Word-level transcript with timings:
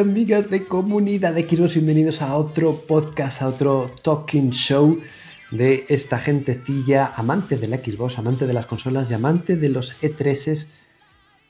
Amigas 0.00 0.50
de 0.50 0.64
comunidad 0.64 1.34
de 1.34 1.48
Xbox, 1.48 1.74
bienvenidos 1.74 2.20
a 2.20 2.34
otro 2.34 2.84
podcast, 2.84 3.42
a 3.42 3.48
otro 3.48 3.92
talking 4.02 4.50
show 4.50 4.98
de 5.52 5.84
esta 5.88 6.18
gentecilla 6.18 7.12
amante 7.14 7.56
de 7.56 7.68
la 7.68 7.76
Xbox, 7.76 8.18
amante 8.18 8.46
de 8.46 8.54
las 8.54 8.66
consolas 8.66 9.08
y 9.10 9.14
amante 9.14 9.56
de 9.56 9.68
los 9.68 9.94
E3s, 10.02 10.66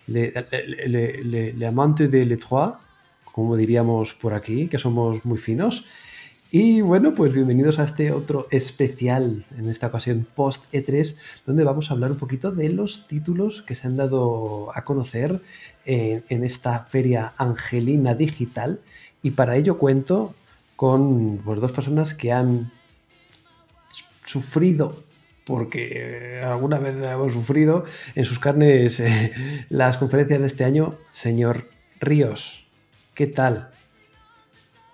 le, 0.09 0.33
le, 0.87 1.25
le, 1.25 1.53
le 1.55 1.67
amante 1.67 2.09
de 2.09 2.27
l'E3, 2.27 2.77
como 3.25 3.57
diríamos 3.57 4.13
por 4.13 4.35
aquí, 4.35 4.69
que 4.69 4.79
somos 4.79 5.25
muy 5.25 5.39
finos. 5.39 5.87
Y 6.51 6.83
bueno, 6.83 7.15
pues 7.15 7.33
bienvenidos 7.33 7.79
a 7.79 7.85
este 7.85 8.13
otro 8.13 8.47
especial, 8.51 9.45
en 9.59 9.69
esta 9.69 9.87
ocasión 9.89 10.27
post 10.37 10.63
E3, 10.73 11.17
donde 11.47 11.65
vamos 11.65 11.91
a 11.91 11.95
hablar 11.95 12.13
un 12.13 12.19
poquito 12.19 12.53
de 12.53 12.69
los 12.69 13.09
títulos 13.09 13.63
que 13.63 13.75
se 13.75 13.87
han 13.87 13.97
dado 13.97 14.71
a 14.77 14.85
conocer 14.85 15.41
en, 15.87 16.25
en 16.29 16.45
esta 16.45 16.81
feria 16.81 17.33
angelina 17.37 18.15
digital. 18.15 18.81
Y 19.23 19.33
para 19.33 19.57
ello 19.57 19.79
cuento 19.79 20.35
con 20.77 21.39
pues, 21.39 21.61
dos 21.61 21.73
personas 21.73 22.15
que 22.15 22.33
han 22.33 22.73
sufrido 24.25 25.03
porque 25.45 26.41
alguna 26.43 26.79
vez 26.79 26.95
hemos 27.07 27.35
sufrido 27.35 27.85
en 28.15 28.25
sus 28.25 28.39
carnes 28.39 28.99
eh, 29.01 29.67
las 29.69 29.99
conferencias 29.99 30.41
de 30.41 30.47
este 30.47 30.65
año. 30.65 30.99
Señor 31.11 31.69
Ríos, 32.01 32.67
¿qué 33.15 33.27
tal? 33.27 33.71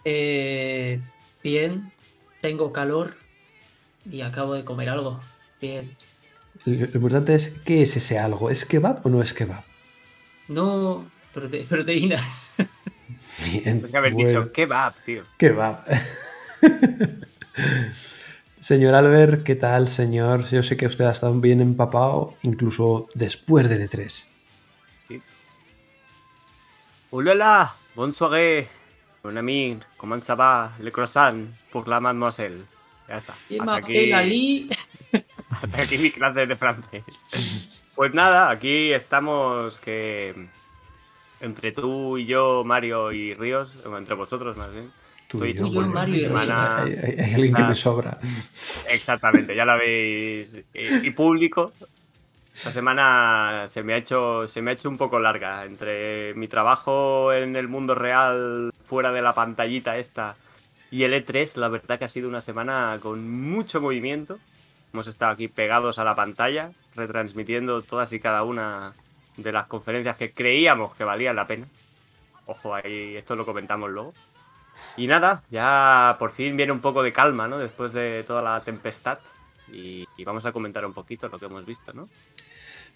Eh, 0.05 1.01
Bien, 1.43 1.91
tengo 2.43 2.73
calor 2.73 3.15
y 4.11 4.21
acabo 4.21 4.55
de 4.55 4.65
comer 4.65 4.91
algo. 4.91 5.21
Bien. 5.61 5.97
Lo 6.67 6.85
importante 6.85 7.35
es, 7.35 7.49
¿qué 7.65 7.83
es 7.83 7.97
ese 7.97 8.19
algo? 8.19 8.51
¿Es 8.51 8.67
kebab 8.67 9.07
o 9.07 9.09
no 9.09 9.23
es 9.23 9.33
kebab? 9.33 9.65
No, 10.51 11.07
prote 11.33 11.65
proteínas. 11.69 12.25
Bien. 13.45 13.81
Tengo 13.81 13.89
que 13.89 13.97
haber 13.97 14.13
bueno. 14.13 14.29
dicho 14.29 14.53
kebab, 14.53 14.95
tío. 15.05 15.23
Kebab. 15.39 15.85
señor 18.61 18.97
Albert, 18.97 19.45
¿qué 19.45 19.55
tal, 19.55 19.87
señor? 19.87 20.47
Yo 20.51 20.65
sé 20.65 20.77
que 20.77 20.87
usted 20.87 21.05
ha 21.05 21.13
estado 21.13 21.35
bien 21.35 21.61
empapado, 21.61 22.35
incluso 22.43 23.09
después 23.15 23.69
del 23.69 23.89
E3. 23.89 24.25
Sí. 25.07 25.23
¡Hola! 27.11 27.77
¡Bonsoiré! 27.95 28.69
Mon 29.23 29.39
ami, 29.39 29.79
comment 29.97 30.21
ça 30.21 30.35
va? 30.35 30.73
Le 30.81 30.91
croissant 30.91 31.47
pour 31.71 31.87
la 31.87 32.01
mademoiselle. 32.01 32.65
Ya 33.09 33.19
está. 33.19 33.35
Hasta 33.61 33.77
aquí, 33.77 34.69
hasta 35.51 35.83
aquí 35.83 35.99
mi 35.99 36.11
clase 36.11 36.47
de 36.47 36.57
francés. 36.57 37.80
Pues 38.01 38.15
nada, 38.15 38.49
aquí 38.49 38.95
estamos 38.95 39.79
que 39.79 40.35
entre 41.39 41.71
tú 41.71 42.17
y 42.17 42.25
yo, 42.25 42.65
Mario 42.65 43.13
y 43.13 43.35
Ríos, 43.35 43.75
entre 43.85 44.15
vosotros 44.15 44.57
más 44.57 44.73
bien. 44.73 44.91
Tú 45.29 45.45
y 45.45 45.53
yo, 45.53 45.69
Mario 45.69 46.29
semana... 46.29 46.85
hay, 46.85 46.93
hay, 46.93 47.15
hay, 47.19 47.35
alguien 47.35 47.53
que 47.53 47.63
me 47.63 47.75
sobra. 47.75 48.19
Exactamente, 48.89 49.55
ya 49.55 49.67
lo 49.67 49.77
veis. 49.77 50.57
Y, 50.73 51.09
y 51.09 51.11
público, 51.11 51.75
esta 52.55 52.73
semana 52.73 53.65
se 53.69 53.83
me, 53.83 53.93
ha 53.93 53.99
hecho, 53.99 54.49
se 54.49 54.63
me 54.63 54.71
ha 54.71 54.73
hecho 54.73 54.89
un 54.89 54.97
poco 54.97 55.19
larga 55.19 55.67
entre 55.67 56.33
mi 56.37 56.49
trabajo 56.49 57.35
en 57.35 57.55
el 57.55 57.69
mundo 57.69 57.95
real, 57.95 58.73
fuera 58.83 59.13
de 59.13 59.21
la 59.21 59.35
pantallita 59.35 59.99
esta, 59.99 60.37
y 60.91 61.03
el 61.03 61.13
E3. 61.13 61.55
La 61.57 61.69
verdad 61.69 61.99
que 61.99 62.07
ha 62.07 62.09
sido 62.09 62.31
una 62.31 62.41
semana 62.41 62.99
con 63.03 63.31
mucho 63.31 63.79
movimiento. 63.83 64.39
Hemos 64.93 65.07
estado 65.07 65.33
aquí 65.33 65.49
pegados 65.49 65.99
a 65.99 66.05
la 66.05 66.15
pantalla, 66.15 66.73
retransmitiendo 66.97 67.83
todas 67.83 68.13
y 68.13 68.21
cada 68.21 68.43
una 68.43 68.93
de 69.37 69.53
las 69.53 69.67
conferencias 69.67 70.17
que 70.17 70.33
creíamos 70.33 70.95
que 70.95 71.05
valían 71.05 71.37
la 71.37 71.47
pena. 71.47 71.67
Ojo, 72.47 72.75
ahí 72.75 73.17
esto 73.17 73.37
lo 73.37 73.47
comentamos 73.47 73.91
luego. 73.91 74.13
Y 74.97 75.07
nada, 75.07 75.45
ya 75.51 76.17
por 76.19 76.33
fin 76.33 76.57
viene 76.57 76.73
un 76.73 76.81
poco 76.81 77.03
de 77.03 77.13
calma, 77.13 77.47
¿no? 77.47 77.59
Después 77.59 77.93
de 77.93 78.25
toda 78.25 78.43
la 78.43 78.61
tempestad. 78.63 79.19
Y, 79.73 80.07
y 80.17 80.25
vamos 80.25 80.45
a 80.47 80.53
comentar 80.53 80.85
un 80.85 80.93
poquito 80.93 81.29
lo 81.29 81.39
que 81.39 81.47
hemos 81.47 81.65
visto, 81.65 81.93
¿no? 81.93 82.09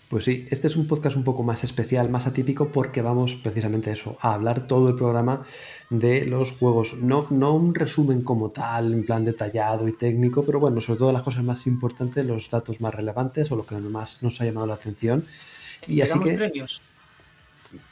Pues 0.08 0.24
sí, 0.24 0.46
este 0.50 0.68
es 0.68 0.76
un 0.76 0.86
podcast 0.86 1.16
un 1.16 1.24
poco 1.24 1.42
más 1.42 1.64
especial, 1.64 2.10
más 2.10 2.26
atípico, 2.26 2.68
porque 2.68 3.02
vamos 3.02 3.34
precisamente 3.34 3.90
a 3.90 3.94
eso, 3.94 4.18
a 4.20 4.34
hablar 4.34 4.66
todo 4.66 4.90
el 4.90 4.96
programa 4.96 5.44
de 5.90 6.26
los 6.26 6.52
juegos. 6.52 6.94
No, 6.94 7.26
no 7.30 7.54
un 7.54 7.74
resumen 7.74 8.22
como 8.22 8.50
tal, 8.50 8.92
en 8.92 9.04
plan 9.06 9.24
detallado 9.24 9.88
y 9.88 9.92
técnico, 9.92 10.44
pero 10.44 10.60
bueno, 10.60 10.80
sobre 10.80 10.98
todo 10.98 11.12
las 11.12 11.22
cosas 11.22 11.42
más 11.42 11.66
importantes, 11.66 12.24
los 12.24 12.50
datos 12.50 12.80
más 12.80 12.94
relevantes 12.94 13.50
o 13.50 13.56
lo 13.56 13.66
que 13.66 13.76
más 13.76 14.22
nos 14.22 14.40
ha 14.40 14.44
llamado 14.44 14.66
la 14.66 14.74
atención. 14.74 15.26
Y 15.86 16.00
así 16.02 16.18
que. 16.20 16.34
premios? 16.34 16.80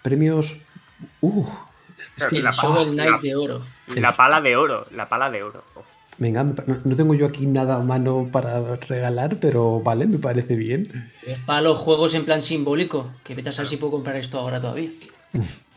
Premios. 0.02 0.56
Uh, 1.20 1.46
es 2.16 2.24
que 2.26 2.42
la, 2.42 2.52
pala, 2.52 2.84
la, 2.84 3.18
de 3.18 3.34
oro. 3.34 3.62
La 3.96 4.12
pala 4.12 4.40
de 4.40 4.56
oro, 4.56 4.86
la 4.92 5.06
pala 5.06 5.30
de 5.30 5.42
oro. 5.42 5.64
Venga, 6.18 6.44
no 6.44 6.96
tengo 6.96 7.14
yo 7.14 7.26
aquí 7.26 7.46
nada 7.46 7.76
a 7.76 7.80
mano 7.80 8.28
para 8.30 8.76
regalar, 8.76 9.38
pero 9.40 9.80
vale, 9.80 10.06
me 10.06 10.18
parece 10.18 10.56
bien. 10.56 11.10
Es 11.26 11.38
para 11.38 11.62
los 11.62 11.78
juegos 11.78 12.14
en 12.14 12.24
plan 12.24 12.42
simbólico, 12.42 13.10
que 13.24 13.34
vete 13.34 13.48
a 13.48 13.52
saber 13.52 13.68
si 13.68 13.76
puedo 13.76 13.92
comprar 13.92 14.16
esto 14.16 14.38
ahora 14.38 14.60
todavía. 14.60 14.90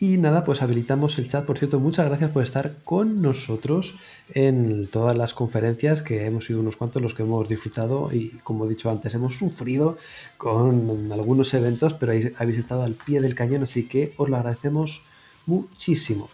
Y 0.00 0.18
nada, 0.18 0.44
pues 0.44 0.60
habilitamos 0.60 1.16
el 1.18 1.28
chat. 1.28 1.46
Por 1.46 1.56
cierto, 1.56 1.80
muchas 1.80 2.06
gracias 2.06 2.30
por 2.30 2.42
estar 2.42 2.74
con 2.84 3.22
nosotros 3.22 3.94
en 4.34 4.86
todas 4.88 5.16
las 5.16 5.32
conferencias, 5.32 6.02
que 6.02 6.26
hemos 6.26 6.44
sido 6.44 6.60
unos 6.60 6.76
cuantos 6.76 7.00
los 7.00 7.14
que 7.14 7.22
hemos 7.22 7.48
disfrutado 7.48 8.10
y, 8.12 8.30
como 8.42 8.66
he 8.66 8.68
dicho 8.68 8.90
antes, 8.90 9.14
hemos 9.14 9.38
sufrido 9.38 9.96
con 10.36 11.10
algunos 11.10 11.54
eventos, 11.54 11.94
pero 11.94 12.12
habéis 12.36 12.58
estado 12.58 12.82
al 12.82 12.94
pie 12.94 13.20
del 13.22 13.34
cañón, 13.34 13.62
así 13.62 13.88
que 13.88 14.12
os 14.18 14.28
lo 14.28 14.36
agradecemos 14.36 15.04
muchísimo. 15.46 16.28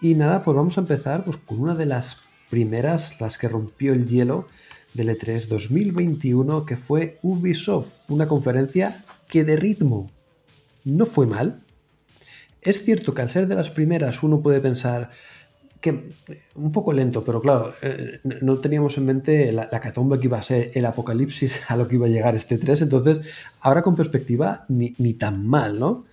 Y 0.00 0.14
nada, 0.14 0.44
pues 0.44 0.56
vamos 0.56 0.78
a 0.78 0.82
empezar 0.82 1.24
pues, 1.24 1.38
con 1.38 1.60
una 1.60 1.74
de 1.74 1.86
las 1.86 2.20
primeras, 2.50 3.20
las 3.20 3.38
que 3.38 3.48
rompió 3.48 3.92
el 3.92 4.08
hielo 4.08 4.48
del 4.94 5.10
E3 5.10 5.46
2021, 5.46 6.64
que 6.66 6.76
fue 6.76 7.18
Ubisoft, 7.22 7.94
una 8.08 8.28
conferencia 8.28 9.04
que 9.28 9.44
de 9.44 9.56
ritmo 9.56 10.10
no 10.84 11.06
fue 11.06 11.26
mal. 11.26 11.60
Es 12.62 12.84
cierto 12.84 13.14
que 13.14 13.22
al 13.22 13.30
ser 13.30 13.46
de 13.46 13.54
las 13.54 13.70
primeras 13.70 14.22
uno 14.22 14.40
puede 14.40 14.60
pensar 14.60 15.10
que 15.80 16.10
un 16.56 16.72
poco 16.72 16.92
lento, 16.92 17.24
pero 17.24 17.40
claro, 17.40 17.72
eh, 17.82 18.20
no 18.24 18.58
teníamos 18.58 18.98
en 18.98 19.06
mente 19.06 19.52
la, 19.52 19.68
la, 19.70 19.80
catomba 19.80 20.18
que 20.18 20.26
iba 20.26 20.38
a 20.38 20.42
ser 20.42 20.72
el 20.74 20.84
apocalipsis 20.84 21.60
a 21.70 21.76
lo 21.76 21.86
que 21.86 21.94
iba 21.94 22.06
a 22.06 22.10
llegar 22.10 22.34
este 22.34 22.58
3, 22.58 22.82
entonces 22.82 23.20
ahora 23.60 23.82
con 23.82 23.94
perspectiva 23.94 24.64
ni, 24.68 24.94
ni 24.98 25.14
tan 25.14 25.46
mal, 25.46 25.78
¿no? 25.78 26.06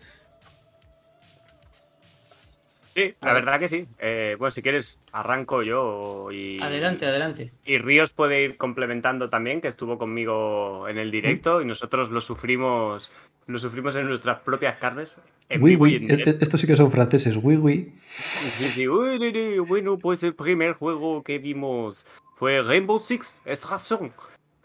Sí, 2.96 3.14
la 3.22 3.34
verdad 3.34 3.60
que 3.60 3.68
sí. 3.68 3.86
Eh, 4.00 4.38
bueno, 4.40 4.52
si 4.52 4.62
quieres, 4.62 5.02
arranco 5.12 5.64
yo 5.64 6.32
y. 6.32 6.62
Adelante, 6.62 7.06
adelante. 7.06 7.52
Y 7.66 7.78
Ríos 7.78 8.14
puede 8.14 8.42
ir 8.42 8.56
complementando 8.56 9.30
también, 9.30 9.60
que 9.60 9.68
estuvo 9.68 9.98
conmigo 9.98 10.88
en 10.88 10.98
el 10.98 11.12
directo 11.12 11.62
y 11.62 11.66
nosotros 11.66 12.10
lo 12.10 12.22
sufrimos. 12.22 13.12
Lo 13.48 13.60
sufrimos 13.60 13.98
en 13.98 14.08
nuestras 14.08 14.40
propias 14.40 14.78
carnes. 14.78 15.20
Oui, 15.60 15.76
oui. 15.76 16.08
Estos 16.40 16.62
sí 16.62 16.68
que 16.68 16.78
son 16.78 16.90
franceses, 16.90 17.38
oui, 17.42 17.58
oui. 17.58 17.94
Sí, 17.98 18.70
sí. 18.70 18.88
Bueno, 18.88 19.98
pues 20.00 20.24
el 20.24 20.34
primer 20.34 20.72
juego 20.74 21.22
que 21.22 21.38
vimos 21.38 22.06
fue 22.38 22.62
Rainbow 22.62 23.02
Six 23.02 23.42
Extraction. 23.46 24.14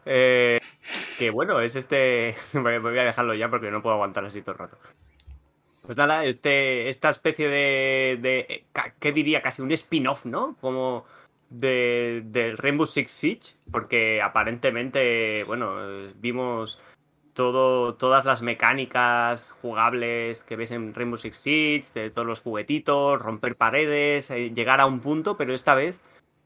Eh, 0.06 0.60
que 1.18 1.30
bueno, 1.30 1.60
es 1.60 1.74
este. 1.74 2.36
Voy 2.54 2.98
a 2.98 3.04
dejarlo 3.04 3.34
ya 3.34 3.50
porque 3.50 3.72
no 3.72 3.82
puedo 3.82 3.94
aguantar 3.94 4.24
así 4.24 4.40
todo 4.40 4.52
el 4.52 4.58
rato. 4.58 4.78
Pues 5.90 5.98
nada, 5.98 6.24
este, 6.24 6.88
esta 6.88 7.10
especie 7.10 7.48
de, 7.48 8.16
de 8.22 8.64
¿qué 9.00 9.10
diría? 9.10 9.42
Casi 9.42 9.60
un 9.60 9.72
spin-off, 9.72 10.24
¿no? 10.24 10.54
Como 10.60 11.04
de, 11.48 12.22
de, 12.26 12.54
Rainbow 12.54 12.86
Six 12.86 13.10
Siege, 13.10 13.56
porque 13.72 14.22
aparentemente, 14.22 15.42
bueno, 15.48 15.74
vimos 16.20 16.78
todo, 17.32 17.96
todas 17.96 18.24
las 18.24 18.40
mecánicas 18.40 19.50
jugables 19.62 20.44
que 20.44 20.54
ves 20.54 20.70
en 20.70 20.94
Rainbow 20.94 21.18
Six 21.18 21.36
Siege, 21.36 21.88
de 21.92 22.10
todos 22.10 22.28
los 22.28 22.42
juguetitos, 22.42 23.20
romper 23.20 23.56
paredes, 23.56 24.30
eh, 24.30 24.52
llegar 24.54 24.80
a 24.80 24.86
un 24.86 25.00
punto, 25.00 25.36
pero 25.36 25.54
esta 25.54 25.74
vez 25.74 26.00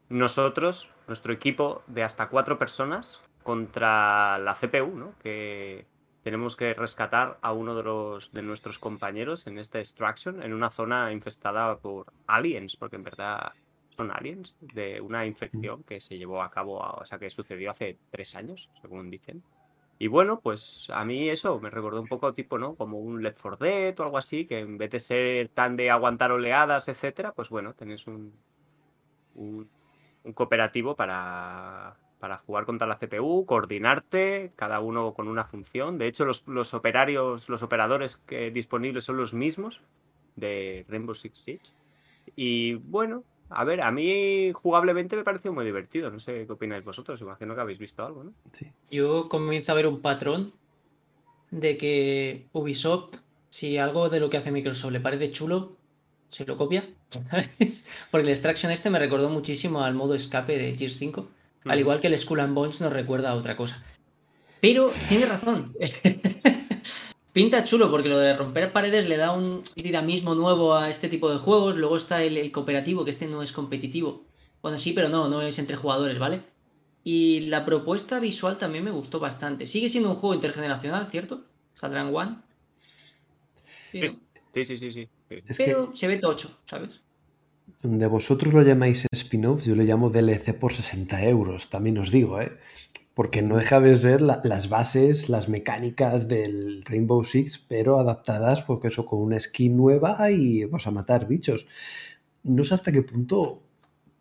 nosotros, 0.09 0.89
nuestro 1.05 1.31
equipo 1.31 1.83
de 1.85 2.01
hasta 2.01 2.29
cuatro 2.29 2.57
personas 2.57 3.21
contra 3.43 4.39
la 4.39 4.55
CPU, 4.55 4.95
¿no? 4.95 5.13
Que, 5.21 5.85
tenemos 6.25 6.55
que 6.55 6.73
rescatar 6.73 7.37
a 7.43 7.53
uno 7.53 7.75
de, 7.75 7.83
los, 7.83 8.31
de 8.31 8.41
nuestros 8.41 8.79
compañeros 8.79 9.45
en 9.45 9.59
esta 9.59 9.77
extraction 9.77 10.41
en 10.41 10.55
una 10.55 10.71
zona 10.71 11.11
infestada 11.11 11.77
por 11.77 12.11
aliens, 12.25 12.75
porque 12.77 12.95
en 12.95 13.03
verdad 13.03 13.53
son 13.95 14.09
aliens, 14.09 14.55
de 14.59 14.99
una 15.01 15.27
infección 15.27 15.83
que 15.83 15.99
se 15.99 16.17
llevó 16.17 16.41
a 16.41 16.49
cabo, 16.49 16.79
o 16.79 17.05
sea, 17.05 17.19
que 17.19 17.29
sucedió 17.29 17.69
hace 17.69 17.99
tres 18.09 18.35
años, 18.35 18.71
según 18.81 19.11
dicen. 19.11 19.43
Y 19.99 20.07
bueno, 20.07 20.39
pues 20.39 20.87
a 20.91 21.05
mí 21.05 21.29
eso 21.29 21.59
me 21.59 21.69
recordó 21.69 22.01
un 22.01 22.07
poco 22.07 22.33
tipo, 22.33 22.57
¿no? 22.57 22.73
Como 22.73 22.97
un 22.97 23.21
Left 23.21 23.39
4 23.39 23.57
Dead 23.63 23.99
o 23.99 24.03
algo 24.05 24.17
así, 24.17 24.47
que 24.47 24.61
en 24.61 24.79
vez 24.79 24.89
de 24.89 24.99
ser 24.99 25.49
tan 25.49 25.75
de 25.75 25.91
aguantar 25.91 26.31
oleadas, 26.31 26.87
etcétera, 26.87 27.33
pues 27.33 27.49
bueno, 27.49 27.75
tenéis 27.75 28.07
un, 28.07 28.33
un, 29.35 29.69
un 30.23 30.33
cooperativo 30.33 30.95
para, 30.95 31.97
para 32.25 32.39
jugar 32.39 32.65
contra 32.65 32.87
la 32.87 32.97
CPU, 32.97 33.45
coordinarte, 33.45 34.49
cada 34.55 34.79
uno 34.79 35.13
con 35.13 35.27
una 35.27 35.43
función. 35.43 35.99
De 35.99 36.07
hecho, 36.07 36.25
los, 36.25 36.47
los 36.47 36.73
operarios, 36.73 37.49
los 37.49 37.61
operadores 37.61 38.15
que 38.15 38.49
disponibles 38.49 39.03
son 39.03 39.17
los 39.17 39.35
mismos 39.35 39.81
de 40.35 40.87
Rainbow 40.89 41.13
Six 41.13 41.37
Siege. 41.37 41.67
Y 42.35 42.73
bueno, 42.73 43.23
a 43.51 43.63
ver, 43.63 43.81
a 43.81 43.91
mí 43.91 44.51
jugablemente 44.53 45.15
me 45.15 45.23
pareció 45.23 45.53
muy 45.53 45.65
divertido. 45.65 46.09
No 46.09 46.19
sé 46.19 46.47
qué 46.47 46.51
opináis 46.51 46.83
vosotros. 46.83 47.21
Imagino 47.21 47.53
que 47.53 47.61
habéis 47.61 47.77
visto 47.77 48.03
algo, 48.03 48.23
¿no? 48.23 48.33
Sí. 48.51 48.71
Yo 48.89 49.29
comienzo 49.29 49.73
a 49.73 49.75
ver 49.75 49.85
un 49.85 50.01
patrón 50.01 50.51
de 51.51 51.77
que 51.77 52.47
Ubisoft, 52.53 53.17
si 53.49 53.77
algo 53.77 54.09
de 54.09 54.19
lo 54.19 54.31
que 54.31 54.37
hace 54.37 54.51
Microsoft 54.51 54.93
le 54.93 54.99
parece 54.99 55.31
chulo, 55.31 55.77
se 56.29 56.43
lo 56.43 56.57
copia. 56.57 56.89
¿sabes? 57.29 57.87
Porque 58.09 58.23
el 58.23 58.29
Extraction 58.29 58.71
este 58.71 58.89
me 58.89 58.97
recordó 58.97 59.29
muchísimo 59.29 59.83
al 59.83 59.93
modo 59.93 60.15
escape 60.15 60.57
de 60.57 60.75
Gears 60.75 60.97
5. 60.97 61.27
Al 61.65 61.79
igual 61.79 61.99
que 61.99 62.07
el 62.07 62.17
Skull 62.17 62.39
and 62.39 62.53
Bones 62.53 62.81
nos 62.81 62.93
recuerda 62.93 63.31
a 63.31 63.35
otra 63.35 63.55
cosa. 63.57 63.83
Pero 64.61 64.91
tiene 65.09 65.25
razón. 65.25 65.73
Pinta 67.33 67.63
chulo 67.63 67.91
porque 67.91 68.07
lo 68.07 68.17
de 68.17 68.35
romper 68.35 68.71
paredes 68.71 69.09
le 69.09 69.17
da 69.17 69.33
un 69.33 69.61
dinamismo 69.75 70.35
nuevo 70.35 70.75
a 70.75 70.89
este 70.89 71.09
tipo 71.09 71.29
de 71.29 71.37
juegos. 71.37 71.75
Luego 71.75 71.97
está 71.97 72.23
el, 72.23 72.37
el 72.37 72.51
cooperativo, 72.51 73.03
que 73.03 73.11
este 73.11 73.27
no 73.27 73.43
es 73.43 73.51
competitivo. 73.51 74.23
Bueno, 74.61 74.79
sí, 74.79 74.93
pero 74.93 75.09
no, 75.09 75.27
no 75.27 75.41
es 75.41 75.59
entre 75.59 75.75
jugadores, 75.75 76.17
¿vale? 76.17 76.43
Y 77.03 77.41
la 77.41 77.65
propuesta 77.65 78.19
visual 78.19 78.57
también 78.57 78.83
me 78.83 78.91
gustó 78.91 79.19
bastante. 79.19 79.67
Sigue 79.67 79.89
siendo 79.89 80.09
un 80.11 80.15
juego 80.15 80.33
intergeneracional, 80.33 81.07
¿cierto? 81.07 81.43
Saldrá 81.73 82.01
en 82.01 82.15
One. 82.15 82.37
Pero, 83.91 84.15
Sí, 84.55 84.63
sí, 84.63 84.77
sí, 84.77 84.91
sí. 84.93 85.09
que 85.27 85.43
pero 85.57 85.91
se 85.93 86.07
ve 86.07 86.17
tocho, 86.17 86.49
¿sabes? 86.65 87.01
Donde 87.81 88.07
vosotros 88.07 88.53
lo 88.53 88.61
llamáis 88.63 89.05
spin-off, 89.11 89.63
yo 89.63 89.75
lo 89.75 89.83
llamo 89.83 90.09
DLC 90.09 90.53
por 90.53 90.73
60 90.73 91.23
euros, 91.23 91.69
también 91.69 91.97
os 91.97 92.11
digo, 92.11 92.41
¿eh? 92.41 92.51
Porque 93.13 93.41
no 93.41 93.57
deja 93.57 93.79
de 93.81 93.95
ser 93.97 94.21
la- 94.21 94.41
las 94.43 94.69
bases, 94.69 95.29
las 95.29 95.49
mecánicas 95.49 96.27
del 96.27 96.83
Rainbow 96.85 97.23
Six, 97.23 97.59
pero 97.67 97.99
adaptadas, 97.99 98.61
porque 98.61 98.89
eso, 98.89 99.05
con 99.05 99.19
una 99.21 99.39
skin 99.39 99.77
nueva 99.77 100.31
y 100.31 100.65
pues 100.67 100.87
a 100.87 100.91
matar 100.91 101.27
bichos. 101.27 101.67
No 102.43 102.63
sé 102.63 102.73
hasta 102.75 102.91
qué 102.91 103.01
punto 103.03 103.61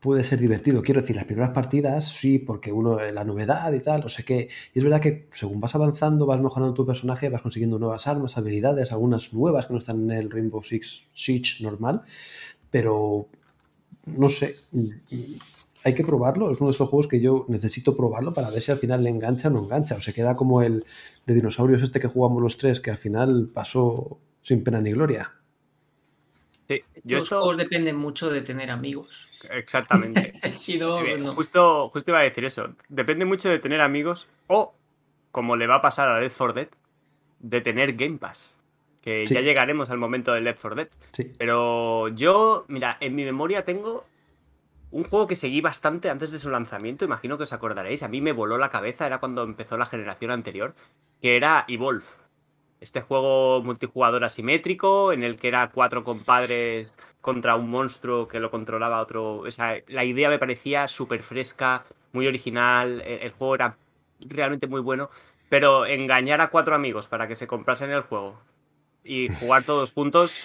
puede 0.00 0.25
ser 0.25 0.38
divertido. 0.41 0.82
Quiero 0.82 1.00
decir, 1.00 1.17
las 1.17 1.25
primeras 1.26 1.50
partidas, 1.50 2.08
sí, 2.08 2.38
porque 2.38 2.73
uno, 2.73 3.00
eh, 3.00 3.12
la 3.12 3.25
novedad 3.25 3.73
y 3.73 3.81
tal, 3.81 4.02
no 4.02 4.08
sé 4.11 4.25
qué. 4.25 4.49
Y 4.75 4.79
es 4.79 4.85
verdad 4.85 5.00
que 5.00 5.29
según 5.32 5.61
vas 5.61 5.75
avanzando, 5.75 6.26
vas 6.26 6.41
mejorando 6.41 6.75
tu 6.75 6.87
personaje, 6.87 7.29
vas 7.31 7.43
consiguiendo 7.43 7.79
nuevas 7.79 8.06
armas, 8.06 8.37
habilidades, 8.37 8.93
algunas 8.93 9.32
nuevas 9.35 9.67
que 9.67 9.73
no 9.75 9.79
están 9.79 10.02
en 10.11 10.19
el 10.19 10.31
Rainbow 10.31 10.62
Six 10.62 11.05
Siege 11.14 11.62
normal. 11.64 12.02
Pero 12.74 13.28
no 14.06 14.28
sé, 14.28 14.56
hay 15.84 15.94
que 15.94 16.02
probarlo. 16.02 16.50
Es 16.50 16.58
uno 16.60 16.66
de 16.66 16.72
estos 16.72 16.88
juegos 16.88 17.06
que 17.06 17.20
yo 17.20 17.44
necesito 17.46 17.96
probarlo 17.96 18.34
para 18.34 18.50
ver 18.50 18.60
si 18.60 18.72
al 18.72 18.78
final 18.78 19.04
le 19.04 19.10
engancha 19.10 19.46
o 19.46 19.52
no 19.52 19.62
engancha. 19.62 19.94
O 19.94 20.00
se 20.00 20.12
queda 20.12 20.34
como 20.34 20.60
el 20.60 20.84
de 21.24 21.34
dinosaurios 21.34 21.84
este 21.84 22.00
que 22.00 22.08
jugamos 22.08 22.42
los 22.42 22.58
tres, 22.58 22.80
que 22.80 22.90
al 22.90 22.98
final 22.98 23.48
pasó 23.54 24.18
sin 24.42 24.64
pena 24.64 24.80
ni 24.80 24.90
gloria. 24.90 25.30
Sí, 26.66 26.80
Yo 27.04 27.14
Los 27.18 27.24
esto. 27.24 27.36
juegos 27.38 27.58
dependen 27.58 27.94
mucho 27.94 28.28
de 28.28 28.42
tener 28.42 28.72
amigos. 28.72 29.28
Exactamente. 29.52 30.32
si 30.54 30.76
no, 30.76 31.00
Eh, 31.00 31.16
no. 31.16 31.32
Justo, 31.32 31.90
justo 31.90 32.10
iba 32.10 32.18
a 32.18 32.24
decir 32.24 32.44
eso. 32.44 32.74
Depende 32.88 33.24
mucho 33.24 33.48
de 33.50 33.60
tener 33.60 33.80
amigos 33.80 34.26
o, 34.48 34.74
como 35.30 35.54
le 35.54 35.68
va 35.68 35.76
a 35.76 35.80
pasar 35.82 36.08
a 36.08 36.20
Left 36.20 36.36
4 36.36 36.54
Dead, 36.54 36.68
de 37.38 37.60
tener 37.60 37.92
Game 37.92 38.18
Pass. 38.18 38.56
Que 39.04 39.26
Sí. 39.26 39.34
ya 39.34 39.42
llegaremos 39.42 39.90
al 39.90 39.98
momento 39.98 40.32
del 40.32 40.44
Left 40.44 40.62
4 40.62 40.76
Dead. 40.76 40.88
Sí. 41.12 41.30
Pero 41.36 42.08
yo, 42.08 42.64
mira, 42.68 42.96
en 43.00 43.14
mi 43.14 43.22
memoria 43.24 43.62
tengo 43.62 44.06
un 44.92 45.04
juego 45.04 45.26
que 45.26 45.36
seguí 45.36 45.60
bastante 45.60 46.08
antes 46.08 46.32
de 46.32 46.38
su 46.38 46.48
lanzamiento. 46.48 47.04
Imagino 47.04 47.36
que 47.36 47.42
os 47.42 47.52
acordaréis. 47.52 48.02
A 48.02 48.08
mí 48.08 48.22
me 48.22 48.32
voló 48.32 48.56
la 48.56 48.70
cabeza, 48.70 49.06
era 49.06 49.18
cuando 49.18 49.42
empezó 49.42 49.76
la 49.76 49.84
generación 49.84 50.30
anterior, 50.30 50.74
que 51.20 51.36
era 51.36 51.66
Evolve. 51.68 52.04
Este 52.80 53.02
juego 53.02 53.62
multijugador 53.62 54.24
asimétrico 54.24 55.12
en 55.12 55.22
el 55.22 55.36
que 55.36 55.48
era 55.48 55.70
cuatro 55.70 56.02
compadres 56.02 56.96
contra 57.20 57.56
un 57.56 57.68
monstruo 57.68 58.26
que 58.26 58.40
lo 58.40 58.50
controlaba 58.50 59.00
otro. 59.02 59.36
O 59.40 59.50
sea, 59.50 59.76
la 59.88 60.04
idea 60.04 60.30
me 60.30 60.38
parecía 60.38 60.88
súper 60.88 61.22
fresca, 61.22 61.84
muy 62.12 62.26
original. 62.26 63.02
El, 63.02 63.20
el 63.20 63.30
juego 63.32 63.54
era 63.54 63.76
realmente 64.20 64.66
muy 64.66 64.80
bueno. 64.80 65.10
Pero 65.50 65.84
engañar 65.86 66.40
a 66.40 66.48
cuatro 66.48 66.74
amigos 66.74 67.08
para 67.08 67.28
que 67.28 67.34
se 67.34 67.46
comprasen 67.46 67.90
el 67.90 68.00
juego 68.02 68.40
y 69.04 69.28
jugar 69.28 69.62
todos 69.64 69.92
juntos, 69.92 70.40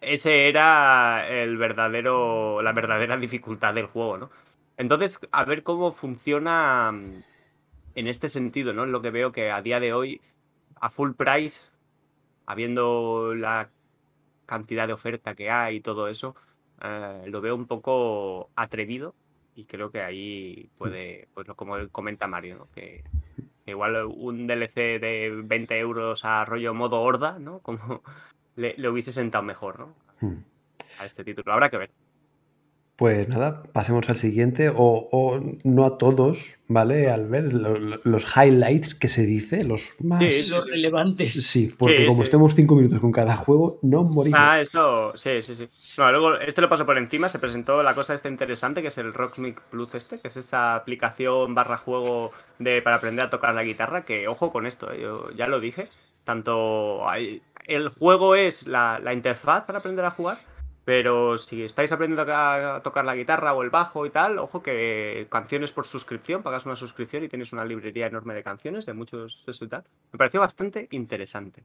ese 0.00 0.48
era 0.48 1.28
el 1.28 1.56
verdadero, 1.56 2.62
la 2.62 2.72
verdadera 2.72 3.16
dificultad 3.16 3.74
del 3.74 3.86
juego, 3.86 4.18
¿no? 4.18 4.30
Entonces, 4.76 5.20
a 5.32 5.44
ver 5.44 5.62
cómo 5.62 5.92
funciona 5.92 6.92
mm, 6.92 7.22
en 7.96 8.06
este 8.06 8.28
sentido, 8.28 8.72
¿no? 8.72 8.86
Lo 8.86 9.02
que 9.02 9.10
veo 9.10 9.32
que 9.32 9.50
a 9.50 9.62
día 9.62 9.80
de 9.80 9.92
hoy, 9.92 10.20
a 10.80 10.90
full 10.90 11.12
price, 11.12 11.70
habiendo 12.46 13.34
la 13.34 13.70
cantidad 14.46 14.86
de 14.86 14.92
oferta 14.92 15.34
que 15.34 15.50
hay 15.50 15.76
y 15.76 15.80
todo 15.80 16.08
eso, 16.08 16.36
eh, 16.82 17.24
lo 17.26 17.40
veo 17.40 17.54
un 17.54 17.66
poco 17.66 18.50
atrevido 18.56 19.14
y 19.54 19.64
creo 19.64 19.90
que 19.90 20.02
ahí 20.02 20.70
puede, 20.76 21.28
pues 21.34 21.46
como 21.56 21.76
comenta 21.90 22.26
Mario, 22.26 22.56
¿no? 22.56 22.66
Que 22.74 23.04
igual 23.66 24.04
un 24.06 24.46
DLC 24.46 25.00
de 25.00 25.42
20 25.44 25.78
euros 25.78 26.24
a 26.24 26.44
rollo 26.44 26.74
modo 26.74 27.00
horda, 27.00 27.38
¿no? 27.38 27.58
Como 27.62 28.02
le, 28.56 28.74
le 28.76 28.88
hubiese 28.88 29.12
sentado 29.12 29.44
mejor, 29.44 29.78
¿no? 29.80 29.94
Hmm. 30.20 30.44
A 30.98 31.04
este 31.04 31.24
título. 31.24 31.52
Habrá 31.52 31.70
que 31.70 31.78
ver. 31.78 31.90
Pues 32.96 33.26
nada, 33.28 33.64
pasemos 33.72 34.08
al 34.08 34.18
siguiente, 34.18 34.68
o, 34.68 35.08
o 35.10 35.40
no 35.64 35.84
a 35.84 35.98
todos, 35.98 36.58
¿vale? 36.68 37.10
Al 37.10 37.26
ver 37.26 37.52
lo- 37.52 37.76
lo- 37.76 38.00
los 38.04 38.24
highlights 38.36 38.94
que 38.94 39.08
se 39.08 39.26
dice, 39.26 39.64
los 39.64 39.94
más... 40.00 40.22
Sí, 40.22 40.42
Sí, 40.44 40.50
Los 40.50 40.64
relevantes. 40.68 41.34
porque 41.76 41.98
Sí, 41.98 42.04
como 42.06 42.18
sí. 42.18 42.22
estemos 42.22 42.54
cinco 42.54 42.76
minutos 42.76 43.00
con 43.00 43.10
cada 43.10 43.36
juego, 43.36 43.80
no 43.82 44.04
morimos. 44.04 44.38
Ah, 44.40 44.60
esto, 44.60 45.12
sí, 45.16 45.42
sí, 45.42 45.56
sí. 45.56 45.68
No, 45.98 46.08
luego, 46.12 46.34
este 46.36 46.60
lo 46.60 46.68
paso 46.68 46.86
por 46.86 46.96
encima, 46.96 47.28
se 47.28 47.40
presentó 47.40 47.82
la 47.82 47.94
cosa 47.96 48.14
esta 48.14 48.28
interesante, 48.28 48.80
que 48.80 48.88
es 48.88 48.98
el 48.98 49.12
Rocksmith 49.12 49.58
Plus 49.70 49.92
este, 49.96 50.20
que 50.20 50.28
es 50.28 50.36
esa 50.36 50.76
aplicación 50.76 51.52
barra 51.52 51.78
juego 51.78 52.30
de, 52.60 52.80
para 52.80 52.96
aprender 52.96 53.24
a 53.26 53.30
tocar 53.30 53.56
la 53.56 53.64
guitarra, 53.64 54.04
que 54.04 54.28
ojo 54.28 54.52
con 54.52 54.66
esto, 54.66 54.92
eh, 54.92 55.00
yo 55.02 55.30
ya 55.32 55.48
lo 55.48 55.58
dije, 55.58 55.88
tanto 56.22 57.08
hay- 57.08 57.42
el 57.66 57.88
juego 57.88 58.36
es 58.36 58.68
la, 58.68 59.00
la 59.02 59.12
interfaz 59.14 59.64
para 59.64 59.80
aprender 59.80 60.04
a 60.04 60.10
jugar, 60.12 60.38
pero 60.84 61.38
si 61.38 61.62
estáis 61.62 61.90
aprendiendo 61.92 62.30
a, 62.34 62.82
tocar 62.82 63.04
la 63.04 63.16
guitarra 63.16 63.54
o 63.54 63.62
el 63.62 63.70
bajo 63.70 64.04
y 64.04 64.10
tal, 64.10 64.38
ojo 64.38 64.62
que 64.62 65.26
canciones 65.30 65.72
por 65.72 65.86
suscripción, 65.86 66.42
pagas 66.42 66.66
una 66.66 66.76
suscripción 66.76 67.24
y 67.24 67.28
tienes 67.28 67.52
una 67.52 67.64
librería 67.64 68.06
enorme 68.06 68.34
de 68.34 68.42
canciones 68.42 68.84
de 68.84 68.92
muchos 68.92 69.44
tal. 69.68 69.84
Me 70.12 70.18
pareció 70.18 70.40
bastante 70.40 70.88
interesante. 70.90 71.64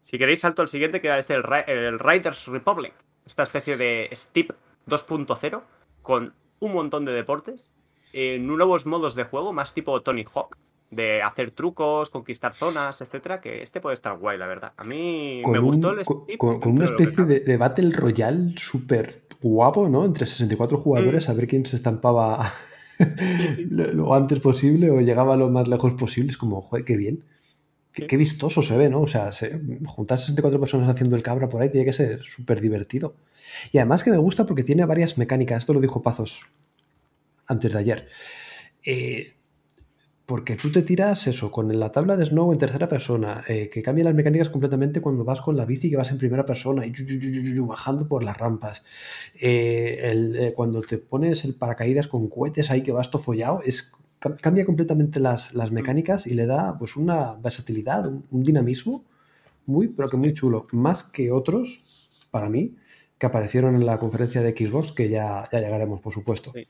Si 0.00 0.18
queréis, 0.18 0.40
salto 0.40 0.62
al 0.62 0.68
siguiente, 0.68 1.00
que 1.00 1.08
era 1.08 1.18
este, 1.18 1.34
el, 1.34 1.44
el 1.68 1.98
Riders 1.98 2.46
Republic. 2.46 2.94
Esta 3.24 3.44
especie 3.44 3.76
de 3.76 4.08
Steep 4.12 4.52
2.0 4.88 5.62
con 6.02 6.34
un 6.58 6.72
montón 6.72 7.04
de 7.04 7.12
deportes, 7.12 7.70
en 8.12 8.46
nuevos 8.46 8.86
modos 8.86 9.14
de 9.14 9.24
juego, 9.24 9.52
más 9.52 9.74
tipo 9.74 10.00
Tony 10.02 10.24
Hawk, 10.24 10.56
de 10.90 11.22
hacer 11.22 11.52
trucos, 11.52 12.10
conquistar 12.10 12.54
zonas, 12.54 13.00
etcétera, 13.00 13.40
que 13.40 13.62
este 13.62 13.80
puede 13.80 13.94
estar 13.94 14.16
guay, 14.18 14.36
la 14.38 14.46
verdad. 14.46 14.72
A 14.76 14.84
mí 14.84 15.40
me 15.46 15.58
un- 15.60 15.64
gustó 15.66 15.90
el 15.92 16.04
con, 16.04 16.24
con- 16.36 16.60
con 16.60 16.72
una 16.72 16.86
especie 16.86 17.24
de, 17.24 17.40
de 17.40 17.56
Battle 17.56 17.90
Royale 17.92 18.54
súper 18.56 19.22
guapo, 19.40 19.88
¿no? 19.88 20.04
Entre 20.04 20.26
64 20.26 20.78
jugadores, 20.78 21.28
Mm. 21.28 21.30
a 21.30 21.34
ver 21.34 21.46
quién 21.46 21.64
se 21.64 21.76
estampaba 21.76 22.52
sí. 23.54 23.66
lo, 23.70 23.86
lo 23.92 24.14
antes 24.14 24.40
posible 24.40 24.90
o 24.90 25.00
llegaba 25.00 25.36
lo 25.36 25.48
más 25.48 25.68
lejos 25.68 25.94
posible. 25.94 26.30
Es 26.30 26.36
como, 26.36 26.60
joder, 26.60 26.84
qué 26.84 26.96
bien. 26.96 27.22
Qué, 27.92 28.02
Sí. 28.02 28.06
qué 28.08 28.16
vistoso 28.16 28.62
se 28.62 28.76
ve, 28.76 28.88
¿no? 28.88 29.00
O 29.00 29.06
sea, 29.08 29.32
se, 29.32 29.60
juntar 29.84 30.18
64 30.18 30.60
personas 30.60 30.88
haciendo 30.88 31.16
el 31.16 31.22
cabra 31.22 31.48
por 31.48 31.60
ahí 31.62 31.70
tiene 31.70 31.84
que 31.84 31.92
ser 31.92 32.22
súper 32.22 32.60
divertido. 32.60 33.14
Y 33.72 33.78
además 33.78 34.02
que 34.04 34.10
me 34.12 34.16
gusta 34.18 34.46
porque 34.46 34.62
tiene 34.62 34.84
varias 34.84 35.18
mecánicas. 35.18 35.58
Esto 35.60 35.72
lo 35.74 35.80
dijo 35.80 36.00
Pazos 36.02 36.40
antes 37.46 37.72
de 37.72 37.78
ayer. 37.80 38.08
Eh, 38.84 39.34
porque 40.30 40.54
tú 40.54 40.70
te 40.70 40.82
tiras 40.82 41.26
eso, 41.26 41.50
con 41.50 41.76
la 41.76 41.90
tabla 41.90 42.16
de 42.16 42.24
Snow 42.24 42.52
en 42.52 42.58
tercera 42.60 42.88
persona, 42.88 43.42
eh, 43.48 43.68
que 43.68 43.82
cambia 43.82 44.04
las 44.04 44.14
mecánicas 44.14 44.48
completamente 44.48 45.00
cuando 45.00 45.24
vas 45.24 45.40
con 45.40 45.56
la 45.56 45.64
bici 45.64 45.90
que 45.90 45.96
vas 45.96 46.12
en 46.12 46.18
primera 46.18 46.46
persona 46.46 46.86
y 46.86 46.92
yu, 46.92 47.02
yu, 47.04 47.18
yu, 47.18 47.30
yu, 47.32 47.54
yu, 47.56 47.66
bajando 47.66 48.06
por 48.06 48.22
las 48.22 48.38
rampas. 48.38 48.84
Eh, 49.34 49.98
el, 50.04 50.36
eh, 50.36 50.52
cuando 50.54 50.82
te 50.82 50.98
pones 50.98 51.44
el 51.44 51.56
paracaídas 51.56 52.06
con 52.06 52.28
cohetes 52.28 52.70
ahí 52.70 52.84
que 52.84 52.92
vas 52.92 53.10
todo 53.10 53.20
follado, 53.20 53.60
es, 53.64 53.90
cam- 54.20 54.38
cambia 54.40 54.64
completamente 54.64 55.18
las, 55.18 55.52
las 55.52 55.72
mecánicas 55.72 56.28
y 56.28 56.34
le 56.34 56.46
da 56.46 56.78
pues 56.78 56.94
una 56.94 57.32
versatilidad, 57.32 58.06
un, 58.06 58.24
un 58.30 58.42
dinamismo 58.44 59.02
muy, 59.66 59.88
pero 59.88 60.08
que 60.08 60.16
muy 60.16 60.32
chulo. 60.32 60.68
Más 60.70 61.02
que 61.02 61.32
otros, 61.32 61.82
para 62.30 62.48
mí, 62.48 62.76
que 63.18 63.26
aparecieron 63.26 63.74
en 63.74 63.84
la 63.84 63.98
conferencia 63.98 64.42
de 64.42 64.52
Xbox, 64.52 64.92
que 64.92 65.08
ya, 65.08 65.42
ya 65.50 65.58
llegaremos, 65.58 66.00
por 66.00 66.14
supuesto. 66.14 66.52
Sí. 66.54 66.68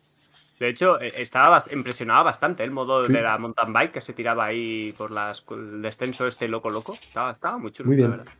De 0.61 0.69
hecho, 0.69 1.01
eh, 1.01 1.15
estaba 1.17 1.65
impresionaba 1.73 2.23
bastante 2.23 2.63
el 2.63 2.71
modo 2.71 3.05
Sí. 3.07 3.13
de 3.13 3.23
la 3.23 3.39
mountain 3.39 3.73
bike 3.73 3.93
que 3.93 4.01
se 4.03 4.13
tiraba 4.13 4.45
ahí 4.45 4.95
por 4.97 5.11
las, 5.11 5.43
el 5.51 5.83
descenso 5.83 6.27
este 6.27 6.47
loco 6.49 6.71
loco. 6.71 6.93
Estaba, 6.93 7.33
estaba 7.33 7.59
muy 7.59 7.73
chulo, 7.73 7.89
Muy 7.89 7.97
la 7.97 8.07
bien. 8.07 8.19
verdad. 8.19 8.33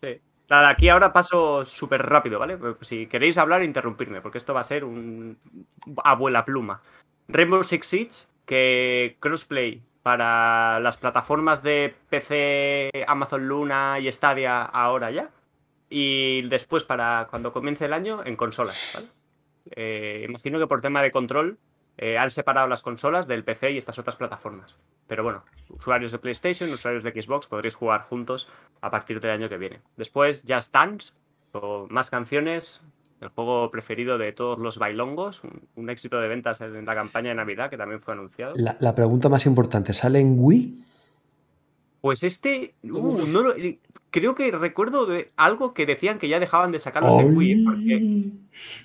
Sí. 0.00 0.20
Nada, 0.48 0.68
aquí 0.68 0.88
ahora 0.88 1.12
paso 1.12 1.64
súper 1.66 2.00
rápido, 2.02 2.38
¿vale? 2.38 2.56
Pues 2.56 2.76
Si 2.82 3.06
queréis 3.06 3.38
hablar, 3.38 3.62
interrumpirme, 3.62 4.20
porque 4.20 4.38
esto 4.38 4.54
va 4.54 4.60
a 4.60 4.64
ser 4.64 4.84
un 4.84 5.36
abuela 6.04 6.44
pluma. 6.44 6.80
Rainbow 7.28 7.64
Six 7.64 7.86
Siege, 7.86 8.26
que 8.46 9.16
crossplay 9.20 9.82
para 10.04 10.78
las 10.80 10.96
plataformas 10.98 11.62
de 11.62 11.94
PC, 12.10 12.90
Amazon 13.08 13.48
Luna 13.48 13.98
y 13.98 14.12
Stadia 14.12 14.62
ahora 14.62 15.10
ya. 15.10 15.28
y 15.90 16.42
después 16.42 16.84
para 16.84 17.26
cuando 17.30 17.52
comience 17.52 17.84
el 17.86 17.92
año 17.94 18.22
en 18.24 18.36
consolas. 18.36 18.92
¿vale? 18.94 19.08
Eh, 19.70 20.26
imagino 20.28 20.58
que 20.58 20.66
por 20.66 20.80
tema 20.80 21.02
de 21.02 21.10
control 21.10 21.58
eh, 21.96 22.18
han 22.18 22.30
separado 22.30 22.66
las 22.66 22.82
consolas 22.82 23.26
del 23.26 23.44
PC 23.44 23.72
y 23.72 23.78
estas 23.78 23.98
otras 23.98 24.16
plataformas. 24.16 24.76
Pero 25.06 25.22
bueno, 25.22 25.44
usuarios 25.68 26.12
de 26.12 26.18
PlayStation, 26.18 26.72
usuarios 26.72 27.04
de 27.04 27.10
Xbox, 27.10 27.46
podréis 27.46 27.74
jugar 27.74 28.02
juntos 28.02 28.48
a 28.80 28.90
partir 28.90 29.20
del 29.20 29.30
año 29.30 29.48
que 29.48 29.58
viene. 29.58 29.80
Después, 29.96 30.44
Just 30.46 30.72
Dance, 30.72 31.12
o 31.52 31.86
más 31.88 32.10
canciones, 32.10 32.82
el 33.20 33.28
juego 33.28 33.70
preferido 33.70 34.18
de 34.18 34.32
todos 34.32 34.58
los 34.58 34.78
bailongos, 34.78 35.42
un, 35.76 35.88
éxito 35.88 36.20
de 36.20 36.28
ventas 36.28 36.60
en 36.60 36.84
la 36.84 36.94
campaña 36.94 37.28
de 37.28 37.36
Navidad 37.36 37.70
que 37.70 37.76
también 37.76 38.00
fue 38.00 38.14
anunciado. 38.14 38.54
La, 38.56 38.76
la 38.80 38.94
pregunta 38.94 39.28
más 39.28 39.46
importante, 39.46 39.94
¿sale 39.94 40.18
en 40.18 40.36
Wii? 40.38 40.80
Pues 42.04 42.22
este, 42.22 42.74
uh, 42.82 43.26
no 43.26 43.40
lo- 43.40 43.54
creo 44.10 44.34
que 44.34 44.50
recuerdo 44.50 45.06
de 45.06 45.30
algo 45.36 45.72
que 45.72 45.86
decían 45.86 46.18
que 46.18 46.28
ya 46.28 46.38
dejaban 46.38 46.70
de 46.70 46.78
sacarlos 46.78 47.18
en 47.18 47.34
Wii, 47.34 48.32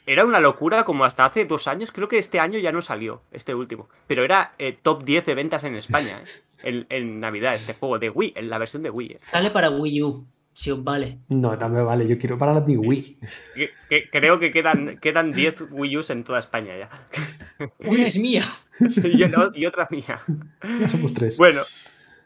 era 0.06 0.24
una 0.26 0.40
locura 0.40 0.86
como 0.86 1.04
hasta 1.04 1.26
hace 1.26 1.44
dos 1.44 1.68
años, 1.68 1.92
creo 1.92 2.08
que 2.08 2.18
este 2.18 2.40
año 2.40 2.60
ya 2.60 2.72
no 2.72 2.82
salió, 2.82 3.22
este 3.34 3.54
último, 3.54 3.90
pero 4.08 4.24
era 4.24 4.54
eh, 4.58 4.78
top 4.82 5.04
10 5.04 5.26
de 5.26 5.36
ventas 5.36 5.66
en 5.66 5.76
España, 5.76 6.22
¿eh? 6.24 6.30
en, 6.64 6.86
en 6.90 7.20
Navidad, 7.20 7.56
este 7.56 7.74
juego 7.74 8.00
de 8.00 8.10
Wii, 8.10 8.36
en 8.38 8.50
la 8.50 8.58
versión 8.58 8.84
de 8.84 8.90
Wii. 8.90 9.12
¿eh? 9.12 9.18
Sale 9.22 9.50
para 9.50 9.70
Wii 9.70 10.02
U, 10.02 10.26
si 10.54 10.72
os 10.72 10.82
vale. 10.82 11.18
No, 11.28 11.58
no 11.58 11.68
me 11.68 11.82
vale, 11.82 12.08
yo 12.08 12.18
quiero 12.18 12.38
para 12.38 12.58
mi 12.62 12.78
Wii. 12.78 13.18
Que- 13.54 13.70
que- 13.90 14.10
creo 14.10 14.40
que 14.40 14.52
quedan, 14.52 14.98
quedan 15.02 15.34
10 15.34 15.72
Wii 15.72 15.98
U's 15.98 16.10
en 16.12 16.24
toda 16.24 16.40
España 16.40 16.72
ya. 16.78 16.90
Una 17.80 18.08
es 18.08 18.18
mía. 18.18 18.46
y, 18.80 19.24
el- 19.24 19.34
y 19.56 19.66
otra 19.66 19.90
mía. 19.92 20.22
Ya 20.80 20.88
somos 20.88 21.14
tres. 21.14 21.36
Bueno, 21.36 21.64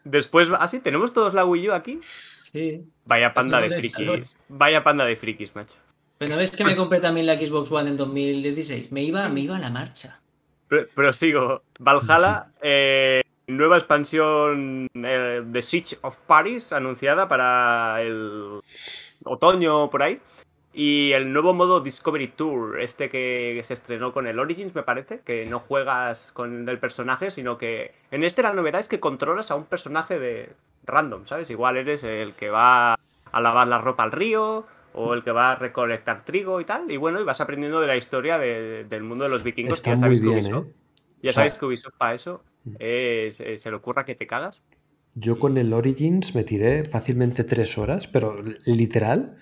después, 0.03 0.50
¿ah, 0.57 0.67
sí? 0.67 0.79
¿Tenemos 0.79 1.13
todos 1.13 1.33
la 1.33 1.45
Wii 1.45 1.69
U 1.69 1.74
aquí? 1.74 2.00
Sí. 2.41 2.83
Vaya 3.05 3.33
panda 3.33 3.60
de 3.62 3.69
frikis, 3.69 4.36
vaya 4.48 4.83
panda 4.83 5.05
de 5.05 5.15
frikis, 5.15 5.55
macho. 5.55 5.77
Pero 6.19 6.31
¿no 6.31 6.38
ves 6.38 6.51
que 6.51 6.63
me 6.63 6.75
compré 6.75 7.00
también 7.01 7.25
la 7.25 7.38
Xbox 7.38 7.72
One 7.72 7.89
en 7.89 7.98
2016? 7.98 8.91
Me 8.91 9.03
iba, 9.03 9.27
me 9.29 9.41
iba 9.41 9.57
a 9.57 9.60
la 9.60 9.69
marcha. 9.69 10.19
Pro- 10.67 10.88
Prosigo. 10.93 11.63
Valhalla, 11.79 12.48
eh, 12.62 13.22
nueva 13.48 13.77
expansión 13.77 14.88
eh, 14.93 15.41
de 15.45 15.62
Siege 15.62 15.98
of 16.01 16.15
Paris 16.27 16.72
anunciada 16.72 17.27
para 17.27 18.01
el 18.01 18.62
otoño 19.25 19.89
por 19.89 20.03
ahí. 20.03 20.19
Y 20.75 21.11
el 21.11 21.31
nuevo 21.31 21.53
modo 21.53 21.81
Discovery 21.81 22.29
Tour, 22.29 22.81
este 22.81 23.07
que 23.07 23.61
se 23.63 23.75
estrenó 23.75 24.11
con 24.11 24.25
el 24.25 24.39
Origins, 24.39 24.73
me 24.73 24.81
parece, 24.81 25.19
que 25.19 25.45
no 25.45 25.59
juegas 25.59 26.31
con 26.31 26.67
el 26.67 26.79
personaje, 26.79 27.29
sino 27.29 27.57
que 27.59 27.93
en 28.09 28.23
este 28.23 28.41
la 28.41 28.53
novedad 28.53 28.81
es 28.81 28.87
que 28.87 28.99
controlas 28.99 29.51
a 29.51 29.55
un 29.55 29.65
personaje 29.65 30.17
de 30.17 30.49
random, 30.85 31.27
¿sabes? 31.27 31.49
Igual 31.51 31.77
eres 31.77 32.03
el 32.03 32.33
que 32.33 32.49
va 32.49 32.93
a 32.95 33.41
lavar 33.41 33.67
la 33.67 33.79
ropa 33.79 34.03
al 34.03 34.11
río 34.11 34.65
o 34.95 35.13
el 35.13 35.23
que 35.23 35.31
va 35.31 35.51
a 35.51 35.55
recolectar 35.55 36.25
trigo 36.25 36.59
y 36.59 36.65
tal. 36.65 36.89
Y 36.89 36.97
bueno, 36.97 37.21
y 37.21 37.23
vas 37.23 37.39
aprendiendo 37.39 37.79
de 37.79 37.87
la 37.87 37.95
historia 37.95 38.39
de- 38.39 38.83
del 38.85 39.03
mundo 39.03 39.25
de 39.25 39.29
los 39.29 39.43
vikingos, 39.43 39.77
Está 39.79 39.91
que 39.91 39.95
ya 39.95 40.01
sabes 40.01 40.21
que 40.21 40.27
Ubisoft, 40.27 40.65
¿eh? 40.67 40.71
ya 41.21 41.29
O 41.29 41.33
sea- 41.33 41.49
que 41.51 41.65
Ubisoft 41.65 41.95
para 41.97 42.13
eso 42.15 42.43
es- 42.79 43.39
eh, 43.39 43.57
se 43.59 43.69
le 43.69 43.75
ocurra 43.75 44.05
que 44.05 44.15
te 44.15 44.25
cagas. 44.25 44.61
Yo 45.15 45.37
con 45.37 45.57
el 45.59 45.71
Origins 45.73 46.33
me 46.33 46.43
tiré 46.43 46.83
fácilmente 46.85 47.43
tres 47.43 47.77
horas, 47.77 48.07
pero 48.07 48.35
literal, 48.65 49.37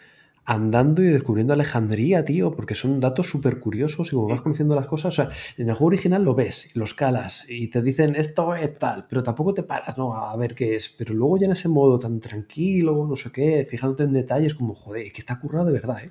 andando 0.46 1.04
y 1.04 1.08
descubriendo 1.08 1.54
Alejandría, 1.54 2.26
tío, 2.26 2.52
porque 2.52 2.76
son 2.76 3.00
datos 3.00 3.28
súper 3.30 3.60
curiosos 3.60 4.08
y 4.08 4.16
como 4.16 4.28
vas 4.28 4.42
conociendo 4.42 4.76
las 4.76 4.88
cosas, 4.88 5.14
o 5.14 5.16
sea, 5.16 5.32
en 5.58 5.70
el 5.70 5.76
juego 5.76 5.88
original 5.88 6.24
lo 6.24 6.34
ves, 6.36 6.70
los 6.74 6.94
calas 6.94 7.46
y 7.48 7.68
te 7.68 7.82
dicen 7.82 8.16
esto 8.16 8.56
es 8.56 8.78
tal, 8.80 9.06
pero 9.08 9.24
tampoco 9.24 9.54
te 9.54 9.64
paras, 9.64 9.98
¿no? 9.98 10.16
A 10.16 10.36
ver 10.36 10.56
qué 10.56 10.76
es, 10.76 10.90
pero 10.90 11.14
luego 11.14 11.38
ya 11.38 11.46
en 11.46 11.54
ese 11.54 11.70
modo 11.70 12.00
tan 12.00 12.20
tranquilo, 12.20 13.06
no 13.08 13.16
sé 13.16 13.32
qué, 13.32 13.68
fijándote 13.70 14.04
en 14.04 14.14
detalles, 14.14 14.56
como, 14.56 14.74
joder, 14.76 15.06
es 15.08 15.14
que 15.14 15.20
está 15.20 15.40
currado 15.40 15.66
de 15.66 15.74
verdad, 15.74 16.04
¿eh? 16.04 16.10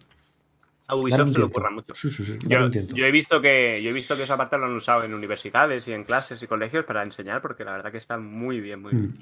A 0.86 0.96
Ubisoft 0.96 1.30
se 1.30 1.38
le 1.38 1.46
tiento. 1.46 1.46
ocurra 1.46 1.70
mucho. 1.70 1.94
Sí, 1.94 2.10
sí, 2.10 2.24
sí, 2.24 2.36
Yo, 2.48 2.68
yo 2.68 3.06
he 3.06 3.12
visto 3.12 3.40
que 3.40 3.80
yo 3.80 3.90
he 3.90 3.92
visto 3.92 4.16
que 4.16 4.24
esa 4.24 4.36
parte 4.36 4.58
lo 4.58 4.66
han 4.66 4.72
usado 4.72 5.04
en 5.04 5.14
universidades 5.14 5.86
y 5.86 5.92
en 5.92 6.02
clases 6.02 6.42
y 6.42 6.48
colegios 6.48 6.84
para 6.84 7.04
enseñar, 7.04 7.40
porque 7.42 7.64
la 7.64 7.72
verdad 7.72 7.92
que 7.92 7.98
está 7.98 8.18
muy 8.18 8.60
bien, 8.60 8.82
muy 8.82 8.92
bien. 8.92 9.14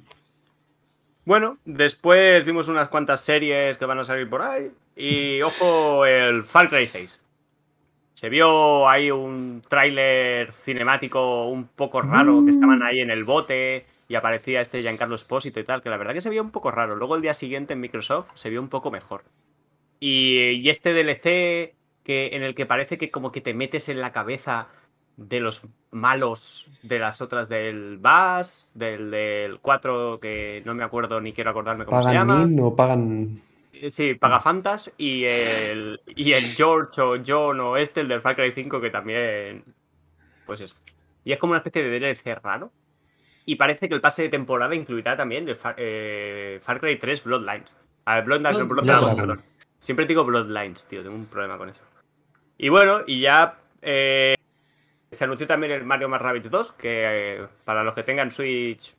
Bueno, 1.29 1.59
después 1.67 2.43
vimos 2.47 2.69
unas 2.69 2.89
cuantas 2.89 3.21
series 3.21 3.77
que 3.77 3.85
van 3.85 3.99
a 3.99 4.05
salir 4.05 4.31
por 4.31 4.41
ahí. 4.41 4.71
Y 4.97 5.43
ojo, 5.43 6.07
el 6.07 6.43
Far 6.43 6.71
Cry 6.71 6.87
6. 6.87 7.21
Se 8.15 8.31
vio 8.31 8.89
ahí 8.89 9.11
un 9.11 9.63
tráiler 9.69 10.51
cinemático 10.53 11.49
un 11.49 11.69
poco 11.69 12.01
raro, 12.01 12.43
que 12.47 12.51
estaban 12.51 12.83
ahí 12.83 13.01
en 13.01 13.11
el 13.11 13.25
bote 13.25 13.85
y 14.09 14.15
aparecía 14.15 14.63
este 14.63 14.81
Giancarlo 14.81 15.17
Espósito 15.17 15.61
y 15.61 15.65
tal, 15.65 15.83
que 15.83 15.91
la 15.91 15.99
verdad 15.99 16.15
que 16.15 16.23
se 16.23 16.31
veía 16.31 16.41
un 16.41 16.51
poco 16.51 16.71
raro. 16.71 16.97
Luego 16.97 17.15
el 17.15 17.21
día 17.21 17.35
siguiente 17.35 17.75
en 17.75 17.81
Microsoft 17.81 18.31
se 18.33 18.49
vio 18.49 18.63
un 18.63 18.71
poco 18.71 18.91
mejor. 18.91 19.25
Y, 20.01 20.53
y 20.53 20.71
este 20.71 20.95
DLC 20.95 21.75
que, 22.05 22.31
en 22.33 22.43
el 22.43 22.55
que 22.55 22.65
parece 22.65 22.97
que 22.97 23.11
como 23.11 23.33
que 23.33 23.43
te 23.43 23.53
metes 23.53 23.91
en 23.91 24.01
la 24.01 24.13
cabeza 24.13 24.69
de 25.19 25.41
los 25.41 25.67
malos 25.91 26.67
de 26.83 26.99
las 27.01 27.21
otras 27.21 27.49
del 27.49 27.99
Bass, 27.99 28.71
del, 28.75 29.11
del 29.11 29.59
4, 29.61 30.21
que 30.21 30.63
no 30.65 30.75
me 30.75 30.85
acuerdo 30.85 31.21
ni 31.21 31.33
quiero 31.33 31.51
acordarme 31.51 31.85
cómo 31.85 32.01
se 32.01 32.07
¿Pagan 32.09 32.29
llama. 32.29 32.47
min 32.47 32.61
o 32.61 32.75
pagan...? 32.75 33.43
Eh, 33.73 33.91
Sí, 33.91 34.15
Pagafantas 34.15 34.93
y 34.97 35.25
el, 35.25 36.01
y 36.07 36.33
el 36.33 36.45
George 36.55 37.01
o 37.01 37.17
John 37.25 37.61
o 37.61 37.77
este, 37.77 38.01
el 38.01 38.09
del 38.09 38.21
Far 38.21 38.35
Cry 38.37 38.51
5, 38.53 38.81
que 38.81 38.91
también. 38.91 39.65
Pues 40.47 40.61
eso. 40.61 40.75
Y 41.25 41.33
es 41.33 41.39
como 41.39 41.51
una 41.53 41.59
especie 41.59 41.83
de 41.85 42.01
DLC 42.01 42.41
raro. 42.43 42.73
Y 43.45 43.57
parece 43.57 43.89
que 43.89 43.95
el 43.95 44.01
pase 44.01 44.23
de 44.23 44.29
temporada 44.31 44.75
incluirá 44.75 45.17
también 45.17 45.49
el 45.49 45.57
Far, 45.57 45.75
eh, 45.79 46.59
Far 46.63 46.81
Cry 46.81 46.97
3 46.99 47.23
Bloodlines. 47.25 47.73
A 48.05 48.17
ver, 48.17 48.25
Blood, 48.25 48.41
Blood- 48.41 48.55
Blood- 48.55 48.69
Blooddragon. 48.69 49.17
perdón. 49.17 49.43
Siempre 49.79 50.07
digo 50.07 50.25
Bloodlines, 50.25 50.87
tío, 50.89 51.03
tengo 51.03 51.15
un 51.17 51.27
problema 51.27 51.57
con 51.59 51.69
eso. 51.69 51.83
Y 52.57 52.69
bueno, 52.71 53.01
y 53.07 53.21
ya 53.21 53.59
eh, 53.83 54.35
se 55.11 55.25
anunció 55.25 55.47
también 55.47 55.73
el 55.73 55.85
Mario 55.85 56.09
más 56.09 56.21
Rabbids 56.21 56.51
2, 56.51 56.73
que 56.73 57.37
eh, 57.37 57.47
para 57.65 57.83
los 57.83 57.95
que 57.95 58.03
tengan 58.03 58.31
Switch, 58.31 58.95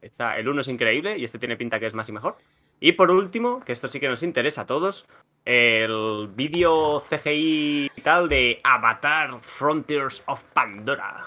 está, 0.00 0.38
el 0.38 0.48
1 0.48 0.60
es 0.60 0.68
increíble 0.68 1.18
y 1.18 1.24
este 1.24 1.38
tiene 1.38 1.56
pinta 1.56 1.78
que 1.78 1.86
es 1.86 1.94
más 1.94 2.08
y 2.08 2.12
mejor. 2.12 2.36
Y 2.80 2.92
por 2.92 3.10
último, 3.10 3.60
que 3.60 3.72
esto 3.72 3.88
sí 3.88 4.00
que 4.00 4.08
nos 4.08 4.22
interesa 4.22 4.62
a 4.62 4.66
todos, 4.66 5.06
el 5.44 6.28
vídeo 6.34 7.02
CGI 7.08 7.90
y 7.94 8.00
tal 8.00 8.28
de 8.28 8.60
Avatar 8.64 9.38
Frontiers 9.40 10.22
of 10.26 10.42
Pandora. 10.52 11.24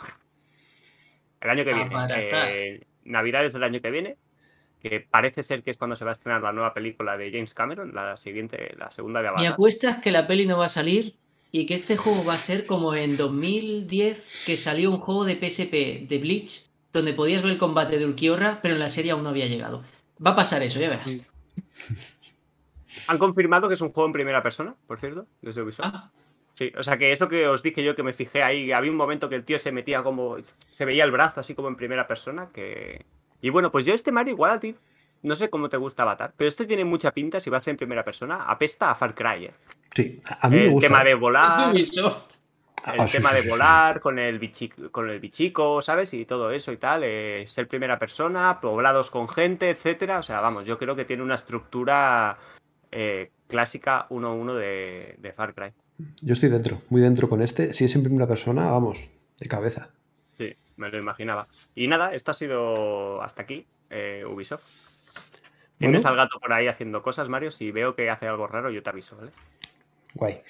El 1.39 1.49
año 1.49 1.63
que 1.63 1.73
viene. 1.73 1.95
Eh, 2.09 2.83
Navidades 3.05 3.53
del 3.53 3.63
año 3.63 3.79
que 3.81 3.91
viene. 3.91 4.17
Que 4.81 4.99
parece 4.99 5.43
ser 5.43 5.63
que 5.63 5.71
es 5.71 5.77
cuando 5.77 5.95
se 5.95 6.05
va 6.05 6.11
a 6.11 6.13
estrenar 6.13 6.41
la 6.41 6.51
nueva 6.51 6.73
película 6.73 7.17
de 7.17 7.31
James 7.31 7.53
Cameron, 7.53 7.93
la 7.93 8.17
siguiente, 8.17 8.75
la 8.77 8.91
segunda 8.91 9.21
de 9.21 9.29
Mi 9.29 9.29
Avatar. 9.29 9.53
apuesta 9.53 9.89
es 9.89 9.97
que 9.97 10.11
la 10.11 10.27
peli 10.27 10.45
no 10.45 10.57
va 10.57 10.65
a 10.65 10.69
salir 10.69 11.15
y 11.57 11.65
que 11.65 11.73
este 11.73 11.97
juego 11.97 12.23
va 12.23 12.35
a 12.35 12.37
ser 12.37 12.65
como 12.65 12.93
en 12.93 13.17
2010 13.17 14.43
que 14.45 14.57
salió 14.57 14.91
un 14.91 14.97
juego 14.97 15.25
de 15.25 15.35
PSP 15.35 16.07
de 16.07 16.17
Bleach 16.19 16.69
donde 16.93 17.13
podías 17.13 17.41
ver 17.41 17.53
el 17.53 17.57
combate 17.57 17.97
de 17.97 18.05
Ulquiorra, 18.05 18.59
pero 18.61 18.75
en 18.75 18.79
la 18.79 18.89
serie 18.89 19.11
aún 19.11 19.23
no 19.23 19.29
había 19.29 19.47
llegado. 19.47 19.83
Va 20.25 20.31
a 20.31 20.35
pasar 20.35 20.61
eso, 20.63 20.79
ya 20.79 20.89
verás. 20.89 21.11
Han 23.07 23.17
confirmado 23.17 23.67
que 23.67 23.73
es 23.73 23.81
un 23.81 23.91
juego 23.91 24.07
en 24.07 24.13
primera 24.13 24.43
persona, 24.43 24.75
por 24.85 24.99
cierto, 24.99 25.25
desde 25.41 25.61
Ubisoft. 25.61 25.85
Ah, 25.85 26.11
Sí, 26.53 26.73
o 26.75 26.81
sea 26.81 26.97
que 26.97 27.11
es 27.11 27.19
lo 27.19 27.27
que 27.27 27.47
os 27.47 27.61
dije 27.61 27.83
yo 27.83 27.93
que 27.93 28.01
me 28.01 28.13
fijé 28.13 28.41
ahí. 28.41 28.71
Había 28.71 28.89
un 28.89 28.97
momento 28.97 29.29
que 29.29 29.35
el 29.35 29.43
tío 29.43 29.59
se 29.59 29.71
metía 29.71 30.01
como. 30.01 30.37
Se 30.71 30.85
veía 30.85 31.03
el 31.03 31.11
brazo 31.11 31.39
así 31.39 31.53
como 31.53 31.67
en 31.67 31.75
primera 31.75 32.07
persona. 32.07 32.49
que 32.51 33.05
Y 33.41 33.51
bueno, 33.51 33.71
pues 33.71 33.85
yo 33.85 33.93
este 33.93 34.11
Mario 34.11 34.33
igual 34.33 34.51
a 34.53 34.59
ti. 34.59 34.73
No 35.23 35.35
sé 35.35 35.49
cómo 35.49 35.69
te 35.69 35.77
gusta 35.77 36.03
Avatar, 36.03 36.33
pero 36.37 36.47
este 36.47 36.65
tiene 36.65 36.85
mucha 36.85 37.11
pinta 37.13 37.39
si 37.39 37.49
va 37.49 37.57
a 37.57 37.59
ser 37.61 37.71
en 37.71 37.77
primera 37.77 38.03
persona. 38.03 38.43
Apesta 38.43 38.91
a 38.91 38.95
Far 38.95 39.13
Cry. 39.15 39.45
¿eh? 39.45 39.51
Sí, 39.93 40.21
a 40.41 40.49
mí 40.49 40.57
me 40.57 40.65
El 40.65 40.71
gusta. 40.71 40.87
tema 40.87 41.03
de 41.03 41.15
volar. 41.15 41.75
El 41.75 43.01
Ah, 43.01 43.05
sí, 43.07 43.17
tema 43.17 43.29
sí, 43.31 43.35
de 43.35 43.41
sí, 43.41 43.47
sí. 43.47 43.49
volar 43.49 43.99
con 43.99 44.17
el, 44.17 44.39
bichico, 44.39 44.89
con 44.91 45.09
el 45.09 45.19
bichico, 45.19 45.81
¿sabes? 45.81 46.13
Y 46.13 46.25
todo 46.25 46.51
eso 46.51 46.71
y 46.71 46.77
tal. 46.77 47.01
eh, 47.03 47.43
ser 47.45 47.67
primera 47.67 47.99
persona, 47.99 48.61
poblados 48.61 49.11
con 49.11 49.27
gente, 49.27 49.69
etcétera. 49.69 50.19
O 50.19 50.23
sea, 50.23 50.39
vamos, 50.39 50.65
yo 50.65 50.77
creo 50.77 50.95
que 50.95 51.03
tiene 51.03 51.23
una 51.23 51.35
estructura 51.35 52.37
eh, 52.91 53.31
clásica 53.47 54.07
1-1 54.09 54.53
de, 54.55 55.15
de 55.17 55.33
Far 55.33 55.53
Cry. 55.53 55.69
Yo 56.21 56.33
estoy 56.33 56.47
dentro, 56.49 56.81
muy 56.89 57.01
dentro 57.01 57.27
con 57.27 57.41
este. 57.41 57.73
Si 57.73 57.83
es 57.83 57.95
en 57.95 58.03
primera 58.03 58.27
persona, 58.27 58.69
vamos, 58.71 59.09
de 59.39 59.47
cabeza. 59.49 59.89
Sí, 60.37 60.55
me 60.77 60.89
lo 60.89 60.97
imaginaba. 60.97 61.47
Y 61.75 61.87
nada, 61.87 62.13
esto 62.13 62.31
ha 62.31 62.35
sido 62.35 63.21
hasta 63.21 63.41
aquí, 63.41 63.65
eh, 63.89 64.23
Ubisoft. 64.25 64.63
Tienes 65.77 66.03
Bueno. 66.03 66.19
al 66.19 66.25
gato 66.25 66.39
por 66.39 66.53
ahí 66.53 66.67
haciendo 66.67 67.01
cosas, 67.01 67.29
Mario. 67.29 67.51
Si 67.51 67.71
veo 67.71 67.95
que 67.95 68.09
hace 68.09 68.27
algo 68.27 68.47
raro, 68.47 68.71
yo 68.71 68.81
te 68.81 68.89
aviso, 68.89 69.15
¿vale? 69.15 69.31
Guay. 70.15 70.41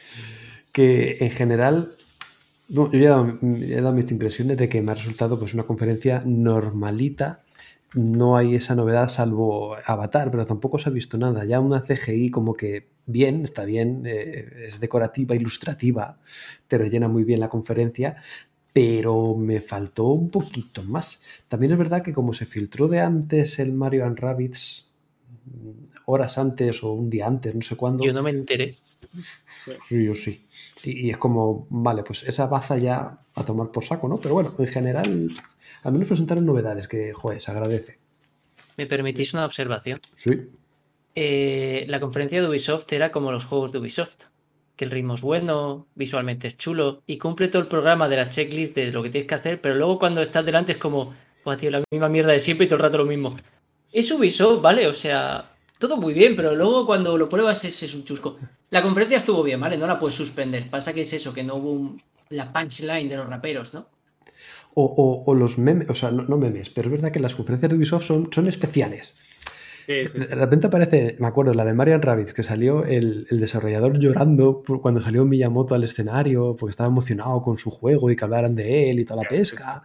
Que 0.71 1.17
en 1.19 1.31
general, 1.31 1.91
no, 2.69 2.91
yo 2.91 2.99
ya 2.99 3.05
he 3.05 3.09
dado, 3.09 3.37
he 3.41 3.81
dado 3.81 3.93
mis 3.93 4.11
impresiones 4.11 4.57
de 4.57 4.69
que 4.69 4.81
me 4.81 4.91
ha 4.91 4.95
resultado 4.95 5.37
pues 5.37 5.53
una 5.53 5.63
conferencia 5.63 6.23
normalita. 6.25 7.43
No 7.93 8.37
hay 8.37 8.55
esa 8.55 8.75
novedad 8.75 9.09
salvo 9.09 9.75
Avatar, 9.85 10.29
pero 10.31 10.45
tampoco 10.45 10.77
se 10.79 10.89
ha 10.89 10.91
visto 10.91 11.17
nada. 11.17 11.45
Ya 11.45 11.59
una 11.59 11.81
CGI 11.81 12.31
como 12.31 12.53
que 12.53 12.87
bien, 13.05 13.43
está 13.43 13.65
bien, 13.65 14.03
eh, 14.05 14.67
es 14.67 14.79
decorativa, 14.79 15.35
ilustrativa, 15.35 16.19
te 16.67 16.77
rellena 16.77 17.07
muy 17.07 17.23
bien 17.23 17.39
la 17.39 17.49
conferencia, 17.49 18.17
pero 18.73 19.35
me 19.35 19.61
faltó 19.61 20.05
un 20.07 20.29
poquito 20.29 20.83
más. 20.83 21.23
También 21.47 21.71
es 21.71 21.77
verdad 21.77 22.03
que 22.03 22.13
como 22.13 22.33
se 22.33 22.45
filtró 22.45 22.87
de 22.87 22.99
antes 22.99 23.59
el 23.59 23.73
Mario 23.73 24.05
and 24.05 24.19
Rabbids 24.19 24.86
horas 26.05 26.37
antes 26.37 26.83
o 26.83 26.93
un 26.93 27.09
día 27.09 27.27
antes, 27.27 27.53
no 27.53 27.61
sé 27.61 27.75
cuándo. 27.75 28.03
Yo 28.03 28.13
no 28.13 28.23
me 28.23 28.31
enteré. 28.31 28.75
Sí, 29.87 30.05
yo 30.05 30.15
sí. 30.15 30.47
Y, 30.83 31.07
y 31.07 31.09
es 31.09 31.17
como, 31.17 31.67
vale, 31.69 32.03
pues 32.03 32.23
esa 32.23 32.47
baza 32.47 32.77
ya 32.77 33.19
a 33.35 33.43
tomar 33.43 33.71
por 33.71 33.83
saco, 33.83 34.07
¿no? 34.07 34.17
Pero 34.17 34.35
bueno, 34.35 34.53
en 34.57 34.67
general, 34.67 35.29
al 35.83 35.91
menos 35.91 36.07
presentaron 36.07 36.45
novedades 36.45 36.87
que, 36.87 37.13
joder, 37.13 37.41
se 37.41 37.51
agradece. 37.51 37.99
¿Me 38.77 38.85
permitís 38.85 39.33
una 39.33 39.45
observación? 39.45 39.99
Sí. 40.15 40.49
Eh, 41.15 41.85
la 41.87 41.99
conferencia 41.99 42.41
de 42.41 42.47
Ubisoft 42.47 42.91
era 42.93 43.11
como 43.11 43.31
los 43.31 43.45
juegos 43.45 43.71
de 43.71 43.79
Ubisoft. 43.79 44.25
Que 44.75 44.85
el 44.85 44.91
ritmo 44.91 45.15
es 45.15 45.21
bueno, 45.21 45.87
visualmente 45.95 46.47
es 46.47 46.55
chulo 46.55 47.01
y 47.07 47.17
cumple 47.17 47.47
todo 47.47 47.63
el 47.63 47.67
programa 47.67 48.07
de 48.07 48.17
la 48.17 48.29
checklist 48.29 48.75
de 48.75 48.91
lo 48.91 49.01
que 49.01 49.09
tienes 49.09 49.27
que 49.27 49.33
hacer, 49.33 49.59
pero 49.59 49.73
luego 49.73 49.97
cuando 49.97 50.21
estás 50.21 50.45
delante 50.45 50.73
es 50.73 50.77
como, 50.77 51.15
pues 51.43 51.57
tío, 51.57 51.71
la 51.71 51.81
misma 51.89 52.09
mierda 52.09 52.33
de 52.33 52.39
siempre 52.39 52.65
y 52.65 52.67
todo 52.67 52.77
el 52.77 52.83
rato 52.83 52.99
lo 52.99 53.05
mismo. 53.05 53.35
Es 53.97 54.11
Ubisoft, 54.11 54.61
¿vale? 54.61 54.85
O 54.87 54.93
sea, 54.93 55.45
todo 55.79 55.97
muy 55.97 56.13
bien, 56.13 56.35
pero 56.35 56.53
luego 56.55 56.85
cuando 56.85 57.17
lo 57.17 57.27
pruebas 57.29 57.63
es, 57.65 57.81
es 57.81 57.93
un 57.95 58.03
chusco. 58.03 58.37
La 58.69 58.81
conferencia 58.83 59.17
estuvo 59.17 59.41
bien, 59.43 59.59
¿vale? 59.59 59.77
No 59.77 59.87
la 59.87 59.97
puedes 59.97 60.15
suspender. 60.15 60.69
Pasa 60.69 60.93
que 60.93 61.01
es 61.01 61.13
eso, 61.13 61.33
que 61.33 61.43
no 61.43 61.55
hubo 61.55 61.71
un- 61.71 62.01
la 62.29 62.51
punchline 62.53 63.09
de 63.09 63.17
los 63.17 63.27
raperos, 63.27 63.73
¿no? 63.73 63.87
O, 64.75 64.83
o- 64.85 65.23
o 65.25 65.33
los 65.33 65.57
memes, 65.57 65.89
o 65.89 65.95
sea, 65.95 66.11
no, 66.11 66.23
no 66.23 66.37
memes, 66.37 66.69
pero 66.69 66.87
es 66.89 66.91
verdad 66.91 67.11
que 67.11 67.19
las 67.19 67.33
conferencias 67.33 67.71
de 67.71 67.77
Ubisoft 67.77 68.05
son, 68.05 68.29
son 68.31 68.47
especiales. 68.47 69.15
Sí, 69.87 70.05
sí, 70.07 70.21
sí. 70.21 70.27
De 70.27 70.35
repente 70.35 70.67
aparece, 70.67 71.15
me 71.19 71.27
acuerdo, 71.27 71.53
la 71.53 71.63
de 71.65 71.73
Marian 71.73 72.01
Rabbit, 72.01 72.33
que 72.33 72.43
salió 72.43 72.83
el, 72.83 73.25
el 73.31 73.39
desarrollador 73.39 73.97
llorando 73.97 74.61
por- 74.61 74.81
cuando 74.81 75.01
salió 75.01 75.23
Miyamoto 75.25 75.73
al 75.73 75.83
escenario, 75.85 76.55
porque 76.59 76.71
estaba 76.71 76.89
emocionado 76.89 77.41
con 77.41 77.57
su 77.57 77.71
juego 77.71 78.11
y 78.11 78.15
que 78.15 78.23
hablaran 78.25 78.53
de 78.53 78.91
él 78.91 78.99
y 78.99 79.05
toda 79.05 79.23
la 79.23 79.29
Sí, 79.29 79.35
sí, 79.37 79.41
pesca. 79.55 79.83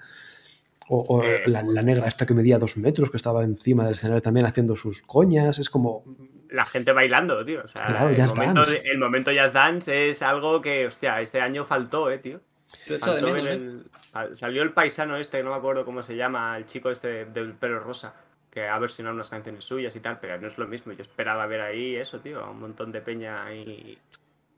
O, 0.88 1.00
o 1.00 1.24
Eh, 1.24 1.42
la, 1.46 1.62
la 1.62 1.82
negra 1.82 2.06
esta 2.06 2.26
que 2.26 2.34
medía 2.34 2.58
dos 2.58 2.76
metros, 2.76 3.10
que 3.10 3.16
estaba 3.16 3.44
encima 3.44 3.84
del 3.84 3.94
escenario 3.94 4.22
también 4.22 4.46
haciendo 4.46 4.76
sus 4.76 5.02
coñas. 5.02 5.58
Es 5.58 5.70
como, 5.70 6.04
La 6.50 6.64
gente 6.66 6.92
bailando, 6.92 7.44
tío. 7.44 7.62
O 7.64 7.68
sea, 7.68 7.86
Claro, 7.86 8.10
el, 8.10 8.26
momento 8.28 8.62
el 8.84 8.98
momento 8.98 9.30
Just 9.30 9.54
Dance 9.54 10.10
es 10.10 10.22
algo 10.22 10.60
que, 10.60 10.86
hostia, 10.86 11.20
este 11.20 11.40
año 11.40 11.64
faltó, 11.64 12.10
eh, 12.10 12.18
tío. 12.18 12.40
Lo 12.86 12.94
he 12.94 12.98
echado 12.98 13.16
de 13.16 13.22
menos, 13.22 13.50
en 13.50 13.84
¿eh? 14.14 14.34
Salió 14.34 14.62
el 14.62 14.72
paisano 14.72 15.16
este, 15.16 15.42
no 15.42 15.50
me 15.50 15.56
acuerdo 15.56 15.84
cómo 15.84 16.02
se 16.02 16.16
llama, 16.16 16.56
el 16.56 16.66
chico 16.66 16.90
este 16.90 17.24
del 17.26 17.52
pelo 17.54 17.80
rosa, 17.80 18.14
que 18.50 18.66
ha 18.66 18.78
versionado 18.78 19.14
unas 19.14 19.30
canciones 19.30 19.64
suyas 19.64 19.94
y 19.96 20.00
tal, 20.00 20.18
pero 20.20 20.40
no 20.40 20.48
es 20.48 20.58
lo 20.58 20.66
mismo. 20.66 20.92
Yo 20.92 21.02
esperaba 21.02 21.46
ver 21.46 21.60
ahí 21.60 21.96
eso, 21.96 22.20
tío, 22.20 22.50
un 22.50 22.60
montón 22.60 22.92
de 22.92 23.00
peña 23.00 23.44
ahí 23.44 23.98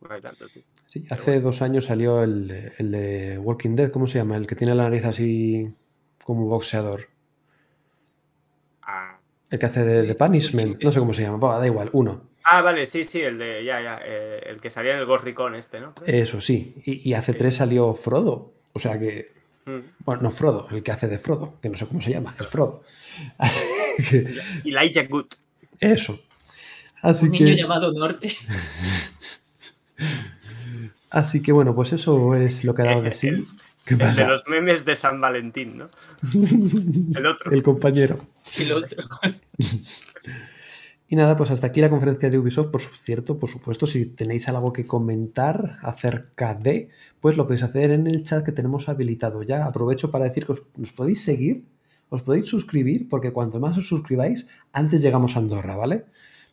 bailando, 0.01 0.49
tío. 0.49 0.63
sí, 0.87 1.05
hace 1.11 1.41
dos 1.41 1.63
años 1.63 1.87
salió 1.87 2.23
el, 2.23 2.73
el 2.79 2.91
de 2.91 3.39
Walking 3.39 3.75
Dead, 3.77 3.91
¿cómo 3.91 4.07
se 4.07 4.19
llama? 4.19 4.37
El 4.37 4.47
que 4.47 4.55
tiene 4.57 4.75
la 4.75 4.85
nariz 4.85 5.05
así 5.05 5.73
como 6.25 6.47
boxeador. 6.47 7.09
Ah, 8.83 9.19
El 9.51 9.59
que 9.59 9.67
hace 9.67 9.85
de, 9.85 10.03
de 10.03 10.15
Punishment, 10.15 10.83
no 10.83 10.91
sé 10.91 10.99
cómo 10.99 11.15
se 11.15 11.23
llama, 11.23 11.59
da 11.59 11.67
igual, 11.67 11.91
uno. 11.93 12.23
Ah, 12.45 12.61
vale, 12.61 12.85
sí, 12.87 13.05
sí, 13.05 13.23
el 13.23 13.39
de, 13.39 13.65
ya, 13.65 13.81
ya, 13.81 14.01
eh, 14.05 14.43
el 14.47 14.61
que 14.61 14.69
salía 14.69 14.93
en 14.95 14.99
el 14.99 15.07
Ghost 15.07 15.25
Recon 15.25 15.55
este, 15.55 15.81
¿no? 15.81 15.95
Eso 16.07 16.41
sí, 16.41 16.75
y, 16.85 17.09
y 17.09 17.15
hace 17.15 17.33
tres 17.33 17.57
salió 17.57 17.95
Frodo, 17.95 18.53
o 18.73 18.79
sea 18.79 18.99
que 18.99 19.35
Mm. 19.67 19.79
Bueno, 20.05 20.23
no 20.23 20.31
Frodo, 20.31 20.69
el 20.71 20.83
que 20.83 20.93
hace 20.93 21.09
de 21.09 21.19
Frodo, 21.19 21.55
que 21.63 21.69
no 21.69 21.77
sé 21.77 21.87
cómo 21.87 22.01
se 22.01 22.11
llama, 22.11 22.35
es 22.39 22.47
Frodo. 22.47 22.83
Así 23.39 23.65
que, 24.11 24.35
Elijah 24.65 25.05
Good. 25.09 25.27
eso. 25.81 26.21
Así 27.01 27.27
Un 27.27 27.33
niño 27.33 27.47
que, 27.47 27.57
llamado 27.57 27.93
Norte. 27.93 28.37
así 31.11 31.43
que 31.43 31.53
bueno, 31.53 31.75
pues 31.75 31.93
eso 31.93 32.35
es 32.35 32.65
lo 32.65 32.75
que 32.75 32.83
ha 32.83 32.87
dado 32.87 33.03
de 33.03 33.13
sí. 33.13 33.31
¿Qué 33.85 33.95
El 33.95 34.15
de 34.15 34.27
los 34.27 34.45
memes 34.49 34.85
de 34.85 34.97
San 34.97 35.21
Valentín, 35.21 35.79
¿no? 35.79 35.91
El 37.19 37.27
otro. 37.27 37.51
El 37.51 37.63
compañero. 37.63 38.19
Y 38.59 38.65
lo 38.65 38.79
otro. 38.79 39.05
Y 41.07 41.17
nada, 41.17 41.37
pues 41.37 41.51
hasta 41.51 41.67
aquí 41.67 41.81
la 41.81 41.91
conferencia 41.91 42.31
de 42.31 42.39
Ubisoft. 42.39 42.71
Por 42.71 42.81
cierto, 42.81 43.39
por 43.39 43.51
supuesto, 43.51 43.87
si 43.87 44.07
tenéis 44.07 44.49
algo 44.49 44.73
que 44.73 44.85
comentar 44.85 45.79
acerca 45.83 46.55
de, 46.55 46.89
pues 47.21 47.37
lo 47.37 47.47
podéis 47.47 47.63
hacer 47.63 47.91
en 47.91 48.07
el 48.07 48.25
chat 48.25 48.45
que 48.45 48.53
tenemos 48.53 48.89
habilitado. 48.89 49.43
Ya 49.43 49.67
aprovecho 49.67 50.11
para 50.11 50.25
decir 50.25 50.47
que 50.47 50.53
os, 50.53 50.63
nos 50.77 50.93
podéis 50.93 51.23
seguir, 51.23 51.67
os 52.09 52.23
podéis 52.23 52.49
suscribir, 52.49 53.09
porque 53.09 53.33
cuanto 53.33 53.61
más 53.61 53.77
os 53.77 53.87
suscribáis, 53.87 54.47
antes 54.73 55.03
llegamos 55.03 55.37
a 55.37 55.41
Andorra, 55.41 55.77
¿vale? 55.77 56.07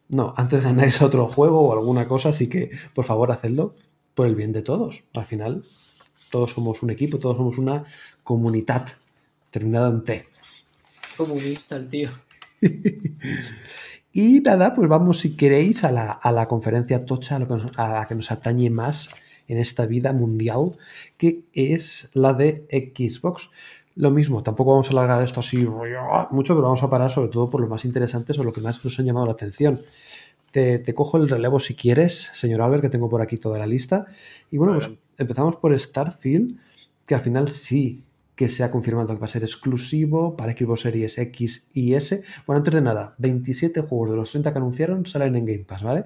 No, 0.10 0.34
antes 0.36 0.63
ganáis 0.63 1.02
otro 1.02 1.28
juego 1.28 1.62
o 1.62 1.74
alguna 1.74 2.08
cosa, 2.08 2.30
así 2.30 2.50
que 2.50 2.72
por 2.94 3.06
favor 3.06 3.32
hacedlo 3.32 3.76
por 4.13 4.28
el 4.28 4.36
bien 4.36 4.52
de 4.52 4.62
todos. 4.62 5.06
Al 5.13 5.26
final, 5.26 5.63
todos 6.32 6.52
somos 6.52 6.82
un 6.82 6.89
equipo, 6.89 7.20
todos 7.20 7.38
somos 7.38 7.58
una 7.58 7.84
comunidad 8.24 8.88
terminada 9.52 9.89
en 9.89 10.04
T. 10.04 10.28
Comunista 11.17 11.76
el 11.76 11.88
tío. 11.89 12.10
Y 14.13 14.41
nada, 14.41 14.76
pues 14.76 14.89
vamos, 14.89 15.20
si 15.20 15.38
queréis, 15.38 15.84
a 15.86 15.91
la, 15.91 16.12
a 16.12 16.32
la 16.34 16.46
conferencia 16.46 17.06
tocha, 17.06 17.38
a, 17.38 17.39
lo 17.39 17.48
que 17.48 17.54
nos- 17.54 17.78
a 17.78 17.88
la 17.88 18.08
que 18.08 18.15
nos 18.15 18.30
atañe 18.32 18.70
más 18.70 19.10
en 19.48 19.58
esta 19.58 19.86
vida 19.86 20.12
mundial, 20.12 20.74
que 21.17 21.44
es 21.54 22.10
la 22.13 22.34
de 22.34 22.65
Xbox. 22.70 23.52
Lo 23.96 24.12
mismo, 24.12 24.44
tampoco 24.44 24.72
vamos 24.72 24.88
a 24.89 24.91
alargar 24.91 25.22
esto 25.24 25.39
así 25.39 25.58
mucho, 25.60 26.54
pero 26.56 26.62
vamos 26.63 26.84
a 26.84 26.89
parar 26.89 27.12
sobre 27.12 27.30
todo 27.30 27.50
por 27.50 27.62
lo 27.62 27.67
más 27.67 27.86
interesantes 27.86 28.38
o 28.38 28.44
lo 28.44 28.54
que 28.54 28.62
más 28.62 28.84
nos 28.84 29.00
han 29.00 29.06
llamado 29.06 29.26
la 29.28 29.32
atención. 29.34 29.82
Te, 30.52 30.80
te 30.80 30.94
cojo 30.94 31.15
el 31.17 31.30
relevo 31.30 31.62
si 31.62 31.76
quieres, 31.76 32.32
señor 32.34 32.62
Albert, 32.62 32.82
que 32.84 32.89
tengo 32.89 33.10
por 33.10 33.22
aquí 33.22 33.38
toda 33.38 33.58
la 33.60 33.65
lista. 33.65 34.08
Y 34.52 34.58
bueno, 34.58 34.74
pues 34.74 34.86
Adelante. 34.88 35.04
Empezamos 35.24 35.56
por 35.58 35.78
Starfield, 35.78 36.58
que 37.06 37.16
al 37.16 37.22
final 37.22 37.48
sí 37.50 38.06
que 38.36 38.50
se 38.50 38.64
ha 38.64 38.72
confirmado 38.72 39.14
que 39.14 39.20
va 39.20 39.26
a 39.26 39.30
ser 39.30 39.44
exclusivo 39.44 40.36
para 40.36 40.58
Xbox 40.58 40.82
Series 40.82 41.18
X 41.18 41.70
y 41.74 41.94
S. 41.94 42.24
Bueno, 42.48 42.58
antes 42.58 42.74
de 42.74 42.82
nada, 42.82 43.14
27 43.20 43.82
juegos 43.82 44.12
de 44.12 44.16
los 44.16 44.32
30 44.32 44.52
que 44.52 44.58
anunciaron 44.58 45.06
salen 45.06 45.36
en 45.36 45.46
Game 45.46 45.66
Pass, 45.66 45.84
¿vale? 45.84 46.06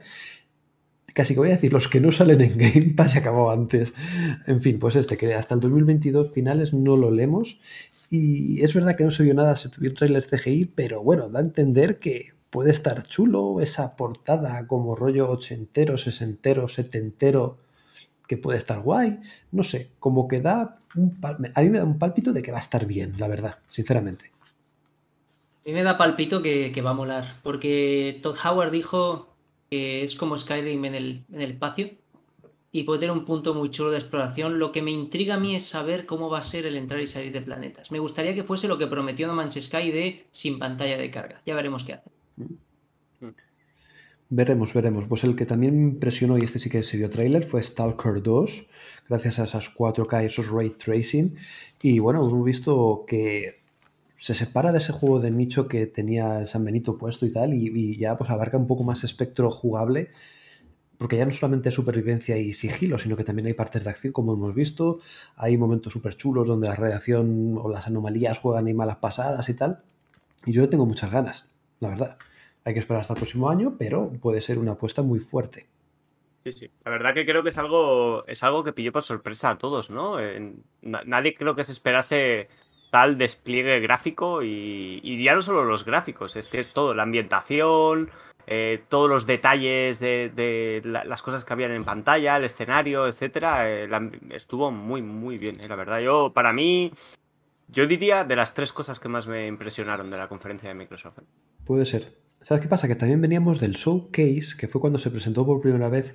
Casi 1.13 1.33
que 1.33 1.39
voy 1.39 1.49
a 1.49 1.53
decir 1.53 1.71
los 1.71 1.87
que 1.87 2.01
no 2.01 2.11
salen 2.11 2.41
en 2.41 2.57
Game 2.57 2.93
Pass 2.93 3.15
y 3.15 3.19
acabó 3.19 3.51
antes. 3.51 3.93
En 4.47 4.61
fin, 4.61 4.79
pues 4.79 4.97
este, 4.97 5.15
que 5.15 5.33
hasta 5.33 5.53
el 5.55 5.61
2022 5.61 6.33
finales 6.33 6.73
no 6.73 6.97
lo 6.97 7.09
leemos. 7.09 7.61
Y 8.09 8.61
es 8.63 8.73
verdad 8.73 8.97
que 8.97 9.05
no 9.05 9.11
se 9.11 9.23
vio 9.23 9.33
nada, 9.33 9.55
se 9.55 9.69
tuvieron 9.69 9.95
trailers 9.95 10.27
CGI, 10.27 10.65
pero 10.75 11.01
bueno, 11.01 11.29
da 11.29 11.39
a 11.39 11.43
entender 11.43 11.99
que 11.99 12.33
puede 12.49 12.71
estar 12.71 13.03
chulo 13.03 13.61
esa 13.61 13.95
portada 13.95 14.67
como 14.67 14.95
rollo 14.95 15.29
ochentero, 15.29 15.97
sesentero, 15.97 16.67
setentero, 16.67 17.57
que 18.27 18.37
puede 18.37 18.57
estar 18.57 18.79
guay. 18.79 19.19
No 19.51 19.63
sé, 19.63 19.91
como 19.99 20.27
que 20.27 20.41
da 20.41 20.79
un 20.95 21.17
A 21.21 21.61
mí 21.61 21.69
me 21.69 21.79
da 21.79 21.83
un 21.85 21.99
pálpito 21.99 22.33
de 22.33 22.41
que 22.41 22.51
va 22.51 22.57
a 22.57 22.61
estar 22.61 22.85
bien, 22.85 23.13
la 23.17 23.27
verdad, 23.27 23.59
sinceramente. 23.67 24.31
A 25.65 25.69
mí 25.69 25.73
me 25.73 25.83
da 25.83 25.97
palpito 25.97 26.41
que, 26.41 26.71
que 26.71 26.81
va 26.81 26.91
a 26.91 26.93
molar, 26.93 27.39
porque 27.41 28.19
Todd 28.21 28.37
Howard 28.43 28.71
dijo 28.71 29.33
que 29.69 30.03
es 30.03 30.15
como 30.15 30.37
Skyrim 30.37 30.85
en 30.85 30.95
el, 30.95 31.25
en 31.31 31.41
el 31.41 31.51
espacio 31.51 31.89
y 32.71 32.83
puede 32.83 32.99
tener 32.99 33.15
un 33.15 33.23
punto 33.23 33.53
muy 33.53 33.71
chulo 33.71 33.91
de 33.91 33.97
exploración. 33.97 34.59
Lo 34.59 34.73
que 34.73 34.81
me 34.81 34.91
intriga 34.91 35.35
a 35.35 35.39
mí 35.39 35.55
es 35.55 35.65
saber 35.65 36.05
cómo 36.05 36.29
va 36.29 36.39
a 36.39 36.43
ser 36.43 36.65
el 36.65 36.75
entrar 36.75 36.99
y 36.99 37.07
salir 37.07 37.31
de 37.31 37.41
planetas. 37.41 37.89
Me 37.89 37.99
gustaría 37.99 38.35
que 38.35 38.43
fuese 38.43 38.67
lo 38.67 38.77
que 38.77 38.85
prometió 38.85 39.27
No 39.27 39.33
Man's 39.33 39.55
Sky 39.55 39.91
de 39.91 40.25
sin 40.31 40.59
pantalla 40.59 40.97
de 40.97 41.09
carga. 41.09 41.41
Ya 41.45 41.55
veremos 41.55 41.85
qué 41.85 41.93
hace. 41.93 42.09
Veremos, 44.29 44.73
veremos. 44.73 45.05
Pues 45.05 45.23
el 45.23 45.35
que 45.35 45.45
también 45.45 45.77
me 45.77 45.91
impresionó, 45.91 46.37
y 46.37 46.41
este 46.43 46.59
sí 46.59 46.69
que 46.69 46.83
se 46.83 46.97
vio 46.97 47.09
tráiler, 47.09 47.43
fue 47.43 47.61
Stalker 47.61 48.23
2, 48.23 48.67
gracias 49.07 49.39
a 49.39 49.43
esas 49.43 49.73
4K 49.73 50.23
y 50.23 50.25
esos 50.25 50.49
ray 50.49 50.71
tracing. 50.71 51.35
Y 51.81 51.99
bueno, 51.99 52.25
hemos 52.25 52.43
visto 52.43 53.05
que 53.07 53.57
se 54.17 54.33
separa 54.33 54.71
de 54.71 54.79
ese 54.79 54.93
juego 54.93 55.19
de 55.19 55.29
nicho 55.29 55.67
que 55.67 55.85
tenía 55.85 56.47
San 56.47 56.65
Benito 56.65 56.97
puesto 56.97 57.25
y 57.27 57.31
tal, 57.31 57.53
y, 57.53 57.67
y 57.67 57.97
ya 57.97 58.17
pues 58.17 58.29
abarca 58.31 58.57
un 58.57 58.65
poco 58.65 58.83
más 58.83 59.03
espectro 59.03 59.51
jugable, 59.51 60.09
porque 60.97 61.17
ya 61.17 61.25
no 61.25 61.31
solamente 61.31 61.69
es 61.69 61.75
supervivencia 61.75 62.37
y 62.37 62.53
sigilo, 62.53 62.97
sino 62.97 63.15
que 63.15 63.23
también 63.23 63.45
hay 63.45 63.53
partes 63.53 63.83
de 63.83 63.89
acción, 63.91 64.13
como 64.13 64.33
hemos 64.33 64.55
visto. 64.55 64.99
Hay 65.35 65.57
momentos 65.57 65.93
súper 65.93 66.15
chulos 66.15 66.47
donde 66.47 66.67
la 66.67 66.75
radiación 66.75 67.59
o 67.61 67.69
las 67.69 67.85
anomalías 67.85 68.39
juegan 68.39 68.65
ahí 68.65 68.73
malas 68.73 68.97
pasadas 68.97 69.47
y 69.49 69.53
tal. 69.53 69.83
Y 70.45 70.53
yo 70.53 70.61
le 70.61 70.67
tengo 70.67 70.85
muchas 70.85 71.11
ganas, 71.11 71.49
la 71.79 71.89
verdad. 71.89 72.17
Hay 72.65 72.73
que 72.73 72.79
esperar 72.79 73.01
hasta 73.01 73.13
el 73.13 73.19
próximo 73.19 73.49
año, 73.49 73.75
pero 73.77 74.09
puede 74.21 74.41
ser 74.41 74.57
una 74.59 74.71
apuesta 74.73 75.01
muy 75.03 75.19
fuerte. 75.19 75.67
Sí, 76.39 76.51
sí. 76.51 76.69
La 76.83 76.91
verdad 76.91 77.13
que 77.13 77.25
creo 77.25 77.41
que 77.43 77.49
es 77.49 77.57
algo, 77.57 78.25
es 78.27 78.43
algo 78.43 78.63
que 78.63 78.73
pilló 78.73 78.91
por 78.91 79.03
sorpresa 79.03 79.51
a 79.51 79.57
todos, 79.57 79.89
¿no? 79.89 80.17
Na- 80.81 81.01
nadie 81.05 81.35
creo 81.35 81.55
que 81.55 81.63
se 81.63 81.71
esperase 81.71 82.49
tal 82.91 83.17
despliegue 83.17 83.79
gráfico 83.79 84.43
y, 84.43 84.99
y 85.03 85.23
ya 85.23 85.35
no 85.35 85.41
solo 85.41 85.63
los 85.65 85.85
gráficos, 85.85 86.35
es 86.35 86.47
que 86.47 86.59
es 86.59 86.71
todo, 86.71 86.93
la 86.93 87.03
ambientación, 87.03 88.09
eh, 88.47 88.83
todos 88.89 89.09
los 89.09 89.25
detalles 89.25 89.99
de, 89.99 90.31
de 90.35 90.81
la- 90.85 91.03
las 91.03 91.21
cosas 91.23 91.43
que 91.43 91.53
habían 91.53 91.71
en 91.71 91.83
pantalla, 91.83 92.37
el 92.37 92.43
escenario, 92.45 93.07
etcétera, 93.07 93.69
eh, 93.69 93.87
la 93.87 94.07
estuvo 94.29 94.69
muy, 94.71 95.01
muy 95.01 95.37
bien, 95.37 95.55
eh, 95.63 95.67
la 95.67 95.75
verdad. 95.75 95.99
Yo, 95.99 96.31
para 96.33 96.53
mí, 96.53 96.91
yo 97.67 97.87
diría 97.87 98.23
de 98.23 98.35
las 98.35 98.53
tres 98.53 98.71
cosas 98.71 98.99
que 98.99 99.09
más 99.09 99.27
me 99.27 99.47
impresionaron 99.47 100.09
de 100.11 100.17
la 100.17 100.27
conferencia 100.27 100.69
de 100.69 100.75
Microsoft. 100.75 101.19
Puede 101.65 101.85
ser. 101.85 102.24
¿Sabes 102.45 102.61
qué 102.61 102.69
pasa? 102.69 102.87
Que 102.87 102.93
también 102.93 103.21
veníamos 103.21 103.59
del 103.59 103.71
showcase, 103.71 104.55
que 104.55 104.67
fue 104.67 104.79
cuando 104.79 104.99
se 104.99 105.09
presentó 105.09 105.43
por 105.47 105.61
primera 105.61 105.89
vez, 105.89 106.13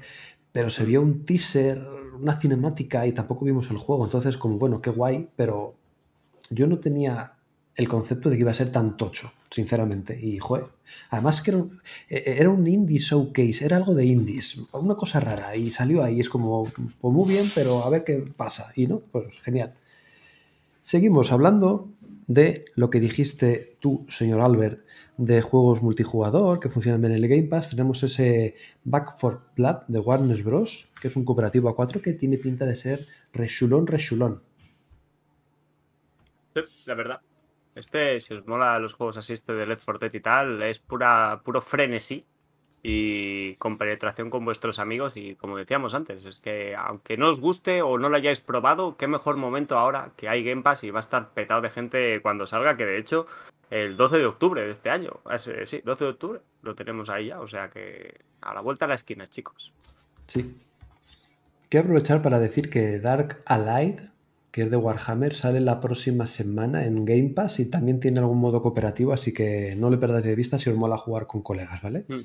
pero 0.53 0.71
se 0.71 0.85
vio 0.85 1.03
un 1.03 1.25
teaser, 1.25 1.85
una 2.21 2.37
cinemática 2.37 3.05
y 3.05 3.11
tampoco 3.11 3.45
vimos 3.45 3.69
el 3.71 3.79
juego. 3.79 4.05
Entonces, 4.05 4.37
como 4.37 4.57
bueno, 4.57 4.81
qué 4.81 4.91
guay, 4.91 5.29
pero 5.35 5.75
yo 6.49 6.69
no 6.69 6.79
tenía 6.79 7.33
el 7.75 7.89
concepto 7.89 8.31
de 8.31 8.37
que 8.37 8.43
iba 8.43 8.53
a 8.53 8.55
ser 8.55 8.71
tan 8.71 8.97
tocho, 8.97 9.33
sinceramente. 9.51 10.21
Y, 10.25 10.39
joder, 10.39 10.67
además 11.11 11.43
que 11.43 11.51
era 11.51 11.59
un, 11.59 11.81
e, 12.09 12.19
e, 12.19 12.39
era 12.39 12.51
un 12.51 12.65
indie 12.65 12.99
showcase, 12.99 13.65
era 13.65 13.79
algo 13.79 13.97
de 13.97 14.05
indies, 14.05 14.57
una 14.71 14.95
cosa 14.95 15.19
rara, 15.19 15.57
y 15.57 15.73
salió 15.73 16.05
ahí, 16.05 16.21
es 16.21 16.29
como, 16.29 16.63
pues 16.63 17.13
muy 17.13 17.29
bien, 17.29 17.51
pero 17.57 17.83
a 17.83 17.91
ver 17.91 18.05
qué 18.05 18.19
pasa. 18.37 18.71
Y 18.77 18.87
no, 18.87 19.01
pues 19.01 19.41
genial. 19.41 19.73
Seguimos 20.81 21.33
hablando 21.33 21.89
de 22.29 22.67
lo 22.77 22.89
que 22.89 23.01
dijiste 23.01 23.75
tú, 23.81 24.07
señor 24.09 24.43
Albert, 24.43 24.85
de 25.21 25.43
juegos 25.43 25.83
multijugador 25.83 26.61
que 26.61 26.71
funcionan 26.71 27.03
bien 27.03 27.13
en 27.13 27.23
el 27.23 27.29
Game 27.29 27.49
Pass. 27.49 27.69
Tenemos 27.69 28.03
ese 28.03 28.57
Back 28.85 29.19
for 29.19 29.43
Blood 29.55 29.83
de 29.87 29.99
Warner 29.99 30.43
Bros., 30.43 30.91
que 30.99 31.09
es 31.09 31.17
un 31.17 31.27
cooperativo 31.27 31.69
a 31.69 31.77
4 31.77 32.01
que 32.01 32.15
tiene 32.15 32.39
pinta 32.39 32.65
de 32.65 32.75
ser 32.75 33.07
rechulón, 33.35 33.87
rechulón. 33.87 34.43
Sí, 36.55 36.63
la 36.87 36.95
verdad. 36.95 37.21
Este, 37.75 38.19
si 38.21 38.33
os 38.33 38.47
mola 38.47 38.79
los 38.79 38.95
juegos 38.95 39.19
así, 39.19 39.35
este 39.35 39.53
de 39.53 39.67
Left 39.67 39.85
4 39.85 39.99
Dead 40.09 40.15
y 40.15 40.21
tal, 40.21 40.63
es 40.63 40.79
pura, 40.79 41.43
puro 41.45 41.61
frenesí 41.61 42.25
y 42.83 43.57
con 43.57 43.77
penetración 43.77 44.31
con 44.31 44.47
vuestros 44.47 44.79
amigos 44.79 45.19
y 45.19 45.37
como 45.37 45.59
decíamos 45.59 45.93
antes, 45.93 46.25
es 46.25 46.41
que 46.41 46.75
aunque 46.75 47.19
no 47.19 47.29
os 47.29 47.41
guste 47.41 47.83
o 47.83 47.99
no 47.99 48.09
lo 48.09 48.17
hayáis 48.17 48.41
probado, 48.41 48.97
qué 48.97 49.07
mejor 49.07 49.37
momento 49.37 49.77
ahora 49.77 50.13
que 50.17 50.31
hay 50.31 50.43
Game 50.43 50.63
Pass 50.63 50.83
y 50.85 50.91
va 50.91 51.01
a 51.01 51.01
estar 51.01 51.35
petado 51.35 51.61
de 51.61 51.69
gente 51.69 52.23
cuando 52.23 52.47
salga, 52.47 52.79
que 52.79 52.87
de 52.87 52.99
hecho 52.99 53.27
el 53.71 53.97
12 53.97 54.19
de 54.19 54.27
octubre 54.27 54.63
de 54.63 54.73
este 54.73 54.91
año, 54.91 55.21
eh, 55.31 55.39
sí, 55.67 55.81
12 55.85 56.05
de 56.05 56.11
octubre, 56.11 56.41
lo 56.63 56.75
tenemos 56.75 57.09
ahí 57.09 57.29
ya, 57.29 57.41
o 57.41 57.47
sea 57.47 57.71
que 57.71 58.21
a 58.41 58.53
la 58.53 58.61
vuelta 58.61 58.85
a 58.85 58.89
la 58.89 58.95
esquina, 58.95 59.27
chicos. 59.27 59.73
Sí. 60.27 60.57
Quiero 61.69 61.85
aprovechar 61.85 62.21
para 62.21 62.39
decir 62.39 62.69
que 62.69 62.99
Dark 62.99 63.43
Allied 63.47 64.01
que 64.53 64.63
es 64.63 64.71
de 64.71 64.77
Warhammer, 64.77 65.35
sale 65.35 65.61
la 65.61 65.81
próxima 65.81 66.27
semana 66.27 66.85
en 66.85 67.05
Game 67.05 67.31
Pass 67.31 67.61
y 67.61 67.67
también 67.67 68.01
tiene 68.01 68.19
algún 68.19 68.39
modo 68.39 68.63
cooperativo, 68.63 69.13
así 69.13 69.33
que 69.33 69.77
no 69.77 69.91
le 69.91 69.99
perdáis 69.99 70.25
de 70.25 70.35
vista 70.35 70.59
si 70.59 70.71
os 70.71 70.77
mola 70.77 70.97
jugar 70.97 71.27
con 71.27 71.43
colegas, 71.43 71.81
¿vale? 71.83 72.05
Mm. 72.09 72.19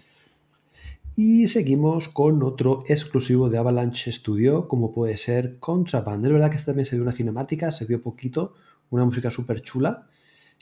Y 1.17 1.47
seguimos 1.47 2.09
con 2.09 2.43
otro 2.43 2.83
exclusivo 2.87 3.49
de 3.49 3.57
Avalanche 3.57 4.11
Studio, 4.11 4.67
como 4.67 4.93
puede 4.93 5.17
ser 5.17 5.59
Contraband. 5.59 6.25
Es 6.25 6.31
verdad 6.31 6.49
que 6.49 6.57
esta 6.57 6.67
también 6.67 6.87
se 6.87 6.95
vio 6.95 7.03
una 7.03 7.13
cinemática, 7.13 7.71
se 7.71 7.85
vio 7.85 8.01
poquito, 8.01 8.55
una 8.89 9.05
música 9.05 9.31
súper 9.31 9.61
chula. 9.61 10.07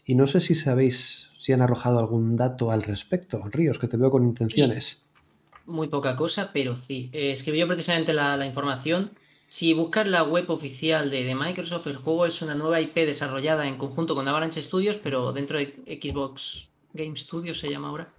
Y 0.06 0.16
no 0.16 0.28
sé 0.28 0.42
si 0.42 0.56
sabéis 0.56 1.30
si 1.40 1.54
han 1.54 1.62
arrojado 1.62 2.00
algún 2.00 2.36
dato 2.36 2.72
al 2.72 2.84
respecto. 2.84 3.42
Ríos, 3.52 3.80
que 3.80 3.88
te 3.88 3.98
veo 3.98 4.12
con 4.12 4.24
intenciones. 4.24 5.04
Muy 5.66 5.88
poca 5.88 6.16
cosa, 6.16 6.52
pero 6.54 6.76
sí. 6.76 7.10
Eh, 7.14 7.32
escribió 7.32 7.68
precisamente 7.68 8.14
la, 8.14 8.36
la 8.38 8.46
información 8.46 9.12
si 9.54 9.72
buscas 9.76 10.08
la 10.08 10.24
web 10.24 10.50
oficial 10.50 11.12
de, 11.12 11.36
Microsoft, 11.36 11.86
el 11.86 11.98
juego 11.98 12.26
es 12.26 12.42
una 12.42 12.56
nueva 12.56 12.82
IP 12.82 12.96
desarrollada 12.96 13.68
en 13.68 13.78
conjunto 13.78 14.16
con 14.16 14.28
Avalanche 14.28 14.64
Studios, 14.64 14.98
pero 14.98 15.32
dentro 15.32 15.60
de 15.60 15.68
Xbox 16.02 16.70
Game 16.92 17.16
Studios 17.16 17.60
se 17.60 17.70
llama 17.70 17.90
ahora. 17.90 18.12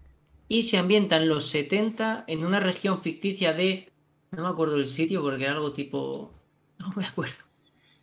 Y 0.46 0.62
se 0.62 0.78
ambienta 0.78 1.16
en 1.16 1.28
los 1.28 1.48
70 1.48 2.22
en 2.28 2.46
una 2.46 2.60
región 2.60 3.00
ficticia 3.00 3.52
de. 3.52 3.90
No 4.30 4.44
me 4.44 4.48
acuerdo 4.48 4.76
el 4.76 4.86
sitio 4.86 5.22
porque 5.22 5.42
era 5.42 5.54
algo 5.54 5.72
tipo. 5.72 6.30
No 6.78 6.92
me 6.94 7.04
acuerdo. 7.04 7.42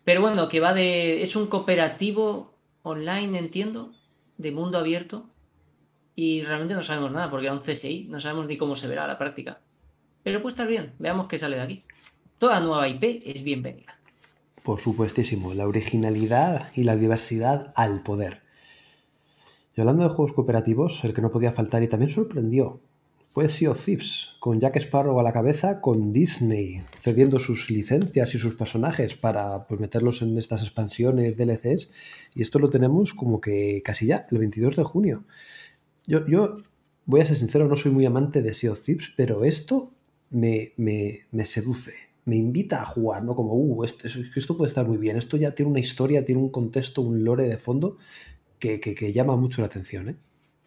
Pero 0.03 0.19
bueno, 0.19 0.49
que 0.49 0.59
va 0.59 0.73
de. 0.73 1.21
Es 1.21 1.37
un 1.37 1.47
cooperativo 1.47 2.50
online, 2.83 3.37
entiendo, 3.37 3.93
de 4.37 4.51
mundo 4.51 4.77
abierto. 4.77 5.29
Y 6.15 6.41
realmente 6.43 6.73
no 6.73 6.83
sabemos 6.83 7.11
nada 7.11 7.29
porque 7.29 7.47
era 7.47 7.55
un 7.55 7.61
CGI, 7.61 8.07
no 8.09 8.19
sabemos 8.19 8.47
ni 8.47 8.57
cómo 8.57 8.75
se 8.75 8.87
verá 8.87 9.07
la 9.07 9.17
práctica. 9.17 9.59
Pero 10.23 10.41
puede 10.41 10.53
estar 10.53 10.67
bien, 10.67 10.93
veamos 10.99 11.27
qué 11.27 11.37
sale 11.37 11.55
de 11.55 11.61
aquí 11.63 11.83
toda 12.41 12.59
nueva 12.59 12.89
IP 12.89 13.21
es 13.23 13.43
bienvenida. 13.43 13.99
Por 14.63 14.79
supuestísimo, 14.79 15.53
la 15.53 15.67
originalidad 15.67 16.69
y 16.75 16.81
la 16.81 16.95
diversidad 16.95 17.71
al 17.75 18.01
poder. 18.01 18.41
Y 19.75 19.81
hablando 19.81 20.01
de 20.01 20.09
juegos 20.09 20.33
cooperativos, 20.33 21.03
el 21.03 21.13
que 21.13 21.21
no 21.21 21.29
podía 21.29 21.51
faltar 21.51 21.83
y 21.83 21.87
también 21.87 22.09
sorprendió 22.09 22.79
fue 23.31 23.47
Sea 23.47 23.71
of 23.71 23.83
Thieves, 23.83 24.27
con 24.41 24.59
Jack 24.59 24.75
Sparrow 24.75 25.17
a 25.17 25.23
la 25.23 25.31
cabeza, 25.31 25.79
con 25.79 26.11
Disney 26.11 26.81
cediendo 26.99 27.39
sus 27.39 27.69
licencias 27.71 28.35
y 28.35 28.37
sus 28.37 28.55
personajes 28.55 29.15
para 29.15 29.67
pues, 29.67 29.79
meterlos 29.79 30.21
en 30.21 30.37
estas 30.37 30.63
expansiones 30.63 31.37
DLCs. 31.37 31.91
Y 32.35 32.41
esto 32.41 32.59
lo 32.59 32.69
tenemos 32.69 33.13
como 33.13 33.39
que 33.39 33.81
casi 33.85 34.07
ya, 34.07 34.25
el 34.31 34.37
22 34.37 34.75
de 34.75 34.83
junio. 34.83 35.23
Yo, 36.05 36.27
yo 36.27 36.55
voy 37.05 37.21
a 37.21 37.25
ser 37.25 37.37
sincero, 37.37 37.69
no 37.69 37.77
soy 37.77 37.93
muy 37.93 38.05
amante 38.05 38.41
de 38.41 38.53
Sea 38.53 38.73
of 38.73 38.83
Thieves, 38.83 39.13
pero 39.15 39.45
esto 39.45 39.93
me, 40.29 40.73
me, 40.75 41.21
me 41.31 41.45
seduce 41.45 41.93
me 42.25 42.35
invita 42.35 42.83
a 42.83 42.85
jugar, 42.85 43.23
¿no? 43.23 43.35
Como, 43.35 43.55
uh, 43.55 43.83
esto, 43.83 44.07
esto 44.35 44.55
puede 44.55 44.69
estar 44.69 44.87
muy 44.87 44.97
bien. 44.97 45.17
Esto 45.17 45.37
ya 45.37 45.55
tiene 45.55 45.71
una 45.71 45.79
historia, 45.79 46.23
tiene 46.23 46.39
un 46.39 46.49
contexto, 46.49 47.01
un 47.01 47.23
lore 47.23 47.47
de 47.47 47.57
fondo 47.57 47.97
que, 48.59 49.11
llama 49.11 49.35
mucho 49.35 49.61
la 49.61 49.67
atención, 49.67 50.09
¿eh? 50.09 50.15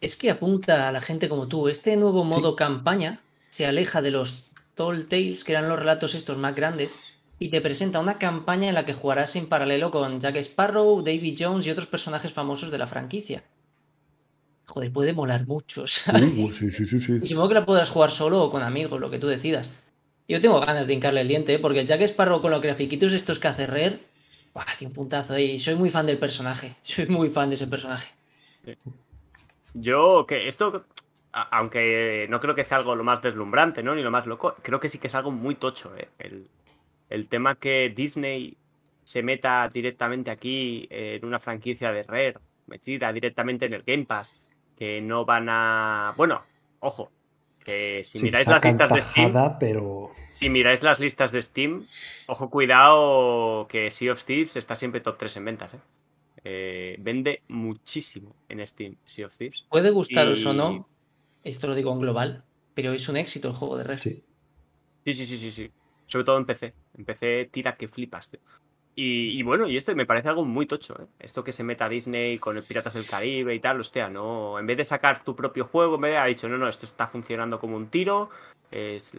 Es 0.05 0.19
que 0.19 0.31
apunta 0.31 0.87
a 0.87 0.93
la 0.93 1.01
gente 1.01 1.31
como 1.31 1.49
tú. 1.49 1.67
Este 1.67 1.97
nuevo 1.97 2.25
modo 2.25 2.57
campaña 2.57 3.21
se 3.49 3.65
aleja 3.65 4.03
de 4.03 4.11
los 4.11 4.51
Tall 4.75 5.07
Tales, 5.07 5.45
que 5.45 5.53
eran 5.53 5.67
los 5.67 5.79
relatos 5.79 6.15
estos 6.15 6.37
más 6.37 6.55
grandes, 6.55 6.99
y 7.39 7.49
te 7.49 7.63
presenta 7.63 8.01
una 8.01 8.19
campaña 8.19 8.69
en 8.69 8.75
la 8.75 8.85
que 8.85 8.93
jugarás 8.93 9.35
en 9.35 9.47
paralelo 9.47 9.91
con 9.91 10.21
Jack 10.21 10.37
Sparrow, 10.37 11.01
David 11.03 11.39
Jones 11.41 11.67
y 11.67 11.71
otros 11.71 11.87
personajes 11.87 12.35
famosos 12.35 12.71
de 12.71 12.77
la 12.77 12.87
franquicia. 12.87 13.45
Joder, 14.67 14.93
puede 14.93 15.15
molar 15.15 15.47
mucho, 15.47 15.87
¿sabes? 15.87 16.35
Uh, 16.37 16.53
sí, 16.53 16.71
sí, 16.71 16.87
sí, 16.87 17.01
sí. 17.01 17.21
Y 17.23 17.27
supongo 17.27 17.49
que 17.49 17.55
la 17.55 17.65
podrás 17.65 17.89
jugar 17.89 18.11
solo 18.11 18.43
o 18.43 18.51
con 18.51 18.63
amigos, 18.63 19.01
lo 19.01 19.11
que 19.11 19.19
tú 19.19 19.27
decidas. 19.27 19.71
Yo 20.29 20.39
tengo 20.39 20.61
ganas 20.61 20.87
de 20.87 20.93
hincarle 20.93 21.23
el 21.23 21.29
diente, 21.29 21.55
¿eh? 21.55 21.59
porque 21.59 21.81
el 21.81 21.87
Jack 21.87 22.03
Sparrow 22.03 22.43
con 22.43 22.51
los 22.51 22.61
grafiquitos 22.61 23.15
estos 23.15 23.39
que 23.39 23.49
hace 23.49 23.67
Rare, 23.67 24.01
tiene 24.77 24.91
un 24.91 24.95
puntazo 24.95 25.39
y 25.39 25.59
soy 25.59 25.77
muy 25.77 25.89
fan 25.89 26.05
del 26.05 26.19
personaje. 26.19 26.77
Soy 26.83 27.07
muy 27.07 27.31
fan 27.31 27.49
de 27.49 27.55
ese 27.55 27.67
personaje. 27.67 28.09
Yo, 29.75 30.25
que 30.27 30.49
esto, 30.49 30.87
aunque 31.33 32.27
no 32.31 32.41
creo 32.41 32.55
que 32.55 32.65
sea 32.65 32.79
algo 32.79 32.95
lo 32.95 33.05
más 33.05 33.21
deslumbrante, 33.21 33.83
¿no? 33.83 33.95
Ni 33.95 34.03
lo 34.03 34.11
más 34.11 34.27
loco, 34.27 34.55
creo 34.63 34.81
que 34.81 34.89
sí 34.89 34.99
que 34.99 35.09
es 35.09 35.15
algo 35.15 35.31
muy 35.31 35.57
tocho, 35.57 35.95
¿eh? 35.97 36.09
El, 36.19 37.29
tema 37.29 37.57
que 37.57 37.93
Disney 37.95 38.57
se 39.05 39.23
meta 39.23 39.69
directamente 39.69 40.31
aquí 40.31 40.89
en 40.91 41.25
una 41.25 41.39
franquicia 41.39 41.93
de 41.93 42.03
Rare, 42.03 42.39
metida 42.67 43.13
directamente 43.13 43.67
en 43.67 43.75
el 43.75 43.83
Game 43.83 44.05
Pass, 44.05 44.39
que 44.77 45.01
no 45.01 45.25
van 45.25 45.49
a. 45.49 46.15
Bueno, 46.17 46.43
ojo, 46.81 47.11
si 47.65 48.19
miráis 48.21 48.47
las 48.47 48.63
listas 48.65 48.93
de 48.93 49.03
Steam. 49.03 49.57
Pero... 49.59 50.11
Si 50.33 50.51
miráis 50.51 50.83
las 50.83 51.01
listas 51.01 51.33
de 51.33 51.43
Steam, 51.43 51.87
ojo, 52.27 52.51
cuidado 52.51 53.67
que 53.69 53.91
Sea 53.91 54.13
of 54.13 54.25
Thieves 54.25 54.57
está 54.57 54.77
siempre 54.77 55.01
top 55.01 55.17
3 55.19 55.37
en 55.39 55.45
ventas. 55.45 55.75
¿eh? 55.75 55.79
Eh, 56.45 56.97
vende 56.99 57.43
muchísimo 57.49 58.37
en 58.49 58.67
Steam, 58.67 58.97
Sea 59.05 59.27
of 59.27 59.37
Thieves. 59.37 59.65
Puede 59.71 59.91
gustaros 59.91 60.45
o 60.45 60.53
no, 60.53 60.87
esto 61.43 61.67
lo 61.67 61.75
digo 61.75 61.93
en 61.93 62.01
global, 62.01 62.45
pero 62.75 62.93
es 62.93 63.09
un 63.09 63.17
éxito 63.17 63.49
el 63.49 63.55
juego 63.55 63.79
de 63.79 63.85
Red. 63.85 63.99
Sí. 63.99 64.23
Sí, 65.05 65.13
sí, 65.15 65.27
sí, 65.27 65.51
sí, 65.51 65.71
Sobre 66.07 66.25
todo 66.25 66.39
en 66.39 66.47
PC. 66.47 66.75
En 66.97 67.05
PC 67.05 67.49
tira 67.51 67.75
que 67.75 67.89
flipas. 67.89 68.31
Y, 68.97 69.43
bueno, 69.43 69.67
y 69.67 69.77
esto 69.77 69.95
me 69.97 70.07
parece 70.07 70.29
algo 70.29 70.45
muy 70.45 70.67
tocho, 70.67 70.95
¿eh? 71.03 71.07
Esto 71.19 71.43
que 71.43 71.51
se 71.51 71.65
meta 71.65 71.89
Disney 71.89 72.39
con 72.39 72.57
el 72.57 72.63
Piratas 72.63 72.95
del 72.95 73.07
Caribe 73.07 73.55
y 73.55 73.61
tal, 73.61 73.81
hostia, 73.81 74.09
no. 74.09 74.59
En 74.59 74.67
vez 74.67 74.77
de 74.77 74.85
sacar 74.85 75.25
tu 75.25 75.35
propio 75.35 75.65
juego, 75.65 75.99
me 75.99 76.17
ha 76.17 76.27
dicho, 76.27 76.49
no, 76.49 76.59
no, 76.59 76.69
esto 76.69 76.87
está 76.87 77.09
funcionando 77.09 77.59
como 77.59 77.77
un 77.77 77.89
tiro, 77.89 78.31
es, 78.71 79.13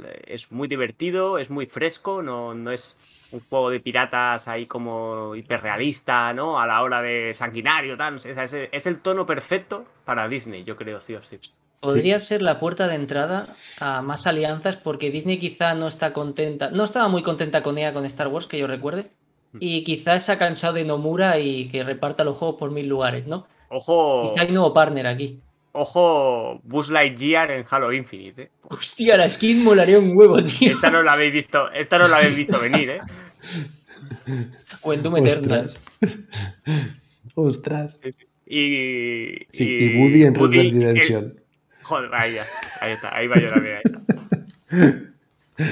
muy 0.52 0.68
divertido, 0.68 1.38
es 1.38 1.50
muy 1.50 1.66
fresco, 1.66 2.22
no, 2.22 2.54
no 2.54 2.72
es 2.72 2.98
un 3.32 3.40
juego 3.50 3.70
de 3.70 3.80
piratas 3.80 4.48
ahí 4.48 4.66
como 4.66 5.36
hiperrealista, 5.36 6.34
¿no? 6.34 6.60
A 6.60 6.68
la 6.68 6.82
hora 6.82 7.02
de 7.02 7.34
sanguinario, 7.34 7.98
tal. 7.98 8.16
es, 8.16 8.54
es, 8.54 8.86
el 8.86 9.00
tono 9.00 9.26
perfecto 9.26 9.86
para 10.04 10.28
Disney, 10.28 10.64
yo 10.64 10.76
creo, 10.76 11.00
sí 11.02 11.16
Podría 11.80 12.20
ser 12.20 12.42
la 12.42 12.60
puerta 12.60 12.88
de 12.88 12.96
entrada 12.96 13.56
a 13.80 14.02
más 14.02 14.26
alianzas 14.26 14.76
porque 14.76 15.12
Disney 15.12 15.38
quizá 15.38 15.76
no 15.76 15.88
está 15.88 16.14
contenta, 16.14 16.72
no 16.72 16.84
estaba 16.84 17.08
muy 17.08 17.22
contenta 17.22 17.62
con 17.62 17.78
ella 17.78 17.94
con 17.94 18.06
Star 18.06 18.28
Wars, 18.28 18.48
que 18.48 18.58
yo 18.58 18.68
recuerde 18.68 19.12
y 19.60 19.84
quizás 19.84 20.24
se 20.24 20.32
ha 20.32 20.38
cansado 20.38 20.74
de 20.74 20.84
Nomura 20.84 21.40
y 21.40 21.70
que 21.70 21.84
reparta 21.84 22.24
los 22.24 22.38
juegos 22.38 22.58
por 22.58 22.72
mil 22.72 22.88
lugares, 22.88 23.28
¿no? 23.28 23.48
Ojo. 23.70 24.32
Quizá 24.32 24.44
hay 24.44 24.52
nuevo 24.52 24.74
partner 24.74 25.08
aquí. 25.08 25.40
Ojo, 25.78 26.62
Buzz 26.64 26.90
Lightyear 26.90 27.52
en 27.52 27.66
Halo 27.70 27.92
Infinite. 27.92 28.44
¿eh? 28.44 28.52
Hostia, 28.62 29.18
la 29.18 29.28
skin 29.28 29.64
molaría 29.64 30.00
un 30.00 30.16
huevo, 30.16 30.42
tío. 30.42 30.74
Esta 30.74 30.90
no 30.90 31.04
la 31.04 31.14
habéis 31.14 31.34
visto, 31.34 31.70
esta 31.72 31.98
no 31.98 32.08
la 32.08 32.18
habéis 32.18 32.36
visto 32.36 32.60
venir, 32.60 32.90
¿eh? 32.92 33.02
O 34.82 34.94
en 34.94 35.04
Doom 35.04 35.18
Eternal. 35.18 35.72
Ostras. 37.36 38.00
Y, 38.48 39.48
sí, 39.52 39.66
y, 39.66 39.98
Woody 39.98 40.22
en 40.22 40.36
Red 40.36 40.50
Dead 40.52 40.72
Redemption. 40.72 41.34
Joder, 41.82 42.12
ahí 42.14 42.36
ya. 42.36 42.44
Ahí 42.80 42.92
está, 42.92 43.16
ahí 43.16 43.28
va 43.28 43.40
yo 43.40 43.50
también. 43.50 43.80
Ahí 44.70 45.68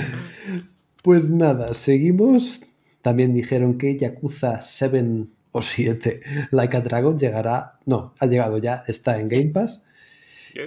Pues 1.04 1.30
nada, 1.30 1.76
seguimos 1.76 2.62
también 3.04 3.34
dijeron 3.34 3.78
que 3.78 3.96
Yakuza 3.98 4.62
7 4.62 5.26
o 5.52 5.62
7 5.62 6.22
Like 6.50 6.78
a 6.78 6.82
Dragon 6.82 7.20
llegará, 7.20 7.78
no, 7.86 8.16
ha 8.18 8.26
llegado 8.26 8.58
ya, 8.58 8.84
está 8.88 9.20
en 9.20 9.28
Game 9.28 9.50
Pass. 9.50 9.84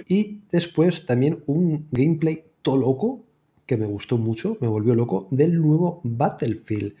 Y 0.07 0.41
después 0.51 1.05
también 1.05 1.43
un 1.47 1.87
gameplay 1.91 2.43
todo 2.61 2.77
loco, 2.77 3.23
que 3.65 3.77
me 3.77 3.85
gustó 3.85 4.17
mucho, 4.17 4.57
me 4.61 4.67
volvió 4.67 4.95
loco, 4.95 5.27
del 5.31 5.59
nuevo 5.61 5.99
Battlefield. 6.03 6.93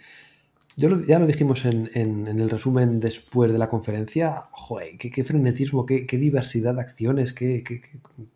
Yo 0.75 0.89
lo- 0.89 1.03
ya 1.05 1.17
lo 1.17 1.25
dijimos 1.25 1.65
en, 1.65 1.89
en- 1.95 2.27
en 2.27 2.39
el 2.39 2.49
resumen 2.49 2.99
después 2.99 3.51
de 3.51 3.57
la 3.57 3.69
conferencia. 3.69 4.45
Joder, 4.51 4.97
qué, 4.99 5.09
qué 5.09 5.23
frenetismo, 5.23 5.85
qué, 5.85 6.05
qué 6.05 6.17
diversidad 6.17 6.75
de 6.75 6.81
acciones, 6.81 7.33
qué, 7.33 7.63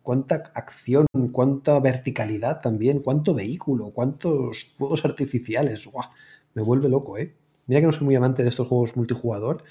cuánta 0.02 0.50
acción, 0.54 1.06
cuánta 1.30 1.78
verticalidad 1.80 2.60
también, 2.60 3.00
cuánto 3.00 3.34
vehículo, 3.34 3.90
cuántos 3.90 4.72
juegos 4.78 5.04
artificiales. 5.04 5.86
Guau, 5.86 6.08
me 6.54 6.62
vuelve 6.62 6.88
loco, 6.88 7.16
¿eh? 7.18 7.32
Mira 7.68 7.80
que 7.80 7.86
no 7.86 7.92
soy 7.92 8.06
muy 8.06 8.16
amante 8.16 8.42
de 8.42 8.48
estos 8.48 8.66
juegos 8.66 8.96
multijugador, 8.96 9.62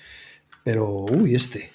pero 0.64 1.06
uy, 1.06 1.36
este. 1.36 1.70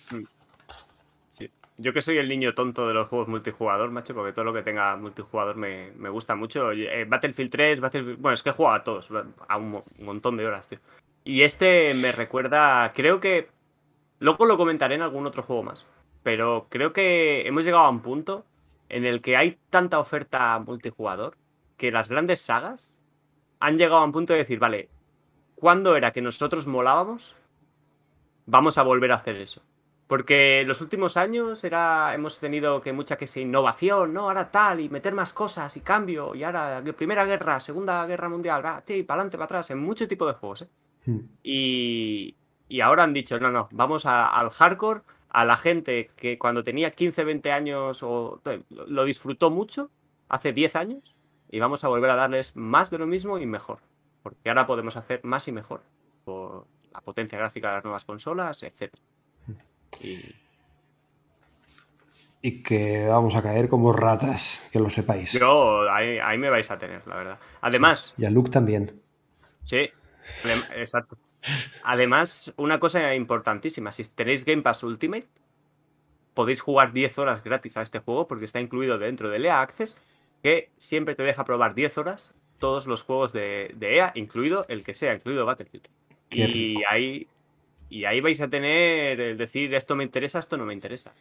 Yo 1.79 1.93
que 1.93 2.01
soy 2.01 2.17
el 2.17 2.29
niño 2.29 2.55
tonto 2.55 2.89
de 2.89 2.95
los 2.95 3.09
juegos 3.09 3.29
multijugador, 3.29 3.91
macho, 3.91 4.15
porque 4.15 4.33
todo 4.33 4.47
lo 4.47 4.53
que 4.55 4.63
tenga 4.63 4.97
multijugador 4.97 5.57
me, 5.57 5.93
me 5.97 6.09
gusta 6.09 6.35
mucho. 6.35 6.73
Eh, 6.73 7.05
Battlefield 7.05 7.51
3, 7.51 7.81
Battlefield... 7.81 8.21
Bueno, 8.21 8.35
es 8.35 8.43
que 8.43 8.51
he 8.51 8.53
jugado 8.53 8.77
a 8.77 8.85
todos, 8.85 9.11
a 9.49 9.59
un, 9.59 9.83
un 9.99 10.05
montón 10.05 10.37
de 10.37 10.47
horas, 10.47 10.69
tío. 10.69 10.79
Y 11.25 11.43
este 11.43 11.93
me 11.95 12.13
recuerda, 12.13 12.93
creo 12.95 13.21
que... 13.21 13.49
Luego 14.19 14.47
lo 14.47 14.57
comentaré 14.57 14.95
en 14.95 15.03
algún 15.03 15.27
otro 15.27 15.43
juego 15.43 15.65
más. 15.65 15.85
Pero 16.23 16.67
creo 16.71 16.93
que 16.93 17.47
hemos 17.47 17.65
llegado 17.65 17.85
a 17.85 17.91
un 17.91 18.01
punto 18.01 18.47
en 18.89 19.05
el 19.05 19.21
que 19.21 19.37
hay 19.37 19.59
tanta 19.71 19.99
oferta 19.99 20.59
multijugador 20.59 21.37
que 21.77 21.93
las 21.93 22.09
grandes 22.09 22.41
sagas 22.41 22.97
han 23.61 23.79
llegado 23.79 23.99
a 23.99 24.05
un 24.05 24.13
punto 24.13 24.33
de 24.33 24.41
decir, 24.41 24.59
vale, 24.59 24.89
¿cuándo 25.55 25.97
era 25.97 26.13
que 26.13 26.23
nosotros 26.23 26.67
molábamos? 26.67 27.35
Vamos 28.47 28.79
a 28.79 28.83
volver 28.83 29.13
a 29.13 29.17
hacer 29.17 29.37
eso. 29.37 29.63
Porque 30.07 30.61
en 30.61 30.69
los 30.69 30.81
últimos 30.81 31.17
años 31.17 31.65
era, 31.65 32.15
hemos 32.15 32.39
tenido 32.39 32.81
que 32.81 32.93
mucha 32.93 33.17
que 33.17 33.27
se 33.27 33.41
innovación, 33.41 34.13
¿no? 34.13 34.29
Ahora 34.29 34.51
tal, 34.53 34.79
y 34.81 34.89
meter 34.89 35.15
más 35.15 35.33
cosas 35.33 35.77
y 35.77 35.81
cambio, 35.81 36.35
y 36.35 36.45
ahora 36.45 36.83
Primera 36.97 37.25
Guerra, 37.25 37.59
Segunda 37.59 38.07
Guerra 38.07 38.29
Mundial, 38.29 38.65
va, 38.65 38.83
sí, 38.87 39.03
para 39.03 39.21
adelante, 39.21 39.37
para 39.37 39.45
atrás, 39.47 39.71
en 39.71 39.79
mucho 39.79 40.07
tipo 40.07 40.27
de 40.27 40.35
juegos, 40.35 40.63
¿eh? 40.63 40.69
Hmm. 41.07 41.19
Y, 41.43 42.37
y 42.69 42.81
ahora 42.81 43.03
han 43.03 43.13
dicho, 43.13 43.39
no, 43.41 43.51
no, 43.51 43.69
vamos 43.73 44.07
a- 44.07 44.29
al 44.29 44.51
hardcore, 44.51 45.01
a 45.29 45.45
la 45.45 45.57
gente 45.57 46.09
que 46.17 46.39
cuando 46.39 46.63
tenía 46.63 46.93
15, 46.93 47.25
20 47.25 47.51
años 47.53 48.03
o 48.03 48.41
lo 48.71 49.05
disfrutó 49.05 49.51
mucho, 49.51 49.91
hace 50.29 50.53
10 50.53 50.77
años, 50.77 51.17
y 51.51 51.59
vamos 51.59 51.83
a 51.85 51.89
volver 51.89 52.11
a 52.11 52.17
darles 52.17 52.55
más 52.57 52.91
de 52.91 52.99
lo 52.99 53.07
mismo 53.07 53.39
y 53.39 53.47
mejor. 53.47 53.79
Porque 54.23 54.49
ahora 54.49 54.67
podemos 54.67 54.97
hacer 54.97 55.21
más 55.25 55.47
y 55.49 55.53
mejor. 55.53 55.83
Por 56.25 56.67
la 56.93 57.01
potencia 57.01 57.39
gráfica 57.39 57.69
de 57.69 57.75
las 57.75 57.85
nuevas 57.85 58.05
consolas, 58.05 58.63
etc. 58.63 58.93
Y 60.01 60.21
Y 62.43 62.63
que 62.63 63.07
vamos 63.07 63.35
a 63.35 63.43
caer 63.43 63.69
como 63.69 63.93
ratas, 63.93 64.69
que 64.73 64.79
lo 64.79 64.91
sepáis. 64.91 65.33
yo, 65.33 65.91
ahí, 65.91 66.19
ahí 66.19 66.39
me 66.39 66.51
vais 66.51 66.71
a 66.71 66.79
tener, 66.79 67.07
la 67.07 67.17
verdad. 67.17 67.39
Además, 67.61 68.15
Y 68.17 68.25
a 68.25 68.31
Luke 68.31 68.51
también. 68.51 69.01
Sí, 69.63 69.91
exacto. 70.77 71.19
Además, 71.85 72.53
una 72.57 72.79
cosa 72.79 73.15
importantísima, 73.15 73.93
si 73.93 74.03
tenéis 74.15 74.45
Game 74.45 74.63
Pass 74.63 74.83
Ultimate, 74.83 75.27
podéis 76.35 76.61
jugar 76.61 76.93
10 76.93 77.19
horas 77.19 77.43
gratis 77.43 77.77
a 77.77 77.83
este 77.83 77.99
juego 78.01 78.29
porque 78.29 78.45
está 78.45 78.61
incluido 78.61 78.99
dentro 78.99 79.29
del 79.31 79.47
EA 79.47 79.61
Access, 79.63 80.01
que 80.43 80.71
siempre 80.77 81.15
te 81.15 81.23
deja 81.23 81.45
probar 81.45 81.75
10 81.75 81.99
horas 81.99 82.35
todos 82.59 82.87
los 82.87 83.03
juegos 83.03 83.33
de, 83.33 83.73
de 83.77 83.97
EA, 83.97 84.13
incluido 84.15 84.65
el 84.69 84.85
que 84.85 84.95
sea, 84.95 85.15
incluido 85.15 85.47
Battlefield. 85.47 85.89
Y 86.31 86.83
ahí, 86.91 87.29
y 87.89 88.05
ahí 88.05 88.21
vais 88.21 88.41
a 88.41 88.49
tener 88.49 89.21
el 89.21 89.37
decir 89.37 89.75
esto 89.75 89.97
me 89.97 90.05
interesa, 90.05 90.39
esto 90.39 90.57
no 90.57 90.67
me 90.67 90.75
interesa. 90.75 91.15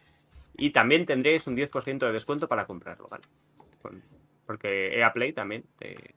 Y 0.56 0.70
también 0.70 1.06
tendréis 1.06 1.46
un 1.46 1.56
10% 1.56 2.06
de 2.06 2.12
descuento 2.12 2.48
para 2.48 2.66
comprarlo, 2.66 3.08
¿vale? 3.08 3.24
Porque 4.46 4.98
EA 4.98 5.12
Play 5.12 5.32
también 5.32 5.64
te, 5.78 6.14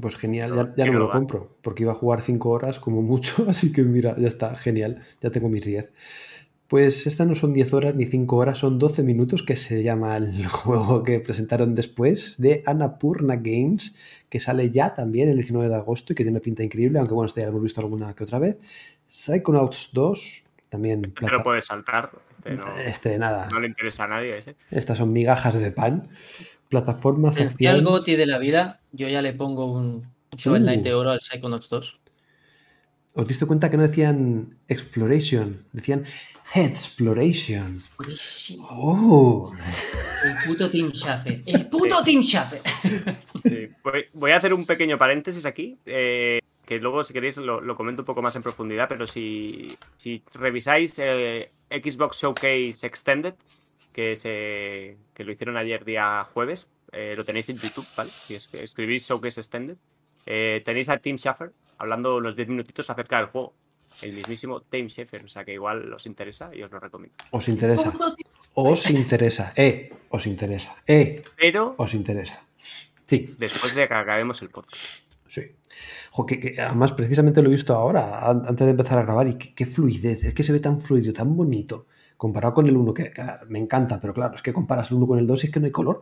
Pues 0.00 0.16
genial, 0.16 0.54
ya, 0.54 0.74
ya 0.76 0.86
no 0.86 0.92
me 0.92 0.98
lo 0.98 1.10
compro, 1.10 1.56
porque 1.62 1.84
iba 1.84 1.92
a 1.92 1.94
jugar 1.94 2.22
5 2.22 2.50
horas 2.50 2.78
como 2.78 3.02
mucho, 3.02 3.46
así 3.48 3.72
que 3.72 3.82
mira, 3.82 4.16
ya 4.18 4.28
está, 4.28 4.56
genial, 4.56 5.04
ya 5.20 5.30
tengo 5.30 5.48
mis 5.48 5.64
10. 5.64 5.90
Pues 6.68 7.06
estas 7.06 7.28
no 7.28 7.34
son 7.36 7.52
10 7.54 7.72
horas 7.74 7.94
ni 7.94 8.06
5 8.06 8.36
horas, 8.36 8.58
son 8.58 8.78
12 8.80 9.04
minutos, 9.04 9.44
que 9.44 9.56
se 9.56 9.82
llama 9.84 10.16
el 10.16 10.46
juego 10.48 11.02
que 11.04 11.20
presentaron 11.20 11.74
después 11.76 12.34
de 12.38 12.62
Annapurna 12.66 13.36
Games, 13.36 13.96
que 14.28 14.40
sale 14.40 14.70
ya 14.70 14.94
también 14.94 15.28
el 15.28 15.36
19 15.36 15.68
de 15.68 15.76
agosto 15.76 16.12
y 16.12 16.16
que 16.16 16.24
tiene 16.24 16.36
una 16.38 16.42
pinta 16.42 16.64
increíble, 16.64 16.98
aunque 16.98 17.14
bueno, 17.14 17.28
este 17.28 17.40
ya 17.40 17.46
lo 17.46 17.50
hemos 17.52 17.62
visto 17.62 17.80
alguna 17.80 18.14
que 18.14 18.24
otra 18.24 18.40
vez. 18.40 18.56
Psychonauts 19.08 19.90
2, 19.92 20.44
también... 20.68 21.04
Este 21.04 21.14
te 21.14 21.20
plata- 21.20 21.36
lo 21.36 21.42
puedes 21.44 21.64
saltar. 21.66 22.10
Este 22.44 22.56
no, 22.56 22.76
Este, 22.78 23.18
nada, 23.18 23.48
no 23.52 23.60
le 23.60 23.68
interesa 23.68 24.04
a 24.04 24.08
nadie 24.08 24.36
ese. 24.38 24.56
estas 24.70 24.98
son 24.98 25.12
migajas 25.12 25.58
de 25.60 25.70
pan. 25.70 26.08
Plataformas, 26.68 27.36
Potencial 27.36 27.76
acción... 27.76 27.92
Goti 27.92 28.16
de 28.16 28.26
la 28.26 28.38
vida, 28.38 28.80
yo 28.92 29.08
ya 29.08 29.22
le 29.22 29.32
pongo 29.32 29.72
un 29.72 30.02
Shovel 30.36 30.62
Uh. 30.62 30.64
Knight 30.66 30.82
de 30.82 30.94
oro 30.94 31.10
al 31.10 31.20
Psychonauts 31.20 31.68
2. 31.68 32.00
¿Os 33.14 33.26
diste 33.26 33.46
cuenta 33.46 33.70
que 33.70 33.76
no 33.76 33.84
decían 33.84 34.56
Exploration? 34.68 35.64
Decían 35.72 36.04
Exploration. 36.54 37.82
Buenísimo. 37.98 38.68
¡Oh! 38.70 39.52
El 40.24 40.36
puto 40.46 40.70
Team 40.70 40.90
Schafer. 40.92 41.42
¡El 41.44 41.68
puto 41.68 42.02
Team 42.02 42.22
Schafer! 42.22 42.60
Sí, 43.42 43.68
voy, 44.14 44.30
a 44.30 44.36
hacer 44.36 44.54
un 44.54 44.66
pequeño 44.66 44.98
paréntesis 44.98 45.44
aquí, 45.44 45.78
eh, 45.86 46.40
que 46.64 46.78
luego 46.78 47.04
si 47.04 47.12
queréis 47.12 47.36
lo, 47.36 47.60
lo 47.60 47.76
comento 47.76 48.02
un 48.02 48.06
poco 48.06 48.22
más 48.22 48.34
en 48.34 48.42
profundidad, 48.42 48.88
pero 48.88 49.06
si, 49.06 49.76
si 49.96 50.22
revisáis 50.34 50.98
eh, 50.98 51.50
Xbox 51.70 52.22
Showcase 52.22 52.86
Extended, 52.86 53.34
que, 53.92 54.16
se, 54.16 54.98
que 55.14 55.24
lo 55.24 55.32
hicieron 55.32 55.56
ayer 55.56 55.84
día 55.84 56.26
jueves, 56.32 56.70
eh, 56.92 57.14
lo 57.16 57.24
tenéis 57.24 57.48
en 57.48 57.58
YouTube, 57.58 57.86
¿vale? 57.96 58.10
Si 58.10 58.34
es 58.34 58.52
escribís 58.54 59.08
Showcase 59.08 59.40
Extended, 59.40 59.76
eh, 60.26 60.60
tenéis 60.64 60.88
a 60.88 60.98
Tim 60.98 61.16
Schafer 61.16 61.52
hablando 61.78 62.16
unos 62.16 62.36
10 62.36 62.48
minutitos 62.48 62.90
acerca 62.90 63.18
del 63.18 63.26
juego. 63.26 63.54
El 64.02 64.12
mismísimo 64.12 64.60
Tim 64.62 64.88
Schafer, 64.88 65.24
o 65.24 65.28
sea 65.28 65.44
que 65.44 65.52
igual 65.54 65.92
os 65.92 66.04
interesa 66.06 66.50
y 66.54 66.62
os 66.62 66.70
lo 66.70 66.78
recomiendo. 66.80 67.16
Os 67.30 67.48
interesa. 67.48 67.92
Os 68.54 68.90
interesa. 68.90 69.52
Eh, 69.56 69.90
os 70.10 70.26
interesa. 70.26 70.76
Eh, 70.86 71.22
Pero 71.36 71.74
os 71.78 71.94
interesa. 71.94 72.42
Sí, 73.06 73.34
después 73.38 73.74
de 73.74 73.86
que 73.86 73.94
acabemos 73.94 74.40
el 74.42 74.50
podcast. 74.50 74.76
sí. 75.28 75.42
Jo, 76.10 76.24
que, 76.24 76.40
que 76.40 76.60
además, 76.60 76.92
precisamente 76.92 77.42
lo 77.42 77.48
he 77.48 77.52
visto 77.52 77.74
ahora, 77.74 78.26
an- 78.30 78.42
antes 78.46 78.64
de 78.64 78.70
empezar 78.70 78.98
a 78.98 79.02
grabar, 79.02 79.28
y 79.28 79.34
qué, 79.34 79.54
qué 79.54 79.66
fluidez, 79.66 80.24
es 80.24 80.32
que 80.34 80.42
se 80.42 80.52
ve 80.52 80.60
tan 80.60 80.80
fluido, 80.80 81.12
tan 81.12 81.36
bonito, 81.36 81.86
comparado 82.16 82.54
con 82.54 82.66
el 82.66 82.74
1, 82.76 82.94
que, 82.94 83.12
que 83.12 83.22
me 83.48 83.58
encanta, 83.58 84.00
pero 84.00 84.14
claro, 84.14 84.34
es 84.34 84.40
que 84.42 84.52
comparas 84.54 84.90
el 84.90 84.96
1 84.96 85.06
con 85.06 85.18
el 85.18 85.26
2 85.26 85.44
y 85.44 85.46
es 85.48 85.52
que 85.52 85.60
no 85.60 85.66
hay 85.66 85.72
color. 85.72 86.00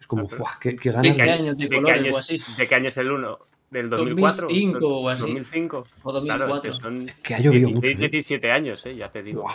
Es 0.00 0.06
como. 0.06 0.26
¡guau! 0.26 0.54
¡Qué, 0.58 0.74
qué 0.76 0.88
¿De 0.88 0.94
ganas 0.94 1.16
qué 1.16 1.22
de... 1.24 1.30
año 1.30 1.54
de 1.54 1.64
¿De 1.64 1.68
qué? 1.68 2.40
¿De 2.56 2.68
qué 2.68 2.74
año 2.74 2.88
es 2.88 2.96
el 2.96 3.10
1? 3.10 3.38
¿Del 3.70 3.88
2004? 3.88 4.48
2005 4.48 4.88
o 4.88 5.08
así. 5.08 5.20
2005. 5.22 5.84
O 6.02 6.20
Claro, 6.20 6.44
es 6.46 6.62
2004. 6.62 6.62
que 6.62 6.72
son 6.72 7.06
Que 7.22 7.34
ha 7.34 7.40
llovido 7.40 7.68
16, 7.68 7.74
mucho. 7.76 8.04
¿eh? 8.04 8.08
17 8.08 8.50
años, 8.50 8.86
eh, 8.86 8.96
ya 8.96 9.10
te 9.10 9.22
digo. 9.22 9.42
Buah. 9.42 9.54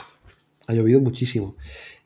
Ha 0.67 0.73
llovido 0.73 0.99
muchísimo. 1.01 1.55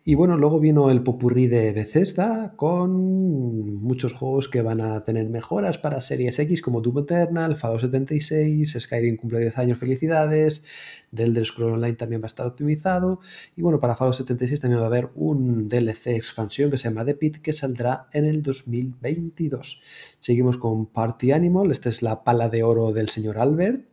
Y 0.09 0.15
bueno, 0.15 0.37
luego 0.37 0.59
vino 0.59 0.89
el 0.89 1.03
popurrí 1.03 1.45
de 1.45 1.71
Bethesda 1.71 2.53
con 2.55 3.75
muchos 3.75 4.11
juegos 4.13 4.49
que 4.49 4.63
van 4.63 4.81
a 4.81 5.03
tener 5.03 5.29
mejoras 5.29 5.77
para 5.77 6.01
Series 6.01 6.39
X 6.39 6.63
como 6.63 6.81
Doom 6.81 7.03
Eternal, 7.03 7.57
Fallout 7.57 7.81
76, 7.81 8.75
Skyrim 8.79 9.17
cumple 9.17 9.41
10 9.41 9.59
años, 9.59 9.77
felicidades, 9.77 10.65
The 11.13 11.25
Elder 11.25 11.45
Scrolls 11.45 11.75
Online 11.75 11.93
también 11.93 12.23
va 12.23 12.25
a 12.25 12.33
estar 12.33 12.47
optimizado 12.47 13.19
y 13.55 13.61
bueno, 13.61 13.79
para 13.79 13.95
Fallout 13.95 14.15
76 14.15 14.59
también 14.59 14.79
va 14.79 14.85
a 14.85 14.87
haber 14.87 15.09
un 15.13 15.67
DLC 15.67 16.07
expansión 16.07 16.71
que 16.71 16.79
se 16.79 16.85
llama 16.85 17.05
The 17.05 17.13
Pit 17.13 17.37
que 17.37 17.53
saldrá 17.53 18.07
en 18.11 18.25
el 18.25 18.41
2022. 18.41 19.79
Seguimos 20.17 20.57
con 20.57 20.87
Party 20.87 21.33
Animal, 21.33 21.69
esta 21.69 21.89
es 21.89 22.01
la 22.01 22.23
pala 22.23 22.49
de 22.49 22.63
oro 22.63 22.93
del 22.93 23.09
señor 23.09 23.37
Albert. 23.37 23.83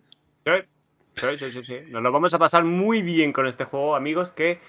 Sí, 1.17 1.27
sí, 1.39 1.51
sí, 1.51 1.65
sí. 1.65 1.75
Nos 1.91 2.03
lo 2.03 2.11
vamos 2.11 2.33
a 2.33 2.39
pasar 2.39 2.65
muy 2.65 3.03
bien 3.03 3.35
con 3.35 3.47
este 3.47 3.65
juego, 3.65 3.97
amigos, 3.97 4.33
que 4.33 4.61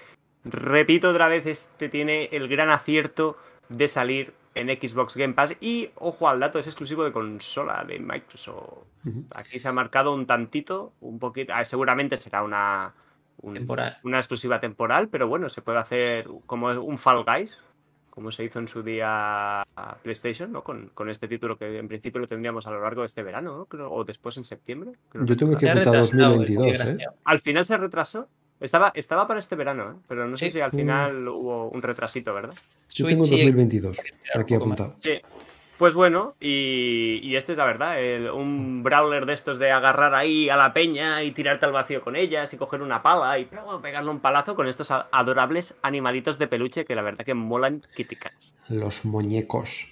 repito 0.44 1.10
otra 1.10 1.28
vez, 1.28 1.46
este 1.46 1.88
tiene 1.88 2.28
el 2.32 2.48
gran 2.48 2.70
acierto 2.70 3.36
de 3.68 3.88
salir 3.88 4.32
en 4.54 4.68
Xbox 4.68 5.16
Game 5.16 5.34
Pass 5.34 5.56
y, 5.60 5.90
ojo 5.96 6.28
al 6.28 6.40
dato, 6.40 6.58
es 6.58 6.66
exclusivo 6.66 7.04
de 7.04 7.12
consola 7.12 7.84
de 7.86 7.98
Microsoft. 7.98 8.84
Aquí 9.36 9.58
se 9.58 9.68
ha 9.68 9.72
marcado 9.72 10.12
un 10.14 10.26
tantito, 10.26 10.92
un 11.00 11.18
poquito, 11.18 11.52
ah, 11.54 11.64
seguramente 11.64 12.16
será 12.16 12.42
una, 12.42 12.92
un- 13.40 13.54
Temporal. 13.54 13.98
una 14.04 14.18
exclusiva 14.18 14.58
temporal, 14.60 15.08
pero 15.08 15.28
bueno, 15.28 15.48
se 15.48 15.62
puede 15.62 15.78
hacer 15.78 16.26
como 16.46 16.68
un 16.68 16.98
Fall 16.98 17.24
Guys, 17.24 17.58
como 18.10 18.32
se 18.32 18.44
hizo 18.44 18.58
en 18.58 18.66
su 18.66 18.82
día 18.82 19.62
a 19.62 19.96
PlayStation, 20.02 20.50
¿no? 20.50 20.64
Con, 20.64 20.88
con 20.92 21.08
este 21.08 21.28
título 21.28 21.56
que 21.56 21.78
en 21.78 21.86
principio 21.86 22.20
lo 22.20 22.26
tendríamos 22.26 22.66
a 22.66 22.70
lo 22.72 22.82
largo 22.82 23.02
de 23.02 23.06
este 23.06 23.22
verano, 23.22 23.56
¿no? 23.58 23.64
Creo- 23.66 23.92
o 23.92 24.02
después 24.04 24.36
en 24.38 24.44
septiembre. 24.44 24.92
creo 25.08 25.24
Yo 25.24 25.36
tengo 25.36 25.54
que 25.56 25.68
apuntar 25.70 25.94
retrasado, 25.94 26.36
2022, 26.36 26.90
qué 26.96 27.02
¿eh? 27.04 27.06
Al 27.24 27.38
final 27.38 27.64
se 27.64 27.76
retrasó. 27.76 28.28
Estaba, 28.60 28.90
estaba 28.94 29.26
para 29.28 29.38
este 29.40 29.54
verano, 29.56 29.92
¿eh? 29.92 30.00
pero 30.08 30.26
no 30.26 30.36
sé 30.36 30.48
si 30.48 30.60
al 30.60 30.72
Mm. 30.72 30.76
final 30.76 31.28
hubo 31.28 31.68
un 31.68 31.80
retrasito, 31.82 32.34
¿verdad? 32.34 32.54
Yo 32.90 33.06
tengo 33.06 33.24
Switch 33.24 33.38
y- 33.40 33.44
2022 33.44 33.98
esperar 33.98 34.40
aquí 34.42 34.54
apuntado. 34.54 34.94
Sí. 35.00 35.20
Pues 35.78 35.94
bueno, 35.94 36.34
y, 36.40 37.20
y 37.22 37.36
este 37.36 37.52
es 37.52 37.58
la 37.58 37.64
verdad, 37.64 38.00
el- 38.02 38.30
un 38.30 38.82
brawler 38.82 39.26
de 39.26 39.34
estos 39.34 39.60
de 39.60 39.70
agarrar 39.70 40.12
ahí 40.12 40.48
a 40.50 40.56
la 40.56 40.72
peña 40.72 41.22
y 41.22 41.30
tirarte 41.30 41.66
al 41.66 41.72
vacío 41.72 42.00
con 42.02 42.16
ellas 42.16 42.52
y 42.52 42.56
coger 42.56 42.82
una 42.82 43.00
pala 43.00 43.38
y 43.38 43.46
luego 43.52 43.80
pegarle 43.80 44.10
un 44.10 44.18
palazo 44.18 44.56
con 44.56 44.66
estos 44.66 44.90
adorables 44.90 45.76
animalitos 45.82 46.36
de 46.36 46.48
peluche 46.48 46.84
que 46.84 46.96
la 46.96 47.02
verdad 47.02 47.24
que 47.24 47.34
molan 47.34 47.84
criticas. 47.94 48.56
Los 48.68 49.04
muñecos. 49.04 49.86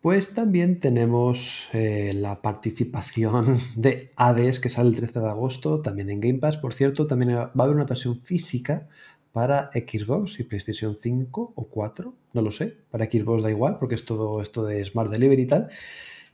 Pues 0.00 0.32
también 0.32 0.78
tenemos 0.78 1.66
eh, 1.72 2.12
la 2.14 2.40
participación 2.40 3.58
de 3.76 4.12
Hades 4.14 4.60
que 4.60 4.70
sale 4.70 4.90
el 4.90 4.96
13 4.96 5.20
de 5.20 5.28
agosto, 5.28 5.80
también 5.80 6.08
en 6.10 6.20
Game 6.20 6.38
Pass. 6.38 6.56
Por 6.56 6.72
cierto, 6.72 7.06
también 7.06 7.34
va 7.34 7.50
a 7.56 7.62
haber 7.62 7.74
una 7.74 7.84
versión 7.84 8.20
física 8.20 8.88
para 9.32 9.70
Xbox 9.72 10.38
y 10.38 10.44
PlayStation 10.44 10.96
5 10.96 11.52
o 11.54 11.68
4, 11.68 12.14
no 12.32 12.42
lo 12.42 12.52
sé. 12.52 12.76
Para 12.90 13.06
Xbox 13.06 13.42
da 13.42 13.50
igual 13.50 13.78
porque 13.78 13.96
es 13.96 14.04
todo 14.04 14.40
esto 14.40 14.64
de 14.64 14.84
Smart 14.84 15.10
Delivery 15.10 15.42
y 15.42 15.46
tal. 15.46 15.68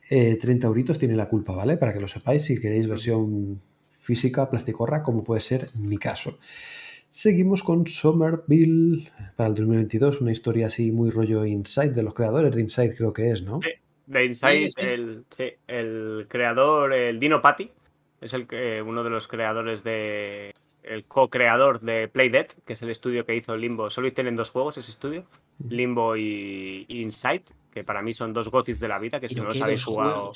30 0.09 0.47
eh, 0.47 0.67
euritos 0.67 0.99
tiene 0.99 1.15
la 1.15 1.27
culpa, 1.27 1.53
¿vale? 1.53 1.77
Para 1.77 1.93
que 1.93 1.99
lo 1.99 2.07
sepáis 2.07 2.43
si 2.43 2.59
queréis 2.59 2.87
versión 2.87 3.59
física, 3.89 4.47
plasticorra, 4.47 5.01
como 5.01 5.23
puede 5.23 5.41
ser 5.41 5.69
mi 5.73 5.97
caso. 5.97 6.37
Seguimos 7.15 7.63
con 7.63 7.87
Somerville 7.87 9.09
para 9.37 9.47
el 9.47 9.55
2022, 9.55 10.19
una 10.19 10.33
historia 10.33 10.67
así 10.67 10.91
muy 10.91 11.11
rollo 11.11 11.45
Inside 11.45 11.91
de 11.91 12.03
los 12.03 12.13
creadores 12.13 12.53
de 12.53 12.59
Inside, 12.59 12.93
creo 12.93 13.13
que 13.13 13.31
es, 13.31 13.41
¿no? 13.41 13.61
de 14.05 14.25
Inside, 14.25 14.67
El, 14.75 15.23
el, 15.65 16.25
creador, 16.27 16.91
el 16.91 17.17
Dino 17.17 17.41
Patti, 17.41 17.71
es 18.19 18.33
el 18.33 18.45
que, 18.47 18.81
uno 18.81 19.01
de 19.05 19.09
los 19.11 19.29
creadores 19.29 19.81
de. 19.81 20.51
El 20.83 21.05
co-creador 21.05 21.79
de 21.79 22.09
Playdead, 22.09 22.47
que 22.67 22.73
es 22.73 22.81
el 22.81 22.89
estudio 22.89 23.25
que 23.25 23.33
hizo 23.33 23.55
Limbo. 23.55 23.89
Solo 23.89 24.11
tienen 24.11 24.35
dos 24.35 24.51
juegos 24.51 24.77
ese 24.77 24.91
estudio, 24.91 25.23
Limbo 25.69 26.17
y, 26.17 26.85
Inside, 26.89 27.45
que 27.75 27.83
para 27.83 28.01
mí 28.01 28.13
son 28.13 28.31
dos 28.31 28.47
gotis 28.47 28.79
de 28.79 28.87
la 28.87 28.97
vida, 28.99 29.19
que 29.19 29.27
si 29.27 29.35
no 29.35 29.43
los 29.43 29.61
habéis 29.61 29.83
jugado, 29.83 30.31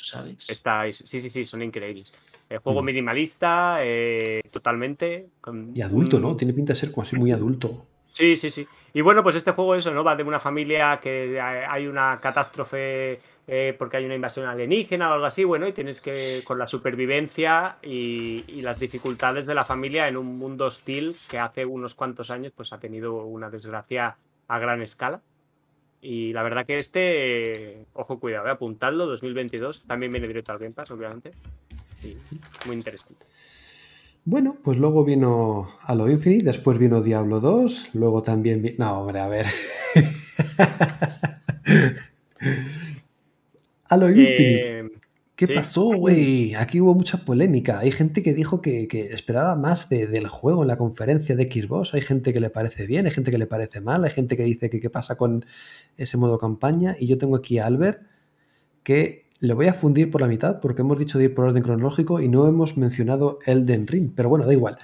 estáis. 0.46 0.98
Sí, 1.06 1.22
sí, 1.22 1.30
sí, 1.30 1.46
son 1.46 1.62
increíbles. 1.62 2.14
El 2.50 2.58
juego 2.58 2.82
minimalista, 2.82 3.78
eh, 3.80 4.42
totalmente. 4.52 5.30
y 5.74 5.82
adulto, 5.82 6.20
¿no? 6.20 6.36
Tiene 6.36 6.54
pinta 6.54 6.74
de 6.74 6.80
ser 6.80 6.92
como 6.92 7.04
así 7.04 7.16
muy 7.16 7.32
adulto. 7.32 7.86
Sí, 8.10 8.36
sí, 8.36 8.50
sí. 8.50 8.68
Y 8.94 9.00
bueno, 9.00 9.24
pues 9.24 9.38
este 9.38 9.52
juego 9.52 9.76
eso, 9.76 9.90
¿no? 9.92 10.04
Va 10.04 10.18
de 10.18 10.24
una 10.24 10.38
familia 10.40 11.00
que 11.02 11.40
hay 11.40 11.88
una 11.88 12.20
catástrofe 12.20 13.22
eh, 13.48 13.74
porque 13.80 13.96
hay 13.96 14.06
una 14.06 14.16
invasión 14.16 14.46
alienígena 14.46 15.10
o 15.10 15.14
algo 15.14 15.26
así, 15.26 15.46
bueno, 15.46 15.66
y 15.66 15.72
tienes 15.72 16.02
que, 16.02 16.42
con 16.44 16.60
la 16.60 16.68
supervivencia 16.68 17.78
y, 17.82 18.44
las 18.62 18.82
dificultades 18.82 19.46
de 19.46 19.56
la 19.56 19.64
familia 19.64 20.10
en 20.10 20.18
un 20.18 20.38
mundo 20.38 20.66
hostil 20.66 21.16
que 21.30 21.40
hace 21.40 21.66
unos 21.66 21.96
cuantos 21.96 22.32
años 22.32 22.52
pues 22.54 22.74
ha 22.74 22.80
tenido 22.80 23.24
una 23.24 23.50
desgracia 23.50 24.18
a 24.50 24.60
gran 24.60 24.82
escala. 24.82 25.22
Y 26.02 26.34
la 26.34 26.44
verdad 26.44 26.66
que 26.66 26.78
este, 26.78 27.86
ojo, 27.94 28.20
cuidado, 28.20 28.48
eh, 28.48 28.52
apuntadlo, 28.52 29.06
2022, 29.06 29.86
también 29.86 30.12
viene 30.12 30.28
directo 30.28 30.54
al 30.54 30.60
Game 30.60 30.74
Pass, 30.74 30.92
obviamente 30.92 31.34
muy 32.66 32.76
interesante. 32.76 33.26
Bueno, 34.26 34.58
pues 34.64 34.78
luego 34.78 35.04
vino 35.04 35.68
Halo 35.84 36.10
Infinite, 36.10 36.46
después 36.46 36.78
vino 36.78 37.02
Diablo 37.02 37.40
2, 37.40 37.96
luego 37.96 38.22
también 38.22 38.62
vino... 38.62 38.76
No, 38.78 39.02
hombre, 39.02 39.20
a 39.20 39.28
ver. 39.28 39.48
Halo 43.90 44.10
Infinite. 44.10 44.80
Eh, 44.80 44.90
¿Qué 45.40 45.48
pasó, 45.48 45.84
güey? 45.84 46.54
Aquí 46.56 46.82
hubo 46.82 46.94
mucha 46.94 47.20
polémica. 47.20 47.80
Hay 47.80 47.92
gente 47.92 48.22
que 48.22 48.34
dijo 48.34 48.62
que, 48.62 48.90
esperaba 49.14 49.56
más 49.56 49.88
del 49.88 50.28
juego 50.28 50.64
en 50.64 50.68
la 50.68 50.76
conferencia 50.76 51.34
de 51.34 51.46
Xbox. 51.46 51.94
Hay 51.94 52.02
gente 52.02 52.34
que 52.34 52.42
le 52.42 52.50
parece 52.50 52.86
bien, 52.86 53.06
hay 53.06 53.14
gente 53.14 53.32
que 53.32 53.38
le 53.38 53.48
parece 53.48 53.80
mal, 53.80 54.04
hay 54.04 54.12
gente 54.12 54.36
que 54.36 54.44
dice 54.44 54.70
que 54.70 54.82
qué 54.82 54.90
pasa 54.90 55.16
con 55.16 55.46
ese 55.96 56.18
modo 56.18 56.38
campaña. 56.40 56.98
Y 57.00 57.08
yo 57.08 57.18
tengo 57.18 57.38
aquí 57.38 57.58
a 57.58 57.68
Albert 57.68 58.02
que 58.84 59.30
le 59.40 59.54
voy 59.54 59.68
a 59.68 59.74
fundir 59.74 60.12
por 60.12 60.20
la 60.20 60.28
mitad 60.28 60.60
porque 60.60 60.82
hemos 60.82 61.00
dicho 61.00 61.18
de 61.18 61.24
ir 61.24 61.34
por 61.34 61.46
orden 61.46 61.64
cronológico 61.64 62.20
y 62.20 62.28
no 62.28 62.46
hemos 62.46 62.76
mencionado 62.76 63.40
Elden 63.46 63.88
Ring. 63.88 64.12
Pero 64.14 64.28
bueno, 64.28 64.46
da 64.46 64.52
igual. 64.52 64.78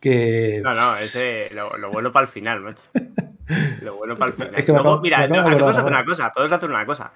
Que... 0.00 0.60
No, 0.64 0.74
no, 0.74 0.96
ese 0.96 1.50
lo, 1.54 1.70
bueno 1.92 2.10
para 2.10 2.26
el 2.26 2.32
final, 2.32 2.62
macho. 2.62 2.88
Lo 3.82 3.94
bueno 3.96 4.16
para 4.16 4.32
el 4.32 4.36
final. 4.36 4.54
Es 4.56 4.64
que 4.64 4.72
Luego, 4.72 5.00
mira, 5.00 5.28
podemos 5.28 5.76
hacer 5.76 5.84
una 5.84 6.04
cosa, 6.04 6.32
podemos 6.32 6.52
hacer 6.52 6.68
una 6.68 6.86
cosa. 6.86 7.12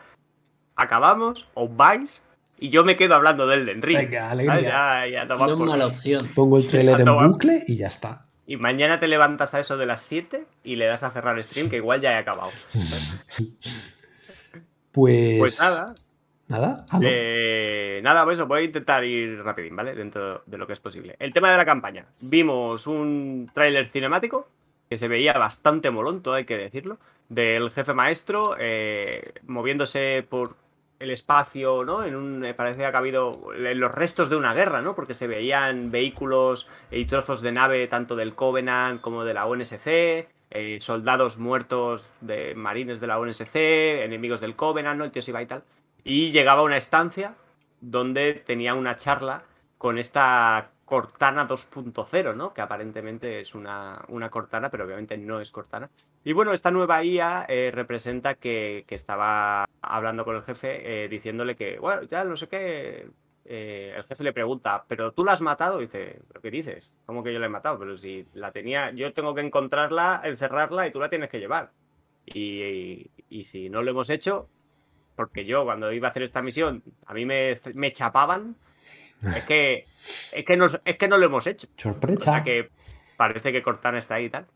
Acabamos, 0.77 1.49
os 1.55 1.77
vais 1.77 2.23
y 2.59 2.71
yo 2.71 2.85
me 2.85 2.97
quedo 2.97 3.15
hablando 3.15 3.47
del 3.47 3.61
Elden 3.61 3.83
Ring. 3.83 3.99
Venga, 3.99 4.31
alegría. 4.31 4.61
Ya, 4.61 5.07
ya, 5.07 5.25
no 5.25 5.57
mala 5.57 5.87
opción. 5.87 6.21
Pongo 6.35 6.59
el 6.59 6.67
trailer 6.69 7.01
en 7.01 7.31
bucle 7.31 7.65
y 7.67 7.77
ya 7.77 7.89
está. 7.89 8.27
Y 8.47 8.57
mañana 8.57 9.01
te 9.01 9.09
levantas 9.09 9.55
a 9.55 9.61
eso 9.61 9.77
de 9.77 9.87
las 9.87 10.03
7 10.03 10.45
y 10.65 10.77
le 10.77 10.87
das 10.87 11.03
a 11.03 11.11
cerrar 11.11 11.37
el 11.37 11.45
stream, 11.45 11.71
que 11.71 11.77
igual 11.77 12.01
ya 12.01 12.13
he 12.13 12.17
acabado. 12.17 12.51
pues... 14.93 15.39
Pues 15.39 15.61
nada, 15.61 15.95
Nada. 16.47 16.85
Eh, 17.01 18.01
nada, 18.03 18.25
pues 18.25 18.39
eso, 18.39 18.47
voy 18.47 18.61
a 18.61 18.65
intentar 18.65 19.05
ir 19.05 19.43
rapidín, 19.43 19.75
¿vale? 19.75 19.95
Dentro 19.95 20.43
de 20.47 20.59
lo 20.59 20.67
que 20.67 20.75
es 20.75 20.81
posible. 20.81 21.17
El 21.19 21.33
tema 21.33 21.51
de 21.51 21.57
la 21.57 21.65
campaña. 21.65 22.07
Vimos 22.21 22.87
un 22.87 23.51
tráiler 23.55 23.87
cinemático 23.87 24.49
que 24.89 24.99
se 24.99 25.09
veía 25.09 25.33
bastante 25.33 25.91
molón, 25.91 26.23
todo 26.23 26.35
hay 26.35 26.45
que 26.45 26.59
decirlo, 26.59 26.99
del 27.31 27.71
jefe 27.71 27.95
maestro 27.95 28.57
eh, 28.59 29.33
moviéndose 29.47 30.25
por 30.29 30.57
el 31.05 31.11
espacio, 31.11 31.85
¿no? 31.85 32.05
En 32.05 32.17
un, 32.17 32.55
parecía 32.57 32.91
que 32.91 32.97
ha 32.97 32.99
habido 32.99 33.33
en 33.55 33.79
los 33.79 33.93
restos 33.93 34.29
de 34.29 34.37
una 34.37 34.53
guerra, 34.53 34.83
¿no? 34.83 34.95
Porque 34.95 35.15
se 35.15 35.27
veían 35.27 35.91
vehículos 35.91 36.69
y 36.91 37.05
trozos 37.05 37.41
de 37.41 37.53
nave 37.53 37.87
tanto 37.87 38.17
del 38.17 38.35
Covenant 38.35 39.01
como 39.01 39.25
de 39.25 39.35
la 39.35 39.47
ONSC, 39.47 39.87
eh, 39.87 40.79
soldados 40.81 41.39
muertos 41.39 42.11
de 42.21 42.55
marines 42.55 43.01
de 43.01 43.07
la 43.07 43.19
ONSC, 43.19 43.55
enemigos 44.05 44.41
del 44.41 44.57
Covenant, 44.57 44.99
¿no? 44.99 45.05
El 45.05 45.11
tío 45.11 45.23
se 45.23 45.31
iba 45.31 45.43
y 45.43 45.47
tal. 45.47 45.63
Y 46.03 46.31
llegaba 46.33 46.61
a 46.61 46.65
una 46.65 46.77
estancia 46.77 47.35
donde 47.81 48.35
tenía 48.35 48.75
una 48.75 48.97
charla 48.97 49.45
con 49.79 49.99
esta 49.99 50.71
Cortana 50.85 51.47
2.0, 51.47 52.35
¿no? 52.37 52.53
Que 52.53 52.61
aparentemente 52.61 53.41
es 53.41 53.55
una, 53.55 54.05
una, 54.09 54.31
Cortana, 54.31 54.71
pero 54.71 54.85
obviamente 54.85 55.17
no 55.17 55.41
es 55.41 55.51
Cortana. 55.51 55.91
Y 56.25 56.33
bueno, 56.33 56.53
esta 56.53 56.71
nueva 56.71 57.03
IA 57.03 57.47
eh, 57.49 57.71
representa 57.73 58.35
que, 58.35 58.85
estaba 58.89 59.67
hablando 59.81 60.25
con 60.25 60.37
el 60.37 60.43
jefe, 60.43 61.05
eh, 61.05 61.09
diciéndole 61.09 61.57
que, 61.57 61.79
bueno, 61.79 62.03
ya 62.03 62.25
no 62.25 62.37
sé 62.37 62.49
qué. 62.49 63.09
Eh, 63.47 63.93
el 63.95 64.05
jefe 64.05 64.25
le 64.25 64.33
pregunta, 64.33 64.85
¿pero 64.89 65.13
tú 65.13 65.25
la 65.25 65.33
has 65.33 65.43
matado? 65.43 65.79
Y 65.79 65.85
dice, 65.85 66.21
¿pero 66.29 66.41
qué 66.41 66.51
dices? 66.51 66.97
¿Cómo 67.05 67.23
que 67.23 67.33
yo 67.33 67.39
la 67.39 67.47
he 67.47 67.51
matado? 67.51 67.79
Pero 67.79 67.99
si 67.99 68.27
la 68.33 68.53
tenía, 68.53 68.91
yo 68.93 69.13
tengo 69.13 69.35
que 69.35 69.43
encontrarla, 69.43 70.23
encerrarla 70.25 70.87
y 70.87 70.93
tú 70.93 71.01
la 71.01 71.11
tienes 71.11 71.29
que 71.29 71.41
llevar. 71.41 71.73
y, 72.27 73.11
y 73.29 73.45
si 73.45 73.69
no 73.69 73.83
lo 73.83 73.91
hemos 73.91 74.11
hecho, 74.11 74.49
porque 75.17 75.45
yo 75.45 75.65
cuando 75.65 75.93
iba 75.93 76.09
a 76.09 76.11
hacer 76.11 76.23
esta 76.23 76.43
misión, 76.43 76.83
a 77.07 77.15
mí 77.15 77.25
me, 77.25 77.59
chapaban. 77.93 78.57
Es 79.37 79.45
que, 79.45 79.85
es, 80.33 80.45
que 80.45 80.57
no, 80.57 80.67
es 80.67 80.97
que 80.97 81.09
no 81.09 81.19
lo 81.19 81.27
hemos 81.27 81.47
hecho. 81.47 81.69
Sorpresa. 81.77 82.19
O 82.19 82.35
sea 82.35 82.43
que 82.43 82.71
parece 83.17 83.53
que 83.53 83.63
Cortana 83.63 83.99
está 83.99 84.17
ahí 84.17 84.27
y 84.27 84.31
tal. 84.31 84.47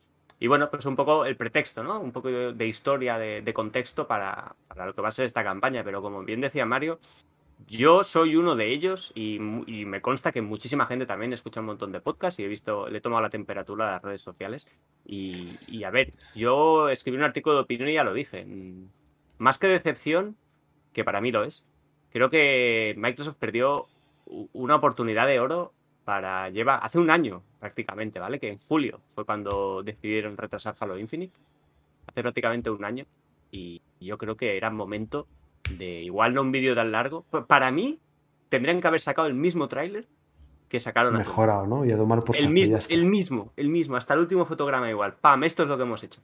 Y 0.41 0.47
bueno, 0.47 0.71
pues 0.71 0.87
un 0.87 0.95
poco 0.95 1.25
el 1.25 1.37
pretexto, 1.37 1.83
¿no? 1.83 1.99
Un 1.99 2.13
poco 2.13 2.29
de, 2.29 2.67
historia, 2.67 3.19
de, 3.19 3.53
contexto 3.53 4.07
para, 4.07 4.55
lo 4.77 4.95
que 4.95 5.03
va 5.03 5.09
a 5.09 5.13
ser 5.13 5.27
esta 5.27 5.43
campaña. 5.43 5.83
Pero 5.83 6.01
como 6.01 6.23
bien 6.23 6.41
decía 6.41 6.65
Mario, 6.65 7.01
yo 7.67 8.05
soy 8.05 8.37
uno 8.37 8.55
de 8.55 8.71
ellos 8.73 9.11
y, 9.17 9.39
me 9.41 10.01
consta 10.01 10.31
que 10.31 10.41
muchísima 10.41 10.87
gente 10.87 11.07
también 11.07 11.33
escucha 11.33 11.61
un 11.61 11.67
montón 11.67 11.91
de 11.91 12.01
podcasts 12.01 12.39
y 12.39 12.45
he 12.45 12.49
visto, 12.49 12.89
le 12.89 12.99
he 12.99 13.01
tomado 13.01 13.23
la 13.23 13.31
temperatura 13.31 13.89
a 13.89 13.93
las 13.93 14.03
redes 14.03 14.21
sociales. 14.21 14.69
Y, 15.05 15.49
y 15.67 15.83
a 15.83 15.91
ver, 15.91 16.13
yo 16.37 16.89
escribí 16.89 17.17
un 17.17 17.25
artículo 17.25 17.57
de 17.57 17.63
opinión 17.63 17.89
y 17.89 17.95
ya 17.95 18.05
lo 18.05 18.15
dije. 18.15 18.47
Más 19.39 19.59
que 19.59 19.67
decepción, 19.67 20.37
que 20.93 21.03
para 21.03 21.21
mí 21.21 21.33
lo 21.33 21.43
es. 21.43 21.67
Creo 22.11 22.31
que 22.31 22.95
Microsoft 22.97 23.37
perdió 23.37 23.87
una 24.53 24.77
oportunidad 24.77 25.27
de 25.27 25.41
oro 25.41 25.73
para 26.05 26.49
lleva 26.51 26.77
hace 26.77 26.99
un 26.99 27.11
año 27.11 27.43
prácticamente, 27.61 28.19
¿vale? 28.19 28.39
Que 28.39 28.49
en 28.49 28.59
julio 28.59 29.01
fue 29.15 29.25
cuando 29.25 29.83
decidieron 29.83 30.37
retrasar 30.37 30.75
Halo 30.79 30.99
Infinite. 30.99 31.39
Hace 32.07 32.23
prácticamente 32.23 32.71
un 32.71 32.85
año. 32.85 33.05
Y 33.51 33.83
yo 34.01 34.19
creo 34.19 34.37
que 34.37 34.57
era 34.57 34.71
momento 34.71 35.27
de 35.77 36.03
igual 36.03 36.35
no 36.35 36.43
un 36.43 36.53
vídeo 36.53 36.75
tan 36.75 36.93
largo. 36.93 37.23
Para 37.47 37.71
mí 37.71 37.99
tendrían 38.49 38.81
que 38.81 38.89
haber 38.89 39.01
sacado 39.01 39.29
el 39.29 39.35
mismo 39.35 39.69
tráiler 39.69 40.07
que 40.69 40.81
sacaron 40.81 41.15
Mejorado, 41.15 41.67
¿no? 41.67 41.85
Y 41.85 41.93
a 41.93 41.97
tomar 41.97 42.23
por 42.23 42.37
el 42.37 42.51
mismo, 42.51 42.79
el 42.89 43.07
mismo, 43.07 43.53
el 43.57 43.69
mismo, 43.69 43.97
hasta 43.97 44.15
el 44.15 44.21
último 44.21 44.45
fotograma 44.45 44.89
igual. 44.91 45.15
Pam, 45.15 45.45
esto 45.45 45.63
es 45.63 45.69
lo 45.69 45.77
que 45.77 45.83
hemos 45.83 46.03
hecho. 46.05 46.21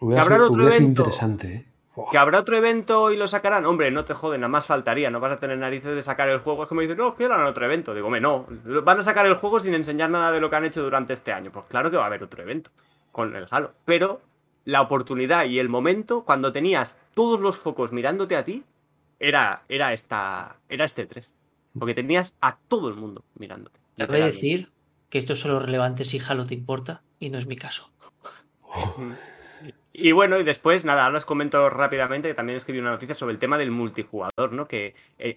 Hubiera, 0.00 0.44
otro 0.44 0.76
interesante, 0.76 1.54
¿eh? 1.54 1.66
¿Que 2.10 2.18
habrá 2.18 2.40
otro 2.40 2.56
evento 2.56 3.10
y 3.10 3.16
lo 3.16 3.28
sacarán? 3.28 3.66
Hombre, 3.66 3.90
no 3.90 4.04
te 4.04 4.14
joden, 4.14 4.40
nada 4.40 4.48
más 4.48 4.66
faltaría. 4.66 5.10
No 5.10 5.20
vas 5.20 5.32
a 5.32 5.38
tener 5.38 5.58
narices 5.58 5.94
de 5.94 6.02
sacar 6.02 6.28
el 6.28 6.38
juego. 6.38 6.62
Es 6.62 6.68
como 6.68 6.80
dicen, 6.80 6.96
no, 6.96 7.14
que 7.14 7.24
harán 7.24 7.44
otro 7.46 7.64
evento. 7.64 7.94
Digo, 7.94 8.10
me 8.10 8.20
no. 8.20 8.46
Van 8.84 8.98
a 8.98 9.02
sacar 9.02 9.26
el 9.26 9.34
juego 9.34 9.60
sin 9.60 9.74
enseñar 9.74 10.10
nada 10.10 10.32
de 10.32 10.40
lo 10.40 10.50
que 10.50 10.56
han 10.56 10.64
hecho 10.64 10.82
durante 10.82 11.12
este 11.12 11.32
año. 11.32 11.50
Pues 11.50 11.66
claro 11.68 11.90
que 11.90 11.96
va 11.96 12.04
a 12.04 12.06
haber 12.06 12.22
otro 12.22 12.42
evento 12.42 12.70
con 13.12 13.34
el 13.34 13.46
Halo. 13.50 13.72
Pero 13.84 14.20
la 14.64 14.80
oportunidad 14.80 15.46
y 15.46 15.58
el 15.58 15.68
momento, 15.68 16.24
cuando 16.24 16.52
tenías 16.52 16.96
todos 17.14 17.40
los 17.40 17.58
focos 17.58 17.92
mirándote 17.92 18.36
a 18.36 18.44
ti, 18.44 18.64
era, 19.18 19.62
era, 19.68 19.92
esta, 19.92 20.56
era 20.68 20.84
este 20.84 21.06
3. 21.06 21.34
Porque 21.78 21.94
tenías 21.94 22.36
a 22.40 22.58
todo 22.68 22.88
el 22.88 22.94
mundo 22.94 23.24
mirándote. 23.34 23.80
Cabe 23.96 24.22
decir 24.22 24.70
que 25.10 25.18
esto 25.18 25.32
es 25.32 25.40
solo 25.40 25.58
relevante 25.58 26.04
si 26.04 26.20
Halo 26.20 26.46
te 26.46 26.54
importa 26.54 27.02
y 27.18 27.30
no 27.30 27.38
es 27.38 27.46
mi 27.46 27.56
caso. 27.56 27.90
Y 30.00 30.12
bueno, 30.12 30.38
y 30.38 30.44
después, 30.44 30.84
nada, 30.84 31.06
ahora 31.06 31.18
os 31.18 31.24
comento 31.24 31.68
rápidamente 31.70 32.28
que 32.28 32.34
también 32.34 32.56
escribí 32.56 32.78
una 32.78 32.92
noticia 32.92 33.16
sobre 33.16 33.32
el 33.32 33.40
tema 33.40 33.58
del 33.58 33.72
multijugador, 33.72 34.52
¿no? 34.52 34.68
Que, 34.68 34.94
eh, 35.18 35.36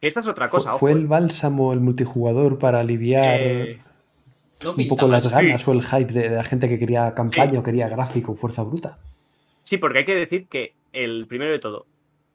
esta 0.00 0.20
es 0.20 0.28
otra 0.28 0.50
cosa. 0.50 0.74
¿Fue, 0.74 0.92
el 0.92 1.06
bálsamo 1.06 1.72
el 1.72 1.80
multijugador 1.80 2.58
para 2.58 2.80
aliviar 2.80 3.40
eh, 3.40 3.80
un 4.64 4.88
poco 4.88 5.08
las 5.08 5.26
ganas 5.28 5.66
o 5.66 5.72
el 5.72 5.82
hype 5.82 6.12
de, 6.12 6.28
la 6.28 6.44
gente 6.44 6.68
que 6.68 6.78
quería 6.78 7.14
campaña 7.14 7.60
o 7.60 7.62
quería 7.62 7.88
gráfico, 7.88 8.34
fuerza 8.34 8.62
bruta? 8.62 8.98
Sí, 9.62 9.78
porque 9.78 10.00
hay 10.00 10.04
que 10.04 10.14
decir 10.14 10.48
que 10.48 10.74
el 10.92 11.26
primero 11.26 11.50
de 11.50 11.58
todo, 11.58 11.86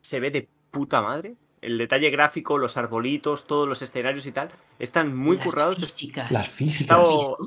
se 0.01 0.20
ve 0.20 0.32
de 0.32 0.47
puta 0.72 1.03
madre. 1.03 1.36
El 1.62 1.78
detalle 1.78 2.10
gráfico, 2.10 2.57
los 2.57 2.78
arbolitos, 2.78 3.45
todos 3.47 3.68
los 3.68 3.82
escenarios 3.82 4.26
y 4.26 4.32
tal, 4.32 4.49
están 4.80 5.16
muy 5.16 5.38
Las 5.38 5.45
currados. 5.45 5.76
físicas. 5.78 6.32
Las 6.32 6.47
He, 6.47 6.49
físicas. 6.51 6.82
estado- 6.82 7.38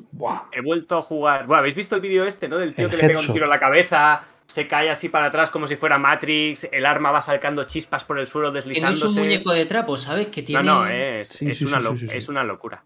he 0.53 0.61
vuelto 0.61 0.99
a 0.99 1.03
jugar. 1.03 1.47
Bueno, 1.47 1.61
¿habéis 1.61 1.75
visto 1.75 1.95
el 1.95 2.01
vídeo 2.03 2.25
este, 2.27 2.49
no? 2.49 2.59
Del 2.59 2.75
tío 2.75 2.85
El 2.87 2.91
que 2.91 2.97
le 2.99 3.09
pega 3.09 3.21
un 3.21 3.33
tiro 3.33 3.45
en 3.47 3.51
la 3.51 3.59
cabeza, 3.59 4.23
se 4.45 4.67
cae 4.69 4.91
así 4.91 5.09
para 5.09 5.27
atrás 5.27 5.49
como 5.49 5.67
si 5.67 5.77
fuera 5.77 5.99
Matrix, 5.99 6.69
el 6.71 6.85
arma 6.85 7.11
va 7.11 7.23
sacando 7.23 7.65
chispas 7.65 8.05
por 8.05 8.19
el 8.19 8.27
suelo 8.27 8.49
Que 8.49 8.53
no 8.55 8.59
es 8.59 8.65
deslizándose. 8.67 9.07
un 9.21 9.27
muñeco 9.27 9.51
de 9.53 9.65
trapo, 9.65 9.97
¿sabes? 9.97 10.27
Que 10.27 10.43
tiene. 10.43 10.63
No, 10.63 10.85
no, 10.85 10.91
es, 10.91 11.29
Sí, 11.29 11.49
es 11.51 11.59
sí, 11.59 11.65
una 11.65 11.79
sí, 11.79 11.85
lo- 11.85 11.93
sí, 11.93 11.99
sí, 12.01 12.09
sí. 12.09 12.17
es 12.17 12.29
una 12.29 12.45
locura. 12.45 12.85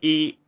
Y 0.00 0.38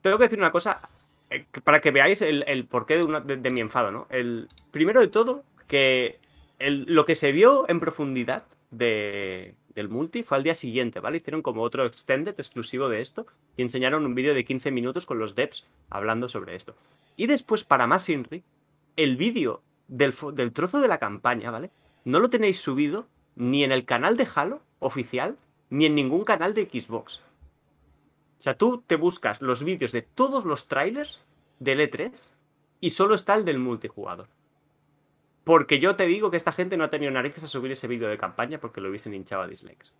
tengo 0.00 0.16
que 0.16 0.24
decir 0.24 0.38
una 0.38 0.50
cosa, 0.50 0.80
eh, 1.28 1.44
para 1.62 1.80
que 1.82 1.90
veáis 1.90 2.22
el, 2.22 2.42
el 2.46 2.64
porqué 2.64 2.96
de, 2.96 3.02
una- 3.04 3.20
de- 3.20 3.36
de 3.36 3.50
mi 3.50 3.60
enfado, 3.60 3.90
¿no? 3.90 4.06
El, 4.08 4.48
primero 4.70 5.00
de 5.00 5.08
todo, 5.08 5.44
que 5.68 6.18
el- 6.58 6.84
lo 6.88 7.04
que 7.04 7.14
se 7.14 7.32
vio 7.32 7.66
en 7.68 7.80
profundidad 7.80 8.44
de, 8.70 9.54
del 9.74 9.88
multi 9.88 10.22
fue 10.22 10.36
al 10.36 10.44
día 10.44 10.54
siguiente, 10.54 11.00
¿vale? 11.00 11.16
Hicieron 11.16 11.42
como 11.42 11.62
otro 11.62 11.84
extended 11.84 12.34
exclusivo 12.38 12.88
de 12.88 13.00
esto 13.00 13.26
y 13.56 13.62
enseñaron 13.62 14.06
un 14.06 14.14
vídeo 14.14 14.34
de 14.34 14.44
15 14.44 14.70
minutos 14.70 15.06
con 15.06 15.18
los 15.18 15.34
devs 15.34 15.64
hablando 15.90 16.28
sobre 16.28 16.54
esto. 16.54 16.74
Y 17.16 17.26
después, 17.26 17.64
para 17.64 17.86
más 17.86 18.08
Inri, 18.08 18.42
el 18.96 19.16
vídeo 19.16 19.62
del, 19.88 20.14
del 20.34 20.52
trozo 20.52 20.80
de 20.80 20.88
la 20.88 20.98
campaña, 20.98 21.50
¿vale? 21.50 21.70
No 22.04 22.20
lo 22.20 22.30
tenéis 22.30 22.60
subido 22.60 23.06
ni 23.36 23.64
en 23.64 23.72
el 23.72 23.84
canal 23.84 24.16
de 24.16 24.28
Halo 24.34 24.60
oficial, 24.78 25.36
ni 25.70 25.86
en 25.86 25.94
ningún 25.94 26.24
canal 26.24 26.54
de 26.54 26.64
Xbox. 26.66 27.20
O 28.38 28.42
sea, 28.44 28.56
tú 28.56 28.82
te 28.86 28.96
buscas 28.96 29.40
los 29.42 29.64
vídeos 29.64 29.92
de 29.92 30.02
todos 30.02 30.44
los 30.44 30.68
trailers 30.68 31.20
del 31.58 31.80
E3 31.80 32.32
y 32.80 32.90
solo 32.90 33.14
está 33.14 33.34
el 33.34 33.44
del 33.44 33.58
multijugador. 33.58 34.28
Porque 35.44 35.78
yo 35.78 35.94
te 35.96 36.06
digo 36.06 36.30
que 36.30 36.36
esta 36.38 36.52
gente 36.52 36.76
no 36.76 36.84
ha 36.84 36.90
tenido 36.90 37.12
narices 37.12 37.44
a 37.44 37.46
subir 37.46 37.70
ese 37.72 37.86
vídeo 37.86 38.08
de 38.08 38.16
campaña 38.18 38.58
porque 38.58 38.80
lo 38.80 38.88
hubiesen 38.88 39.14
hinchado 39.14 39.42
a 39.42 39.46
dislikes. 39.46 39.90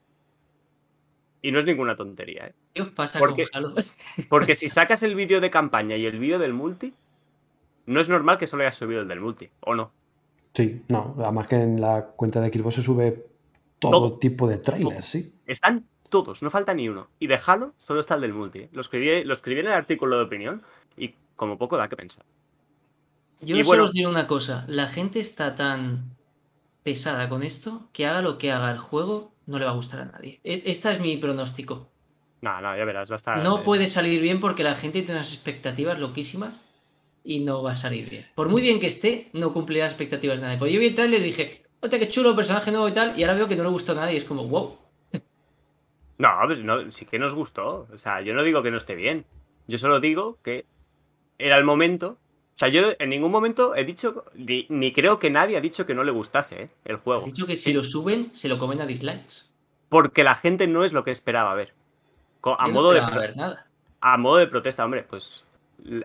Y 1.42 1.52
no 1.52 1.58
es 1.58 1.66
ninguna 1.66 1.94
tontería, 1.94 2.46
¿eh? 2.46 2.54
¿Qué 2.72 2.82
os 2.82 2.88
pasa 2.90 3.18
Porque- 3.18 3.46
con 3.48 3.56
Halo? 3.56 3.74
Porque 4.30 4.54
si 4.54 4.68
sacas 4.70 5.02
el 5.02 5.14
vídeo 5.14 5.40
de 5.42 5.50
campaña 5.50 5.96
y 5.96 6.06
el 6.06 6.18
vídeo 6.18 6.38
del 6.38 6.54
multi, 6.54 6.94
no 7.86 8.00
es 8.00 8.08
normal 8.08 8.38
que 8.38 8.46
solo 8.46 8.62
hayas 8.62 8.76
subido 8.76 9.02
el 9.02 9.08
del 9.08 9.20
multi, 9.20 9.50
¿o 9.60 9.74
no? 9.74 9.92
Sí, 10.54 10.82
no. 10.88 11.14
Además 11.18 11.48
que 11.48 11.56
en 11.56 11.80
la 11.80 12.06
cuenta 12.16 12.40
de 12.40 12.48
Xbox 12.50 12.76
se 12.76 12.82
sube 12.82 13.26
todo, 13.78 13.90
Todo. 13.92 14.18
tipo 14.18 14.48
de 14.48 14.56
trailers, 14.56 15.04
sí. 15.06 15.34
Están 15.44 15.86
todos, 16.08 16.42
no 16.42 16.48
falta 16.48 16.72
ni 16.72 16.88
uno. 16.88 17.10
Y 17.18 17.26
de 17.26 17.38
Halo 17.46 17.74
solo 17.76 18.00
está 18.00 18.14
el 18.14 18.22
del 18.22 18.32
multi. 18.32 18.60
¿eh? 18.60 18.68
Lo, 18.72 18.80
escribí, 18.80 19.24
lo 19.24 19.34
escribí 19.34 19.60
en 19.60 19.66
el 19.66 19.72
artículo 19.72 20.16
de 20.16 20.24
opinión 20.24 20.62
y 20.96 21.14
como 21.36 21.58
poco 21.58 21.76
da 21.76 21.88
que 21.88 21.96
pensar. 21.96 22.24
Yo 23.44 23.56
Y 23.56 23.58
solo 23.60 23.66
bueno- 23.66 23.84
os 23.84 23.92
diré 23.92 24.06
una 24.08 24.26
cosa. 24.26 24.64
La 24.68 24.88
gente 24.88 25.20
está 25.20 25.54
tan 25.54 26.16
pesada 26.82 27.28
con 27.28 27.42
esto 27.42 27.88
que 27.92 28.06
haga 28.06 28.22
lo 28.22 28.38
que 28.38 28.52
haga 28.52 28.70
el 28.70 28.78
juego, 28.78 29.32
no 29.46 29.58
le 29.58 29.64
va 29.64 29.70
a 29.72 29.74
gustar 29.74 30.00
a 30.00 30.04
nadie. 30.06 30.40
Es- 30.44 30.62
esta 30.66 30.92
es 30.92 31.00
mi 31.00 31.16
pronóstico. 31.16 31.88
No, 32.42 32.60
no, 32.60 32.76
ya 32.76 32.84
verás, 32.84 33.10
va 33.10 33.14
a 33.14 33.16
estar. 33.16 33.38
No 33.42 33.62
puede 33.62 33.86
salir 33.86 34.20
bien 34.20 34.38
porque 34.40 34.62
la 34.64 34.74
gente 34.74 35.00
tiene 35.00 35.14
unas 35.18 35.32
expectativas 35.32 35.98
loquísimas 35.98 36.60
y 37.24 37.40
no 37.40 37.62
va 37.62 37.70
a 37.70 37.74
salir 37.74 38.10
bien. 38.10 38.26
Por 38.34 38.48
muy 38.50 38.60
bien 38.60 38.80
que 38.80 38.86
esté, 38.86 39.30
no 39.32 39.52
cumplirá 39.52 39.84
las 39.84 39.92
expectativas 39.92 40.36
de 40.36 40.42
nadie. 40.46 40.58
Porque 40.58 40.74
yo 40.74 40.80
vi 40.80 40.86
el 40.88 40.94
trailer 40.94 41.20
y 41.20 41.24
dije, 41.24 41.64
hostia, 41.80 41.98
qué 41.98 42.08
chulo, 42.08 42.36
personaje 42.36 42.70
nuevo 42.70 42.86
y 42.88 42.92
tal, 42.92 43.18
y 43.18 43.22
ahora 43.22 43.34
veo 43.34 43.48
que 43.48 43.56
no 43.56 43.62
le 43.62 43.70
gustó 43.70 43.92
a 43.92 43.96
nadie. 43.96 44.18
Es 44.18 44.24
como, 44.24 44.46
wow. 44.46 44.76
No, 46.18 46.46
no, 46.46 46.92
sí 46.92 47.06
que 47.06 47.18
nos 47.18 47.34
gustó. 47.34 47.88
O 47.92 47.98
sea, 47.98 48.20
yo 48.20 48.34
no 48.34 48.42
digo 48.42 48.62
que 48.62 48.70
no 48.70 48.76
esté 48.76 48.94
bien. 48.94 49.24
Yo 49.66 49.78
solo 49.78 49.98
digo 50.00 50.38
que 50.42 50.66
era 51.38 51.56
el 51.58 51.64
momento. 51.64 52.18
O 52.54 52.58
sea, 52.58 52.68
yo 52.68 52.92
en 52.98 53.08
ningún 53.10 53.32
momento 53.32 53.74
he 53.74 53.84
dicho, 53.84 54.24
ni, 54.34 54.66
ni 54.68 54.92
creo 54.92 55.18
que 55.18 55.28
nadie 55.28 55.56
ha 55.56 55.60
dicho 55.60 55.86
que 55.86 55.94
no 55.94 56.04
le 56.04 56.12
gustase 56.12 56.62
¿eh? 56.62 56.70
el 56.84 56.96
Has 56.96 57.02
juego. 57.02 57.24
dicho 57.24 57.46
que 57.46 57.56
si 57.56 57.72
lo 57.72 57.82
suben, 57.82 58.30
se 58.32 58.48
lo 58.48 58.58
comen 58.58 58.80
a 58.80 58.86
dislikes. 58.86 59.46
Porque 59.88 60.22
la 60.22 60.34
gente 60.36 60.66
no 60.68 60.84
es 60.84 60.92
lo 60.92 61.02
que 61.02 61.10
esperaba 61.10 61.54
ver. 61.54 61.72
A 62.42 62.66
Yo 62.68 62.72
no 62.72 62.90
de, 62.90 63.00
ver 63.18 63.36
nada. 63.36 63.66
a 64.00 64.18
modo 64.18 64.36
de 64.36 64.46
protesta, 64.46 64.84
hombre, 64.84 65.02
pues 65.02 65.44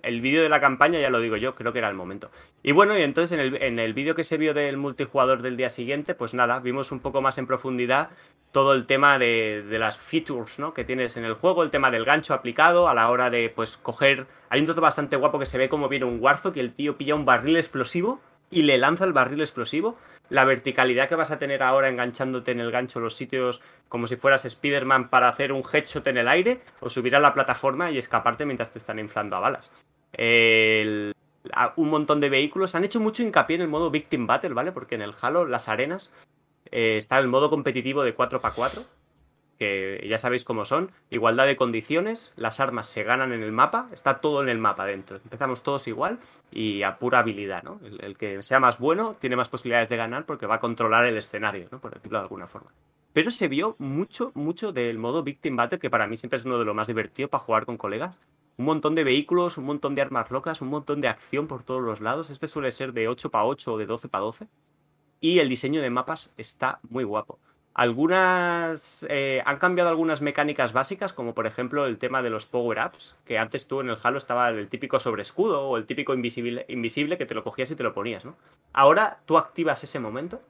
el 0.02 0.22
vídeo 0.22 0.44
de 0.44 0.50
la 0.50 0.60
campaña 0.60 1.00
ya 1.00 1.10
lo 1.10 1.20
digo 1.20 1.38
yo, 1.38 1.56
creo 1.56 1.72
que 1.72 1.80
era 1.80 1.90
el 1.90 1.96
momento. 1.96 2.30
Y 2.64 2.72
bueno, 2.72 2.98
y 2.98 3.02
entonces 3.02 3.32
en 3.32 3.40
el, 3.40 3.62
en 3.62 3.80
el 3.80 3.94
vídeo 3.94 4.16
que 4.16 4.24
se 4.24 4.38
vio 4.38 4.54
del 4.54 4.78
multijugador 4.78 5.42
del 5.42 5.58
día 5.58 5.70
siguiente, 5.70 6.16
pues 6.16 6.34
nada, 6.34 6.60
vimos 6.60 6.92
un 6.92 7.00
poco 7.00 7.22
más 7.22 7.38
en 7.38 7.48
profundidad 7.48 8.10
todo 8.52 8.74
el 8.74 8.86
tema 8.86 9.20
de, 9.20 9.64
de 9.70 9.80
las 9.80 9.98
features 9.98 10.60
¿no? 10.60 10.74
que 10.74 10.84
tienes 10.84 11.18
en 11.18 11.26
el 11.26 11.34
juego, 11.34 11.64
el 11.64 11.70
tema 11.70 11.92
del 11.92 12.06
gancho 12.06 12.34
aplicado 12.34 12.90
a 12.90 12.94
la 12.94 13.10
hora 13.10 13.30
de 13.30 13.50
pues 13.50 13.78
coger... 13.78 14.28
Hay 14.50 14.60
un 14.60 14.66
trozo 14.66 14.82
bastante 14.82 15.16
guapo 15.16 15.40
que 15.40 15.46
se 15.46 15.58
ve 15.58 15.70
como 15.70 15.90
viene 15.90 16.06
un 16.06 16.20
Warzone 16.20 16.54
que 16.54 16.60
el 16.60 16.74
tío 16.74 16.98
pilla 16.98 17.16
un 17.16 17.26
barril 17.26 17.58
explosivo 17.58 18.20
y 18.52 18.64
le 18.64 18.78
lanza 18.78 19.06
el 19.06 19.14
barril 19.14 19.42
explosivo. 19.42 19.98
La 20.30 20.46
verticalidad 20.46 21.10
que 21.10 21.16
vas 21.16 21.32
a 21.32 21.40
tener 21.40 21.64
ahora 21.64 21.90
enganchándote 21.90 22.52
en 22.52 22.60
el 22.60 22.72
gancho 22.72 23.00
los 23.00 23.16
sitios 23.16 23.62
como 23.88 24.08
si 24.08 24.16
fueras 24.16 24.46
Spider-Man 24.46 25.10
para 25.10 25.28
hacer 25.28 25.52
un 25.52 25.64
headshot 25.64 26.06
en 26.08 26.18
el 26.18 26.28
aire 26.28 26.62
o 26.80 26.90
subir 26.90 27.16
a 27.16 27.20
la 27.20 27.34
plataforma 27.34 27.90
y 27.92 27.98
escaparte 27.98 28.46
mientras 28.46 28.72
te 28.72 28.80
están 28.80 29.00
inflando 29.00 29.36
a 29.36 29.40
balas. 29.40 29.72
Un 31.76 31.90
montón 31.90 32.20
de 32.20 32.30
vehículos. 32.30 32.76
Han 32.76 32.84
hecho 32.84 33.00
mucho 33.00 33.24
hincapié 33.24 33.56
en 33.56 33.64
el 33.64 33.68
modo 33.68 33.90
Victim 33.90 34.28
Battle, 34.28 34.54
¿vale? 34.54 34.72
Porque 34.72 34.96
en 34.96 35.02
el 35.02 35.14
Halo, 35.20 35.46
las 35.46 35.68
arenas, 35.68 36.14
eh, 36.72 36.98
está 36.98 37.18
el 37.18 37.28
modo 37.28 37.50
competitivo 37.50 38.04
de 38.04 38.16
4x4, 38.16 38.86
que 39.60 40.06
ya 40.10 40.18
sabéis 40.18 40.46
cómo 40.46 40.64
son. 40.64 40.92
Igualdad 41.10 41.46
de 41.46 41.58
condiciones, 41.58 42.32
las 42.38 42.62
armas 42.62 42.88
se 42.88 43.04
ganan 43.04 43.34
en 43.34 43.44
el 43.44 43.52
mapa, 43.52 43.90
está 43.92 44.22
todo 44.22 44.42
en 44.42 44.48
el 44.48 44.58
mapa 44.58 44.86
dentro. 44.86 45.18
Empezamos 45.18 45.64
todos 45.64 45.88
igual 45.88 46.18
y 46.50 46.82
a 46.84 46.98
pura 46.98 47.20
habilidad, 47.20 47.62
¿no? 47.64 47.80
El, 47.84 48.18
que 48.18 48.42
sea 48.42 48.62
más 48.62 48.80
bueno 48.80 49.14
tiene 49.14 49.36
más 49.36 49.50
posibilidades 49.50 49.90
de 49.90 49.98
ganar 49.98 50.26
porque 50.26 50.46
va 50.46 50.56
a 50.56 50.60
controlar 50.60 51.06
el 51.06 51.18
escenario, 51.18 51.68
¿no? 51.72 51.80
Por 51.80 51.94
decirlo 51.94 52.20
de 52.20 52.24
alguna 52.24 52.48
forma. 52.48 52.72
Pero 53.12 53.32
se 53.32 53.50
vio 53.50 53.76
mucho, 53.80 54.32
mucho 54.34 54.72
del 54.72 54.98
modo 54.98 55.24
Victim 55.24 55.58
Battle, 55.58 55.80
que 55.80 55.90
para 55.90 56.08
mí 56.08 56.16
siempre 56.16 56.38
es 56.38 56.46
uno 56.46 56.58
de 56.58 56.64
los 56.64 56.74
más 56.74 56.88
divertidos 56.88 57.30
para 57.30 57.44
jugar 57.44 57.66
con 57.66 57.78
colegas. 57.78 58.18
Un 58.56 58.66
montón 58.66 58.96
de 58.96 59.04
vehículos, 59.04 59.58
un 59.58 59.66
montón 59.66 59.94
de 59.94 60.02
armas 60.02 60.32
locas, 60.32 60.62
un 60.62 60.70
montón 60.70 61.02
de 61.02 61.10
acción 61.10 61.48
por 61.48 61.64
todos 61.64 61.82
los 61.82 62.00
lados. 62.00 62.30
Este 62.30 62.48
suele 62.48 62.72
ser 62.72 62.94
de 62.94 63.10
8x8 63.10 63.68
o 63.68 63.78
de 63.78 63.88
12x12. 63.88 64.48
Y 65.20 65.40
el 65.40 65.50
diseño 65.50 65.82
de 65.82 65.90
mapas 65.90 66.34
está 66.38 66.80
muy 66.90 67.04
guapo. 67.04 67.40
Algunas. 67.80 69.06
eh, 69.08 69.42
han 69.46 69.58
cambiado 69.58 69.90
algunas 69.90 70.22
mecánicas 70.22 70.74
básicas, 70.74 71.14
como 71.14 71.34
por 71.34 71.48
ejemplo 71.48 71.86
el 71.86 71.98
tema 71.98 72.22
de 72.22 72.30
los 72.30 72.46
power-ups, 72.46 73.16
que 73.24 73.38
antes 73.38 73.70
tú 73.70 73.80
en 73.80 73.90
el 73.90 73.98
Halo 74.04 74.18
estaba 74.18 74.50
el 74.50 74.68
típico 74.68 75.00
sobreescudo 75.00 75.62
o 75.62 75.78
el 75.78 75.86
típico 75.86 76.14
invisible, 76.14 76.66
invisible 76.68 77.18
que 77.18 77.26
te 77.26 77.36
lo 77.36 77.42
cogías 77.46 77.72
y 77.72 77.78
te 77.78 77.84
lo 77.84 77.94
ponías, 77.94 78.26
¿no? 78.26 78.36
Ahora 78.74 79.20
tú 79.26 79.38
activas 79.38 79.82
ese 79.82 79.98
momento 80.02 80.42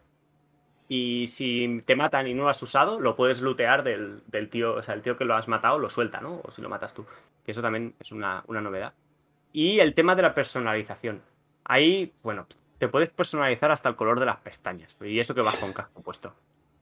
y 0.88 1.28
si 1.28 1.84
te 1.86 1.96
matan 1.96 2.26
y 2.26 2.34
no 2.34 2.46
lo 2.46 2.50
has 2.50 2.64
usado, 2.64 3.00
lo 3.00 3.16
puedes 3.16 3.42
lootear 3.42 3.84
del, 3.84 4.24
del 4.26 4.50
tío, 4.50 4.74
o 4.74 4.82
sea, 4.82 4.96
el 4.96 5.04
tío 5.04 5.16
que 5.16 5.26
lo 5.26 5.36
has 5.36 5.48
matado 5.48 5.78
lo 5.78 5.92
suelta, 5.92 6.22
¿no? 6.22 6.42
O 6.44 6.50
si 6.50 6.64
lo 6.64 6.70
matas 6.70 6.96
tú. 6.96 7.06
Que 7.46 7.52
eso 7.52 7.62
también 7.62 7.94
es 8.00 8.12
una, 8.12 8.44
una 8.48 8.62
novedad. 8.62 8.96
Y 9.54 9.82
el 9.82 9.94
tema 9.94 10.16
de 10.16 10.24
la 10.24 10.34
personalización. 10.34 11.22
Ahí, 11.64 12.12
bueno, 12.24 12.48
te 12.80 12.88
puedes 12.88 13.10
personalizar 13.10 13.70
hasta 13.72 13.90
el 13.90 13.96
color 13.96 14.20
de 14.20 14.26
las 14.26 14.38
pestañas. 14.38 14.98
Y 15.02 15.20
eso 15.20 15.36
que 15.36 15.42
vas 15.42 15.58
con 15.60 15.74
casco 15.74 16.02
puesto. 16.02 16.34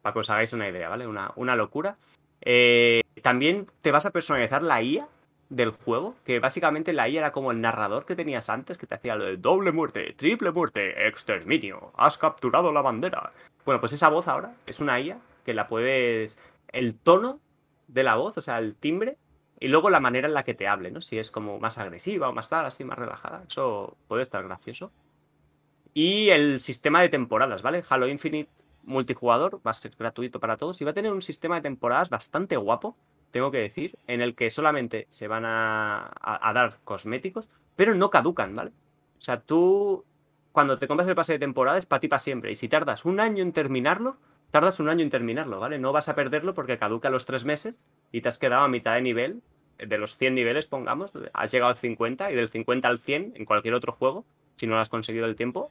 Para 0.07 0.13
que 0.13 0.19
os 0.19 0.29
hagáis 0.29 0.53
una 0.53 0.69
idea, 0.69 0.87
¿vale? 0.87 1.05
Una, 1.05 1.33
una 1.35 1.57
locura. 1.57 1.97
Eh, 2.39 3.01
también 3.21 3.67
te 3.81 3.91
vas 3.91 4.05
a 4.05 4.11
personalizar 4.11 4.63
la 4.63 4.81
IA 4.81 5.05
del 5.49 5.71
juego, 5.71 6.15
que 6.23 6.39
básicamente 6.39 6.93
la 6.93 7.09
IA 7.09 7.19
era 7.19 7.31
como 7.33 7.51
el 7.51 7.59
narrador 7.59 8.05
que 8.05 8.15
tenías 8.15 8.47
antes, 8.47 8.77
que 8.77 8.87
te 8.87 8.95
hacía 8.95 9.17
lo 9.17 9.25
de 9.25 9.35
doble 9.35 9.73
muerte, 9.73 10.13
triple 10.15 10.51
muerte, 10.51 11.09
exterminio, 11.09 11.91
has 11.97 12.17
capturado 12.17 12.71
la 12.71 12.81
bandera. 12.81 13.33
Bueno, 13.65 13.81
pues 13.81 13.91
esa 13.91 14.07
voz 14.07 14.29
ahora 14.29 14.55
es 14.65 14.79
una 14.79 14.97
IA 14.97 15.19
que 15.43 15.53
la 15.53 15.67
puedes... 15.67 16.39
El 16.71 16.95
tono 16.95 17.41
de 17.89 18.03
la 18.03 18.15
voz, 18.15 18.37
o 18.37 18.41
sea, 18.41 18.59
el 18.59 18.77
timbre, 18.77 19.17
y 19.59 19.67
luego 19.67 19.89
la 19.89 19.99
manera 19.99 20.29
en 20.29 20.35
la 20.35 20.43
que 20.43 20.53
te 20.53 20.69
hable, 20.69 20.89
¿no? 20.89 21.01
Si 21.01 21.19
es 21.19 21.31
como 21.31 21.59
más 21.59 21.79
agresiva 21.79 22.29
o 22.29 22.33
más 22.33 22.47
tal, 22.47 22.65
así 22.65 22.85
más 22.85 22.97
relajada. 22.97 23.43
Eso 23.49 23.97
puede 24.07 24.21
estar 24.21 24.41
gracioso. 24.45 24.89
Y 25.93 26.29
el 26.29 26.61
sistema 26.61 27.01
de 27.01 27.09
temporadas, 27.09 27.61
¿vale? 27.61 27.83
Halo 27.89 28.07
Infinite 28.07 28.49
multijugador 28.87 29.61
va 29.65 29.71
a 29.71 29.73
ser 29.73 29.91
gratuito 29.97 30.39
para 30.39 30.57
todos 30.57 30.81
y 30.81 30.85
va 30.85 30.91
a 30.91 30.93
tener 30.93 31.11
un 31.11 31.21
sistema 31.21 31.55
de 31.55 31.61
temporadas 31.61 32.09
bastante 32.09 32.57
guapo, 32.57 32.95
tengo 33.31 33.51
que 33.51 33.59
decir, 33.59 33.95
en 34.07 34.21
el 34.21 34.33
que 34.33 34.49
solamente 34.49 35.05
se 35.09 35.27
van 35.27 35.43
a, 35.45 36.11
dar 36.53 36.79
cosméticos, 36.83 37.49
pero 37.75 37.93
no 37.93 38.09
caducan, 38.09 38.55
¿vale? 38.55 38.71
O 39.19 39.21
sea, 39.21 39.41
tú 39.41 40.05
cuando 40.51 40.77
te 40.77 40.87
compras 40.87 41.07
el 41.07 41.15
pase 41.15 41.33
de 41.33 41.39
temporada 41.39 41.77
es 41.77 41.85
para 41.85 41.99
ti 41.99 42.07
para 42.07 42.19
siempre. 42.19 42.49
Y 42.49 42.55
si 42.55 42.67
tardas 42.67 43.05
un 43.05 43.19
año 43.19 43.43
en 43.43 43.51
terminarlo, 43.51 44.17
tardas 44.49 44.79
un 44.79 44.89
año 44.89 45.03
en 45.03 45.09
terminarlo, 45.09 45.59
¿vale? 45.59 45.77
No 45.77 45.91
vas 45.91 46.09
a 46.09 46.15
perderlo 46.15 46.53
porque 46.53 46.77
caduca 46.77 47.09
los 47.09 47.25
tres 47.25 47.45
meses 47.45 47.75
y 48.11 48.21
te 48.21 48.29
has 48.29 48.37
quedado 48.39 48.63
a 48.63 48.67
mitad 48.67 48.95
de 48.95 49.01
nivel. 49.01 49.41
De 49.77 49.99
los 49.99 50.17
100 50.17 50.33
niveles, 50.33 50.65
pongamos, 50.65 51.11
has 51.33 51.51
llegado 51.51 51.69
al 51.69 51.77
50 51.77 52.31
y 52.31 52.35
del 52.35 52.49
50 52.49 52.87
al 52.87 52.97
100 52.97 53.33
en 53.35 53.45
cualquier 53.45 53.75
otro 53.75 53.91
juego, 53.91 54.25
si 54.55 54.65
no 54.65 54.73
lo 54.73 54.81
has 54.81 54.89
conseguido 54.89 55.27
el 55.27 55.35
tiempo, 55.35 55.69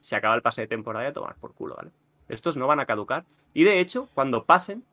se 0.00 0.16
acaba 0.16 0.34
el 0.34 0.42
pase 0.42 0.60
de 0.60 0.66
temporada 0.66 1.06
y 1.06 1.08
a 1.08 1.12
tomar 1.14 1.36
por 1.36 1.54
culo, 1.54 1.76
¿vale? 1.76 1.92
Estos 2.28 2.56
no 2.56 2.66
van 2.66 2.80
a 2.80 2.86
caducar. 2.86 3.24
Y 3.54 3.64
de 3.64 3.80
hecho, 3.80 4.08
cuando 4.14 4.44
pasen, 4.44 4.84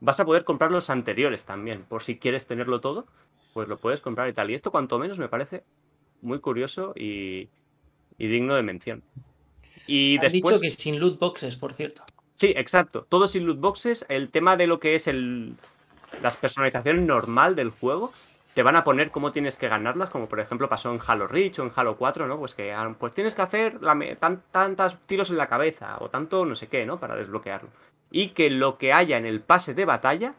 vas 0.00 0.20
a 0.20 0.24
poder 0.24 0.44
comprar 0.44 0.70
los 0.70 0.90
anteriores 0.90 1.44
también. 1.44 1.84
Por 1.84 2.02
si 2.02 2.18
quieres 2.18 2.46
tenerlo 2.46 2.80
todo, 2.80 3.06
pues 3.52 3.68
lo 3.68 3.78
puedes 3.78 4.00
comprar 4.00 4.28
y 4.28 4.32
tal. 4.32 4.50
Y 4.50 4.54
esto, 4.54 4.70
cuanto 4.70 4.98
menos, 4.98 5.18
me 5.18 5.28
parece 5.28 5.64
muy 6.22 6.38
curioso 6.38 6.92
y, 6.96 7.48
y 8.18 8.26
digno 8.26 8.54
de 8.54 8.62
mención. 8.62 9.02
Y 9.86 10.18
después. 10.18 10.32
dicho 10.32 10.60
que 10.60 10.70
sin 10.70 10.98
loot 10.98 11.18
boxes, 11.18 11.56
por 11.56 11.74
cierto. 11.74 12.04
Sí, 12.34 12.52
exacto. 12.56 13.06
Todo 13.08 13.28
sin 13.28 13.46
loot 13.46 13.60
boxes. 13.60 14.04
El 14.08 14.30
tema 14.30 14.56
de 14.56 14.66
lo 14.66 14.80
que 14.80 14.94
es 14.94 15.06
el, 15.06 15.54
las 16.22 16.36
personalizaciones 16.36 17.02
normal 17.02 17.54
del 17.54 17.70
juego 17.70 18.12
te 18.54 18.62
van 18.62 18.76
a 18.76 18.84
poner 18.84 19.10
cómo 19.10 19.32
tienes 19.32 19.56
que 19.56 19.68
ganarlas, 19.68 20.10
como 20.10 20.28
por 20.28 20.38
ejemplo 20.38 20.68
pasó 20.68 20.92
en 20.92 21.00
Halo 21.04 21.26
Reach 21.26 21.58
o 21.58 21.64
en 21.64 21.72
Halo 21.74 21.96
4, 21.96 22.28
¿no? 22.28 22.38
Pues 22.38 22.54
que 22.54 22.72
ah, 22.72 22.94
pues 22.98 23.12
tienes 23.12 23.34
que 23.34 23.42
hacer 23.42 23.82
la, 23.82 23.98
tan, 24.18 24.42
tantas 24.52 24.98
tiros 25.06 25.30
en 25.30 25.36
la 25.36 25.48
cabeza 25.48 25.96
o 26.00 26.08
tanto 26.08 26.46
no 26.46 26.54
sé 26.54 26.68
qué, 26.68 26.86
¿no? 26.86 27.00
Para 27.00 27.16
desbloquearlo. 27.16 27.70
Y 28.10 28.28
que 28.28 28.50
lo 28.50 28.78
que 28.78 28.92
haya 28.92 29.18
en 29.18 29.26
el 29.26 29.40
pase 29.40 29.74
de 29.74 29.84
batalla 29.84 30.34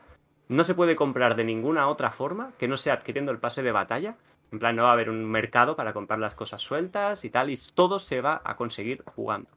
no 0.48 0.64
se 0.64 0.76
puede 0.76 0.96
comprar 0.96 1.36
de 1.36 1.44
ninguna 1.44 1.90
otra 1.90 2.10
forma 2.10 2.54
que 2.58 2.70
no 2.70 2.78
sea 2.78 2.94
adquiriendo 2.94 3.32
el 3.34 3.40
pase 3.40 3.64
de 3.64 3.74
batalla. 3.74 4.16
En 4.52 4.60
plan, 4.60 4.76
no 4.76 4.84
va 4.84 4.90
a 4.90 4.94
haber 4.94 5.10
un 5.10 5.26
mercado 5.26 5.76
para 5.76 5.92
comprar 5.92 6.20
las 6.20 6.36
cosas 6.36 6.62
sueltas 6.62 7.26
y 7.26 7.30
tal, 7.30 7.50
y 7.50 7.58
todo 7.74 8.00
se 8.00 8.22
va 8.22 8.42
a 8.46 8.56
conseguir 8.56 9.04
jugando. 9.16 9.52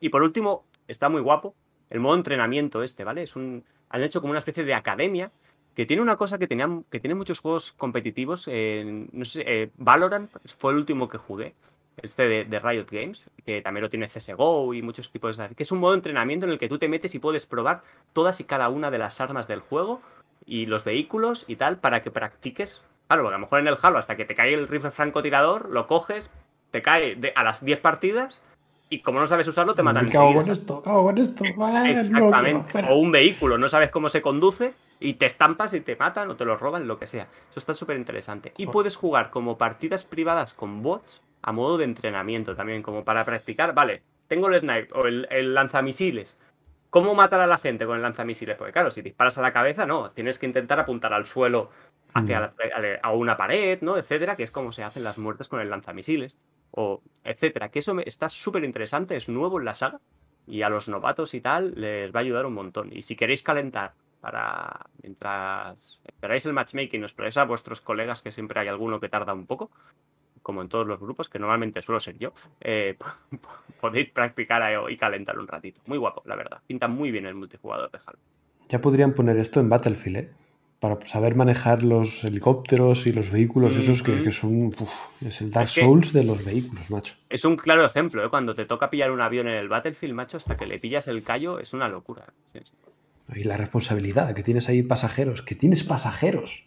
Y 0.00 0.08
por 0.08 0.22
último, 0.22 0.64
está 0.88 1.08
muy 1.08 1.20
guapo 1.20 1.54
el 1.90 2.00
modo 2.00 2.14
entrenamiento 2.14 2.82
este, 2.82 3.04
¿vale? 3.04 3.22
Es 3.22 3.36
un, 3.36 3.64
han 3.90 4.02
hecho 4.02 4.20
como 4.20 4.30
una 4.30 4.38
especie 4.38 4.64
de 4.64 4.74
academia 4.74 5.30
que 5.76 5.84
tiene 5.84 6.00
una 6.00 6.16
cosa 6.16 6.38
que, 6.38 6.48
tenían, 6.48 6.84
que 6.90 7.00
tiene 7.00 7.14
muchos 7.14 7.38
juegos 7.38 7.72
competitivos. 7.72 8.48
no 8.48 9.24
sé, 9.26 9.44
eh, 9.46 9.70
Valorant 9.76 10.30
fue 10.58 10.72
el 10.72 10.78
último 10.78 11.06
que 11.06 11.18
jugué, 11.18 11.54
este 11.98 12.44
de, 12.46 12.60
Riot 12.60 12.86
Games, 12.90 13.30
que 13.44 13.60
también 13.60 13.82
lo 13.82 13.90
tiene 13.90 14.08
CSGO 14.08 14.72
y 14.72 14.80
muchos 14.80 15.10
tipos 15.10 15.36
de... 15.36 15.50
que 15.54 15.62
es 15.62 15.72
un 15.72 15.80
modo 15.80 15.92
de 15.92 15.98
entrenamiento 15.98 16.46
en 16.46 16.52
el 16.52 16.58
que 16.58 16.70
tú 16.70 16.78
te 16.78 16.88
metes 16.88 17.14
y 17.14 17.18
puedes 17.18 17.44
probar 17.44 17.82
todas 18.14 18.40
y 18.40 18.44
cada 18.44 18.70
una 18.70 18.90
de 18.90 18.96
las 18.96 19.20
armas 19.20 19.48
del 19.48 19.60
juego 19.60 20.00
y 20.46 20.64
los 20.64 20.84
vehículos 20.84 21.44
y 21.46 21.56
tal 21.56 21.76
para 21.78 22.00
que 22.00 22.10
practiques. 22.10 22.80
Claro, 23.06 23.28
a 23.28 23.30
lo 23.30 23.38
mejor 23.38 23.60
en 23.60 23.68
el 23.68 23.76
Halo 23.80 23.98
hasta 23.98 24.16
que 24.16 24.24
te 24.24 24.34
cae 24.34 24.54
el 24.54 24.68
rifle 24.68 24.90
francotirador, 24.90 25.68
lo 25.68 25.86
coges, 25.86 26.30
te 26.70 26.80
cae 26.80 27.18
a 27.34 27.44
las 27.44 27.62
10 27.62 27.80
partidas 27.80 28.42
y 28.88 29.00
como 29.00 29.20
no 29.20 29.26
sabes 29.26 29.48
usarlo 29.48 29.74
te 29.74 29.82
matan. 29.82 30.08
Cago 30.08 30.34
con 30.34 30.50
esto, 30.50 30.82
cago 30.82 31.04
con 31.04 31.18
esto. 31.18 31.44
Exactamente. 31.44 32.84
o 32.88 32.96
un 32.96 33.10
vehículo, 33.10 33.58
no 33.58 33.68
sabes 33.68 33.90
cómo 33.90 34.08
se 34.08 34.22
conduce 34.22 34.74
y 35.00 35.14
te 35.14 35.26
estampas 35.26 35.74
y 35.74 35.80
te 35.80 35.96
matan 35.96 36.30
o 36.30 36.36
te 36.36 36.44
lo 36.44 36.56
roban, 36.56 36.86
lo 36.86 36.98
que 36.98 37.06
sea. 37.06 37.28
Eso 37.50 37.58
está 37.58 37.74
súper 37.74 37.96
interesante. 37.96 38.52
Y 38.56 38.66
puedes 38.66 38.96
jugar 38.96 39.30
como 39.30 39.58
partidas 39.58 40.04
privadas 40.04 40.54
con 40.54 40.82
bots 40.82 41.22
a 41.42 41.52
modo 41.52 41.78
de 41.78 41.84
entrenamiento 41.84 42.54
también, 42.56 42.82
como 42.82 43.04
para 43.04 43.24
practicar. 43.24 43.74
Vale, 43.74 44.02
tengo 44.28 44.48
el 44.48 44.58
snipe 44.58 44.88
o 44.94 45.06
el, 45.06 45.54
lanzamisiles. 45.54 46.38
¿Cómo 46.90 47.14
matar 47.14 47.40
a 47.40 47.46
la 47.46 47.58
gente 47.58 47.86
con 47.86 47.96
el 47.96 48.02
lanzamisiles? 48.02 48.56
Porque 48.56 48.72
claro, 48.72 48.90
si 48.90 49.02
disparas 49.02 49.36
a 49.38 49.42
la 49.42 49.52
cabeza, 49.52 49.84
no. 49.86 50.08
Tienes 50.10 50.38
que 50.38 50.46
intentar 50.46 50.78
apuntar 50.78 51.12
al 51.12 51.26
suelo 51.26 51.70
hacia 52.14 52.40
mm. 52.40 52.52
a 53.02 53.12
una 53.12 53.36
pared, 53.36 53.80
¿no? 53.82 53.98
Etcétera, 53.98 54.36
que 54.36 54.44
es 54.44 54.50
como 54.50 54.72
se 54.72 54.82
hacen 54.82 55.04
las 55.04 55.18
muertes 55.18 55.48
con 55.48 55.60
el 55.60 55.68
lanzamisiles. 55.68 56.36
O 56.70 57.02
etcétera. 57.24 57.70
Que 57.70 57.80
eso 57.80 57.94
me, 57.94 58.02
está 58.06 58.28
súper 58.28 58.64
interesante, 58.64 59.16
es 59.16 59.28
nuevo 59.28 59.58
en 59.58 59.64
la 59.64 59.74
saga. 59.74 60.00
Y 60.46 60.62
a 60.62 60.68
los 60.68 60.88
novatos 60.88 61.34
y 61.34 61.40
tal 61.40 61.74
les 61.74 62.14
va 62.14 62.20
a 62.20 62.22
ayudar 62.22 62.46
un 62.46 62.54
montón. 62.54 62.90
Y 62.92 63.02
si 63.02 63.16
queréis 63.16 63.42
calentar 63.42 63.94
para 64.20 64.86
mientras 65.02 66.00
esperáis 66.04 66.46
el 66.46 66.52
matchmaking, 66.52 67.04
os 67.04 67.10
esperáis 67.10 67.36
a 67.36 67.44
vuestros 67.44 67.80
colegas, 67.80 68.22
que 68.22 68.32
siempre 68.32 68.60
hay 68.60 68.68
alguno 68.68 69.00
que 69.00 69.08
tarda 69.08 69.32
un 69.34 69.46
poco, 69.46 69.70
como 70.42 70.62
en 70.62 70.68
todos 70.68 70.86
los 70.86 71.00
grupos, 71.00 71.28
que 71.28 71.38
normalmente 71.38 71.82
suelo 71.82 71.98
ser 71.98 72.16
yo, 72.18 72.32
eh, 72.60 72.96
podéis 73.80 74.10
practicar 74.10 74.62
y 74.88 74.96
calentar 74.96 75.38
un 75.38 75.48
ratito. 75.48 75.80
Muy 75.86 75.98
guapo, 75.98 76.22
la 76.26 76.36
verdad. 76.36 76.60
Pinta 76.66 76.86
muy 76.86 77.10
bien 77.10 77.26
el 77.26 77.34
multijugador 77.34 77.90
de 77.90 77.98
Halo. 78.06 78.18
Ya 78.68 78.80
podrían 78.80 79.14
poner 79.14 79.36
esto 79.38 79.60
en 79.60 79.68
Battlefield, 79.68 80.16
¿eh? 80.16 80.30
Para 80.80 80.98
saber 81.06 81.34
manejar 81.34 81.82
los 81.82 82.22
helicópteros 82.22 83.06
y 83.06 83.12
los 83.12 83.30
vehículos, 83.30 83.76
esos 83.76 84.02
que, 84.02 84.30
son. 84.30 84.74
es 85.26 85.40
el 85.40 85.50
Dark 85.50 85.68
Souls 85.68 86.12
de 86.12 86.22
los 86.22 86.44
vehículos, 86.44 86.90
macho. 86.90 87.14
Es 87.30 87.46
un 87.46 87.56
claro 87.56 87.84
ejemplo, 87.84 88.24
¿eh? 88.24 88.28
Cuando 88.28 88.54
te 88.54 88.66
toca 88.66 88.90
pillar 88.90 89.10
un 89.10 89.22
avión 89.22 89.48
en 89.48 89.54
el 89.54 89.68
Battlefield, 89.68 90.12
macho, 90.12 90.36
hasta 90.36 90.56
que 90.56 90.66
le 90.66 90.78
pillas 90.78 91.08
el 91.08 91.22
callo, 91.22 91.58
es 91.60 91.72
una 91.72 91.88
locura. 91.88 92.26
Sí, 92.52 92.58
sí. 92.62 92.74
Y 93.34 93.44
la 93.44 93.56
responsabilidad, 93.56 94.34
que 94.34 94.42
tienes 94.42 94.68
ahí 94.68 94.82
pasajeros, 94.82 95.42
que 95.42 95.54
tienes 95.54 95.82
pasajeros. 95.82 96.66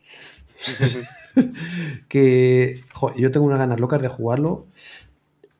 que 2.09 2.81
yo 3.15 3.31
tengo 3.31 3.45
unas 3.45 3.59
ganas 3.59 3.79
locas 3.79 4.01
de 4.01 4.09
jugarlo. 4.09 4.67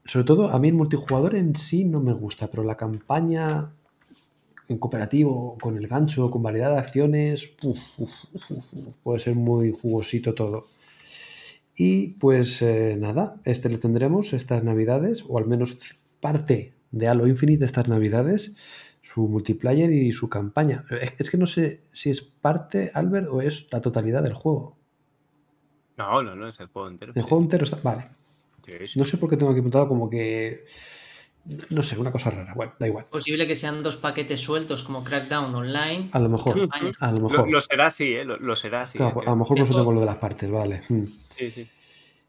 Sobre 0.04 0.26
todo, 0.26 0.50
a 0.50 0.60
mí 0.60 0.70
el 0.70 0.74
multijugador 0.74 1.36
en 1.36 1.56
sí 1.56 1.86
no 1.86 2.02
me 2.02 2.14
gusta, 2.14 2.48
pero 2.48 2.64
la 2.64 2.76
campaña 2.76 3.72
en 4.70 4.78
cooperativo, 4.78 5.58
con 5.60 5.78
el 5.78 5.88
gancho, 5.88 6.32
con 6.32 6.42
variedad 6.42 6.72
de 6.72 6.80
acciones, 6.80 7.50
puede 9.04 9.20
ser 9.20 9.36
muy 9.36 9.72
jugosito 9.72 10.34
todo. 10.34 10.64
Y 11.76 12.10
pues 12.20 12.62
eh, 12.62 12.96
nada, 12.98 13.42
este 13.46 13.70
lo 13.70 13.80
tendremos 13.80 14.34
estas 14.34 14.64
navidades, 14.64 15.26
o 15.28 15.38
al 15.38 15.48
menos 15.48 15.78
parte 16.22 16.74
de 16.92 17.08
Halo 17.08 17.28
Infinite 17.28 17.60
de 17.60 17.66
estas 17.66 17.88
navidades 17.88 18.56
su 19.02 19.28
multiplayer 19.28 19.92
y 19.92 20.12
su 20.14 20.30
campaña. 20.30 20.86
Es 21.18 21.30
que 21.30 21.38
no 21.38 21.48
sé 21.48 21.82
si 21.92 22.12
es 22.12 22.22
parte, 22.22 22.92
Albert, 22.94 23.28
o 23.32 23.42
es 23.42 23.68
la 23.72 23.82
totalidad 23.82 24.22
del 24.22 24.34
juego. 24.34 24.78
No, 25.98 26.22
no, 26.22 26.36
no, 26.36 26.48
es 26.48 26.60
el 26.60 26.68
juego 26.68 26.90
entero. 26.90 27.14
El 27.16 27.24
juego 27.24 27.44
entero 27.44 27.64
está. 27.64 27.78
Vale. 27.84 28.10
No 28.96 29.06
sé 29.06 29.18
por 29.18 29.30
qué 29.30 29.38
tengo 29.38 29.52
aquí 29.52 29.60
apuntado 29.60 29.88
como 29.88 30.10
que. 30.10 30.66
No 31.70 31.84
sé, 31.84 31.98
una 31.98 32.12
cosa 32.12 32.30
rara. 32.30 32.54
Bueno, 32.54 32.74
da 32.80 32.88
igual. 32.88 33.06
Posible 33.06 33.48
que 33.48 33.56
sean 33.56 33.82
dos 33.82 33.98
paquetes 33.98 34.40
sueltos 34.40 34.84
como 34.84 35.04
Crackdown 35.04 35.54
Online. 35.56 36.10
A 36.12 36.20
lo 36.20 36.30
mejor. 36.30 36.70
A 37.00 37.12
lo, 37.12 37.30
mejor. 37.30 37.50
Lo, 37.50 37.62
será 37.62 37.90
sí, 37.90 38.14
¿eh? 38.14 38.26
Lo, 38.26 38.56
será 38.56 38.86
sí. 38.86 39.00
a 39.00 39.12
lo 39.12 39.36
mejor 39.36 39.60
no 39.60 39.66
tengo 39.66 39.92
lo 39.92 40.00
de 40.00 40.06
las 40.06 40.18
partes, 40.18 40.50
vale. 40.50 40.82
Hmm. 40.88 41.06
Sí, 41.38 41.52
sí. 41.52 41.68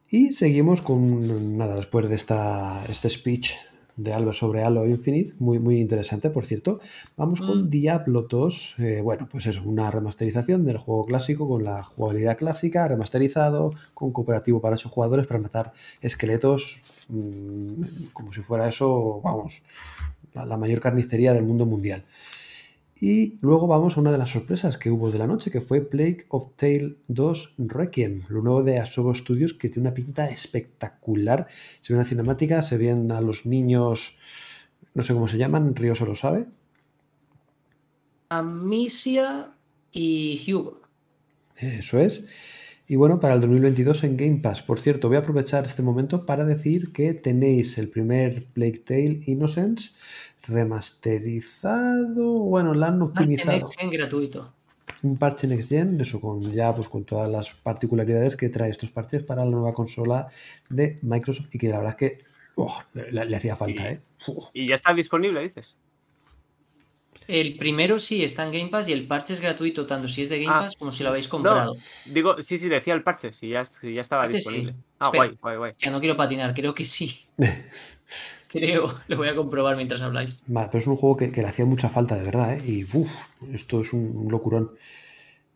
Y 0.08 0.32
seguimos 0.32 0.80
con 0.80 1.56
nada, 1.56 1.76
después 1.76 2.08
de 2.08 2.16
esta, 2.16 2.84
este 2.88 3.08
speech 3.08 3.52
de 4.02 4.12
Halo 4.12 4.32
sobre 4.32 4.62
Halo 4.62 4.86
Infinite, 4.86 5.34
muy, 5.38 5.58
muy 5.58 5.80
interesante, 5.80 6.30
por 6.30 6.46
cierto. 6.46 6.80
Vamos 7.16 7.40
con 7.40 7.64
mm. 7.64 7.70
Diablo 7.70 8.22
2, 8.22 8.74
eh, 8.78 9.00
bueno, 9.02 9.28
pues 9.30 9.46
eso, 9.46 9.62
una 9.64 9.90
remasterización 9.90 10.64
del 10.64 10.78
juego 10.78 11.04
clásico 11.04 11.48
con 11.48 11.64
la 11.64 11.84
jugabilidad 11.84 12.38
clásica, 12.38 12.88
remasterizado, 12.88 13.72
con 13.94 14.12
cooperativo 14.12 14.60
para 14.60 14.74
8 14.76 14.88
jugadores 14.88 15.26
para 15.26 15.40
matar 15.40 15.72
esqueletos, 16.00 16.80
mm, 17.08 17.82
como 18.12 18.32
si 18.32 18.40
fuera 18.40 18.68
eso, 18.68 19.20
vamos, 19.22 19.62
la 20.34 20.56
mayor 20.56 20.80
carnicería 20.80 21.32
del 21.32 21.44
mundo 21.44 21.66
mundial. 21.66 22.04
Y 23.02 23.38
luego 23.40 23.66
vamos 23.66 23.96
a 23.96 24.00
una 24.00 24.12
de 24.12 24.18
las 24.18 24.28
sorpresas 24.28 24.76
que 24.76 24.90
hubo 24.90 25.10
de 25.10 25.18
la 25.18 25.26
noche, 25.26 25.50
que 25.50 25.62
fue 25.62 25.80
Plague 25.80 26.26
of 26.28 26.48
Tale 26.56 26.96
2 27.08 27.54
Requiem, 27.56 28.20
lo 28.28 28.42
nuevo 28.42 28.62
de 28.62 28.78
Asobo 28.78 29.14
Studios, 29.14 29.54
que 29.54 29.70
tiene 29.70 29.88
una 29.88 29.94
pinta 29.94 30.28
espectacular. 30.28 31.46
Se 31.80 31.94
ve 31.94 31.98
una 31.98 32.06
cinemática, 32.06 32.62
se 32.62 32.76
ven 32.76 33.10
a 33.10 33.22
los 33.22 33.46
niños, 33.46 34.18
no 34.92 35.02
sé 35.02 35.14
cómo 35.14 35.28
se 35.28 35.38
llaman, 35.38 35.74
Río 35.74 35.94
solo 35.94 36.14
sabe. 36.14 36.44
Amicia 38.28 39.50
y 39.92 40.52
Hugo. 40.52 40.82
Eso 41.56 41.98
es. 41.98 42.28
Y 42.86 42.96
bueno, 42.96 43.18
para 43.20 43.34
el 43.34 43.40
2022 43.40 44.04
en 44.04 44.16
Game 44.16 44.40
Pass. 44.42 44.62
Por 44.62 44.80
cierto, 44.80 45.08
voy 45.08 45.16
a 45.16 45.20
aprovechar 45.20 45.64
este 45.64 45.80
momento 45.80 46.26
para 46.26 46.44
decir 46.44 46.92
que 46.92 47.14
tenéis 47.14 47.78
el 47.78 47.88
primer 47.88 48.46
Plague 48.46 48.80
Tale 48.80 49.22
Innocence 49.26 49.92
remasterizado, 50.46 52.40
bueno, 52.40 52.74
la 52.74 52.88
han 52.88 53.02
optimizado. 53.02 53.52
Next 53.52 53.78
Gen 53.78 53.90
gratuito. 53.90 54.52
Un 55.02 55.16
parche 55.16 55.46
Next 55.46 55.68
Gen, 55.68 56.00
eso 56.00 56.20
con 56.20 56.40
ya 56.52 56.74
pues 56.74 56.88
con 56.88 57.04
todas 57.04 57.30
las 57.30 57.54
particularidades 57.54 58.36
que 58.36 58.48
trae 58.48 58.70
estos 58.70 58.90
parches 58.90 59.22
para 59.22 59.44
la 59.44 59.50
nueva 59.50 59.72
consola 59.72 60.28
de 60.68 60.98
Microsoft 61.02 61.48
y 61.52 61.58
que 61.58 61.68
la 61.68 61.78
verdad 61.78 61.92
es 61.92 61.96
que 61.96 62.24
oh, 62.56 62.82
le, 62.94 63.36
hacía 63.36 63.56
falta, 63.56 63.88
¿eh? 63.90 64.00
¿Y 64.52 64.66
ya 64.66 64.74
está 64.74 64.92
disponible, 64.92 65.42
dices? 65.42 65.76
El 67.28 67.56
primero 67.56 67.98
sí 68.00 68.24
está 68.24 68.44
en 68.44 68.52
Game 68.52 68.68
Pass 68.70 68.88
y 68.88 68.92
el 68.92 69.06
parche 69.06 69.34
es 69.34 69.40
gratuito, 69.40 69.86
tanto 69.86 70.08
si 70.08 70.22
es 70.22 70.28
de 70.28 70.42
Game 70.42 70.52
ah, 70.52 70.62
Pass 70.62 70.74
como 70.76 70.90
si 70.90 71.04
lo 71.04 71.10
habéis 71.10 71.28
comprado. 71.28 71.76
digo, 72.06 72.42
sí, 72.42 72.58
sí, 72.58 72.68
decía 72.68 72.94
el 72.94 73.04
parche, 73.04 73.32
si 73.32 73.50
ya, 73.50 73.62
ya 73.62 74.00
estaba 74.00 74.26
disponible. 74.26 74.74
Ah, 74.98 75.10
guay, 75.14 75.38
guay, 75.40 75.56
guay. 75.56 75.72
Ya 75.78 75.90
no 75.90 76.00
quiero 76.00 76.16
patinar, 76.16 76.54
creo 76.54 76.74
que 76.74 76.84
sí. 76.84 77.26
Creo, 78.50 78.94
lo 79.08 79.16
voy 79.16 79.28
a 79.28 79.36
comprobar 79.36 79.76
mientras 79.76 80.02
habláis. 80.02 80.42
Vale, 80.46 80.68
pero 80.70 80.80
es 80.80 80.86
un 80.86 80.96
juego 80.96 81.16
que, 81.16 81.30
le 81.30 81.46
hacía 81.46 81.64
mucha 81.64 81.88
falta, 81.88 82.16
de 82.16 82.24
verdad, 82.24 82.54
¿eh? 82.54 82.62
Y 82.66 82.84
uff, 82.84 83.10
esto 83.52 83.80
es 83.80 83.92
un, 83.92 84.26
locurón. 84.28 84.72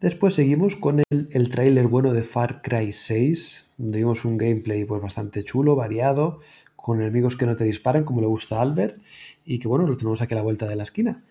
Después 0.00 0.34
seguimos 0.34 0.76
con 0.76 1.00
el, 1.00 1.28
el 1.30 1.50
tráiler 1.50 1.88
bueno 1.88 2.12
de 2.12 2.22
Far 2.22 2.62
Cry 2.62 2.92
6, 2.92 3.64
donde 3.78 3.98
vimos 3.98 4.24
un 4.24 4.38
gameplay 4.38 4.84
pues, 4.84 5.02
bastante 5.02 5.42
chulo, 5.44 5.74
variado, 5.76 6.40
con 6.76 7.00
enemigos 7.00 7.36
que 7.36 7.46
no 7.46 7.56
te 7.56 7.64
disparan, 7.64 8.04
como 8.04 8.20
le 8.20 8.26
gusta 8.26 8.58
a 8.58 8.62
Albert, 8.62 9.00
y 9.44 9.58
que 9.58 9.68
bueno, 9.68 9.86
lo 9.86 9.96
tenemos 9.96 10.20
aquí 10.20 10.34
a 10.34 10.36
la 10.36 10.42
vuelta 10.42 10.68
de 10.68 10.76
la 10.76 10.82
esquina. 10.84 11.22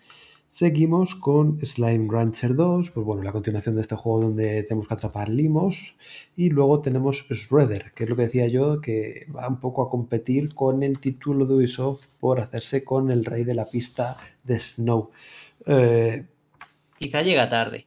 Seguimos 0.54 1.16
con 1.16 1.58
Slime 1.66 2.06
Rancher 2.08 2.54
2, 2.54 2.90
pues 2.90 3.04
bueno, 3.04 3.24
la 3.24 3.32
continuación 3.32 3.74
de 3.74 3.80
este 3.80 3.96
juego 3.96 4.20
donde 4.20 4.62
tenemos 4.62 4.86
que 4.86 4.94
atrapar 4.94 5.28
limos. 5.28 5.96
Y 6.36 6.50
luego 6.50 6.80
tenemos 6.80 7.26
Shredder, 7.28 7.90
que 7.92 8.04
es 8.04 8.10
lo 8.10 8.14
que 8.14 8.22
decía 8.22 8.46
yo, 8.46 8.80
que 8.80 9.26
va 9.34 9.48
un 9.48 9.58
poco 9.58 9.82
a 9.82 9.90
competir 9.90 10.54
con 10.54 10.84
el 10.84 11.00
título 11.00 11.44
de 11.44 11.54
Ubisoft 11.54 12.06
por 12.20 12.38
hacerse 12.38 12.84
con 12.84 13.10
el 13.10 13.24
rey 13.24 13.42
de 13.42 13.54
la 13.54 13.64
pista 13.64 14.16
de 14.44 14.60
Snow. 14.60 15.10
Eh, 15.66 16.24
Quizá 17.00 17.22
llega 17.22 17.48
tarde. 17.48 17.84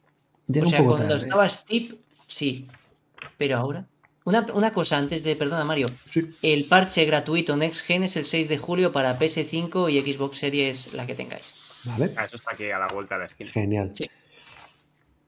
o 0.50 0.66
sea, 0.66 0.84
cuando 0.84 1.16
estaba 1.16 1.48
Steve, 1.48 1.96
sí. 2.28 2.68
Pero 3.38 3.60
ahora. 3.60 3.88
Una, 4.26 4.74
cosa 4.74 4.98
antes 4.98 5.24
de, 5.24 5.38
perdona 5.38 5.64
Mario, 5.64 5.88
el 6.42 6.66
parche 6.66 7.06
gratuito 7.06 7.56
Next 7.56 7.86
Gen 7.86 8.04
es 8.04 8.18
el 8.18 8.26
6 8.26 8.50
de 8.50 8.58
julio 8.58 8.92
para 8.92 9.18
PS5 9.18 9.90
y 9.90 10.02
Xbox 10.02 10.40
Series, 10.40 10.92
la 10.92 11.08
que 11.08 11.16
tengáis. 11.16 11.57
¿Vale? 11.88 12.12
Ah, 12.16 12.26
eso 12.26 12.36
está 12.36 12.52
aquí 12.54 12.70
a 12.70 12.80
la 12.80 12.88
vuelta 12.88 13.16
de 13.16 13.20
la 13.20 13.26
esquina. 13.26 13.52
Genial. 13.52 13.92
Sí. 13.94 14.10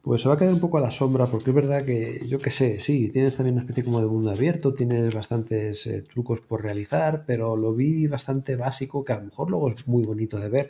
Pues 0.02 0.22
se 0.22 0.30
va 0.30 0.36
a 0.36 0.38
quedar 0.38 0.54
un 0.54 0.60
poco 0.60 0.78
a 0.78 0.82
la 0.82 0.92
sombra, 0.92 1.26
porque 1.26 1.50
es 1.50 1.56
verdad 1.56 1.86
que, 1.86 2.26
yo 2.26 2.40
qué 2.40 2.52
sé, 2.52 2.80
sí, 2.80 3.10
tienes 3.10 3.36
también 3.36 3.56
una 3.56 3.64
especie 3.64 3.84
como 3.84 4.00
de 4.00 4.08
mundo 4.08 4.32
abierto, 4.32 4.74
tienes 4.74 5.14
bastantes 5.14 5.86
eh, 5.88 6.04
trucos 6.04 6.40
por 6.40 6.64
realizar, 6.64 7.26
pero 7.28 7.58
lo 7.58 7.74
vi 7.74 8.08
bastante 8.08 8.56
básico, 8.56 9.04
que 9.04 9.14
a 9.14 9.18
lo 9.18 9.26
mejor 9.26 9.50
luego 9.50 9.70
es 9.70 9.88
muy 9.88 10.04
bonito 10.04 10.40
de 10.40 10.48
ver, 10.48 10.70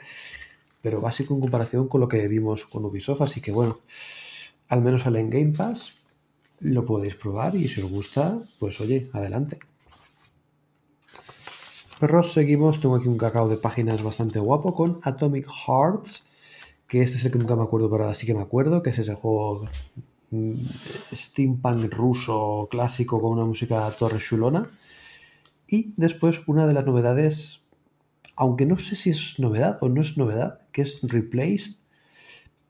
pero 0.81 0.99
básico 0.99 1.35
en 1.35 1.41
comparación 1.41 1.87
con 1.87 2.01
lo 2.01 2.07
que 2.07 2.27
vimos 2.27 2.65
con 2.65 2.83
Ubisoft, 2.85 3.21
así 3.21 3.39
que 3.39 3.51
bueno, 3.51 3.79
al 4.67 4.81
menos 4.81 5.03
sale 5.03 5.19
en 5.19 5.29
Game 5.29 5.53
Pass, 5.55 5.93
lo 6.61 6.83
podéis 6.83 7.15
probar 7.15 7.55
y 7.55 7.67
si 7.67 7.81
os 7.81 7.89
gusta, 7.89 8.39
pues 8.59 8.81
oye, 8.81 9.09
adelante. 9.13 9.59
Perros, 11.99 12.31
seguimos, 12.31 12.79
tengo 12.79 12.95
aquí 12.95 13.09
un 13.09 13.17
cacao 13.17 13.49
de 13.49 13.57
páginas 13.57 14.01
bastante 14.03 14.39
guapo 14.39 14.73
con 14.73 15.01
Atomic 15.03 15.45
Hearts, 15.49 16.25
que 16.87 17.01
este 17.01 17.17
es 17.17 17.25
el 17.25 17.33
que 17.33 17.39
nunca 17.39 17.57
me 17.57 17.63
acuerdo, 17.63 17.89
pero 17.89 18.03
ahora 18.03 18.15
sí 18.15 18.25
que 18.25 18.33
me 18.33 18.41
acuerdo, 18.41 18.81
que 18.81 18.91
es 18.91 18.99
ese 18.99 19.15
juego 19.15 19.65
mm, 20.31 20.53
steampunk 21.11 21.93
ruso 21.93 22.69
clásico 22.71 23.21
con 23.21 23.33
una 23.33 23.43
música 23.43 23.91
torre 23.99 24.19
chulona. 24.19 24.69
Y 25.67 25.93
después 25.97 26.39
una 26.47 26.67
de 26.67 26.73
las 26.73 26.85
novedades, 26.85 27.59
aunque 28.37 28.65
no 28.65 28.77
sé 28.77 28.95
si 28.95 29.09
es 29.09 29.37
novedad 29.37 29.77
o 29.81 29.89
no 29.89 29.99
es 29.99 30.17
novedad, 30.17 30.61
que 30.71 30.83
es 30.83 31.01
Replaced, 31.01 31.79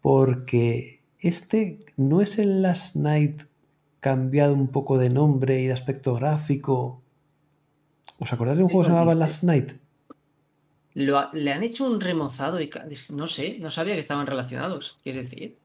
porque 0.01 1.01
este 1.19 1.85
no 1.97 2.21
es 2.21 2.39
el 2.39 2.63
Last 2.63 2.95
Night 2.95 3.43
cambiado 3.99 4.55
un 4.55 4.69
poco 4.69 4.97
de 4.97 5.11
nombre 5.11 5.61
y 5.61 5.67
de 5.67 5.73
aspecto 5.73 6.15
gráfico. 6.15 7.03
¿Os 8.19 8.33
acordáis 8.33 8.57
de 8.57 8.63
un 8.63 8.69
Sí, 8.69 8.73
juego 8.73 8.83
que 8.83 8.87
se 8.87 8.91
lo 8.91 8.97
llamaba 8.99 9.13
dice. 9.15 9.19
Last 9.19 9.43
Night? 9.43 9.71
Lo 10.95 11.17
ha- 11.19 11.29
le 11.33 11.51
han 11.53 11.63
hecho 11.63 11.85
un 11.85 12.01
remozado 12.01 12.59
y 12.59 12.69
no 13.11 13.27
sé, 13.27 13.57
no 13.59 13.71
sabía 13.71 13.93
que 13.93 13.99
estaban 13.99 14.25
relacionados. 14.27 14.97
¿Qué 15.03 15.11
es 15.11 15.15
decir? 15.15 15.57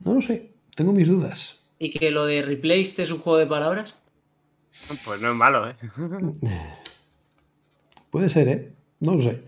No 0.00 0.14
lo 0.14 0.20
sé, 0.22 0.52
tengo 0.74 0.92
mis 0.92 1.06
dudas. 1.08 1.60
¿Y 1.78 1.90
que 1.90 2.10
lo 2.10 2.26
de 2.26 2.42
Replaced 2.42 3.00
es 3.02 3.10
un 3.10 3.18
juego 3.18 3.38
de 3.38 3.46
palabras? 3.46 3.94
Pues 5.04 5.20
no 5.20 5.30
es 5.30 5.36
malo, 5.36 5.68
¿eh? 5.70 5.76
Puede 8.10 8.28
ser, 8.28 8.48
¿eh? 8.48 8.72
No 9.00 9.14
lo 9.16 9.22
sé. 9.22 9.42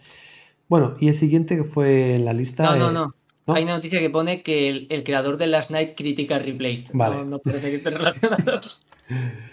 Bueno, 0.69 0.97
y 1.01 1.09
el 1.09 1.15
siguiente 1.15 1.57
que 1.57 1.65
fue 1.65 2.15
en 2.15 2.25
la 2.25 2.33
lista. 2.33 2.65
No, 2.65 2.77
no, 2.77 2.91
eh, 2.91 2.93
no. 2.93 3.15
¿no? 3.47 3.55
Hay 3.55 3.63
una 3.63 3.75
noticia 3.77 4.01
que 4.01 4.11
pone 4.11 4.43
que 4.43 4.69
el, 4.69 4.87
el 4.91 5.05
creador 5.05 5.37
de 5.37 5.47
Last 5.47 5.71
Night 5.71 5.95
critica 5.97 6.39
Replaced. 6.39 6.91
Vale. 6.93 7.17
No, 7.17 7.25
no 7.25 7.39
parece 7.39 7.71
que 7.71 7.77
estén 7.77 7.95
relacionados. 7.99 8.85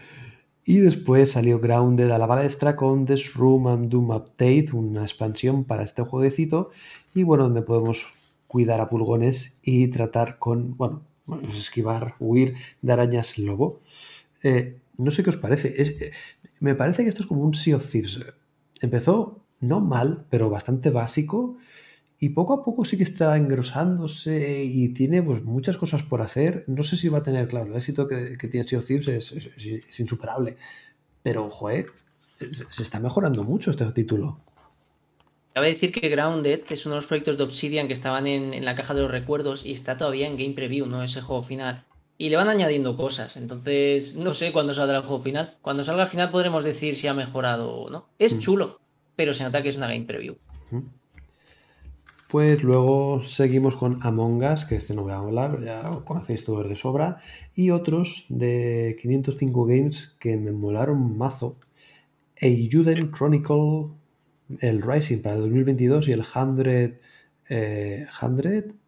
Y 0.66 0.78
después 0.78 1.32
salió 1.32 1.60
Grounded 1.60 2.10
a 2.12 2.18
la 2.18 2.28
palestra 2.28 2.76
con 2.76 3.06
The 3.06 3.18
Shroom 3.18 3.68
and 3.68 3.88
Doom 3.90 4.12
Update, 4.12 4.68
una 4.74 5.02
expansión 5.02 5.66
para 5.66 5.84
este 5.84 6.04
jueguecito. 6.04 6.72
Y 7.14 7.24
bueno, 7.24 7.44
donde 7.44 7.62
podemos 7.64 8.08
cuidar 8.48 8.80
a 8.80 8.90
pulgones 8.90 9.58
y 9.62 9.88
tratar 9.90 10.40
con, 10.40 10.78
bueno, 10.78 11.04
esquivar, 11.54 12.16
huir 12.20 12.56
de 12.82 12.94
arañas 12.94 13.38
lobo. 13.38 13.82
Eh, 14.44 14.80
no 14.98 15.12
sé 15.12 15.24
qué 15.24 15.32
os 15.32 15.38
parece. 15.38 15.74
Es- 15.82 15.90
eh, 16.02 16.12
me 16.60 16.76
parece 16.76 17.04
que 17.04 17.10
esto 17.10 17.24
es 17.24 17.28
como 17.28 17.44
un 17.44 17.54
Sea 17.56 17.76
of 17.78 17.90
Thieves. 17.90 18.20
Empezó 18.82 19.42
no 19.60 19.82
mal, 19.82 20.26
pero 20.30 20.50
bastante 20.50 20.90
básico. 20.92 21.58
Y 22.26 22.30
poco 22.30 22.54
a 22.54 22.64
poco 22.64 22.86
sí 22.86 22.96
que 22.96 23.04
está 23.04 23.36
engrosándose 23.36 24.64
y 24.64 24.90
tiene 24.94 25.22
pues, 25.22 25.44
muchas 25.44 25.76
cosas 25.78 26.04
por 26.04 26.22
hacer. 26.22 26.64
No 26.68 26.84
sé 26.84 26.96
si 26.96 27.10
va 27.10 27.18
a 27.18 27.24
tener, 27.24 27.48
claro, 27.50 27.66
el 27.68 27.76
éxito 27.76 28.08
que, 28.08 28.38
que 28.40 28.48
tiene 28.48 28.66
Sea 28.68 28.80
of 28.80 28.86
Thieves 28.86 29.08
es, 29.10 29.32
es- 29.34 29.50
es- 29.58 29.86
es 29.90 30.00
insuperable. 30.00 30.56
Pero, 31.22 31.50
joder, 31.50 31.88
se, 32.40 32.54
se 32.70 32.82
está 32.84 33.00
mejorando 33.02 33.44
mucho 33.44 33.72
este 33.72 33.86
título. 33.92 34.40
Cabe 35.54 35.68
decir 35.74 35.92
que 35.92 36.08
Grounded 36.08 36.62
es 36.70 36.86
uno 36.86 36.96
de 36.96 37.00
los 37.02 37.08
proyectos 37.08 37.38
de 37.38 37.44
Obsidian 37.44 37.88
que 37.88 37.94
estaban 37.94 38.26
en, 38.26 38.54
en 38.54 38.64
la 38.64 38.76
caja 38.76 38.94
de 38.94 39.02
los 39.02 39.12
recuerdos 39.12 39.66
y 39.66 39.74
está 39.74 39.98
todavía 39.98 40.28
en 40.28 40.38
Game 40.38 40.54
Preview, 40.54 40.86
no 40.86 41.04
ese 41.04 41.20
juego 41.22 41.44
final. 41.44 41.84
Y 42.18 42.30
le 42.30 42.38
van 42.38 42.48
añadiendo 42.48 42.96
cosas, 42.96 43.36
entonces 43.38 44.16
no 44.16 44.34
sé 44.34 44.52
cuándo 44.54 44.74
saldrá 44.74 44.98
el 45.00 45.04
juego 45.04 45.22
final. 45.24 45.58
Cuando 45.62 45.84
salga 45.84 46.04
al 46.04 46.10
final 46.10 46.32
podremos 46.32 46.64
decir 46.64 46.96
si 46.96 47.08
ha 47.08 47.14
mejorado 47.14 47.70
o 47.70 47.90
no. 47.90 48.08
Es 48.18 48.36
Mm. 48.38 48.40
chulo, 48.40 48.80
pero 49.18 49.34
se 49.34 49.44
nota 49.44 49.62
que 49.62 49.70
es 49.70 49.78
una 49.78 49.88
Game 49.88 50.06
Preview. 50.06 50.36
Pues 52.34 52.64
luego 52.64 53.22
seguimos 53.22 53.76
con 53.76 54.00
Among 54.02 54.44
Us, 54.44 54.66
que 54.66 54.76
este 54.76 54.96
no 54.96 55.04
voy 55.04 55.12
a 55.12 55.18
hablar, 55.18 55.62
ya 55.64 55.84
lo 55.84 56.04
conocéis 56.04 56.44
todos 56.44 56.68
de 56.68 56.76
sobra, 56.76 57.20
y 57.54 57.70
otros 57.70 58.26
de 58.28 58.98
505 59.00 59.66
Games 59.68 60.16
que 60.20 60.36
me 60.36 60.52
molaron 60.52 61.16
mazo. 61.16 61.60
Eiyuden 62.36 63.12
Chronicle, 63.12 63.90
el 64.62 64.82
Rising 64.82 65.20
para 65.22 65.36
el 65.36 65.42
2022 65.42 66.08
y 66.08 66.14
el 66.14 66.26
100, 66.26 67.00
eh, 67.50 68.08
100, 68.20 68.80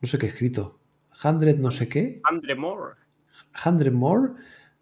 no 0.00 0.08
sé 0.08 0.18
qué 0.18 0.26
he 0.26 0.30
escrito, 0.30 0.80
100 1.22 1.62
no 1.62 1.70
sé 1.70 1.88
qué, 1.88 2.20
Andre 2.24 2.56
Moore. 2.56 2.94
100 3.62 3.94
More, 3.94 4.32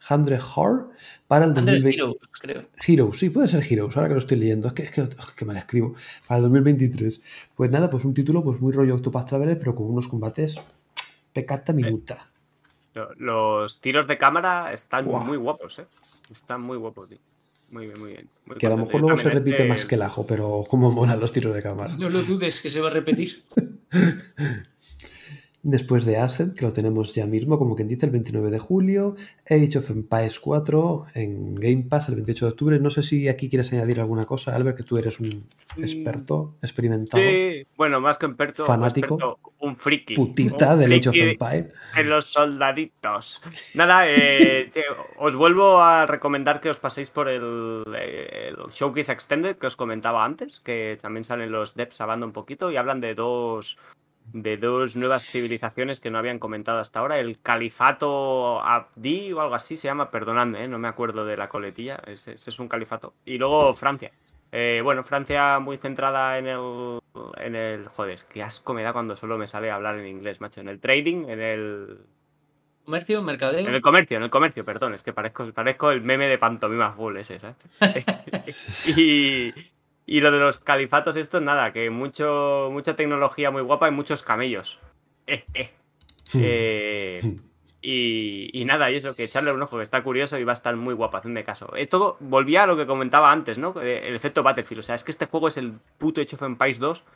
100 0.01 0.39
Horror 0.55 0.91
para 1.27 1.45
el 1.45 1.51
Under 1.51 1.65
2020. 1.65 1.97
Heroes, 1.99 2.17
creo. 2.41 2.65
Heroes, 2.87 3.19
sí, 3.19 3.31
puede 3.31 3.49
ser 3.49 3.65
Heroes, 3.69 3.97
ahora 3.97 4.09
que 4.09 4.15
lo 4.15 4.21
estoy 4.21 4.37
leyendo. 4.39 4.69
Es 4.69 4.75
que, 4.75 4.83
es 4.83 4.91
que, 4.91 5.03
ugh, 5.03 5.35
que 5.37 5.45
mal 5.45 5.57
escribo. 5.57 5.95
Para 6.27 6.39
el 6.39 6.43
2023. 6.45 7.23
Pues 7.55 7.71
nada, 7.71 7.89
pues 7.91 8.05
un 8.05 8.15
título 8.15 8.43
pues 8.45 8.61
muy 8.61 8.73
rollo 8.73 8.95
Octopath 8.97 9.29
Traveler, 9.29 9.59
pero 9.59 9.75
con 9.75 9.87
unos 9.87 10.09
combates 10.09 10.57
pecata 11.33 11.73
minuta. 11.73 12.29
Lo- 12.95 13.13
Los 13.15 13.81
tiros 13.81 14.07
de 14.07 14.17
cámara 14.19 14.73
están 14.73 15.07
muy 15.07 15.37
guapos, 15.37 15.79
¿eh? 15.81 15.87
Están 16.31 16.61
muy 16.63 16.77
guapos, 16.77 17.09
tío. 17.09 17.19
Muy 17.73 17.87
bien, 17.87 17.99
muy 17.99 18.11
bien. 18.13 18.29
Muy 18.47 18.57
Que 18.57 18.67
a 18.67 18.71
lo 18.71 18.77
mejor 18.77 19.01
luego 19.01 19.17
se 19.17 19.31
repite 19.31 19.57
este- 19.57 19.69
más 19.69 19.85
que 19.85 19.95
el 19.97 20.03
ajo, 20.03 20.25
pero 20.27 20.65
como 20.69 20.93
molan 20.93 21.19
los 21.19 21.33
tiros 21.33 21.53
de 21.55 21.63
cámara. 21.63 21.97
No 21.97 22.09
lo 22.09 22.23
dudes 22.23 22.61
que 22.61 22.71
se 22.71 22.81
va 22.81 22.89
a 22.89 22.93
repetir. 22.93 23.43
Después 25.67 26.05
de 26.05 26.19
Ascent, 26.19 26.55
que 26.55 26.67
lo 26.67 26.75
tenemos 26.75 27.15
ya 27.15 27.25
mismo, 27.25 27.59
como 27.59 27.75
quien 27.75 27.89
dice, 27.89 28.05
el 28.05 28.13
29 28.13 28.51
de 28.51 28.59
julio. 28.59 29.17
Age 29.49 29.79
of 29.79 29.89
Empires 29.89 30.39
4 30.39 31.07
en 31.15 31.55
Game 31.55 31.87
Pass 31.89 32.11
el 32.11 32.17
28 32.17 32.45
de 32.45 32.51
octubre. 32.53 32.79
No 32.79 32.91
sé 32.91 33.03
si 33.03 33.29
aquí 33.29 33.49
quieres 33.49 33.73
añadir 33.73 33.99
alguna 33.99 34.27
cosa, 34.27 34.55
Albert, 34.55 34.77
que 34.77 34.83
tú 34.83 34.99
eres 34.99 35.19
un 35.21 35.47
experto, 35.79 36.55
experimentado, 36.61 37.23
Sí, 37.23 37.67
bueno, 37.77 37.99
más 37.99 38.19
que 38.19 38.27
experto, 38.27 38.67
Fanático. 38.67 39.15
experto, 39.15 39.39
un 39.61 39.77
friki. 39.77 40.15
putita 40.15 40.75
un 40.75 40.81
del 40.81 40.93
Age 40.93 41.09
of 41.09 41.15
friki 41.15 41.31
Empires. 41.31 41.73
En 41.97 42.11
los 42.11 42.27
soldaditos. 42.27 43.41
Nada, 43.73 44.05
eh, 44.07 44.71
os 45.17 45.35
vuelvo 45.35 45.81
a 45.81 46.05
recomendar 46.05 46.61
que 46.61 46.69
os 46.69 46.79
paséis 46.79 47.09
por 47.09 47.29
el, 47.29 47.85
el 47.97 48.57
Showcase 48.71 49.13
Extended 49.13 49.57
que 49.57 49.67
os 49.67 49.77
comentaba 49.77 50.27
antes, 50.27 50.61
que 50.61 50.99
también 51.01 51.25
salen 51.25 51.51
los 51.51 51.75
devs 51.75 52.03
hablando 52.03 52.27
un 52.27 52.33
poquito 52.33 52.71
y 52.71 52.77
hablan 52.77 53.01
de 53.01 53.15
dos 53.15 53.79
de 54.35 54.57
dos 54.57 54.97
nuevas 54.97 55.27
civilizaciones 55.27 56.01
que 56.01 56.11
no 56.11 56.19
habían 56.19 56.41
comentado 56.41 56.81
hasta 56.81 56.99
ahora, 56.99 57.21
el 57.21 57.41
Califato 57.41 58.61
Abdi 58.61 59.33
o 59.33 59.41
algo 59.41 59.55
así 59.55 59.77
se 59.77 59.87
llama, 59.87 60.11
perdonadme, 60.11 60.65
eh, 60.65 60.69
no 60.69 60.79
me 60.81 60.89
acuerdo 60.89 61.25
de 61.25 61.37
la 61.37 61.49
coletilla, 61.49 62.03
ese, 62.07 62.33
ese 62.33 62.51
es 62.51 62.59
un 62.59 62.69
califato. 62.69 63.15
Y 63.25 63.39
luego 63.39 63.73
Francia. 63.75 64.11
Eh, 64.51 64.81
bueno, 64.83 65.05
Francia 65.05 65.61
muy 65.61 65.79
centrada 65.79 66.37
en 66.39 66.49
el, 66.49 66.99
en 67.39 67.55
el... 67.55 67.89
Joder, 67.89 68.21
qué 68.29 68.43
asco 68.43 68.75
me 68.75 68.83
da 68.83 68.93
cuando 68.93 69.15
solo 69.15 69.39
me 69.39 69.47
sale 69.47 69.71
hablar 69.71 69.99
en 69.99 70.07
inglés, 70.09 70.41
macho. 70.41 70.61
En 70.61 70.69
el 70.69 70.81
trading, 70.81 71.29
en 71.29 71.41
el... 71.41 71.99
Comercio, 72.85 73.23
mercadeo. 73.23 73.69
En 73.69 73.75
el 73.75 73.81
comercio, 73.81 74.17
en 74.17 74.25
el 74.25 74.31
comercio, 74.31 74.65
perdón, 74.65 74.95
es 74.95 75.03
que 75.05 75.13
parezco, 75.13 75.51
parezco 75.53 75.91
el 75.93 76.03
meme 76.03 76.27
de 76.27 76.39
pantomima 76.39 76.93
full 76.93 77.17
ese, 77.17 77.39
¿sabes? 77.39 77.57
y, 78.97 79.55
y 80.07 80.21
lo 80.21 80.31
de 80.31 80.39
los 80.39 80.59
califatos 80.59 81.17
estos, 81.17 81.43
nada, 81.43 81.73
que 81.73 81.91
mucho, 81.91 82.69
mucha 82.73 82.97
tecnología 82.97 83.51
muy 83.51 83.63
guapa 83.63 83.89
y 83.89 83.93
muchos 83.93 84.23
camellos. 84.23 84.79
Eh, 85.27 85.45
eh. 85.55 85.71
Eh, 86.37 87.21
y, 87.81 88.51
y 88.53 88.65
nada, 88.65 88.91
y 88.91 88.97
eso, 88.97 89.15
que 89.15 89.25
echarle 89.25 89.53
un 89.53 89.63
ojo, 89.63 89.77
que 89.77 89.83
está 89.83 90.03
curioso 90.03 90.39
y 90.39 90.45
va 90.45 90.53
a 90.53 90.55
estar 90.55 90.75
muy 90.77 90.95
guapo, 90.95 91.17
hacedme 91.17 91.45
caso. 91.45 91.75
Esto 91.77 92.17
volvía 92.21 92.65
a 92.65 92.67
lo 92.67 92.77
que 92.77 92.87
comentaba 92.87 93.31
antes, 93.31 93.59
¿no? 93.59 93.81
El 93.81 94.15
efecto 94.15 94.43
Battlefield. 94.43 94.81
O 94.81 94.83
sea, 94.83 94.95
es 94.95 95.05
que 95.05 95.11
este 95.11 95.27
juego 95.27 95.49
es 95.49 95.57
el 95.57 95.75
puto 95.99 96.21
Age 96.21 96.37
of 96.37 96.43
Empires 96.43 96.79
2 96.79 97.07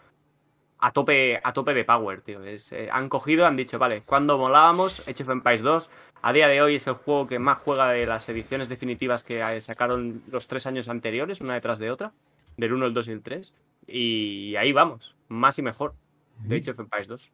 a 0.81 0.93
tope, 0.93 1.41
a 1.43 1.53
tope 1.53 1.75
de 1.75 1.85
power, 1.85 2.21
tío. 2.23 2.43
Es, 2.43 2.73
eh, 2.73 2.89
han 2.93 3.09
cogido, 3.09 3.47
han 3.47 3.57
dicho, 3.57 3.79
vale, 3.79 4.03
cuando 4.03 4.39
molábamos, 4.39 5.01
Age 5.09 5.23
of 5.23 5.31
Empires 5.31 5.63
2, 5.63 5.91
a 6.23 6.33
día 6.33 6.49
de 6.49 6.63
hoy 6.63 6.77
es 6.77 6.87
el 6.87 6.95
juego 6.95 7.27
que 7.27 7.39
más 7.39 7.59
juega 7.59 7.89
de 7.89 8.07
las 8.07 8.29
ediciones 8.29 8.69
definitivas 8.69 9.25
que 9.25 9.41
eh, 9.41 9.61
sacaron 9.61 10.23
los 10.31 10.47
tres 10.47 10.67
años 10.67 10.89
anteriores, 10.89 11.41
una 11.41 11.55
detrás 11.55 11.79
de 11.79 11.91
otra, 11.91 12.13
del 12.59 12.75
1, 12.75 12.87
el 12.87 12.93
2 12.93 13.09
y 13.09 13.11
el 13.13 13.23
3. 13.23 13.55
Y 13.87 14.57
ahí 14.57 14.73
vamos, 14.73 15.17
más 15.29 15.59
y 15.59 15.63
mejor, 15.63 15.95
de 16.45 16.57
Age 16.57 16.73
of 16.73 16.81
Empires 16.81 17.09
2. 17.09 17.33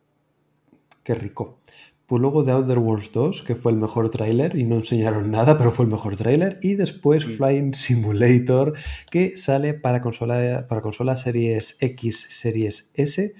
Qué 1.02 1.14
rico. 1.14 1.58
Pues 2.06 2.20
luego 2.20 2.44
The 2.44 2.52
Outer 2.52 2.78
Worlds 2.78 3.12
2, 3.12 3.42
que 3.42 3.54
fue 3.54 3.72
el 3.72 3.78
mejor 3.78 4.10
tráiler 4.10 4.56
y 4.56 4.64
no 4.64 4.76
enseñaron 4.76 5.30
nada, 5.30 5.56
pero 5.56 5.72
fue 5.72 5.86
el 5.86 5.90
mejor 5.90 6.16
tráiler. 6.16 6.58
Y 6.62 6.74
después 6.74 7.26
Mm. 7.26 7.30
Flying 7.30 7.74
Simulator, 7.74 8.74
que 9.10 9.36
sale 9.38 9.72
para 9.74 10.02
consola, 10.02 10.66
para 10.68 10.82
consola 10.82 11.16
Series 11.16 11.78
X, 11.80 12.26
Series 12.28 12.90
S. 12.94 13.34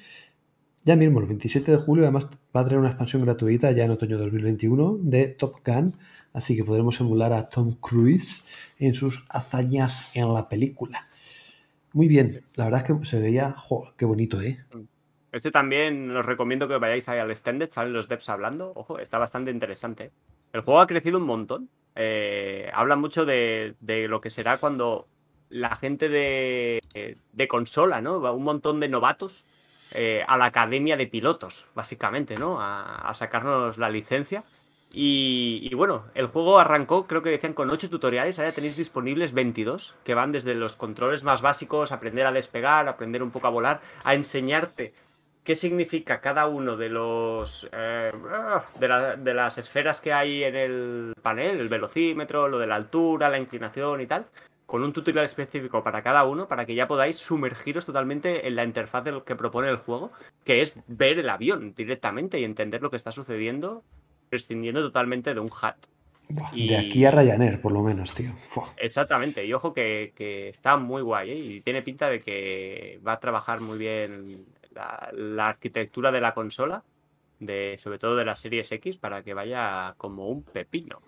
Ya 0.85 0.97
mismo, 0.97 1.21
el 1.21 1.27
27 1.27 1.73
de 1.73 1.79
julio, 1.79 2.05
además 2.05 2.29
va 2.55 2.61
a 2.61 2.65
tener 2.65 2.79
una 2.79 2.89
expansión 2.89 3.23
gratuita 3.23 3.71
ya 3.73 3.85
en 3.85 3.91
otoño 3.91 4.19
2021 4.19 4.99
de 5.01 5.29
Top 5.29 5.57
Gun, 5.65 5.97
así 6.33 6.57
que 6.57 6.65
podremos 6.65 7.01
emular 7.01 7.33
a 7.33 7.49
Tom 7.49 7.73
Cruise 7.73 8.47
en 8.79 8.95
sus 8.95 9.25
hazañas 9.29 10.11
en 10.15 10.33
la 10.33 10.49
película. 10.49 11.07
Muy 11.95 12.09
bien, 12.09 12.45
la 12.57 12.65
verdad 12.65 12.81
es 12.81 12.87
que 12.87 13.07
se 13.07 13.21
veía, 13.21 13.55
jo, 13.57 13.93
qué 13.97 14.05
bonito, 14.05 14.41
¿eh? 14.43 14.59
Este 15.31 15.53
también 15.53 16.11
os 16.11 16.27
recomiendo 16.27 16.67
que 16.67 16.77
vayáis 16.77 17.09
ahí 17.09 17.21
al 17.21 17.31
extended, 17.31 17.71
salen 17.71 17.93
los 17.93 18.09
devs 18.09 18.29
hablando. 18.29 18.73
Ojo, 18.75 18.99
está 18.99 19.19
bastante 19.19 19.53
interesante. 19.53 20.11
El 20.53 20.63
juego 20.63 20.81
ha 20.81 20.89
crecido 20.89 21.19
un 21.19 21.25
montón. 21.25 21.69
Eh, 21.95 22.69
habla 22.75 22.97
mucho 22.97 23.25
de, 23.25 23.77
de 23.79 24.09
lo 24.09 24.21
que 24.21 24.31
será 24.31 24.59
cuando 24.59 25.07
la 25.51 25.77
gente 25.77 26.09
de, 26.09 26.81
de 27.33 27.49
consola, 27.49 28.01
¿no? 28.01 28.19
Un 28.19 28.43
montón 28.43 28.81
de 28.81 28.89
novatos 28.89 29.45
eh, 29.93 30.25
a 30.27 30.37
la 30.37 30.47
academia 30.47 30.97
de 30.97 31.07
pilotos, 31.07 31.69
básicamente, 31.77 32.37
¿no? 32.37 32.59
A 32.61 33.09
sacarnos 33.15 33.79
la 33.79 33.89
licencia. 33.89 34.43
Y, 34.97 35.75
bueno, 35.75 36.05
el 36.15 36.29
juego 36.29 36.61
arrancó, 36.61 37.09
creo 37.09 37.21
que 37.21 37.31
decían, 37.31 37.53
con 37.53 37.69
8 37.69 37.91
tutoriales. 37.91 38.39
Ahora 38.39 38.53
tenéis 38.53 38.77
disponibles 38.77 39.33
22, 39.33 39.95
que 40.05 40.15
van 40.15 40.31
desde 40.31 40.55
los 40.55 40.77
controles 40.77 41.25
más 41.25 41.43
básicos, 41.43 41.91
aprender 41.91 42.27
a 42.27 42.33
despegar, 42.33 42.87
aprender 42.87 43.23
un 43.23 43.33
poco 43.33 43.49
a 43.49 43.51
volar, 43.51 43.81
a 44.05 44.15
enseñarte 44.15 44.95
qué 45.43 45.57
significa 45.57 46.21
cada 46.21 46.47
uno 46.47 46.77
de 46.77 46.89
los 46.89 47.69
eh, 47.73 48.13
de 48.79 49.35
las 49.35 49.59
esferas 49.59 50.01
que 50.01 50.13
hay 50.13 50.45
en 50.45 50.55
el 50.55 51.13
panel, 51.21 51.59
el 51.59 51.69
velocímetro, 51.69 52.49
lo 52.49 52.61
de 52.61 52.69
la 52.69 52.77
altura, 52.77 53.29
la 53.29 53.39
inclinación 53.39 54.01
y 54.01 54.07
tal, 54.07 54.27
con 54.65 54.83
un 54.85 54.93
tutorial 54.93 55.25
específico 55.25 55.83
para 55.83 56.03
cada 56.03 56.25
uno, 56.25 56.47
para 56.47 56.65
que 56.65 56.75
ya 56.77 56.87
podáis 56.87 57.17
sumergiros 57.17 57.85
totalmente 57.85 58.47
en 58.47 58.55
la 58.55 58.65
interfaz 58.65 59.03
de 59.03 59.13
lo 59.13 59.25
que 59.25 59.35
propone 59.35 59.69
el 59.69 59.77
juego, 59.77 60.13
que 60.45 60.61
es 60.61 60.75
ver 60.87 61.19
el 61.19 61.29
avión 61.29 61.75
directamente 61.75 62.39
y 62.39 62.45
entender 62.45 62.81
lo 62.81 62.91
que 62.91 62.97
está 62.97 63.11
sucediendo, 63.11 63.83
prescindiendo 64.29 64.81
totalmente 64.83 65.35
de 65.35 65.41
un 65.41 65.51
hat. 65.61 65.77
Buah, 66.29 66.51
Y- 66.55 66.69
De 66.69 66.77
aquí 66.79 67.05
a 67.05 67.11
Ryanair, 67.11 67.61
por 67.61 67.73
lo 67.73 67.83
menos, 67.83 68.15
tío. 68.15 68.33
Exactamente, 68.77 69.45
y 69.45 69.53
ojo 69.53 69.73
que, 69.75 70.13
que 70.17 70.49
está 70.49 70.77
muy 70.77 71.03
guay, 71.03 71.31
¿eh? 71.31 71.39
y 71.39 71.61
tiene 71.61 71.83
pinta 71.83 72.09
de 72.09 72.21
que 72.21 73.01
va 73.07 73.13
a 73.13 73.21
trabajar 73.21 73.61
muy 73.61 73.79
bien 73.79 74.47
la, 74.75 75.11
la 75.13 75.49
arquitectura 75.49 76.11
de 76.11 76.21
la 76.21 76.35
consola, 76.35 76.83
de, 77.41 77.77
sobre 77.79 77.99
todo 77.99 78.17
de 78.17 78.25
las 78.25 78.41
series 78.41 78.71
X, 78.73 78.97
para 78.97 79.23
que 79.23 79.35
vaya 79.35 79.95
como 79.99 80.29
un 80.29 80.43
pepino. 80.43 81.01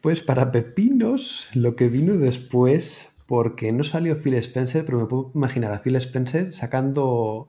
Pues 0.00 0.20
para 0.20 0.50
pepinos, 0.50 1.48
lo 1.54 1.76
que 1.76 1.88
vino 1.88 2.14
después, 2.14 3.12
porque 3.26 3.70
no 3.72 3.84
salió 3.84 4.16
Phil 4.16 4.34
Spencer, 4.34 4.84
pero 4.84 4.98
me 4.98 5.06
puedo 5.06 5.30
imaginar 5.34 5.72
a 5.72 5.80
Phil 5.82 5.94
Spencer 5.96 6.52
sacando, 6.52 7.48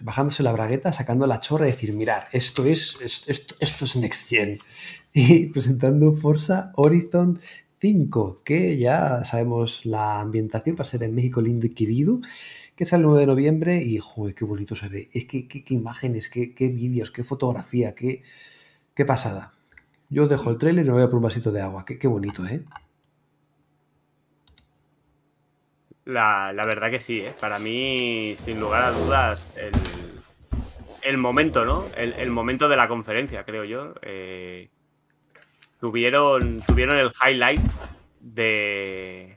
bajándose 0.00 0.42
la 0.42 0.52
bragueta, 0.52 0.92
sacando 0.92 1.26
la 1.26 1.40
chorra 1.40 1.68
y 1.68 1.72
decir, 1.72 1.92
mirar, 1.94 2.28
esto 2.32 2.64
es, 2.66 2.98
es- 3.02 3.28
esto, 3.28 3.54
esto 3.60 3.84
es 3.84 3.96
Next 3.96 4.28
Gen. 4.28 4.58
Y 5.12 5.46
presentando 5.48 6.14
Forza 6.16 6.72
Horizon 6.76 7.40
5, 7.80 8.42
que 8.44 8.78
ya 8.78 9.24
sabemos 9.24 9.84
la 9.84 10.20
ambientación 10.20 10.76
va 10.76 10.82
a 10.82 10.84
ser 10.84 11.02
en 11.02 11.14
México 11.16 11.40
lindo 11.40 11.66
y 11.66 11.70
querido, 11.70 12.20
que 12.76 12.84
sale 12.84 13.00
el 13.02 13.06
9 13.08 13.20
de 13.22 13.26
noviembre 13.26 13.82
y, 13.82 13.98
joder, 13.98 14.34
qué 14.36 14.44
bonito 14.44 14.76
se 14.76 14.88
ve. 14.88 15.10
Es 15.12 15.24
que, 15.26 15.48
qué, 15.48 15.64
imágenes, 15.74 16.28
qué, 16.28 16.54
qué 16.54 16.68
vídeos, 16.68 17.10
qué 17.10 17.24
fotografía, 17.24 17.94
qué, 17.94 18.22
qué 18.94 19.04
pasada. 19.04 19.52
Yo 20.10 20.28
dejo 20.28 20.50
el 20.50 20.58
trailer 20.58 20.84
y 20.86 20.88
me 20.88 20.94
voy 20.94 21.02
a 21.04 21.06
por 21.08 21.16
un 21.16 21.22
vasito 21.24 21.52
de 21.52 21.60
agua. 21.62 21.84
Qué, 21.84 21.98
qué 21.98 22.08
bonito, 22.08 22.46
¿eh? 22.46 22.64
La, 26.04 26.52
la 26.52 26.64
verdad 26.64 26.90
que 26.90 27.00
sí, 27.00 27.20
¿eh? 27.20 27.34
para 27.38 27.58
mí, 27.58 28.34
sin 28.36 28.58
lugar 28.58 28.82
a 28.84 28.90
dudas, 28.92 29.48
el, 29.56 29.72
el 31.02 31.16
momento, 31.18 31.64
¿no? 31.64 31.84
El, 31.96 32.14
el 32.14 32.30
momento 32.30 32.68
de 32.68 32.76
la 32.76 32.88
conferencia, 32.88 33.44
creo 33.44 33.64
yo. 33.64 33.94
eh, 34.02 34.68
tuvieron, 35.80 36.60
tuvieron 36.62 36.96
el 36.96 37.10
highlight 37.24 37.60
de, 38.20 39.36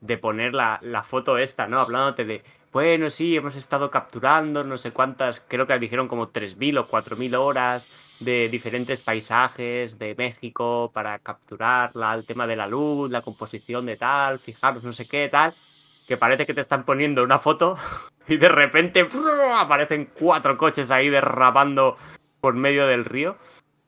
de 0.00 0.18
poner 0.18 0.54
la, 0.54 0.78
la 0.82 1.02
foto 1.02 1.38
esta, 1.38 1.66
¿no? 1.66 1.78
Hablándote 1.80 2.24
de, 2.24 2.42
bueno, 2.72 3.10
sí, 3.10 3.36
hemos 3.36 3.56
estado 3.56 3.90
capturando 3.90 4.64
no 4.64 4.78
sé 4.78 4.92
cuántas, 4.92 5.40
creo 5.46 5.66
que 5.66 5.78
dijeron 5.78 6.08
como 6.08 6.28
3.000 6.28 6.78
o 6.78 6.86
4.000 6.86 7.34
horas 7.34 7.88
de 8.20 8.48
diferentes 8.48 9.00
paisajes 9.00 9.98
de 9.98 10.14
México 10.14 10.90
para 10.94 11.18
capturar 11.18 11.94
la- 11.96 12.14
el 12.14 12.24
tema 12.24 12.46
de 12.46 12.56
la 12.56 12.66
luz, 12.66 13.10
la 13.10 13.22
composición 13.22 13.86
de 13.86 13.96
tal, 13.96 14.38
fijaros 14.38 14.84
no 14.84 14.92
sé 14.92 15.06
qué, 15.08 15.28
tal, 15.28 15.54
que 16.10 16.16
parece 16.16 16.44
que 16.44 16.54
te 16.54 16.60
están 16.60 16.84
poniendo 16.84 17.22
una 17.22 17.38
foto 17.38 17.78
y 18.26 18.36
de 18.36 18.48
repente 18.48 19.06
aparecen 19.54 20.10
cuatro 20.12 20.58
coches 20.58 20.90
ahí 20.90 21.08
derrapando 21.08 21.96
por 22.40 22.54
medio 22.54 22.88
del 22.88 23.04
río. 23.04 23.36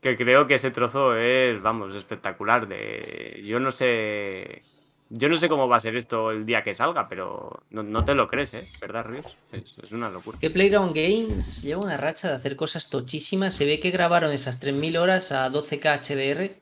Que 0.01 0.17
creo 0.17 0.47
que 0.47 0.55
ese 0.55 0.71
trozo 0.71 1.17
es, 1.17 1.61
vamos, 1.61 1.97
espectacular. 1.97 2.69
De... 2.69 3.43
Yo 3.45 3.59
no 3.59 3.73
sé. 3.73 4.63
Yo 5.11 5.29
no 5.29 5.37
sé 5.37 5.49
cómo 5.49 5.67
va 5.69 5.79
a 5.79 5.81
ser 5.81 5.97
esto 5.97 6.31
el 6.31 6.47
día 6.47 6.63
que 6.63 6.75
salga, 6.75 7.09
pero 7.09 7.65
no, 7.71 8.05
te 8.05 8.15
lo 8.15 8.29
crees, 8.29 8.55
¿eh? 8.55 8.69
¿Verdad, 8.81 9.05
Ríos? 9.05 9.37
Es, 9.51 9.77
es 9.83 9.91
una 9.91 10.09
locura. 10.09 10.39
Que 10.39 10.49
Playground 10.49 10.95
Games 10.95 11.63
lleva 11.63 11.83
una 11.83 11.97
racha 11.97 12.29
de 12.29 12.35
hacer 12.35 12.55
cosas 12.55 12.89
tochísimas. 12.89 13.53
Se 13.53 13.67
ve 13.67 13.81
que 13.81 13.91
grabaron 13.91 14.31
esas 14.31 14.63
3.000 14.63 14.97
horas 14.97 15.33
a 15.33 15.51
12K 15.51 15.99
HDR. 15.99 16.55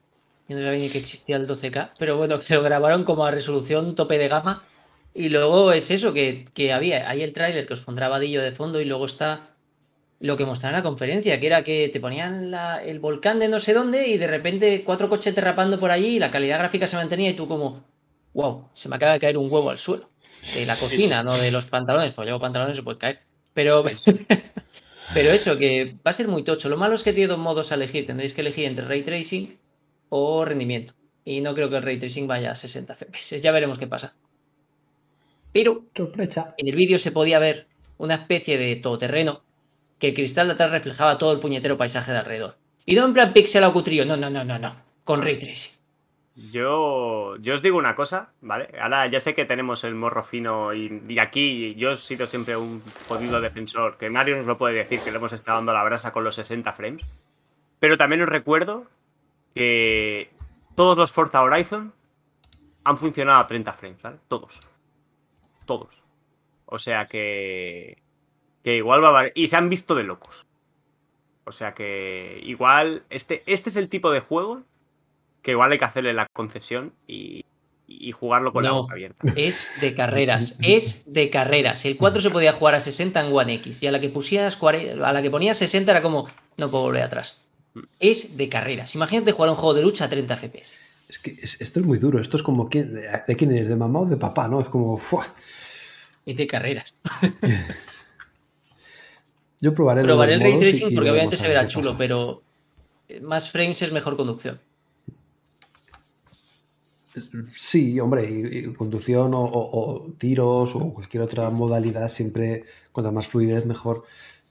Yo 0.48 0.56
no 0.56 0.64
sabía 0.64 0.80
ni 0.80 0.88
que 0.88 0.98
existía 0.98 1.36
el 1.36 1.46
12K, 1.46 1.90
pero 1.98 2.16
bueno, 2.16 2.40
que 2.46 2.54
lo 2.54 2.62
grabaron 2.62 3.04
como 3.04 3.26
a 3.26 3.30
resolución 3.30 3.94
tope 3.94 4.16
de 4.16 4.28
gama. 4.28 4.64
Y 5.14 5.28
luego 5.28 5.72
es 5.72 5.90
eso, 5.90 6.12
que, 6.12 6.44
que 6.54 6.72
había, 6.72 7.08
hay 7.10 7.22
el 7.22 7.32
tráiler 7.32 7.66
que 7.66 7.72
os 7.72 7.80
pondrá 7.80 8.08
Vadillo 8.08 8.42
de 8.42 8.52
fondo 8.52 8.80
y 8.80 8.84
luego 8.84 9.06
está 9.06 9.50
lo 10.20 10.36
que 10.36 10.44
mostraron 10.44 10.76
en 10.76 10.82
la 10.84 10.88
conferencia, 10.88 11.40
que 11.40 11.46
era 11.46 11.64
que 11.64 11.88
te 11.92 11.98
ponían 12.00 12.50
la- 12.50 12.82
el 12.84 13.00
volcán 13.00 13.38
de 13.38 13.48
no 13.48 13.58
sé 13.58 13.72
dónde 13.72 14.06
y 14.08 14.18
de 14.18 14.26
repente 14.26 14.82
cuatro 14.84 15.08
coches 15.08 15.34
derrapando 15.34 15.80
por 15.80 15.90
allí 15.90 16.16
y 16.16 16.18
la 16.18 16.30
calidad 16.30 16.58
gráfica 16.58 16.86
se 16.86 16.96
mantenía 16.96 17.30
y 17.30 17.34
tú 17.34 17.48
como, 17.48 17.82
wow, 18.34 18.68
se 18.74 18.88
me 18.88 18.96
acaba 18.96 19.14
de 19.14 19.20
caer 19.20 19.38
un 19.38 19.50
huevo 19.50 19.70
al 19.70 19.78
suelo. 19.78 20.08
De 20.54 20.64
la 20.66 20.76
cocina, 20.76 21.22
no 21.22 21.36
de 21.36 21.50
los 21.50 21.66
pantalones, 21.66 22.12
pues 22.12 22.26
llevo 22.26 22.38
pantalones 22.40 22.76
se 22.76 22.82
puede 22.82 22.98
caer. 22.98 23.20
Pero, 23.52 23.82
pero 25.14 25.30
eso, 25.30 25.56
que 25.58 25.96
va 26.06 26.10
a 26.10 26.12
ser 26.12 26.28
muy 26.28 26.42
tocho. 26.44 26.68
Lo 26.68 26.76
malo 26.76 26.94
es 26.94 27.02
que 27.02 27.12
tiene 27.12 27.28
dos 27.28 27.38
modos 27.38 27.72
a 27.72 27.74
elegir. 27.74 28.06
Tendréis 28.06 28.32
que 28.32 28.40
elegir 28.42 28.66
entre 28.66 28.84
ray 28.84 29.02
tracing 29.02 29.58
o 30.08 30.44
rendimiento. 30.44 30.94
Y 31.24 31.40
no 31.40 31.54
creo 31.54 31.68
que 31.68 31.76
el 31.76 31.82
ray 31.82 31.98
tracing 31.98 32.26
vaya 32.26 32.52
a 32.52 32.54
60 32.54 32.94
FPS. 32.94 33.40
Ya 33.40 33.52
veremos 33.52 33.78
qué 33.78 33.86
pasa. 33.86 34.14
Pero 35.52 35.84
Sorpresa. 35.96 36.54
en 36.56 36.68
el 36.68 36.76
vídeo 36.76 36.98
se 36.98 37.12
podía 37.12 37.38
ver 37.38 37.66
una 37.98 38.14
especie 38.14 38.56
de 38.58 38.76
todoterreno 38.76 39.42
que 39.98 40.08
el 40.08 40.14
cristal 40.14 40.46
de 40.46 40.54
atrás 40.54 40.70
reflejaba 40.70 41.18
todo 41.18 41.32
el 41.32 41.40
puñetero 41.40 41.76
paisaje 41.76 42.12
de 42.12 42.18
alrededor. 42.18 42.56
Y 42.86 42.94
no 42.94 43.04
en 43.04 43.12
plan 43.12 43.32
pixel 43.32 43.64
o 43.64 43.72
cutrillo, 43.72 44.04
no, 44.04 44.16
no, 44.16 44.30
no, 44.30 44.44
no, 44.44 44.58
no. 44.58 44.74
Con 45.04 45.22
ray 45.22 45.38
tracing. 45.38 45.72
Yo, 46.50 47.36
yo 47.36 47.54
os 47.54 47.60
digo 47.62 47.76
una 47.76 47.94
cosa, 47.94 48.32
¿vale? 48.40 48.70
Ahora 48.80 49.06
ya 49.08 49.20
sé 49.20 49.34
que 49.34 49.44
tenemos 49.44 49.84
el 49.84 49.94
morro 49.94 50.22
fino 50.22 50.72
y, 50.72 51.02
y 51.06 51.18
aquí 51.18 51.74
yo 51.74 51.92
he 51.92 51.96
sido 51.96 52.26
siempre 52.26 52.56
un 52.56 52.82
jodido 53.08 53.40
defensor, 53.40 53.98
que 53.98 54.08
Mario 54.08 54.36
nos 54.38 54.46
lo 54.46 54.56
puede 54.56 54.76
decir, 54.76 55.00
que 55.00 55.10
le 55.10 55.18
hemos 55.18 55.32
estado 55.34 55.58
dando 55.58 55.74
la 55.74 55.84
brasa 55.84 56.12
con 56.12 56.24
los 56.24 56.36
60 56.36 56.72
frames. 56.72 57.02
Pero 57.78 57.98
también 57.98 58.22
os 58.22 58.28
recuerdo 58.28 58.86
que 59.54 60.30
todos 60.76 60.96
los 60.96 61.12
Forza 61.12 61.42
Horizon 61.42 61.92
han 62.84 62.96
funcionado 62.96 63.40
a 63.40 63.46
30 63.46 63.72
frames, 63.74 64.00
¿vale? 64.00 64.16
Todos. 64.28 64.58
Todos. 65.78 66.02
O 66.66 66.78
sea 66.78 67.06
que. 67.06 67.98
Que 68.64 68.76
igual 68.76 69.02
va 69.04 69.20
a. 69.20 69.24
Y 69.34 69.46
se 69.46 69.56
han 69.56 69.68
visto 69.68 69.94
de 69.94 70.02
locos. 70.04 70.46
O 71.44 71.52
sea 71.52 71.74
que 71.74 72.40
igual. 72.44 73.04
Este, 73.08 73.42
este 73.46 73.70
es 73.70 73.76
el 73.76 73.88
tipo 73.88 74.10
de 74.10 74.20
juego 74.20 74.62
que 75.42 75.52
igual 75.52 75.70
hay 75.72 75.78
que 75.78 75.84
hacerle 75.84 76.12
la 76.12 76.26
concesión 76.32 76.92
y, 77.06 77.44
y 77.86 78.12
jugarlo 78.12 78.52
con 78.52 78.62
la 78.64 78.70
boca 78.82 78.92
abierta. 78.94 79.32
Es 79.36 79.80
de 79.80 79.94
carreras, 79.94 80.58
es 80.60 81.04
de 81.06 81.30
carreras. 81.30 81.84
El 81.84 81.96
4 81.96 82.20
se 82.20 82.30
podía 82.30 82.52
jugar 82.52 82.74
a 82.74 82.80
60 82.80 83.20
en 83.26 83.32
One 83.34 83.54
X 83.54 83.82
y 83.82 83.86
a 83.86 83.92
la 83.92 84.00
que 84.00 84.08
pusieras 84.10 84.58
cuare- 84.60 85.00
a 85.02 85.12
la 85.12 85.22
que 85.22 85.30
ponías 85.30 85.56
60 85.56 85.90
era 85.92 86.02
como 86.02 86.26
no 86.58 86.70
puedo 86.70 86.84
volver 86.84 87.04
atrás. 87.04 87.40
Es 88.00 88.36
de 88.36 88.48
carreras. 88.48 88.94
Imagínate 88.96 89.32
jugar 89.32 89.50
un 89.50 89.56
juego 89.56 89.74
de 89.74 89.82
lucha 89.82 90.04
a 90.06 90.10
30 90.10 90.36
FPS. 90.36 90.74
Es 91.10 91.18
que 91.18 91.32
es- 91.42 91.60
esto 91.60 91.80
es 91.80 91.86
muy 91.86 91.98
duro. 91.98 92.20
Esto 92.20 92.36
es 92.36 92.42
como 92.44 92.68
quién, 92.68 92.94
de, 92.94 93.08
de 93.26 93.36
quién 93.36 93.50
es, 93.50 93.66
de 93.66 93.74
mamá 93.74 93.98
o 94.00 94.06
de 94.06 94.16
papá, 94.16 94.46
¿no? 94.46 94.60
Es 94.60 94.68
como. 94.68 94.96
¡fua! 94.96 95.26
Es 96.24 96.36
de 96.36 96.46
carreras. 96.46 96.94
Yo 99.60 99.74
probaré, 99.74 100.04
Probaré 100.04 100.34
el 100.34 100.40
ray 100.40 100.52
y- 100.54 100.58
tracing 100.60 100.92
y 100.92 100.94
porque 100.94 101.10
obviamente 101.10 101.36
se 101.36 101.48
verá 101.48 101.66
chulo, 101.66 101.88
pasa. 101.88 101.98
pero 101.98 102.42
eh, 103.08 103.20
más 103.20 103.50
frames 103.50 103.82
es 103.82 103.90
mejor 103.92 104.16
conducción. 104.16 104.60
Sí, 107.56 107.98
hombre, 107.98 108.30
y, 108.30 108.58
y 108.58 108.72
conducción 108.72 109.34
o, 109.34 109.40
o- 109.42 109.94
o 110.06 110.12
tiros 110.12 110.76
o 110.76 110.94
cualquier 110.94 111.24
otra 111.24 111.50
modalidad, 111.50 112.08
siempre 112.08 112.64
cuanto 112.92 113.10
más 113.10 113.26
fluidez 113.26 113.66
mejor. 113.66 114.04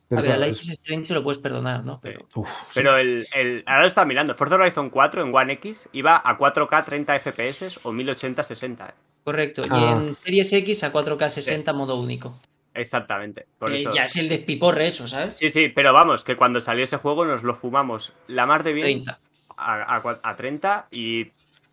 Pero 0.10 0.22
a 0.22 0.24
ver, 0.24 0.32
es- 0.34 0.39
Life 0.47 0.62
is 0.64 0.70
Strange 0.72 1.05
se 1.05 1.14
lo 1.14 1.24
puedes 1.24 1.38
perdonar, 1.39 1.86
¿no? 1.86 1.99
Pero 2.01 2.26
uf, 2.36 2.49
sí. 2.49 2.72
Pero 2.74 2.97
el, 2.97 3.28
el- 3.36 3.64
ahora 3.68 3.82
lo 3.82 3.88
estaba 3.88 4.05
mirando. 4.05 4.34
Forza 4.36 4.55
Horizon 4.55 4.89
4 4.89 5.22
en 5.24 5.34
One 5.36 5.53
X 5.53 5.88
iba 5.93 6.22
a 6.24 6.38
4K 6.38 6.84
30 6.84 7.20
FPS 7.20 7.80
o 7.84 7.91
1080 7.91 8.43
60. 8.43 8.86
¿eh? 8.88 8.91
correcto. 9.24 9.62
Ah. 9.70 9.78
Y 9.80 9.84
en 10.07 10.16
Series 10.16 10.51
X 10.53 10.84
a 10.84 10.91
4K 10.91 11.30
60 11.30 11.72
modo 11.74 11.99
único. 11.99 12.39
Exactamente. 12.74 13.45
Por 13.60 13.72
Eh, 13.72 13.82
eso. 13.82 13.93
ya 13.93 14.05
es 14.05 14.16
el 14.16 14.28
despiporre 14.30 14.88
eso, 14.88 15.07
¿sabes? 15.07 15.38
Sí, 15.38 15.49
sí, 15.49 15.68
pero 15.70 15.93
vamos, 15.93 16.24
que 16.24 16.36
cuando 16.36 16.60
salió 16.62 16.84
ese 16.84 16.97
juego 16.97 17.26
nos 17.26 17.43
lo 17.43 17.53
fumamos 17.53 18.14
la 18.28 18.45
mar 18.47 18.64
de 18.64 18.74
bien 18.74 19.03
30. 19.03 19.20
a, 19.57 19.95
a 19.97 20.20
a 20.24 20.36
30 20.36 20.88
y 20.89 21.26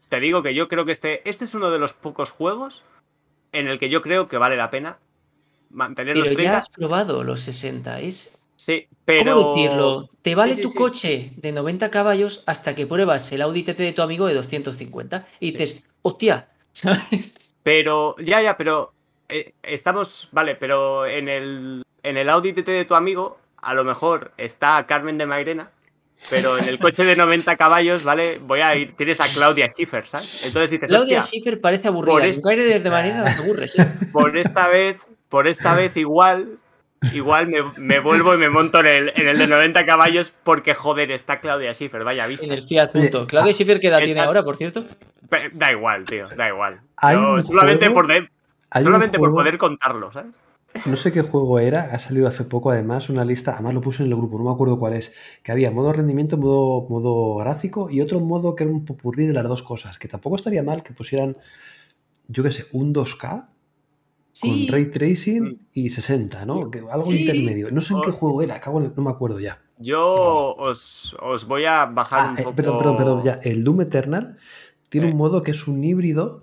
te 0.09 0.21
digo 0.21 0.43
que 0.43 0.55
yo 0.55 0.69
creo 0.69 0.85
que 0.85 0.93
este, 0.93 1.27
este 1.29 1.45
es 1.45 1.55
uno 1.55 1.71
de 1.71 1.79
los 1.79 1.93
pocos 1.95 2.31
juegos 2.31 2.83
en 3.53 3.69
el 3.69 3.79
que 3.79 3.89
yo 3.89 4.03
creo 4.03 4.27
que 4.27 4.37
vale 4.39 4.57
la 4.57 4.71
pena 4.71 4.99
mantener 5.77 6.15
Pero 6.15 6.25
los 6.25 6.35
30. 6.35 6.53
ya 6.53 6.59
has 6.59 6.69
probado 6.69 7.23
los 7.23 7.41
60. 7.41 8.01
Es. 8.01 8.39
Sí, 8.57 8.89
pero. 9.05 9.35
¿Cómo 9.37 9.55
decirlo? 9.55 10.11
Te 10.23 10.35
vale 10.35 10.53
Sí, 10.55 10.57
sí, 10.57 10.63
tu 10.63 10.69
sí. 10.71 10.79
coche 10.79 11.33
de 11.37 11.53
90 11.53 11.91
caballos 11.91 12.43
hasta 12.47 12.75
que 12.75 12.87
pruebas 12.87 13.31
el 13.33 13.43
Audi 13.43 13.63
TT 13.63 13.79
de 13.79 13.93
tu 13.93 14.03
amigo 14.03 14.27
de 14.27 14.35
250 14.35 15.27
y 15.41 15.53
dices, 15.53 15.83
hostia, 16.03 16.49
¿sabes? 16.73 17.55
Pero, 17.63 18.17
ya, 18.19 18.41
ya, 18.41 18.57
pero 18.57 18.93
eh, 19.29 19.53
estamos, 19.63 20.29
vale, 20.33 20.55
pero 20.55 21.07
en 21.07 21.29
el, 21.29 21.83
en 22.03 22.17
el 22.17 22.29
Audi 22.31 22.53
TT 22.53 22.67
de 22.69 22.85
tu 22.85 22.95
amigo, 22.95 23.39
a 23.59 23.75
lo 23.75 23.85
mejor 23.85 24.33
está 24.39 24.87
Carmen 24.87 25.19
de 25.19 25.27
Mairena, 25.27 25.71
pero 26.31 26.57
en 26.57 26.67
el 26.69 26.79
coche 26.79 27.05
de 27.05 27.15
90 27.17 27.57
caballos, 27.57 28.03
¿vale? 28.05 28.39
Voy 28.39 28.61
a 28.61 28.75
ir, 28.75 28.97
tienes 28.97 29.21
a 29.21 29.27
Claudia 29.27 29.67
Schiffer, 29.71 30.07
¿sabes? 30.07 30.47
Entonces 30.47 30.71
dices, 30.71 30.89
Claudia 30.89 31.21
Schiffer 31.21 31.61
parece 31.61 31.89
aburrida. 31.89 32.15
te 33.35 33.43
aburres. 33.43 33.79
¿eh? 33.79 33.87
por 34.13 34.37
esta 34.39 34.69
vez, 34.69 34.99
por 35.29 35.47
esta 35.47 35.75
vez 35.75 35.97
igual, 35.97 36.57
igual 37.13 37.49
me, 37.49 37.59
me 37.79 37.99
vuelvo 38.01 38.35
y 38.35 38.39
me 38.39 38.49
monto 38.49 38.81
en 38.81 38.87
el, 38.87 39.13
en 39.17 39.29
el 39.29 39.39
de 39.39 39.47
90 39.47 39.85
caballos 39.87 40.33
porque, 40.45 40.75
joder, 40.75 41.11
está 41.11 41.41
Claudia 41.41 41.73
Schiffer, 41.75 42.05
vaya 42.05 42.27
vista. 42.27 42.47
En 42.47 42.53
el 42.53 42.63
Fiat 42.63 42.93
Punto. 42.93 43.27
Claudia 43.27 43.53
Schiffer, 43.53 43.81
¿qué 43.81 43.89
edad 43.89 43.99
está- 44.01 44.07
tiene 44.07 44.21
ahora, 44.21 44.43
por 44.43 44.57
cierto? 44.57 44.85
Da 45.55 45.73
igual, 45.73 46.05
tío, 46.05 46.27
da 46.37 46.49
igual. 46.49 46.81
Un 47.37 47.43
solamente 47.43 47.87
juego- 47.87 47.95
por, 47.95 48.07
de- 48.07 48.29
solamente 48.83 49.19
por 49.19 49.33
poder 49.33 49.59
contarlo, 49.59 50.13
¿sabes? 50.13 50.37
No 50.85 50.95
sé 50.95 51.11
qué 51.11 51.23
juego 51.23 51.59
era, 51.59 51.89
ha 51.93 51.99
salido 51.99 52.29
hace 52.29 52.45
poco 52.45 52.71
además 52.71 53.09
una 53.09 53.25
lista, 53.25 53.55
además 53.55 53.73
lo 53.73 53.81
puse 53.81 54.03
en 54.03 54.11
el 54.11 54.17
grupo, 54.17 54.37
no 54.37 54.45
me 54.45 54.51
acuerdo 54.53 54.79
cuál 54.79 54.93
es, 54.93 55.11
que 55.43 55.51
había 55.51 55.71
modo 55.71 55.91
rendimiento, 55.93 56.37
modo, 56.37 56.87
modo 56.91 57.37
gráfico 57.37 57.89
y 57.91 58.03
otro 58.03 58.21
modo 58.21 58.55
que 58.55 58.65
era 58.65 58.73
un 58.75 58.85
popurrí 58.85 59.25
de 59.25 59.33
las 59.33 59.45
dos 59.49 59.63
cosas, 59.63 59.99
que 59.99 60.07
tampoco 60.07 60.37
estaría 60.37 60.63
mal 60.63 60.83
que 60.83 60.93
pusieran, 60.93 61.35
yo 62.29 62.43
qué 62.43 62.51
sé, 62.51 62.67
un 62.73 62.93
2K 62.93 63.47
Sí. 64.39 64.67
con 64.67 64.75
ray 64.75 64.87
tracing 64.91 65.67
y 65.73 65.89
60, 65.89 66.45
¿no? 66.45 66.71
Que, 66.71 66.81
algo 66.81 67.05
Sí. 67.05 67.21
intermedio. 67.21 67.71
No 67.71 67.81
sé 67.81 67.95
en 67.95 68.03
qué 68.03 68.11
juego 68.11 68.43
era, 68.43 68.61
en 68.63 68.83
el- 68.83 68.93
no 68.95 69.03
me 69.03 69.11
acuerdo 69.11 69.41
ya. 69.41 69.57
Yo 69.79 70.55
os, 70.59 71.17
os 71.23 71.47
voy 71.47 71.65
a 71.65 71.87
bajar 71.87 72.21
Ah, 72.21 72.31
un 72.33 72.39
eh, 72.39 72.43
poco. 72.43 72.57
perdón, 72.57 72.79
perdón, 72.79 72.97
perdón, 72.99 73.23
ya. 73.25 73.35
El 73.43 73.65
Doom 73.65 73.81
Eternal 73.81 74.37
tiene 74.91 75.09
Eh. 75.09 75.11
un 75.13 75.17
modo 75.17 75.43
que 75.43 75.53
es 75.53 75.67
un 75.67 75.83
híbrido 75.83 76.43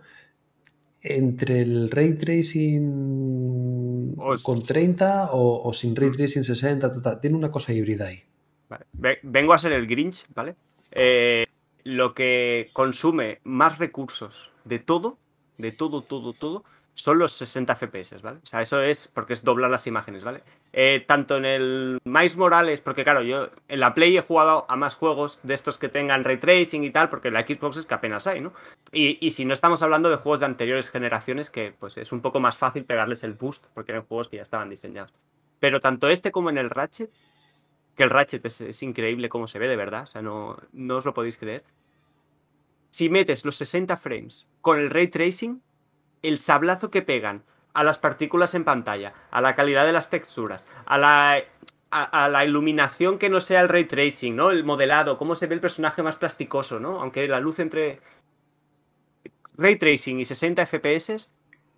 entre 1.02 1.62
el 1.62 1.92
ray 1.92 2.14
tracing 2.18 4.16
Os- 4.18 4.42
con 4.44 4.62
30 4.64 5.30
o, 5.32 5.62
o 5.68 5.74
sin 5.74 5.96
ray 5.96 6.10
Mm. 6.10 6.14
tracing 6.14 6.44
60, 6.44 6.92
total. 6.92 7.20
tiene 7.22 7.36
una 7.38 7.52
cosa 7.52 7.74
híbrida 7.74 8.08
ahí. 8.08 8.24
Vale, 8.70 8.86
Vengo 9.24 9.54
a 9.54 9.58
ser 9.60 9.74
el 9.74 9.86
Grinch, 9.86 10.26
¿vale? 10.34 10.56
Eh, 10.92 11.46
lo 11.84 12.14
que 12.16 12.70
consume 12.74 13.40
más 13.44 13.78
recursos 13.78 14.50
de 14.66 14.80
todo, 14.80 15.18
de 15.58 15.72
todo, 15.72 16.02
todo, 16.02 16.34
todo, 16.34 16.64
son 16.96 17.18
los 17.18 17.32
60 17.34 17.76
FPS, 17.76 18.22
¿vale? 18.22 18.40
O 18.44 18.46
sea, 18.46 18.62
eso 18.62 18.82
es 18.82 19.08
porque 19.08 19.34
es 19.34 19.44
doblar 19.44 19.72
las 19.72 19.88
imágenes, 19.88 20.24
¿vale? 20.24 20.44
Eh, 20.74 21.04
tanto 21.08 21.38
en 21.38 21.46
el 21.46 22.00
Miles 22.04 22.38
Morales, 22.38 22.82
porque 22.82 23.04
claro, 23.04 23.22
yo 23.24 23.50
en 23.68 23.80
la 23.80 23.94
Play 23.94 24.16
he 24.18 24.22
jugado 24.22 24.66
a 24.70 24.76
más 24.76 24.96
juegos 24.96 25.40
de 25.44 25.54
estos 25.54 25.78
que 25.78 25.90
tengan 25.90 26.24
ray 26.24 26.38
tracing 26.38 26.84
y 26.84 26.92
tal, 26.92 27.10
porque 27.10 27.32
la 27.32 27.42
Xbox 27.42 27.78
es 27.78 27.86
que 27.86 27.94
apenas 27.94 28.28
hay, 28.28 28.42
¿no? 28.42 28.54
Y, 28.92 29.18
y 29.26 29.32
si 29.32 29.46
no 29.46 29.54
estamos 29.54 29.82
hablando 29.82 30.10
de 30.10 30.18
juegos 30.18 30.40
de 30.40 30.46
anteriores 30.46 30.90
generaciones, 30.90 31.50
que 31.50 31.74
pues 31.78 31.98
es 31.98 32.12
un 32.12 32.22
poco 32.22 32.40
más 32.40 32.58
fácil 32.58 32.86
pegarles 32.86 33.24
el 33.24 33.34
boost, 33.34 33.66
porque 33.74 33.92
eran 33.92 34.06
juegos 34.06 34.28
que 34.28 34.38
ya 34.38 34.44
estaban 34.44 34.70
diseñados. 34.70 35.14
Pero 35.60 35.80
tanto 35.80 36.10
este 36.10 36.32
como 36.32 36.50
en 36.50 36.58
el 36.58 36.70
Ratchet, 36.70 37.10
que 37.96 38.04
el 38.04 38.10
Ratchet 38.10 38.46
es, 38.46 38.84
increíble 38.84 39.30
cómo 39.30 39.48
se 39.48 39.60
ve, 39.60 39.68
de 39.68 39.76
verdad, 39.76 40.04
o 40.04 40.08
sea, 40.08 40.22
no, 40.22 40.58
no 40.72 40.98
os 40.98 41.06
lo 41.06 41.14
podéis 41.14 41.38
creer. 41.38 41.64
Si 42.90 43.10
metes 43.10 43.46
los 43.46 43.56
60 43.56 43.98
frames 43.98 44.46
con 44.62 44.80
el 44.80 44.90
ray 44.90 45.08
tracing, 45.08 45.62
el 46.24 46.40
sablazo 46.40 46.90
que 46.90 47.02
pegan 47.02 47.44
a 47.74 47.84
las 47.84 48.00
partículas 48.00 48.56
en 48.56 48.64
pantalla, 48.64 49.14
a 49.32 49.42
la 49.42 49.54
calidad 49.54 49.86
de 49.86 49.94
las 49.94 50.10
texturas, 50.10 50.68
a 50.86 50.98
la, 50.98 51.44
a, 51.92 52.30
la 52.30 52.46
iluminación 52.46 53.18
que 53.18 53.30
no 53.30 53.42
sea 53.42 53.62
el 53.62 53.70
ray 53.70 53.86
tracing, 53.86 54.36
¿no? 54.36 54.52
El 54.52 54.64
modelado, 54.64 55.18
cómo 55.18 55.36
se 55.36 55.48
ve 55.48 55.56
el 55.56 55.62
personaje 55.62 56.04
más 56.04 56.16
plasticoso, 56.16 56.80
¿no? 56.80 57.00
Aunque 57.00 57.28
la 57.28 57.40
luz 57.40 57.60
entre 57.60 58.00
ray 59.58 59.76
tracing 59.76 60.20
y 60.20 60.26
60 60.26 60.66
FPS, 60.66 61.32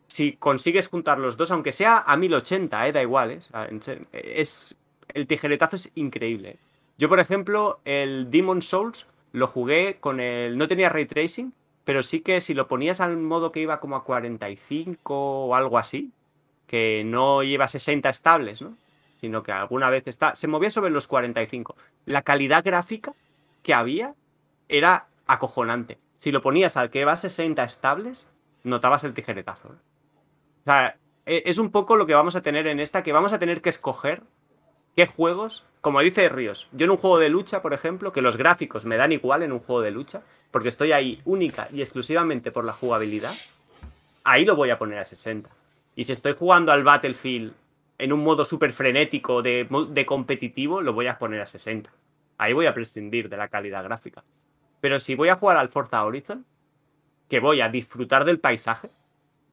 si 0.07 0.33
consigues 0.33 0.87
juntar 0.87 1.19
los 1.19 1.37
dos, 1.37 1.51
aunque 1.51 1.71
sea 1.71 2.03
a 2.05 2.15
1080, 2.15 2.87
eh, 2.87 2.91
da 2.93 3.01
igual, 3.01 3.31
¿eh? 3.31 3.39
Es 4.13 4.77
el 5.13 5.27
tijeretazo 5.27 5.75
es 5.75 5.91
increíble. 5.95 6.57
Yo, 6.97 7.09
por 7.09 7.19
ejemplo, 7.19 7.79
el 7.85 8.29
Demon 8.29 8.61
Souls 8.61 9.07
lo 9.31 9.47
jugué 9.47 9.97
con 9.99 10.19
el. 10.19 10.57
No 10.57 10.67
tenía 10.67 10.89
ray 10.89 11.05
tracing, 11.05 11.53
pero 11.85 12.03
sí 12.03 12.19
que 12.21 12.41
si 12.41 12.53
lo 12.53 12.67
ponías 12.67 12.99
al 12.99 13.15
modo 13.17 13.51
que 13.51 13.61
iba 13.61 13.79
como 13.79 13.95
a 13.95 14.03
45 14.03 15.45
o 15.45 15.55
algo 15.55 15.77
así, 15.77 16.11
que 16.67 17.03
no 17.05 17.43
lleva 17.43 17.67
60 17.67 18.09
estables, 18.09 18.61
¿no? 18.61 18.75
Sino 19.21 19.43
que 19.43 19.51
alguna 19.51 19.89
vez 19.89 20.07
está. 20.07 20.35
Se 20.35 20.47
movía 20.47 20.69
sobre 20.71 20.91
los 20.91 21.07
45. 21.07 21.75
La 22.05 22.23
calidad 22.23 22.63
gráfica 22.63 23.13
que 23.63 23.73
había 23.73 24.15
era 24.67 25.07
acojonante. 25.27 25.99
Si 26.17 26.31
lo 26.31 26.41
ponías 26.41 26.75
al 26.75 26.89
que 26.89 27.05
va 27.05 27.13
a 27.13 27.17
60 27.17 27.63
estables, 27.63 28.27
notabas 28.63 29.03
el 29.03 29.13
tijeretazo. 29.13 29.69
O 29.69 30.63
sea, 30.65 30.97
e- 31.25 31.43
es 31.45 31.57
un 31.59 31.71
poco 31.71 31.95
lo 31.95 32.05
que 32.07 32.13
vamos 32.15 32.35
a 32.35 32.41
tener 32.41 32.67
en 32.67 32.79
esta, 32.79 33.03
que 33.03 33.13
vamos 33.13 33.31
a 33.33 33.39
tener 33.39 33.61
que 33.61 33.69
escoger 33.69 34.23
qué 34.95 35.05
juegos, 35.05 35.63
como 35.81 36.01
dice 36.01 36.29
Ríos, 36.29 36.67
yo 36.71 36.85
en 36.85 36.91
un 36.91 36.97
juego 36.97 37.19
de 37.19 37.29
lucha, 37.29 37.61
por 37.61 37.73
ejemplo, 37.73 38.11
que 38.11 38.21
los 38.21 38.37
gráficos 38.37 38.85
me 38.85 38.97
dan 38.97 39.11
igual 39.11 39.43
en 39.43 39.51
un 39.51 39.59
juego 39.59 39.81
de 39.81 39.91
lucha, 39.91 40.21
porque 40.51 40.69
estoy 40.69 40.91
ahí 40.91 41.21
única 41.25 41.67
y 41.71 41.81
exclusivamente 41.81 42.51
por 42.51 42.63
la 42.63 42.73
jugabilidad, 42.73 43.33
ahí 44.23 44.45
lo 44.45 44.55
voy 44.55 44.69
a 44.69 44.77
poner 44.77 44.99
a 44.99 45.05
60. 45.05 45.49
Y 45.95 46.05
si 46.05 46.11
estoy 46.11 46.33
jugando 46.33 46.71
al 46.71 46.83
Battlefield 46.83 47.53
en 47.97 48.13
un 48.13 48.23
modo 48.23 48.45
súper 48.45 48.71
frenético 48.71 49.41
de, 49.41 49.67
de 49.89 50.05
competitivo, 50.05 50.81
lo 50.81 50.93
voy 50.93 51.07
a 51.07 51.17
poner 51.17 51.41
a 51.41 51.47
60. 51.47 51.89
Ahí 52.37 52.53
voy 52.53 52.65
a 52.65 52.73
prescindir 52.73 53.29
de 53.29 53.37
la 53.37 53.47
calidad 53.47 53.83
gráfica. 53.83 54.23
Pero 54.81 54.99
si 54.99 55.15
voy 55.15 55.29
a 55.29 55.35
jugar 55.35 55.57
al 55.57 55.69
Forza 55.69 56.03
Horizon, 56.03 56.45
que 57.29 57.39
voy 57.39 57.61
a 57.61 57.69
disfrutar 57.69 58.25
del 58.25 58.39
paisaje, 58.39 58.89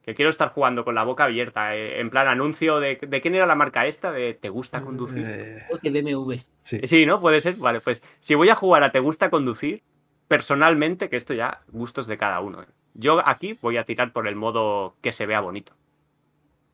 que 0.03 0.13
quiero 0.13 0.29
estar 0.29 0.49
jugando 0.49 0.83
con 0.83 0.95
la 0.95 1.03
boca 1.03 1.23
abierta, 1.25 1.75
eh, 1.75 1.99
en 1.99 2.09
plan 2.09 2.27
anuncio 2.27 2.79
de, 2.79 2.97
de 3.01 3.21
quién 3.21 3.35
era 3.35 3.45
la 3.45 3.55
marca 3.55 3.87
esta, 3.87 4.11
de 4.11 4.33
¿te 4.33 4.49
gusta 4.49 4.81
conducir? 4.81 5.23
Eh, 5.25 5.63
O 5.71 5.77
de 5.77 5.89
BMW. 5.89 6.33
sí. 6.63 6.79
Sí, 6.83 7.05
¿no? 7.05 7.19
Puede 7.21 7.39
ser. 7.41 7.55
Vale, 7.55 7.79
pues 7.79 8.03
si 8.19 8.35
voy 8.35 8.49
a 8.49 8.55
jugar 8.55 8.83
a 8.83 8.91
¿te 8.91 8.99
gusta 8.99 9.29
conducir? 9.29 9.81
Personalmente, 10.27 11.09
que 11.09 11.15
esto 11.17 11.33
ya 11.33 11.61
gustos 11.71 12.07
de 12.07 12.17
cada 12.17 12.39
uno. 12.41 12.63
¿eh? 12.63 12.67
Yo 12.93 13.21
aquí 13.27 13.57
voy 13.61 13.77
a 13.77 13.83
tirar 13.85 14.11
por 14.13 14.27
el 14.27 14.35
modo 14.35 14.95
que 15.01 15.11
se 15.11 15.25
vea 15.25 15.41
bonito. 15.41 15.73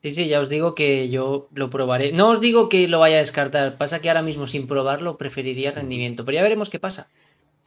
Sí, 0.02 0.12
sí, 0.14 0.28
ya 0.28 0.40
os 0.40 0.48
digo 0.48 0.76
que 0.76 1.10
yo 1.10 1.50
lo 1.54 1.70
probaré. 1.70 2.14
No 2.14 2.30
os 2.30 2.40
digo 2.40 2.70
que 2.70 2.88
lo 2.88 3.00
vaya 3.00 3.18
a 3.18 3.20
descartar. 3.20 3.78
Pasa 3.78 4.00
que 4.00 4.10
ahora 4.10 4.22
mismo 4.22 4.48
sin 4.48 4.66
probarlo 4.66 5.18
preferiría 5.18 5.72
rendimiento. 5.72 6.24
Pero 6.24 6.36
ya 6.38 6.42
veremos 6.42 6.70
qué 6.70 6.80
pasa. 6.80 7.10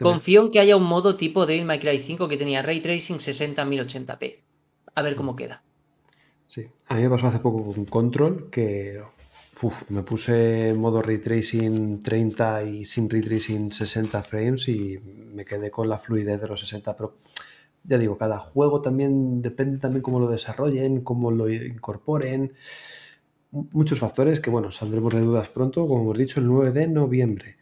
Confío 0.00 0.40
en 0.42 0.50
que 0.50 0.58
haya 0.58 0.76
un 0.76 0.84
modo 0.84 1.16
tipo 1.16 1.44
Devil 1.46 1.66
May 1.66 1.78
Cry 1.78 1.98
5 2.00 2.26
que 2.28 2.38
tenía 2.38 2.62
Ray 2.62 2.80
Tracing 2.80 3.20
60 3.20 3.64
1080p. 3.64 4.38
A 4.94 5.02
ver 5.02 5.16
cómo 5.16 5.36
queda. 5.36 5.62
Sí, 6.46 6.66
a 6.88 6.96
mí 6.96 7.02
me 7.02 7.10
pasó 7.10 7.28
hace 7.28 7.38
poco 7.38 7.72
con 7.72 7.84
Control 7.86 8.50
que 8.50 9.02
me 9.90 10.02
puse 10.02 10.74
modo 10.74 11.02
ray 11.02 11.18
tracing 11.18 12.02
30 12.02 12.64
y 12.64 12.84
sin 12.84 13.08
ray 13.08 13.20
tracing 13.20 13.72
60 13.72 14.22
frames 14.22 14.68
y 14.68 14.98
me 15.34 15.44
quedé 15.44 15.70
con 15.70 15.88
la 15.88 15.98
fluidez 15.98 16.40
de 16.40 16.48
los 16.48 16.60
60, 16.60 16.96
pero 16.96 17.14
ya 17.84 17.98
digo, 17.98 18.18
cada 18.18 18.38
juego 18.38 18.80
también 18.80 19.40
depende 19.40 19.78
también 19.78 20.02
cómo 20.02 20.20
lo 20.20 20.28
desarrollen, 20.28 21.02
cómo 21.02 21.30
lo 21.30 21.48
incorporen, 21.48 22.54
muchos 23.50 23.98
factores 23.98 24.40
que 24.40 24.50
bueno, 24.50 24.70
saldremos 24.70 25.14
de 25.14 25.20
dudas 25.20 25.48
pronto, 25.48 25.86
como 25.86 26.02
hemos 26.02 26.18
dicho, 26.18 26.40
el 26.40 26.46
9 26.46 26.72
de 26.72 26.88
noviembre. 26.88 27.56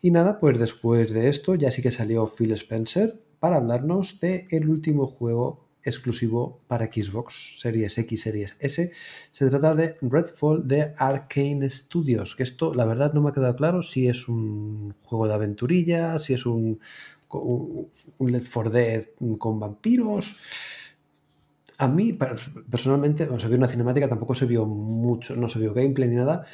Y 0.00 0.10
nada, 0.10 0.40
pues 0.40 0.58
después 0.58 1.12
de 1.12 1.28
esto 1.28 1.54
ya 1.54 1.70
sí 1.70 1.82
que 1.82 1.92
salió 1.92 2.26
Phil 2.26 2.52
Spencer 2.52 3.20
para 3.38 3.56
hablarnos 3.56 4.20
de 4.20 4.46
el 4.50 4.68
último 4.68 5.06
juego 5.06 5.68
exclusivo 5.84 6.60
para 6.68 6.86
Xbox 6.86 7.58
Series 7.60 7.96
X, 7.98 8.20
Series 8.22 8.56
S. 8.60 8.92
Se 9.32 9.46
trata 9.48 9.74
de 9.74 9.96
Redfall 10.00 10.66
de 10.66 10.94
Arcane 10.96 11.68
Studios, 11.70 12.34
que 12.36 12.42
esto 12.42 12.72
la 12.74 12.84
verdad 12.84 13.12
no 13.12 13.20
me 13.22 13.30
ha 13.30 13.32
quedado 13.32 13.56
claro 13.56 13.82
si 13.82 14.06
es 14.08 14.28
un 14.28 14.94
juego 15.02 15.26
de 15.26 15.34
aventurilla, 15.34 16.18
si 16.18 16.34
es 16.34 16.46
un, 16.46 16.80
un, 17.30 17.88
un 18.18 18.32
Left 18.32 18.52
4 18.52 18.70
Dead 18.70 19.04
con 19.38 19.58
vampiros. 19.58 20.38
A 21.78 21.88
mí, 21.88 22.12
per- 22.12 22.38
personalmente, 22.70 23.26
cuando 23.26 23.40
se 23.42 23.48
vio 23.48 23.58
una 23.58 23.68
cinemática, 23.68 24.08
tampoco 24.08 24.34
se 24.34 24.46
vio 24.46 24.66
mucho, 24.66 25.34
no 25.34 25.48
se 25.48 25.58
vio 25.58 25.74
gameplay 25.74 26.08
ni 26.08 26.16
nada. 26.16 26.46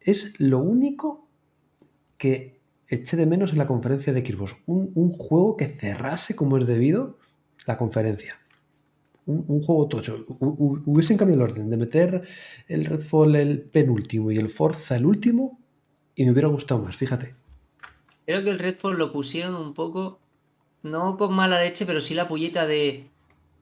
Es 0.00 0.38
lo 0.38 0.60
único 0.60 1.26
que 2.18 2.60
eché 2.86 3.16
de 3.16 3.26
menos 3.26 3.52
en 3.52 3.58
la 3.58 3.66
conferencia 3.66 4.12
de 4.12 4.24
Xbox. 4.24 4.54
Un 4.66 5.12
juego 5.12 5.56
que 5.56 5.66
cerrase 5.66 6.36
como 6.36 6.58
es 6.58 6.66
debido 6.66 7.18
la 7.66 7.76
conferencia. 7.78 8.36
Un, 9.26 9.44
un 9.48 9.62
juego 9.62 9.88
tocho. 9.88 10.24
Hu- 10.28 10.56
hu- 10.56 10.82
Hubiesen 10.86 11.16
cambiado 11.16 11.44
el 11.44 11.50
orden 11.50 11.70
de 11.70 11.76
meter 11.76 12.22
el 12.68 12.84
Redfall 12.84 13.36
el 13.36 13.60
penúltimo 13.62 14.30
y 14.30 14.36
el 14.38 14.48
Forza 14.50 14.96
el 14.96 15.06
último 15.06 15.58
y 16.14 16.24
me 16.24 16.32
hubiera 16.32 16.48
gustado 16.48 16.82
más, 16.82 16.96
fíjate. 16.96 17.34
Creo 18.26 18.42
que 18.44 18.50
el 18.50 18.58
Redfall 18.58 18.96
lo 18.98 19.12
pusieron 19.12 19.54
un 19.54 19.74
poco, 19.74 20.20
no 20.82 21.16
con 21.16 21.34
mala 21.34 21.60
leche, 21.60 21.86
pero 21.86 22.00
sí 22.00 22.14
la 22.14 22.28
pullita 22.28 22.66
de, 22.66 23.08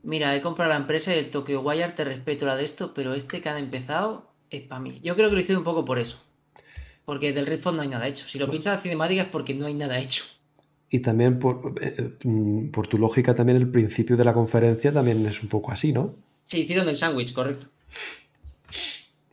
mira, 0.02 0.34
he 0.36 0.40
comprado 0.42 0.70
la 0.70 0.76
empresa 0.78 1.14
y 1.14 1.18
el 1.18 1.30
Tokyo 1.30 1.60
Wire, 1.62 1.90
te 1.92 2.04
respeto 2.04 2.46
la 2.46 2.56
de 2.56 2.64
esto, 2.64 2.92
pero 2.94 3.14
este 3.14 3.40
que 3.40 3.48
han 3.48 3.56
empezado 3.58 4.30
es 4.50 4.62
para 4.62 4.80
mí. 4.80 5.00
Yo 5.02 5.16
creo 5.16 5.28
que 5.30 5.34
lo 5.36 5.40
hicieron 5.40 5.60
un 5.60 5.64
poco 5.64 5.84
por 5.84 5.98
eso. 5.98 6.22
Porque 7.04 7.32
del 7.32 7.46
Redfall 7.46 7.76
no 7.76 7.82
hay 7.82 7.88
nada 7.88 8.06
hecho. 8.08 8.26
Si 8.28 8.38
lo 8.38 8.50
pinchas 8.50 8.78
a 8.78 8.80
cinemática 8.80 9.22
es 9.22 9.28
porque 9.28 9.54
no 9.54 9.66
hay 9.66 9.74
nada 9.74 9.98
hecho. 9.98 10.24
Y 10.94 11.00
también 11.00 11.38
por, 11.38 11.74
eh, 11.80 12.18
mm, 12.22 12.68
por 12.68 12.86
tu 12.86 12.98
lógica, 12.98 13.34
también 13.34 13.56
el 13.56 13.70
principio 13.70 14.14
de 14.14 14.24
la 14.26 14.34
conferencia 14.34 14.92
también 14.92 15.24
es 15.26 15.42
un 15.42 15.48
poco 15.48 15.72
así, 15.72 15.90
¿no? 15.90 16.14
Sí, 16.44 16.60
hicieron 16.60 16.86
el 16.86 16.96
sándwich, 16.96 17.32
correcto. 17.32 17.66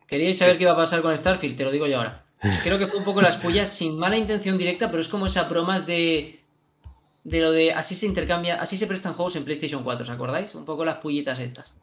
¿Queríais 0.07 0.37
saber 0.37 0.57
qué 0.57 0.63
iba 0.63 0.71
a 0.71 0.77
pasar 0.77 1.01
con 1.01 1.15
Starfield? 1.15 1.57
Te 1.57 1.65
lo 1.65 1.71
digo 1.71 1.85
yo 1.85 1.97
ahora. 1.97 2.23
Creo 2.63 2.79
que 2.79 2.87
fue 2.87 2.99
un 2.99 3.03
poco 3.03 3.21
las 3.21 3.35
pullas 3.35 3.67
sin 3.67 3.97
mala 3.97 4.15
intención 4.15 4.57
directa, 4.57 4.89
pero 4.89 5.01
es 5.01 5.09
como 5.09 5.25
esas 5.25 5.49
bromas 5.49 5.85
de. 5.85 6.39
De 7.25 7.41
lo 7.41 7.51
de 7.51 7.73
así 7.73 7.93
se 7.93 8.05
intercambia, 8.05 8.61
así 8.61 8.77
se 8.77 8.87
prestan 8.87 9.13
juegos 9.13 9.35
en 9.35 9.43
PlayStation 9.43 9.83
4, 9.83 10.03
¿os 10.03 10.09
acordáis? 10.09 10.55
Un 10.55 10.63
poco 10.63 10.85
las 10.85 10.99
pullitas 10.99 11.37
estas. 11.39 11.73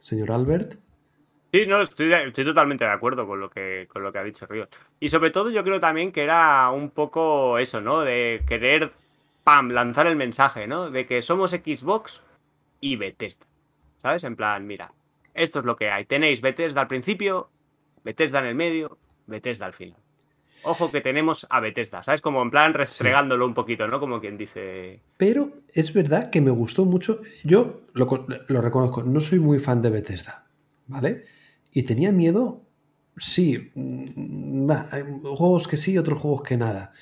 Señor 0.00 0.32
Albert. 0.32 0.78
Sí, 1.52 1.66
no, 1.66 1.82
estoy, 1.82 2.10
totalmente 2.32 2.86
de 2.86 2.90
acuerdo 2.90 3.26
con 3.26 3.38
lo 3.38 3.50
que 3.50 3.86
con 3.92 4.02
lo 4.02 4.10
que 4.10 4.18
ha 4.18 4.24
dicho 4.24 4.46
Ríos. 4.46 4.68
Y 4.98 5.10
sobre 5.10 5.30
todo 5.30 5.50
yo 5.50 5.62
creo 5.62 5.80
también 5.80 6.10
que 6.10 6.22
era 6.22 6.70
un 6.70 6.88
poco 6.88 7.58
eso, 7.58 7.82
¿no? 7.82 8.00
De 8.00 8.42
querer, 8.46 8.90
pam, 9.44 9.68
lanzar 9.68 10.06
el 10.06 10.16
mensaje, 10.16 10.66
¿no? 10.66 10.90
De 10.90 11.04
que 11.04 11.20
somos 11.20 11.50
Xbox 11.50 12.22
y 12.80 12.96
Bethesda. 12.96 13.46
¿Sabes? 13.98 14.24
En 14.24 14.34
plan, 14.34 14.66
mira, 14.66 14.94
esto 15.34 15.58
es 15.58 15.66
lo 15.66 15.76
que 15.76 15.90
hay. 15.90 16.06
Tenéis 16.06 16.40
Bethesda 16.40 16.80
al 16.80 16.88
principio, 16.88 17.50
Bethesda 18.02 18.38
en 18.38 18.46
el 18.46 18.54
medio, 18.54 18.96
Bethesda 19.26 19.66
al 19.66 19.74
final. 19.74 20.00
Ojo 20.64 20.90
que 20.90 21.02
tenemos 21.02 21.46
a 21.50 21.60
Bethesda, 21.60 22.02
¿sabes? 22.02 22.22
Como 22.22 22.40
en 22.40 22.50
plan 22.50 22.72
restregándolo 22.72 23.44
un 23.44 23.52
poquito, 23.52 23.86
¿no? 23.88 24.00
Como 24.00 24.20
quien 24.20 24.38
dice... 24.38 25.02
Pero 25.18 25.50
es 25.68 25.92
verdad 25.92 26.30
que 26.30 26.40
me 26.40 26.50
gustó 26.50 26.86
mucho. 26.86 27.20
Yo 27.44 27.82
lo 27.92 28.62
reconozco, 28.62 29.02
no 29.02 29.20
soy 29.20 29.38
muy 29.38 29.58
fan 29.58 29.82
de 29.82 29.90
Bethesda, 29.90 30.46
¿vale? 30.86 31.26
Y 31.72 31.82
tenía 31.84 32.12
miedo, 32.12 32.62
sí, 33.16 33.70
mm, 33.74 34.70
hay 34.90 35.02
juegos 35.22 35.68
que 35.68 35.76
sí, 35.76 35.96
otros 35.98 36.20
juegos 36.20 36.42
que 36.42 36.56
nada. 36.56 36.92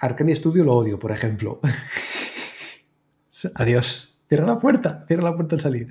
Arcane 0.00 0.34
Studio 0.34 0.64
lo 0.64 0.74
odio, 0.74 0.98
por 0.98 1.12
ejemplo. 1.12 1.60
Adiós. 3.54 4.18
Cierra 4.28 4.46
la 4.46 4.58
puerta, 4.60 5.04
cierra 5.08 5.24
la 5.24 5.34
puerta 5.34 5.56
al 5.56 5.60
salir. 5.60 5.88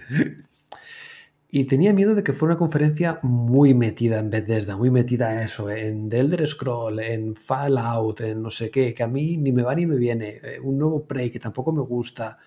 Y 1.52 1.64
tenía 1.66 1.94
miedo 1.94 2.14
de 2.14 2.24
que 2.24 2.34
fuera 2.34 2.54
una 2.54 2.60
conferencia 2.60 3.20
muy 3.24 3.74
metida 3.74 4.20
en 4.20 4.30
Bethesda, 4.30 4.78
muy 4.78 4.92
metida 4.92 5.30
a 5.30 5.44
eso, 5.44 5.70
en 5.72 6.08
The 6.10 6.20
Elder 6.20 6.48
Scroll, 6.48 7.00
en 7.00 7.36
Fallout, 7.36 8.22
en 8.22 8.44
no 8.44 8.52
sé 8.52 8.70
qué, 8.70 8.94
que 8.94 9.02
a 9.04 9.08
mí 9.08 9.38
ni 9.38 9.52
me 9.52 9.64
va 9.64 9.74
ni 9.74 9.88
me 9.88 9.96
viene. 9.96 10.40
eh, 10.44 10.60
Un 10.62 10.78
nuevo 10.78 11.06
Prey 11.08 11.32
que 11.32 11.40
tampoco 11.40 11.72
me 11.74 11.82
gusta, 11.82 12.38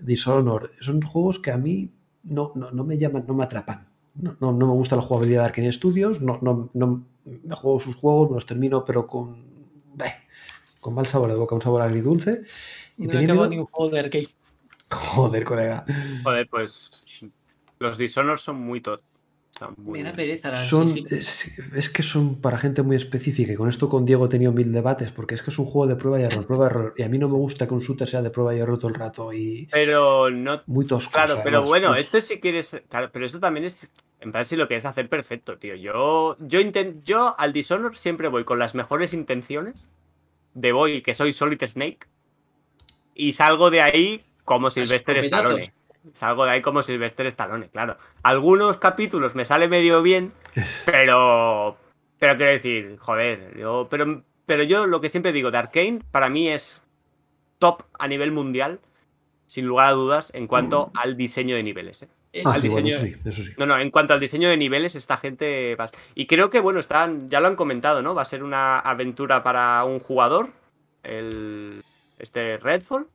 Dishonor. 0.00 0.72
Son 0.80 1.00
juegos 1.00 1.38
que 1.38 1.52
a 1.52 1.58
mí 1.58 1.92
no, 2.24 2.52
no 2.56 2.84
me 2.84 2.98
llaman, 2.98 3.24
no 3.28 3.34
me 3.34 3.44
atrapan. 3.44 3.89
No, 4.14 4.36
no, 4.40 4.52
no 4.52 4.66
me 4.66 4.72
gusta 4.72 4.96
la 4.96 5.02
jugabilidad 5.02 5.42
de 5.42 5.46
Arkane 5.46 5.72
Studios, 5.72 6.20
no, 6.20 6.38
no, 6.42 6.70
no 6.74 7.04
me 7.24 7.56
juego 7.56 7.80
sus 7.80 7.94
juegos, 7.96 8.28
me 8.30 8.34
los 8.34 8.46
termino, 8.46 8.84
pero 8.84 9.06
con, 9.06 9.44
beh, 9.94 10.12
con 10.80 10.94
mal 10.94 11.06
sabor 11.06 11.30
de 11.30 11.36
boca, 11.36 11.54
un 11.54 11.62
sabor 11.62 11.82
agridulce. 11.82 12.42
Y 12.98 13.04
No 13.06 13.12
tenía 13.12 13.26
acabo 13.26 13.40
miedo- 13.42 13.50
ni 13.50 13.58
un 13.58 13.66
juego 13.66 13.90
de 13.92 14.00
arcade. 14.00 14.28
Joder, 14.90 15.44
colega. 15.44 15.84
Joder, 16.24 16.48
pues... 16.48 16.90
Los 17.78 17.96
Dishonored 17.96 18.38
son 18.38 18.56
muy 18.60 18.80
tot. 18.82 19.02
Muy... 19.76 19.98
Me 20.00 20.04
da 20.10 20.14
pereza 20.14 20.50
la 20.50 20.56
Son, 20.56 20.94
es, 21.10 21.58
es 21.74 21.88
que 21.90 22.02
son 22.02 22.40
para 22.40 22.58
gente 22.58 22.82
muy 22.82 22.96
específica 22.96 23.52
y 23.52 23.56
con 23.56 23.68
esto 23.68 23.88
con 23.88 24.04
Diego 24.04 24.26
he 24.26 24.28
tenido 24.28 24.52
mil 24.52 24.72
debates 24.72 25.10
porque 25.12 25.34
es 25.34 25.42
que 25.42 25.50
es 25.50 25.58
un 25.58 25.66
juego 25.66 25.86
de 25.86 25.96
prueba 25.96 26.20
y 26.20 26.24
error, 26.24 26.46
prueba 26.46 26.64
y 26.64 26.70
error. 26.70 26.94
Y 26.96 27.02
a 27.02 27.08
mí 27.08 27.18
no 27.18 27.28
me 27.28 27.34
gusta 27.34 27.66
que 27.66 27.74
un 27.74 27.80
shooter 27.80 28.08
sea 28.08 28.22
de 28.22 28.30
prueba 28.30 28.54
y 28.54 28.60
error 28.60 28.78
todo 28.78 28.88
el 28.88 28.94
rato 28.94 29.32
y 29.32 29.68
Pero 29.70 30.30
no 30.30 30.62
muy 30.66 30.86
tosco. 30.86 31.12
Claro, 31.12 31.40
pero 31.44 31.64
bueno, 31.64 31.94
esto 31.94 32.20
si 32.20 32.40
quieres. 32.40 32.82
Claro, 32.88 33.10
pero 33.12 33.24
esto 33.26 33.40
también 33.40 33.64
es. 33.66 33.90
En 34.20 34.32
plan, 34.32 34.44
si 34.44 34.54
lo 34.56 34.66
quieres 34.66 34.84
hacer 34.84 35.08
perfecto, 35.08 35.56
tío. 35.56 35.74
Yo, 35.74 36.36
yo, 36.40 36.60
inten- 36.60 37.02
yo 37.04 37.34
al 37.38 37.52
Dishonor 37.54 37.96
siempre 37.96 38.28
voy 38.28 38.44
con 38.44 38.58
las 38.58 38.74
mejores 38.74 39.14
intenciones. 39.14 39.88
De 40.52 40.72
voy 40.72 41.00
que 41.00 41.14
soy 41.14 41.32
Solid 41.32 41.62
Snake. 41.66 42.00
Y 43.14 43.32
salgo 43.32 43.70
de 43.70 43.80
ahí 43.80 44.22
como 44.44 44.70
Sylvester 44.70 45.16
escopetazos. 45.16 45.60
Stallone. 45.60 45.79
Salgo 46.14 46.44
de 46.44 46.52
ahí 46.52 46.62
como 46.62 46.82
Sylvester 46.82 47.26
Stallone, 47.26 47.68
claro. 47.68 47.96
Algunos 48.22 48.78
capítulos 48.78 49.34
me 49.34 49.44
sale 49.44 49.68
medio 49.68 50.02
bien, 50.02 50.32
pero. 50.86 51.76
Pero 52.18 52.36
quiero 52.36 52.52
decir, 52.52 52.96
joder, 52.98 53.56
yo. 53.58 53.86
Pero, 53.90 54.22
pero 54.46 54.62
yo 54.62 54.86
lo 54.86 55.00
que 55.00 55.08
siempre 55.08 55.32
digo 55.32 55.50
de 55.50 55.58
Arkane, 55.58 56.00
para 56.10 56.28
mí 56.28 56.48
es 56.48 56.84
top 57.58 57.82
a 57.98 58.08
nivel 58.08 58.32
mundial, 58.32 58.80
sin 59.46 59.66
lugar 59.66 59.88
a 59.88 59.92
dudas, 59.92 60.30
en 60.34 60.46
cuanto 60.46 60.90
al 60.94 61.16
diseño 61.16 61.56
de 61.56 61.62
niveles. 61.62 62.02
¿eh? 62.02 62.08
Ah, 62.44 62.52
al 62.54 62.60
sí, 62.62 62.68
bueno, 62.68 62.88
diseño- 62.88 62.96
eso 62.96 63.04
sí, 63.22 63.28
eso 63.28 63.42
sí. 63.42 63.50
No, 63.58 63.66
no, 63.66 63.78
en 63.78 63.90
cuanto 63.90 64.12
al 64.14 64.20
diseño 64.20 64.48
de 64.48 64.56
niveles, 64.56 64.94
esta 64.94 65.16
gente. 65.16 65.74
va- 65.76 65.90
Y 66.14 66.26
creo 66.26 66.48
que, 66.50 66.60
bueno, 66.60 66.78
están, 66.80 67.28
ya 67.28 67.40
lo 67.40 67.46
han 67.48 67.56
comentado, 67.56 68.02
¿no? 68.02 68.14
Va 68.14 68.22
a 68.22 68.26
ser 68.26 68.42
una 68.42 68.78
aventura 68.80 69.42
para 69.42 69.82
un 69.84 69.98
jugador, 69.98 70.50
el, 71.02 71.82
este 72.18 72.56
Redfall, 72.58 73.06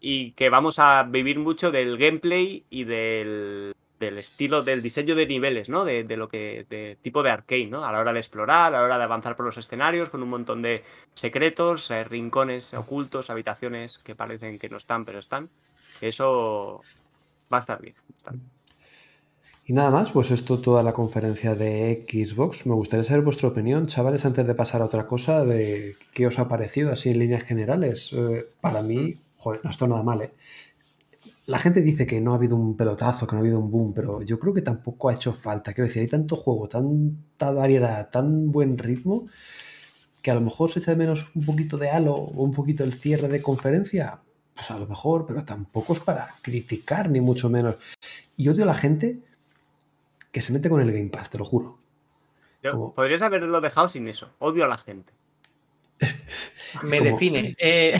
y 0.00 0.32
que 0.32 0.48
vamos 0.48 0.78
a 0.78 1.02
vivir 1.02 1.38
mucho 1.38 1.70
del 1.70 1.98
gameplay 1.98 2.64
y 2.70 2.84
del, 2.84 3.74
estilo, 4.00 4.62
del 4.62 4.82
diseño 4.82 5.14
de 5.14 5.26
niveles, 5.26 5.68
¿no? 5.68 5.84
De, 5.84 6.04
lo 6.16 6.26
que. 6.26 6.66
de 6.68 6.96
tipo 7.02 7.22
de 7.22 7.30
arcane, 7.30 7.66
¿no? 7.66 7.84
A 7.84 7.92
la 7.92 8.00
hora 8.00 8.12
de 8.12 8.20
explorar, 8.20 8.74
a 8.74 8.78
la 8.78 8.84
hora 8.84 8.98
de 8.98 9.04
avanzar 9.04 9.36
por 9.36 9.46
los 9.46 9.58
escenarios, 9.58 10.08
con 10.08 10.22
un 10.22 10.30
montón 10.30 10.62
de 10.62 10.82
secretos, 11.14 11.90
eh, 11.90 12.02
rincones 12.04 12.72
ocultos, 12.74 13.28
habitaciones 13.28 13.98
que 13.98 14.14
parecen 14.14 14.58
que 14.58 14.70
no 14.70 14.78
están, 14.78 15.04
pero 15.04 15.18
están. 15.18 15.50
Eso 16.00 16.80
va 17.52 17.58
a 17.58 17.60
estar 17.60 17.80
bien. 17.80 17.94
va 17.94 18.14
a 18.14 18.16
estar 18.16 18.34
bien. 18.34 18.60
Y 19.70 19.72
nada 19.72 19.90
más, 19.92 20.10
pues 20.10 20.32
esto 20.32 20.58
toda 20.58 20.82
la 20.82 20.92
conferencia 20.92 21.54
de 21.54 22.04
Xbox. 22.08 22.66
Me 22.66 22.74
gustaría 22.74 23.04
saber 23.04 23.22
vuestra 23.22 23.50
opinión, 23.50 23.86
chavales, 23.86 24.24
antes 24.24 24.44
de 24.44 24.54
pasar 24.56 24.82
a 24.82 24.86
otra 24.86 25.06
cosa, 25.06 25.44
de 25.44 25.94
qué 26.12 26.26
os 26.26 26.40
ha 26.40 26.48
parecido 26.48 26.90
así 26.90 27.10
en 27.10 27.20
líneas 27.20 27.44
generales. 27.44 28.10
Eh, 28.12 28.48
para 28.60 28.82
mí, 28.82 29.18
joder, 29.40 29.60
no 29.64 29.70
está 29.70 29.86
nada 29.88 30.02
mal, 30.02 30.22
¿eh? 30.22 30.32
La 31.46 31.58
gente 31.58 31.82
dice 31.82 32.06
que 32.06 32.20
no 32.20 32.32
ha 32.32 32.36
habido 32.36 32.54
un 32.56 32.76
pelotazo, 32.76 33.26
que 33.26 33.32
no 33.32 33.38
ha 33.38 33.40
habido 33.40 33.58
un 33.58 33.70
boom, 33.70 33.92
pero 33.92 34.22
yo 34.22 34.38
creo 34.38 34.54
que 34.54 34.62
tampoco 34.62 35.08
ha 35.08 35.14
hecho 35.14 35.32
falta. 35.32 35.72
Quiero 35.74 35.88
decir, 35.88 36.02
hay 36.02 36.08
tanto 36.08 36.36
juego, 36.36 36.68
tanta 36.68 37.50
variedad, 37.52 38.08
tan 38.10 38.52
buen 38.52 38.78
ritmo, 38.78 39.26
que 40.22 40.30
a 40.30 40.34
lo 40.34 40.40
mejor 40.40 40.70
se 40.70 40.78
echa 40.78 40.92
de 40.92 40.96
menos 40.98 41.30
un 41.34 41.44
poquito 41.44 41.76
de 41.76 41.90
halo 41.90 42.14
o 42.14 42.44
un 42.44 42.52
poquito 42.52 42.84
el 42.84 42.92
cierre 42.92 43.26
de 43.28 43.42
conferencia. 43.42 44.20
Pues 44.54 44.70
a 44.70 44.78
lo 44.78 44.86
mejor, 44.86 45.26
pero 45.26 45.44
tampoco 45.44 45.94
es 45.94 46.00
para 46.00 46.28
criticar, 46.42 47.10
ni 47.10 47.20
mucho 47.20 47.48
menos. 47.50 47.76
Y 48.36 48.48
odio 48.48 48.62
a 48.64 48.66
la 48.66 48.74
gente 48.74 49.18
que 50.30 50.42
se 50.42 50.52
mete 50.52 50.68
con 50.70 50.80
el 50.80 50.92
Game 50.92 51.08
Pass, 51.08 51.30
te 51.30 51.38
lo 51.38 51.44
juro. 51.44 51.78
Yo- 52.62 52.72
Como- 52.72 52.94
Podrías 52.94 53.22
haberlo 53.22 53.60
dejado 53.60 53.88
sin 53.88 54.06
eso. 54.06 54.28
Odio 54.38 54.64
a 54.64 54.68
la 54.68 54.78
gente. 54.78 55.12
Me 56.82 56.98
como- 56.98 57.10
define. 57.10 57.54
Eh, 57.58 57.98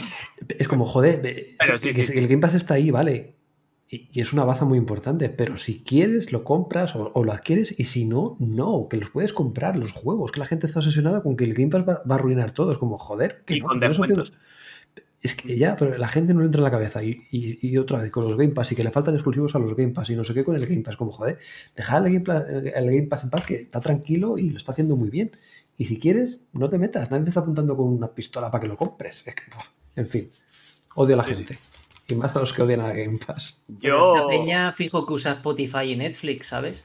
Es 0.59 0.67
como, 0.67 0.85
joder, 0.85 1.21
Pero 1.59 1.77
sí, 1.77 1.91
sí, 1.93 1.99
que, 2.01 2.05
sí, 2.07 2.13
que 2.13 2.19
el 2.19 2.27
Game 2.27 2.41
Pass 2.41 2.55
está 2.55 2.75
ahí, 2.75 2.91
vale. 2.91 3.35
Y, 3.89 4.07
y 4.13 4.21
es 4.21 4.31
una 4.31 4.45
baza 4.45 4.63
muy 4.63 4.77
importante, 4.77 5.27
pero 5.29 5.57
si 5.57 5.79
quieres, 5.83 6.31
lo 6.31 6.43
compras 6.45 6.95
o, 6.95 7.11
o 7.13 7.23
lo 7.25 7.33
adquieres, 7.33 7.75
y 7.77 7.85
si 7.85 8.05
no, 8.05 8.37
no, 8.39 8.87
que 8.89 8.95
los 8.97 9.09
puedes 9.09 9.33
comprar, 9.33 9.77
los 9.77 9.91
juegos, 9.91 10.31
que 10.31 10.39
la 10.39 10.45
gente 10.45 10.65
está 10.65 10.79
obsesionada 10.79 11.21
con 11.21 11.35
que 11.35 11.43
el 11.43 11.53
Game 11.53 11.69
Pass 11.69 11.81
va, 11.87 12.01
va 12.09 12.15
a 12.15 12.19
arruinar 12.19 12.51
todo. 12.53 12.71
Es 12.71 12.77
como, 12.77 12.97
joder, 12.97 13.43
que 13.45 13.55
Y 13.55 13.59
no, 13.59 13.67
con 13.67 13.83
es 13.83 13.89
opción- 13.89 14.07
descuentos. 14.07 14.33
Es 15.23 15.35
que 15.35 15.55
ya, 15.55 15.75
pero 15.75 15.95
la 15.99 16.07
gente 16.07 16.33
no 16.33 16.39
le 16.39 16.47
entra 16.47 16.57
en 16.59 16.63
la 16.63 16.71
cabeza. 16.71 17.03
Y, 17.03 17.21
y- 17.29 17.59
y 17.61 17.77
otra 17.77 17.99
vez, 18.01 18.09
con 18.09 18.23
los 18.23 18.35
Game 18.37 18.53
Pass 18.53 18.71
y 18.71 18.75
que 18.75 18.83
le 18.83 18.89
faltan 18.89 19.13
exclusivos 19.13 19.53
a 19.53 19.59
los 19.59 19.75
Game 19.75 19.91
Pass 19.91 20.09
y 20.09 20.15
no 20.15 20.23
sé 20.23 20.33
qué 20.33 20.43
con 20.43 20.55
el 20.55 20.65
Game 20.65 20.81
Pass. 20.81 20.95
Como, 20.95 21.11
joder, 21.11 21.37
dejar 21.75 21.97
el 22.07 22.13
Game, 22.13 22.21
Pla- 22.25 22.45
el 22.49 22.85
Game 22.85 23.03
Pass 23.03 23.23
en 23.25 23.29
paz, 23.29 23.45
que 23.45 23.55
está 23.55 23.79
tranquilo 23.81 24.39
y 24.39 24.49
lo 24.49 24.57
está 24.57 24.71
haciendo 24.71 24.95
muy 24.95 25.11
bien. 25.11 25.29
Y 25.81 25.87
si 25.87 25.99
quieres, 25.99 26.43
no 26.53 26.69
te 26.69 26.77
metas. 26.77 27.09
Nadie 27.09 27.23
te 27.23 27.29
está 27.31 27.39
apuntando 27.39 27.75
con 27.75 27.87
una 27.87 28.07
pistola 28.07 28.51
para 28.51 28.61
que 28.61 28.67
lo 28.67 28.77
compres. 28.77 29.23
Es 29.25 29.33
que, 29.33 29.41
buah, 29.51 29.65
en 29.95 30.07
fin, 30.07 30.31
odio 30.93 31.15
a 31.15 31.17
la 31.17 31.25
Sí, 31.25 31.33
gente. 31.33 31.57
Y 32.07 32.13
más 32.13 32.35
a 32.35 32.39
los 32.39 32.53
que 32.53 32.61
odian 32.61 32.81
a 32.81 32.93
Game 32.93 33.17
Pass. 33.17 33.63
Yo. 33.67 34.15
Esta 34.15 34.27
peña 34.27 34.71
fijo 34.73 35.07
que 35.07 35.13
usa 35.13 35.31
Spotify 35.31 35.93
y 35.93 35.95
Netflix, 35.95 36.49
¿sabes? 36.49 36.83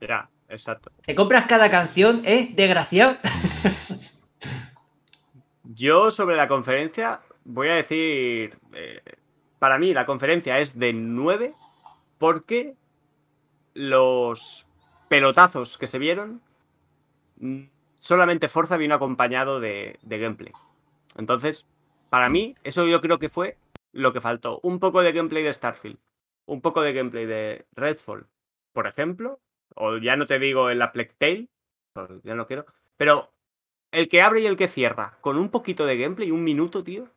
Ya, 0.00 0.28
exacto. 0.48 0.90
Te 1.06 1.14
compras 1.14 1.46
cada 1.46 1.70
canción, 1.70 2.22
¿eh? 2.24 2.52
Desgraciado. 2.56 3.16
Yo 5.62 6.10
sobre 6.10 6.34
la 6.34 6.48
conferencia 6.48 7.20
voy 7.44 7.68
a 7.68 7.74
decir. 7.74 8.58
eh, 8.74 9.02
para 9.60 9.78
mí 9.78 9.94
la 9.94 10.04
conferencia 10.04 10.58
es 10.58 10.76
de 10.76 10.92
9 10.92 11.54
porque 12.18 12.74
los 13.74 14.66
pelotazos 15.08 15.78
que 15.78 15.86
se 15.86 16.00
vieron. 16.00 16.42
Solamente 18.02 18.48
Forza 18.48 18.76
vino 18.76 18.96
acompañado 18.96 19.60
de, 19.60 19.96
de 20.02 20.18
gameplay. 20.18 20.52
Entonces, 21.16 21.66
para 22.10 22.28
mí, 22.28 22.56
eso 22.64 22.84
yo 22.88 23.00
creo 23.00 23.20
que 23.20 23.28
fue 23.28 23.58
lo 23.92 24.12
que 24.12 24.20
faltó. 24.20 24.58
Un 24.64 24.80
poco 24.80 25.02
de 25.02 25.12
gameplay 25.12 25.44
de 25.44 25.52
Starfield. 25.52 25.98
Un 26.46 26.60
poco 26.60 26.82
de 26.82 26.94
gameplay 26.94 27.26
de 27.26 27.64
Redfall, 27.76 28.26
por 28.72 28.88
ejemplo. 28.88 29.38
O 29.76 29.98
ya 29.98 30.16
no 30.16 30.26
te 30.26 30.40
digo 30.40 30.68
en 30.68 30.80
la 30.80 30.90
Plague 30.90 31.14
Tale. 31.16 31.48
pues 31.92 32.10
Ya 32.24 32.34
no 32.34 32.48
quiero. 32.48 32.66
Pero 32.96 33.30
el 33.92 34.08
que 34.08 34.20
abre 34.20 34.40
y 34.40 34.46
el 34.46 34.56
que 34.56 34.66
cierra, 34.66 35.16
con 35.20 35.38
un 35.38 35.48
poquito 35.48 35.86
de 35.86 35.96
gameplay, 35.96 36.32
un 36.32 36.42
minuto, 36.42 36.82
tío, 36.82 37.08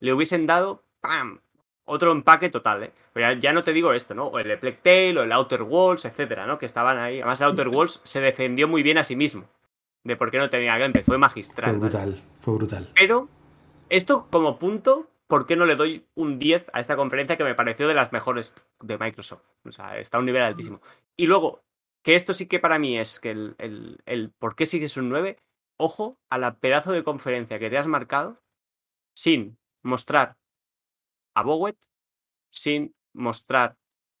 le 0.00 0.12
hubiesen 0.12 0.46
dado 0.46 0.84
¡pam! 1.00 1.40
otro 1.86 2.12
empaque 2.12 2.50
total, 2.50 2.82
¿eh? 2.82 2.92
Pero 3.14 3.32
ya, 3.32 3.40
ya 3.40 3.52
no 3.54 3.64
te 3.64 3.72
digo 3.72 3.94
esto, 3.94 4.14
¿no? 4.14 4.26
O 4.26 4.38
el 4.38 4.48
de 4.48 4.58
Plague 4.58 4.80
Tale, 4.82 5.18
o 5.18 5.22
el 5.22 5.32
Outer 5.32 5.62
Walls, 5.62 6.04
etcétera, 6.04 6.46
¿no? 6.46 6.58
Que 6.58 6.66
estaban 6.66 6.98
ahí. 6.98 7.20
Además, 7.20 7.40
el 7.40 7.46
Outer 7.46 7.68
Walls 7.70 8.02
se 8.04 8.20
defendió 8.20 8.68
muy 8.68 8.82
bien 8.82 8.98
a 8.98 9.04
sí 9.04 9.16
mismo. 9.16 9.48
De 10.06 10.16
por 10.16 10.30
qué 10.30 10.38
no 10.38 10.48
tenía 10.48 10.78
gameplay. 10.78 11.04
Fue 11.04 11.14
Fue 11.14 11.18
magistral. 11.18 11.72
¿vale? 11.72 11.78
brutal, 11.80 12.22
fue 12.38 12.54
brutal. 12.54 12.90
Pero, 12.94 13.28
esto 13.88 14.28
como 14.30 14.58
punto, 14.58 15.10
¿por 15.26 15.46
qué 15.46 15.56
no 15.56 15.66
le 15.66 15.74
doy 15.74 16.06
un 16.14 16.38
10 16.38 16.70
a 16.72 16.80
esta 16.80 16.96
conferencia 16.96 17.36
que 17.36 17.44
me 17.44 17.54
pareció 17.54 17.88
de 17.88 17.94
las 17.94 18.12
mejores 18.12 18.54
de 18.80 18.98
Microsoft? 18.98 19.42
O 19.64 19.72
sea, 19.72 19.98
está 19.98 20.18
a 20.18 20.20
un 20.20 20.26
nivel 20.26 20.42
altísimo. 20.42 20.80
Y 21.16 21.26
luego, 21.26 21.64
que 22.04 22.14
esto 22.14 22.32
sí 22.34 22.46
que 22.46 22.60
para 22.60 22.78
mí 22.78 22.98
es 22.98 23.18
que 23.18 23.32
el, 23.32 23.56
el, 23.58 23.98
el 24.06 24.30
por 24.30 24.54
qué 24.54 24.64
sigues 24.66 24.96
un 24.96 25.08
9, 25.08 25.38
ojo 25.76 26.18
a 26.30 26.38
la 26.38 26.58
pedazo 26.58 26.92
de 26.92 27.02
conferencia 27.02 27.58
que 27.58 27.68
te 27.68 27.78
has 27.78 27.88
marcado 27.88 28.40
sin 29.14 29.58
mostrar 29.82 30.36
a 31.34 31.42
Bowet, 31.42 31.76
sin 32.52 32.94
mostrar 33.12 33.76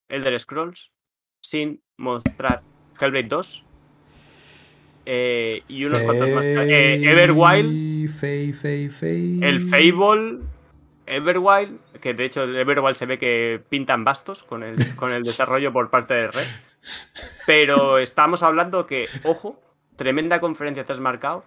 Elder 0.08 0.38
Scrolls, 0.40 0.92
sin 1.40 1.82
mostrar 1.96 2.62
Hellblade 3.00 3.28
2 3.28 3.66
eh, 5.06 5.62
y 5.68 5.84
unos 5.84 6.02
cuantos 6.02 6.28
más. 6.30 6.44
Eh, 6.44 7.00
Everwild, 7.04 8.10
Fey, 8.10 8.52
Fey, 8.52 8.88
Fey. 8.88 9.40
el 9.42 9.60
Fable, 9.60 10.40
Everwild, 11.06 11.78
que 12.00 12.12
de 12.12 12.24
hecho 12.24 12.42
el 12.42 12.56
Everwild 12.56 12.96
se 12.96 13.06
ve 13.06 13.16
que 13.16 13.62
pintan 13.68 14.04
bastos 14.04 14.42
con 14.42 14.64
el, 14.64 14.96
con 14.96 15.12
el 15.12 15.22
desarrollo 15.22 15.72
por 15.72 15.90
parte 15.90 16.14
de 16.14 16.30
Red. 16.32 16.46
Pero 17.46 17.98
estamos 17.98 18.42
hablando 18.42 18.86
que, 18.86 19.06
ojo, 19.24 19.60
tremenda 19.96 20.40
conferencia 20.40 20.84
te 20.84 20.92
has 20.92 21.00
marcado. 21.00 21.44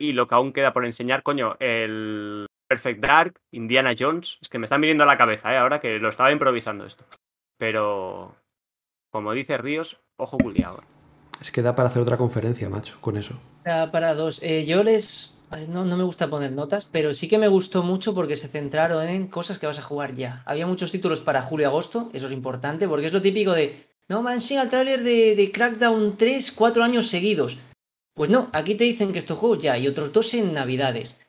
Y 0.00 0.12
lo 0.12 0.26
que 0.26 0.34
aún 0.34 0.52
queda 0.52 0.72
por 0.72 0.84
enseñar, 0.84 1.22
coño, 1.22 1.56
el 1.58 2.46
Perfect 2.68 3.00
Dark, 3.00 3.40
Indiana 3.50 3.94
Jones. 3.98 4.38
Es 4.40 4.48
que 4.48 4.58
me 4.58 4.64
están 4.64 4.80
viniendo 4.80 5.04
a 5.04 5.08
la 5.08 5.16
cabeza, 5.16 5.52
¿eh? 5.52 5.56
ahora 5.56 5.80
que 5.80 5.98
lo 5.98 6.08
estaba 6.08 6.30
improvisando 6.30 6.86
esto. 6.86 7.04
Pero, 7.58 8.36
como 9.10 9.32
dice 9.32 9.58
Ríos, 9.58 10.00
ojo 10.16 10.38
culiado. 10.38 10.84
Es 11.40 11.50
que 11.50 11.62
da 11.62 11.74
para 11.74 11.88
hacer 11.88 12.02
otra 12.02 12.16
conferencia, 12.16 12.68
macho, 12.68 12.98
con 13.00 13.16
eso. 13.16 13.34
Para, 13.64 14.14
dos. 14.14 14.42
Eh, 14.42 14.64
yo 14.66 14.82
les. 14.82 15.40
No, 15.68 15.84
no 15.84 15.96
me 15.96 16.04
gusta 16.04 16.28
poner 16.28 16.52
notas, 16.52 16.86
pero 16.90 17.12
sí 17.12 17.28
que 17.28 17.38
me 17.38 17.48
gustó 17.48 17.82
mucho 17.82 18.14
porque 18.14 18.36
se 18.36 18.48
centraron 18.48 19.08
en 19.08 19.28
cosas 19.28 19.58
que 19.58 19.66
vas 19.66 19.78
a 19.78 19.82
jugar 19.82 20.14
ya. 20.14 20.42
Había 20.44 20.66
muchos 20.66 20.92
títulos 20.92 21.20
para 21.20 21.42
julio 21.42 21.64
y 21.64 21.68
agosto, 21.68 22.10
eso 22.12 22.26
es 22.26 22.32
importante, 22.32 22.86
porque 22.86 23.06
es 23.06 23.12
lo 23.12 23.22
típico 23.22 23.52
de. 23.52 23.86
No, 24.08 24.28
enseña 24.30 24.62
el 24.62 24.68
tráiler 24.68 25.02
de, 25.02 25.36
de 25.36 25.52
Crackdown 25.52 26.16
3 26.16 26.52
cuatro 26.52 26.82
años 26.82 27.08
seguidos. 27.08 27.56
Pues 28.14 28.30
no, 28.30 28.50
aquí 28.52 28.74
te 28.74 28.84
dicen 28.84 29.12
que 29.12 29.20
estos 29.20 29.38
juegos 29.38 29.60
ya 29.60 29.78
y 29.78 29.86
otros 29.86 30.12
dos 30.12 30.34
en 30.34 30.52
Navidades. 30.52 31.20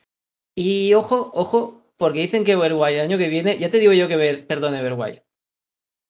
Y 0.56 0.94
ojo, 0.96 1.32
ojo, 1.36 1.84
porque 1.98 2.22
dicen 2.22 2.44
que 2.44 2.54
Everwild 2.54 2.96
el 2.96 3.02
año 3.02 3.18
que 3.18 3.30
viene, 3.30 3.60
ya 3.60 3.70
te 3.70 3.80
digo 3.80 3.94
yo 3.94 4.08
que 4.08 4.16
ver, 4.16 4.48
perdón, 4.48 4.74
Everwild. 4.74 5.22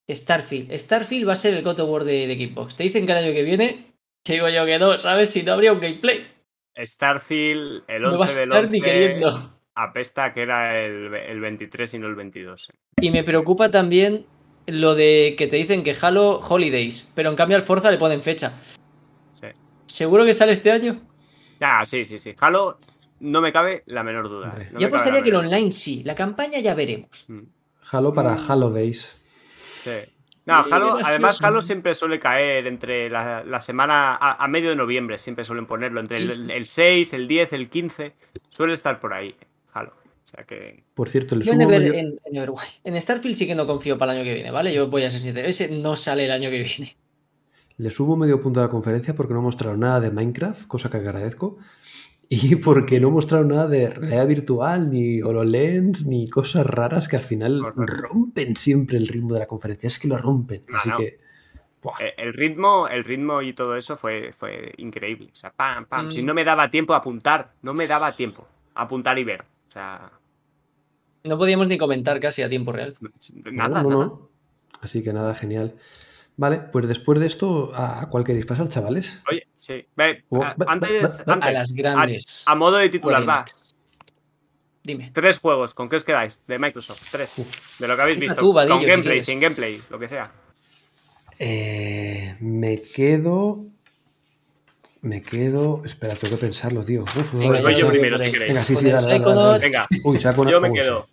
Starfield. 0.09 0.71
Starfield 0.71 1.27
va 1.27 1.33
a 1.33 1.35
ser 1.35 1.53
el 1.53 1.63
God 1.63 1.79
of 1.81 2.03
de, 2.03 2.27
de 2.27 2.47
Xbox. 2.47 2.75
Te 2.75 2.83
dicen 2.83 3.05
que 3.05 3.11
el 3.11 3.17
año 3.17 3.33
que 3.33 3.43
viene, 3.43 3.88
te 4.29 4.33
digo 4.35 4.47
yo 4.49 4.63
que 4.63 4.77
no, 4.77 4.95
¿sabes? 4.99 5.31
Si 5.31 5.41
no 5.41 5.53
habría 5.53 5.73
un 5.73 5.79
gameplay. 5.79 6.27
Starfield, 6.77 7.83
el 7.87 8.03
No 8.03 8.09
11 8.13 8.19
va 8.19 8.25
a 8.25 8.27
del 8.27 8.43
estar 8.43 8.63
11, 8.65 8.71
ni 8.71 8.81
queriendo. 8.81 9.53
apesta 9.73 10.33
que 10.33 10.43
era 10.43 10.79
el, 10.79 11.13
el 11.15 11.39
23 11.39 11.93
y 11.95 11.99
no 11.99 12.07
el 12.07 12.13
22. 12.15 12.69
Y 13.01 13.09
me 13.11 13.23
preocupa 13.23 13.71
también 13.71 14.25
lo 14.67 14.93
de 14.93 15.33
que 15.35 15.47
te 15.47 15.55
dicen 15.57 15.81
que 15.81 15.95
Halo 15.99 16.39
Holidays, 16.39 17.11
pero 17.15 17.29
en 17.31 17.35
cambio 17.35 17.57
al 17.57 17.63
Forza 17.63 17.89
le 17.89 17.97
ponen 17.97 18.21
fecha. 18.21 18.53
Sí. 19.33 19.47
¿Seguro 19.87 20.25
que 20.25 20.33
sale 20.35 20.51
este 20.51 20.71
año? 20.71 21.01
Ah, 21.59 21.83
sí, 21.85 22.05
sí, 22.05 22.19
sí. 22.19 22.29
Halo, 22.39 22.79
no 23.19 23.41
me 23.41 23.51
cabe 23.51 23.81
la 23.87 24.03
menor 24.03 24.29
duda. 24.29 24.49
Hombre. 24.51 24.69
no 24.71 24.79
Yo 24.79 24.87
apostaría 24.87 25.23
que 25.23 25.29
el 25.29 25.35
online 25.37 25.71
sí, 25.71 26.03
la 26.03 26.13
campaña 26.13 26.59
ya 26.59 26.75
veremos. 26.75 27.25
Mm, 27.27 27.41
Halo 27.91 28.13
para 28.13 28.35
Mm. 28.35 28.51
Halo 28.51 28.69
Days. 28.69 29.15
Sí. 29.83 29.89
No, 30.49 30.75
Halo, 30.75 30.99
además 31.03 31.41
Halo 31.43 31.61
siempre 31.61 31.93
suele 31.93 32.19
caer 32.19 32.67
entre 32.67 33.09
la, 33.09 33.43
la 33.43 33.61
semana, 33.61 34.15
a, 34.15 34.43
a 34.43 34.47
medio 34.47 34.69
de 34.69 34.75
noviembre 34.75 35.17
siempre 35.17 35.45
suelen 35.45 35.65
ponerlo, 35.65 35.99
entre 35.99 36.17
Sí. 36.19 36.23
el, 36.31 36.51
el 36.51 36.65
6, 36.67 37.13
el 37.13 37.27
10, 37.27 37.53
el 37.53 37.69
15, 37.69 38.13
suele 38.49 38.73
estar 38.73 38.99
por 38.99 39.13
ahí, 39.13 39.35
Halo. 39.73 39.93
O 40.25 40.27
sea 40.29 40.43
que... 40.45 40.83
Por 40.93 41.09
cierto, 41.09 41.35
le 41.35 41.43
Yo 41.45 41.53
en, 41.53 41.61
Ever- 41.61 41.95
en-. 41.95 42.19
En 42.83 43.01
Starfield 43.01 43.35
sí 43.35 43.47
que 43.47 43.55
no 43.55 43.65
confío 43.65 43.97
para 43.97 44.11
el 44.13 44.19
año 44.19 44.25
que 44.27 44.33
viene, 44.35 44.51
¿vale? 44.51 44.73
Yo 44.73 44.87
voy 44.87 45.03
a 45.03 45.09
ser 45.09 45.21
sincero, 45.21 45.47
ese 45.47 45.69
no 45.69 45.95
sale 45.95 46.25
el 46.25 46.31
año 46.31 46.49
que 46.51 46.63
viene. 46.63 46.95
Le 47.77 47.91
subo 47.91 48.17
medio 48.17 48.41
punto 48.41 48.59
a 48.59 48.63
la 48.63 48.69
conferencia 48.69 49.15
porque 49.15 49.33
no 49.33 49.41
mostraron 49.41 49.79
nada 49.79 50.01
de 50.01 50.11
Minecraft, 50.11 50.67
cosa 50.67 50.89
que 50.91 50.97
agradezco. 50.97 51.57
Y 52.51 52.55
porque 52.57 52.99
no 52.99 53.09
mostraron 53.09 53.47
nada 53.47 53.67
de 53.67 53.89
realidad 53.89 54.27
virtual, 54.27 54.91
ni 54.91 55.19
HoloLens, 55.21 56.05
ni 56.05 56.27
cosas 56.27 56.65
raras 56.65 57.07
que 57.07 57.15
al 57.15 57.23
final 57.23 57.59
Correcto. 57.59 57.85
rompen 58.07 58.55
siempre 58.55 58.97
el 58.97 59.07
ritmo 59.07 59.33
de 59.33 59.39
la 59.39 59.47
conferencia. 59.47 59.87
Es 59.87 59.97
que 59.97 60.07
lo 60.07 60.17
rompen. 60.17 60.63
No, 60.67 60.77
Así 60.77 60.89
no. 60.89 60.97
que. 60.97 61.19
buah, 61.81 61.95
eh, 62.01 62.13
El 62.17 62.33
ritmo, 62.33 62.87
el 62.87 63.03
ritmo 63.03 63.41
y 63.41 63.53
todo 63.53 63.75
eso 63.75 63.97
fue, 63.97 64.31
fue 64.31 64.73
increíble. 64.77 65.29
O 65.31 65.35
sea, 65.35 65.51
pam, 65.51 65.85
pam. 65.85 66.11
Si 66.11 66.21
Mm. 66.21 66.25
no 66.25 66.33
me 66.35 66.43
daba 66.43 66.69
tiempo 66.69 66.93
a 66.93 66.97
apuntar, 66.97 67.53
no 67.63 67.73
me 67.73 67.87
daba 67.87 68.15
tiempo 68.15 68.47
a 68.75 68.83
apuntar 68.83 69.17
y 69.17 69.23
ver. 69.23 69.41
O 69.41 69.71
sea, 69.71 70.11
No 71.23 71.35
podíamos 71.37 71.67
ni 71.67 71.77
comentar 71.79 72.19
casi 72.19 72.43
a 72.43 72.49
tiempo 72.49 72.71
real. 72.71 72.95
no, 73.01 73.09
nada, 73.51 73.81
no, 73.83 73.89
nada. 73.89 74.05
no. 74.05 74.29
Así 74.81 75.03
que 75.03 75.11
nada, 75.13 75.33
genial. 75.35 75.73
Vale, 76.37 76.59
pues 76.71 76.87
después 76.87 77.19
de 77.19 77.25
esto, 77.27 77.71
¿a 77.75 78.07
cuál 78.09 78.23
queréis 78.23 78.45
pasar, 78.45 78.69
chavales? 78.69 79.21
Oye, 79.29 79.47
sí. 79.59 79.85
Ve, 79.95 80.23
Oh, 80.29 80.43
antes, 80.67 81.19
va- 81.27 81.31
A 81.31 81.33
antes, 81.35 81.53
las 81.53 81.73
grandes. 81.73 82.43
a 82.45 82.55
modo 82.55 82.77
de 82.77 82.89
titular, 82.89 83.27
va. 83.27 83.45
Dime. 84.83 85.11
Tres 85.13 85.39
juegos, 85.39 85.73
¿con 85.73 85.87
qué 85.89 85.97
os 85.97 86.03
quedáis? 86.03 86.41
De 86.47 86.57
Microsoft, 86.57 87.03
tres. 87.11 87.33
De 87.77 87.87
lo 87.87 87.95
que 87.95 88.01
habéis 88.01 88.19
visto. 88.19 88.35
tú, 88.39 88.53
Vadillo, 88.53 88.77
con 88.79 88.85
gameplay, 88.87 89.21
sin 89.21 89.39
gameplay, 89.39 89.79
lo 89.89 89.99
que 89.99 90.07
sea. 90.07 90.31
Eh, 91.37 92.35
me 92.39 92.81
quedo. 92.81 93.65
Me 95.01 95.21
quedo. 95.21 95.81
Espera, 95.85 96.15
tengo 96.15 96.35
que 96.35 96.41
pensarlo, 96.41 96.83
tío. 96.83 97.03
Uf, 97.03 97.33
Venga, 97.33 97.61
voy 97.61 97.75
yo 97.75 97.87
primero, 97.87 98.17
si 98.19 98.31
queréis. 98.31 98.49
Venga, 98.53 98.63
sí, 98.65 98.75
sí, 98.75 98.89
dale, 98.89 99.19
dale, 99.19 99.35
dale. 99.35 99.59
Venga, 99.59 99.87
Uy, 100.03 100.19
saco 100.19 100.41
una- 100.41 100.51
yo 100.51 100.59
me 100.61 100.69
uy, 100.71 100.79
quedo. 100.79 101.07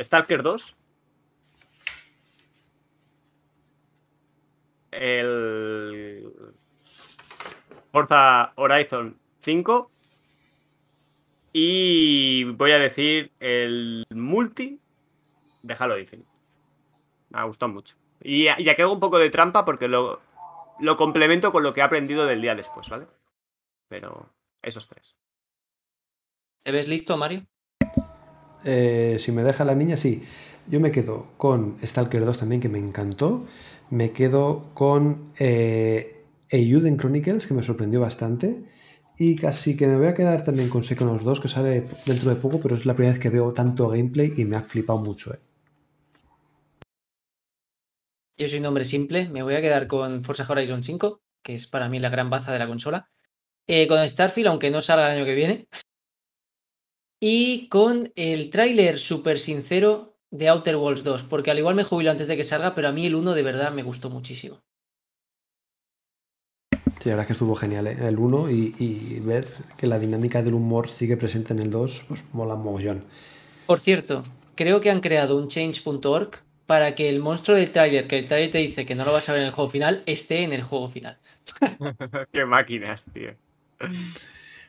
Stalker 0.00 0.42
2. 0.42 0.76
El. 4.92 6.32
Forza 7.94 8.52
Horizon 8.56 9.16
5. 9.38 9.88
Y 11.52 12.42
voy 12.42 12.72
a 12.72 12.80
decir 12.80 13.30
el 13.38 14.04
multi 14.10 14.80
de 15.62 15.76
Halo 15.78 15.96
Infinite. 15.96 16.28
Me 17.30 17.38
ha 17.38 17.44
gustado 17.44 17.72
mucho. 17.72 17.94
Y, 18.20 18.46
y 18.46 18.68
aquí 18.68 18.82
hago 18.82 18.94
un 18.94 18.98
poco 18.98 19.20
de 19.20 19.30
trampa 19.30 19.64
porque 19.64 19.86
lo, 19.86 20.20
lo 20.80 20.96
complemento 20.96 21.52
con 21.52 21.62
lo 21.62 21.72
que 21.72 21.82
he 21.82 21.84
aprendido 21.84 22.26
del 22.26 22.42
día 22.42 22.56
después, 22.56 22.88
¿vale? 22.88 23.06
Pero 23.86 24.28
esos 24.60 24.88
tres. 24.88 25.14
¿Te 26.64 26.72
ves 26.72 26.88
listo, 26.88 27.16
Mario? 27.16 27.46
Eh, 28.64 29.18
si 29.20 29.30
me 29.30 29.44
deja 29.44 29.64
la 29.64 29.76
niña, 29.76 29.96
sí. 29.96 30.24
Yo 30.66 30.80
me 30.80 30.90
quedo 30.90 31.28
con 31.36 31.78
Stalker 31.80 32.24
2 32.24 32.40
también, 32.40 32.60
que 32.60 32.68
me 32.68 32.80
encantó. 32.80 33.46
Me 33.90 34.10
quedo 34.10 34.74
con 34.74 35.32
eh, 35.38 36.13
Eiyuden 36.54 36.96
Chronicles, 36.96 37.46
que 37.46 37.54
me 37.54 37.62
sorprendió 37.62 38.00
bastante. 38.00 38.64
Y 39.18 39.36
casi 39.36 39.76
que 39.76 39.86
me 39.86 39.96
voy 39.96 40.06
a 40.06 40.14
quedar 40.14 40.44
también 40.44 40.68
con 40.68 40.82
Psychonauts 40.82 41.24
2, 41.24 41.40
que 41.40 41.48
sale 41.48 41.84
dentro 42.06 42.30
de 42.30 42.36
poco, 42.36 42.60
pero 42.60 42.74
es 42.74 42.86
la 42.86 42.94
primera 42.94 43.12
vez 43.14 43.22
que 43.22 43.28
veo 43.28 43.52
tanto 43.52 43.88
gameplay 43.88 44.32
y 44.36 44.44
me 44.44 44.56
ha 44.56 44.62
flipado 44.62 44.98
mucho. 45.00 45.34
eh. 45.34 45.38
Yo 48.36 48.48
soy 48.48 48.58
un 48.58 48.66
hombre 48.66 48.84
simple, 48.84 49.28
me 49.28 49.42
voy 49.42 49.54
a 49.54 49.60
quedar 49.60 49.86
con 49.86 50.24
Forza 50.24 50.46
Horizon 50.48 50.82
5, 50.82 51.20
que 51.42 51.54
es 51.54 51.66
para 51.66 51.88
mí 51.88 52.00
la 52.00 52.08
gran 52.08 52.30
baza 52.30 52.52
de 52.52 52.58
la 52.58 52.66
consola. 52.66 53.08
Eh, 53.66 53.86
con 53.86 54.08
Starfield, 54.08 54.48
aunque 54.48 54.70
no 54.70 54.80
salga 54.80 55.06
el 55.06 55.18
año 55.18 55.24
que 55.24 55.34
viene. 55.34 55.68
Y 57.20 57.68
con 57.68 58.12
el 58.16 58.50
tráiler 58.50 58.98
súper 58.98 59.38
sincero 59.38 60.18
de 60.30 60.48
Outer 60.48 60.76
Worlds 60.76 61.04
2, 61.04 61.22
porque 61.22 61.50
al 61.50 61.58
igual 61.58 61.76
me 61.76 61.84
jubilo 61.84 62.10
antes 62.10 62.26
de 62.26 62.36
que 62.36 62.44
salga, 62.44 62.74
pero 62.74 62.88
a 62.88 62.92
mí 62.92 63.06
el 63.06 63.14
1 63.14 63.34
de 63.34 63.42
verdad 63.42 63.72
me 63.72 63.84
gustó 63.84 64.10
muchísimo. 64.10 64.62
Sí, 67.04 67.10
la 67.10 67.16
verdad 67.16 67.24
es 67.24 67.26
que 67.26 67.32
estuvo 67.34 67.54
genial, 67.54 67.86
¿eh? 67.86 67.98
el 68.00 68.18
1 68.18 68.50
y, 68.50 68.74
y 68.78 69.20
ver 69.20 69.46
que 69.76 69.86
la 69.86 69.98
dinámica 69.98 70.42
del 70.42 70.54
humor 70.54 70.88
sigue 70.88 71.18
presente 71.18 71.52
en 71.52 71.58
el 71.58 71.70
2, 71.70 72.04
pues 72.08 72.24
mola 72.32 72.54
mogollón. 72.54 73.04
Por 73.66 73.78
cierto, 73.78 74.24
creo 74.54 74.80
que 74.80 74.90
han 74.90 75.02
creado 75.02 75.36
un 75.36 75.48
change.org 75.48 76.30
para 76.64 76.94
que 76.94 77.10
el 77.10 77.20
monstruo 77.20 77.58
del 77.58 77.70
tráiler, 77.72 78.06
que 78.08 78.20
el 78.20 78.26
tráiler 78.26 78.50
te 78.52 78.56
dice 78.56 78.86
que 78.86 78.94
no 78.94 79.04
lo 79.04 79.12
vas 79.12 79.28
a 79.28 79.32
ver 79.32 79.42
en 79.42 79.48
el 79.48 79.52
juego 79.52 79.70
final, 79.70 80.02
esté 80.06 80.44
en 80.44 80.54
el 80.54 80.62
juego 80.62 80.88
final. 80.88 81.18
Qué 82.32 82.46
máquinas, 82.46 83.04
tío. 83.12 83.32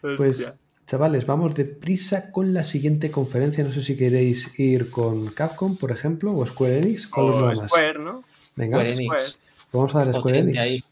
Pues, 0.01 0.41
Hostia. 0.41 0.55
chavales, 0.85 1.25
vamos 1.25 1.55
deprisa 1.55 2.33
con 2.33 2.53
la 2.53 2.65
siguiente 2.65 3.11
conferencia. 3.11 3.63
No 3.63 3.71
sé 3.71 3.81
si 3.81 3.95
queréis 3.95 4.59
ir 4.59 4.91
con 4.91 5.27
Capcom, 5.27 5.77
por 5.77 5.91
ejemplo, 5.93 6.35
o 6.35 6.45
Square 6.45 6.79
Enix. 6.79 7.07
¿Cuál 7.07 7.27
O 7.27 7.29
mola 7.29 7.53
más? 7.53 7.69
Square, 7.69 7.99
¿no? 7.99 8.25
Venga, 8.57 8.75
Square 8.79 8.91
Enix. 8.91 9.05
Square. 9.05 9.69
vamos 9.71 9.95
a 9.95 9.99
dar 9.99 10.09
a 10.09 10.13
Square 10.19 10.39
Enix. 10.39 10.59
ahí. 10.59 10.83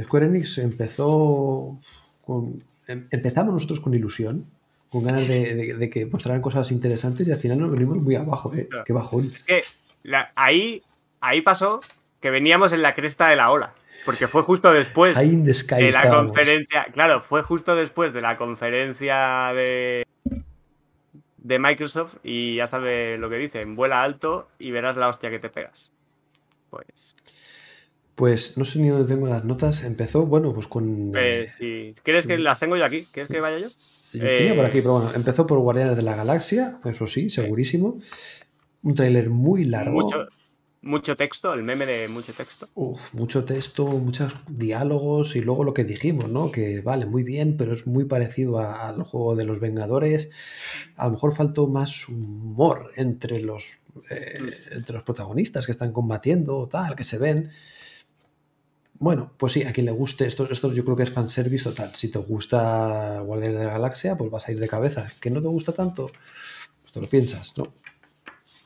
Square 0.00 0.26
Enix 0.26 0.58
empezó 0.58 1.78
con... 2.24 2.62
em- 2.86 3.06
Empezamos 3.10 3.52
nosotros 3.54 3.80
con 3.80 3.94
ilusión, 3.94 4.46
con 4.90 5.04
ganas 5.04 5.26
de, 5.28 5.54
de- 5.54 5.74
de 5.74 5.90
que 5.90 6.06
mostraran 6.06 6.40
cosas 6.42 6.70
interesantes 6.70 7.26
y 7.26 7.32
al 7.32 7.38
final 7.38 7.58
nos 7.60 7.70
venimos 7.72 7.98
muy 7.98 8.14
abajo, 8.14 8.54
¿eh? 8.54 8.68
Qué 8.84 8.92
bajón. 8.92 9.30
Es 9.34 9.44
que 9.44 9.62
la- 10.02 10.32
ahí, 10.34 10.82
ahí 11.20 11.40
pasó 11.42 11.80
que 12.20 12.30
veníamos 12.30 12.72
en 12.72 12.82
la 12.82 12.94
cresta 12.94 13.28
de 13.28 13.36
la 13.36 13.50
ola. 13.50 13.74
Porque 14.04 14.26
fue 14.26 14.42
justo 14.42 14.72
después 14.72 15.16
de 15.16 15.24
la 15.44 15.50
estábamos. 15.88 16.32
conferencia. 16.32 16.86
Claro, 16.92 17.20
fue 17.20 17.42
justo 17.42 17.76
después 17.76 18.12
de 18.12 18.20
la 18.20 18.36
conferencia 18.36 19.52
de, 19.54 20.04
de 21.36 21.58
Microsoft. 21.60 22.16
Y 22.24 22.56
ya 22.56 22.66
sabe 22.66 23.16
lo 23.18 23.30
que 23.30 23.36
dicen: 23.36 23.76
vuela 23.76 24.02
alto 24.02 24.48
y 24.58 24.72
verás 24.72 24.96
la 24.96 25.08
hostia 25.08 25.30
que 25.30 25.38
te 25.38 25.50
pegas. 25.50 25.92
Pues. 26.68 27.14
Pues 28.14 28.58
no 28.58 28.64
sé 28.64 28.78
ni 28.78 28.88
dónde 28.88 29.12
tengo 29.12 29.26
las 29.26 29.44
notas. 29.44 29.82
Empezó, 29.84 30.26
bueno, 30.26 30.52
pues 30.52 30.66
con. 30.66 31.12
eh, 31.16 31.46
si 31.48 31.94
¿Quieres 32.02 32.26
que 32.26 32.38
las 32.38 32.60
tengo 32.60 32.76
yo 32.76 32.84
aquí? 32.84 33.06
¿Quieres 33.10 33.30
que 33.30 33.40
vaya 33.40 33.58
yo? 33.58 33.68
Yo 34.12 34.20
tenía 34.20 34.54
por 34.54 34.66
aquí, 34.66 34.80
pero 34.82 34.92
bueno, 34.94 35.10
empezó 35.14 35.46
por 35.46 35.58
Guardianes 35.60 35.96
de 35.96 36.02
la 36.02 36.14
Galaxia, 36.14 36.78
eso 36.84 37.06
sí, 37.06 37.30
segurísimo. 37.30 37.98
Un 38.82 38.94
tráiler 38.94 39.30
muy 39.30 39.64
largo. 39.64 39.92
Mucho, 40.02 40.26
mucho 40.82 41.16
texto, 41.16 41.54
el 41.54 41.62
meme 41.62 41.86
de 41.86 42.08
mucho 42.08 42.34
texto. 42.34 42.68
Uf, 42.74 43.00
mucho 43.14 43.44
texto, 43.44 43.86
muchos 43.86 44.34
diálogos 44.48 45.34
y 45.34 45.40
luego 45.40 45.64
lo 45.64 45.72
que 45.72 45.84
dijimos, 45.84 46.28
¿no? 46.28 46.52
Que 46.52 46.82
vale, 46.82 47.06
muy 47.06 47.22
bien, 47.22 47.56
pero 47.56 47.72
es 47.72 47.86
muy 47.86 48.04
parecido 48.04 48.58
a- 48.58 48.88
al 48.90 49.02
juego 49.04 49.34
de 49.34 49.44
los 49.46 49.60
Vengadores. 49.60 50.28
A 50.96 51.06
lo 51.06 51.12
mejor 51.12 51.34
faltó 51.34 51.66
más 51.68 52.06
humor 52.10 52.90
entre 52.96 53.40
los, 53.40 53.78
eh, 54.10 54.40
entre 54.72 54.94
los 54.96 55.04
protagonistas 55.04 55.64
que 55.64 55.72
están 55.72 55.92
combatiendo 55.92 56.58
o 56.58 56.68
tal, 56.68 56.96
que 56.96 57.04
se 57.04 57.16
ven. 57.16 57.50
Bueno, 59.02 59.32
pues 59.36 59.54
sí, 59.54 59.64
a 59.64 59.72
quien 59.72 59.86
le 59.86 59.90
guste, 59.92 60.28
esto, 60.28 60.48
esto 60.48 60.72
yo 60.72 60.84
creo 60.84 60.96
que 60.96 61.02
es 61.02 61.10
fanservice 61.10 61.64
total. 61.64 61.92
Si 61.96 62.08
te 62.08 62.20
gusta 62.20 63.18
Guardianes 63.18 63.58
de 63.58 63.66
la 63.66 63.72
Galaxia, 63.72 64.16
pues 64.16 64.30
vas 64.30 64.46
a 64.46 64.52
ir 64.52 64.60
de 64.60 64.68
cabeza. 64.68 65.10
¿Que 65.20 65.28
no 65.28 65.42
te 65.42 65.48
gusta 65.48 65.72
tanto? 65.72 66.06
Pues 66.82 66.92
te 66.92 67.00
lo 67.00 67.08
piensas, 67.08 67.58
¿no? 67.58 67.72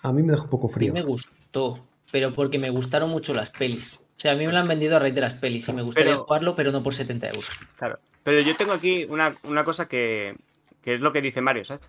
A 0.02 0.12
mí 0.12 0.22
me 0.22 0.32
dejó 0.32 0.44
un 0.44 0.50
poco 0.50 0.66
A 0.66 0.68
mí 0.68 0.74
frío. 0.74 0.92
me 0.92 1.00
gustó, 1.00 1.86
pero 2.12 2.34
porque 2.34 2.58
me 2.58 2.68
gustaron 2.68 3.08
mucho 3.08 3.32
las 3.32 3.48
pelis. 3.50 3.94
O 3.96 4.18
sea, 4.18 4.32
a 4.32 4.34
mí 4.34 4.46
me 4.46 4.52
lo 4.52 4.58
han 4.58 4.68
vendido 4.68 4.96
a 4.96 4.98
raíz 4.98 5.14
de 5.14 5.22
las 5.22 5.32
pelis 5.32 5.66
y 5.68 5.72
me 5.72 5.80
gustaría 5.80 6.12
Pero- 6.12 6.24
jugarlo, 6.24 6.54
pero 6.54 6.70
no 6.70 6.82
por 6.82 6.92
70 6.92 7.28
euros. 7.28 7.48
Claro. 7.78 7.98
Pero 8.22 8.40
yo 8.42 8.54
tengo 8.58 8.72
aquí 8.72 9.06
una, 9.08 9.38
una 9.44 9.64
cosa 9.64 9.88
que, 9.88 10.36
que 10.82 10.96
es 10.96 11.00
lo 11.00 11.12
que 11.12 11.22
dice 11.22 11.40
Mario, 11.40 11.64
¿sabes? 11.64 11.88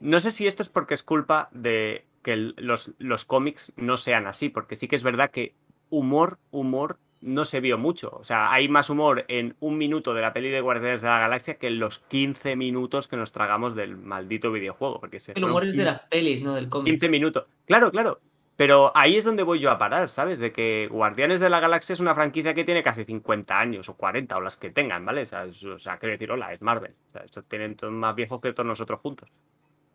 No 0.00 0.20
sé 0.20 0.30
si 0.30 0.46
esto 0.46 0.62
es 0.62 0.70
porque 0.70 0.94
es 0.94 1.02
culpa 1.02 1.50
de 1.52 2.06
que 2.22 2.32
el- 2.32 2.54
los, 2.56 2.92
los 2.98 3.26
cómics 3.26 3.74
no 3.76 3.98
sean 3.98 4.26
así, 4.26 4.48
porque 4.48 4.74
sí 4.74 4.88
que 4.88 4.96
es 4.96 5.02
verdad 5.02 5.30
que 5.30 5.54
humor, 5.90 6.38
humor 6.50 6.98
no 7.20 7.44
se 7.44 7.60
vio 7.60 7.78
mucho. 7.78 8.10
O 8.18 8.24
sea, 8.24 8.52
hay 8.52 8.68
más 8.68 8.90
humor 8.90 9.24
en 9.28 9.56
un 9.60 9.76
minuto 9.78 10.14
de 10.14 10.22
la 10.22 10.32
peli 10.32 10.50
de 10.50 10.60
Guardianes 10.60 11.02
de 11.02 11.08
la 11.08 11.18
Galaxia 11.18 11.54
que 11.58 11.66
en 11.66 11.78
los 11.78 11.98
15 11.98 12.54
minutos 12.56 13.08
que 13.08 13.16
nos 13.16 13.32
tragamos 13.32 13.74
del 13.74 13.96
maldito 13.96 14.52
videojuego. 14.52 15.00
Porque 15.00 15.18
se 15.20 15.32
El 15.32 15.44
humor 15.44 15.64
es 15.64 15.74
de 15.74 15.78
15 15.82 15.84
las 15.92 16.02
pelis, 16.02 16.42
no 16.42 16.54
del 16.54 16.68
cómic. 16.68 16.86
15 16.92 17.08
minutos. 17.08 17.44
Claro, 17.66 17.90
claro. 17.90 18.20
Pero 18.56 18.90
ahí 18.96 19.16
es 19.16 19.24
donde 19.24 19.44
voy 19.44 19.60
yo 19.60 19.70
a 19.70 19.78
parar, 19.78 20.08
¿sabes? 20.08 20.40
De 20.40 20.50
que 20.50 20.88
Guardianes 20.90 21.38
de 21.38 21.48
la 21.48 21.60
Galaxia 21.60 21.92
es 21.92 22.00
una 22.00 22.14
franquicia 22.14 22.54
que 22.54 22.64
tiene 22.64 22.82
casi 22.82 23.04
50 23.04 23.56
años 23.58 23.88
o 23.88 23.94
40 23.96 24.36
o 24.36 24.40
las 24.40 24.56
que 24.56 24.70
tengan, 24.70 25.04
¿vale? 25.06 25.22
O 25.22 25.26
sea, 25.26 25.44
es- 25.44 25.62
o 25.62 25.78
sea, 25.78 25.96
quiero 25.98 26.12
decir, 26.12 26.30
hola, 26.32 26.52
es 26.52 26.60
Marvel. 26.60 26.92
O 27.10 27.12
sea, 27.12 27.22
estos 27.22 27.44
tienen 27.44 27.78
son 27.78 27.94
más 27.94 28.16
viejos 28.16 28.40
que 28.40 28.52
todos 28.52 28.66
nosotros 28.66 28.98
juntos. 29.00 29.28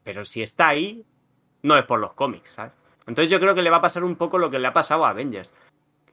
Pero 0.03 0.23
si 0.23 0.41
está 0.41 0.69
ahí, 0.69 1.03
no 1.61 1.77
es 1.77 1.83
por 1.85 1.99
los 1.99 2.13
cómics, 2.13 2.51
¿sabes? 2.51 2.71
Entonces 3.05 3.29
yo 3.29 3.37
creo 3.41 3.53
que 3.53 3.61
le 3.61 3.69
va 3.69 3.77
a 3.77 3.81
pasar 3.81 4.05
un 4.05 4.15
poco 4.15 4.37
lo 4.37 4.49
que 4.49 4.59
le 4.59 4.67
ha 4.67 4.73
pasado 4.73 5.03
a 5.05 5.09
Avengers. 5.09 5.53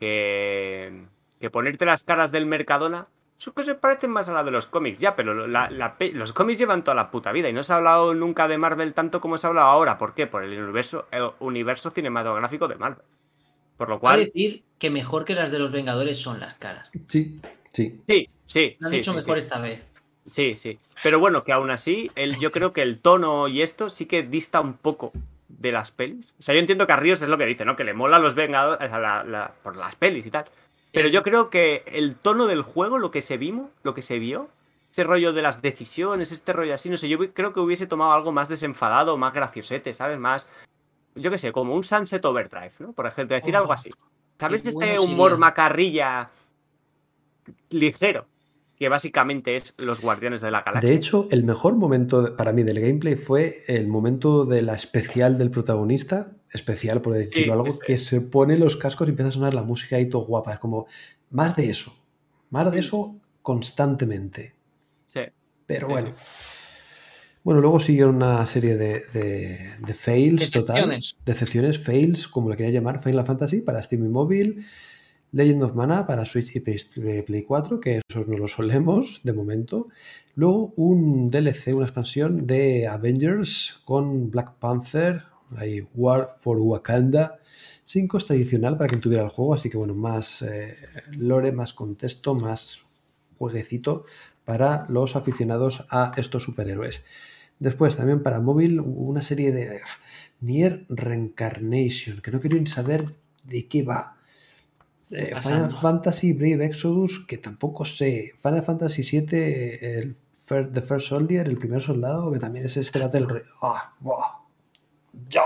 Que, 0.00 1.04
que 1.38 1.50
ponerte 1.50 1.84
las 1.84 2.02
caras 2.02 2.32
del 2.32 2.46
Mercadona 2.46 3.06
que 3.56 3.64
se 3.64 3.74
parecen 3.74 4.10
más 4.10 4.28
a 4.28 4.34
la 4.34 4.44
de 4.44 4.50
los 4.50 4.66
cómics, 4.66 4.98
ya, 5.00 5.16
pero 5.16 5.46
la- 5.46 5.70
la 5.70 5.96
pe- 5.96 6.12
los 6.12 6.34
cómics 6.34 6.58
llevan 6.58 6.84
toda 6.84 6.94
la 6.94 7.10
puta 7.10 7.32
vida 7.32 7.48
y 7.48 7.54
no 7.54 7.62
se 7.62 7.72
ha 7.72 7.76
hablado 7.76 8.12
nunca 8.14 8.46
de 8.48 8.58
Marvel 8.58 8.92
tanto 8.92 9.20
como 9.22 9.38
se 9.38 9.46
ha 9.46 9.48
hablado 9.48 9.68
ahora. 9.68 9.96
¿Por 9.96 10.12
qué? 10.12 10.26
Por 10.26 10.44
el 10.44 10.60
universo, 10.62 11.06
el 11.10 11.30
universo 11.40 11.90
cinematográfico 11.90 12.68
de 12.68 12.74
Marvel. 12.74 13.04
Por 13.78 13.88
lo 13.88 13.98
Quiero 13.98 14.00
cual, 14.00 14.24
decir 14.26 14.62
que 14.78 14.90
mejor 14.90 15.24
que 15.24 15.34
las 15.34 15.50
de 15.50 15.58
los 15.58 15.70
Vengadores 15.70 16.18
son 16.18 16.38
las 16.38 16.54
caras. 16.54 16.90
Sí, 17.06 17.40
sí. 17.70 17.98
sí, 18.06 18.28
sí, 18.46 18.76
Lo 18.78 18.88
han 18.88 18.90
sí, 18.92 18.98
hecho 18.98 19.12
sí, 19.12 19.16
mejor 19.16 19.36
sí. 19.36 19.38
esta 19.46 19.58
vez. 19.58 19.82
Sí, 20.26 20.54
sí. 20.54 20.78
Pero 21.02 21.18
bueno, 21.18 21.42
que 21.42 21.52
aún 21.52 21.70
así, 21.70 22.10
el, 22.16 22.38
yo 22.38 22.52
creo 22.52 22.74
que 22.74 22.82
el 22.82 23.00
tono 23.00 23.48
y 23.48 23.62
esto 23.62 23.88
sí 23.88 24.04
que 24.04 24.22
dista 24.22 24.60
un 24.60 24.74
poco 24.74 25.12
de 25.60 25.70
las 25.72 25.92
pelis. 25.92 26.34
O 26.38 26.42
sea, 26.42 26.54
yo 26.54 26.60
entiendo 26.60 26.86
que 26.86 26.92
a 26.92 26.96
Ríos 26.96 27.22
es 27.22 27.28
lo 27.28 27.38
que 27.38 27.46
dice, 27.46 27.64
¿no? 27.64 27.76
Que 27.76 27.84
le 27.84 27.94
mola 27.94 28.16
a 28.16 28.18
los 28.18 28.34
Vengadores 28.34 28.90
la- 28.90 29.22
la- 29.22 29.52
por 29.62 29.76
las 29.76 29.94
pelis 29.94 30.26
y 30.26 30.30
tal. 30.30 30.46
Pero 30.92 31.06
yo 31.08 31.22
creo 31.22 31.50
que 31.50 31.84
el 31.86 32.16
tono 32.16 32.46
del 32.46 32.62
juego, 32.62 32.98
lo 32.98 33.10
que 33.12 33.20
se 33.20 33.36
vimos, 33.36 33.70
lo 33.84 33.94
que 33.94 34.02
se 34.02 34.18
vio, 34.18 34.48
ese 34.90 35.04
rollo 35.04 35.32
de 35.32 35.42
las 35.42 35.62
decisiones, 35.62 36.32
este 36.32 36.52
rollo 36.52 36.74
así, 36.74 36.88
no 36.88 36.96
sé, 36.96 37.08
yo 37.08 37.18
creo 37.32 37.52
que 37.52 37.60
hubiese 37.60 37.86
tomado 37.86 38.10
algo 38.12 38.32
más 38.32 38.48
desenfadado, 38.48 39.16
más 39.16 39.32
graciosete, 39.32 39.92
¿sabes? 39.94 40.18
Más, 40.18 40.48
yo 41.14 41.30
qué 41.30 41.38
sé, 41.38 41.52
como 41.52 41.74
un 41.76 41.84
Sunset 41.84 42.24
Overdrive, 42.24 42.72
¿no? 42.80 42.92
Por 42.92 43.06
ejemplo, 43.06 43.36
decir 43.36 43.54
Oh, 43.54 43.58
algo 43.58 43.72
así. 43.72 43.90
¿Sabes? 44.40 44.64
Este 44.66 44.98
humor 44.98 45.30
sería. 45.32 45.36
macarrilla 45.40 46.30
ligero, 47.70 48.26
que 48.80 48.88
básicamente 48.88 49.56
es 49.56 49.74
los 49.78 50.00
Guardianes 50.00 50.40
de 50.40 50.50
la 50.50 50.62
Galaxia. 50.62 50.88
De 50.88 50.96
hecho, 50.96 51.28
el 51.30 51.44
mejor 51.44 51.76
momento 51.76 52.34
para 52.34 52.54
mí 52.54 52.62
del 52.62 52.80
gameplay 52.80 53.14
fue 53.14 53.62
el 53.68 53.86
momento 53.86 54.46
de 54.46 54.62
la 54.62 54.74
especial 54.74 55.36
del 55.36 55.50
protagonista, 55.50 56.32
especial 56.50 57.02
por 57.02 57.12
decirlo 57.12 57.42
Sí, 57.44 57.50
algo, 57.50 57.66
ese. 57.66 57.78
que 57.86 57.98
se 57.98 58.22
pone 58.22 58.56
los 58.56 58.76
cascos 58.76 59.06
y 59.06 59.10
empieza 59.10 59.28
a 59.28 59.32
sonar 59.32 59.52
la 59.52 59.62
música 59.64 59.96
ahí 59.96 60.08
todo 60.08 60.22
guapa. 60.24 60.54
Es 60.54 60.58
como 60.60 60.86
más 61.28 61.54
de 61.56 61.68
eso, 61.68 61.92
más 62.48 62.72
de 62.72 62.78
Sí. 62.80 62.86
eso 62.86 63.16
constantemente. 63.42 64.54
Sí. 65.04 65.20
Pero 65.66 65.86
Sí, 65.86 65.92
bueno. 65.92 66.08
sí. 66.08 66.14
Bueno, 67.44 67.60
luego 67.60 67.80
siguieron 67.80 68.16
una 68.16 68.46
serie 68.46 68.76
de, 68.76 69.02
de- 69.12 69.70
de 69.78 69.94
fails 69.94 70.50
total. 70.50 70.76
Decepciones. 70.76 71.16
Decepciones, 71.26 71.78
fails, 71.78 72.28
como 72.28 72.48
le 72.48 72.56
quería 72.56 72.72
llamar, 72.72 73.02
Final 73.02 73.26
Fantasy 73.26 73.60
para 73.60 73.82
Steam 73.82 74.06
y 74.06 74.08
móvil. 74.08 74.64
Legend 75.32 75.62
of 75.62 75.74
Mana 75.74 76.06
para 76.06 76.26
Switch 76.26 76.54
y 76.54 76.60
Play 76.60 77.22
Play 77.22 77.42
4, 77.42 77.80
que 77.80 78.00
esos 78.08 78.26
no 78.26 78.36
lo 78.36 78.48
solemos 78.48 79.20
de 79.22 79.32
momento. 79.32 79.88
Luego 80.34 80.72
un 80.76 81.30
DLC, 81.30 81.74
una 81.74 81.86
expansión 81.86 82.46
de 82.46 82.86
Avengers 82.86 83.80
con 83.84 84.30
Black 84.30 84.54
Panther, 84.54 85.22
ahí 85.56 85.86
War 85.94 86.30
for 86.38 86.58
Wakanda, 86.58 87.38
sin 87.84 88.08
coste 88.08 88.34
adicional 88.34 88.76
para 88.76 88.88
quien 88.88 89.00
tuviera 89.00 89.24
el 89.24 89.30
juego, 89.30 89.54
así 89.54 89.68
que 89.68 89.76
bueno, 89.76 89.94
más 89.94 90.42
eh, 90.42 90.76
lore, 91.12 91.52
más 91.52 91.72
contexto, 91.72 92.34
más 92.34 92.80
jueguecito 93.38 94.04
para 94.44 94.86
los 94.88 95.16
aficionados 95.16 95.86
a 95.90 96.12
estos 96.16 96.42
superhéroes. 96.42 97.02
Después 97.58 97.96
también 97.96 98.22
para 98.22 98.40
móvil 98.40 98.80
una 98.80 99.22
serie 99.22 99.52
de 99.52 99.80
Nier 100.40 100.86
Reincarnation, 100.88 102.20
que 102.20 102.30
no 102.30 102.40
quiero 102.40 102.58
ni 102.58 102.66
saber 102.66 103.14
de 103.44 103.68
qué 103.68 103.82
va. 103.82 104.16
Eh, 105.10 105.34
Final. 105.40 105.76
Fantasy 105.80 106.32
Brave 106.32 106.66
Exodus, 106.66 107.24
que 107.26 107.38
tampoco 107.38 107.84
sé. 107.84 108.32
Final 108.40 108.62
Fantasy 108.62 109.02
VII, 109.02 109.38
el 109.80 110.16
The 110.46 110.82
First 110.82 111.08
Soldier, 111.08 111.46
el 111.46 111.58
primer 111.58 111.82
soldado, 111.82 112.32
que 112.32 112.38
también 112.38 112.64
es 112.64 112.76
este 112.76 112.98
Battle 112.98 113.26
Royale. 113.26 113.50
¡Ah! 113.62 113.94
¡Ya! 115.28 115.44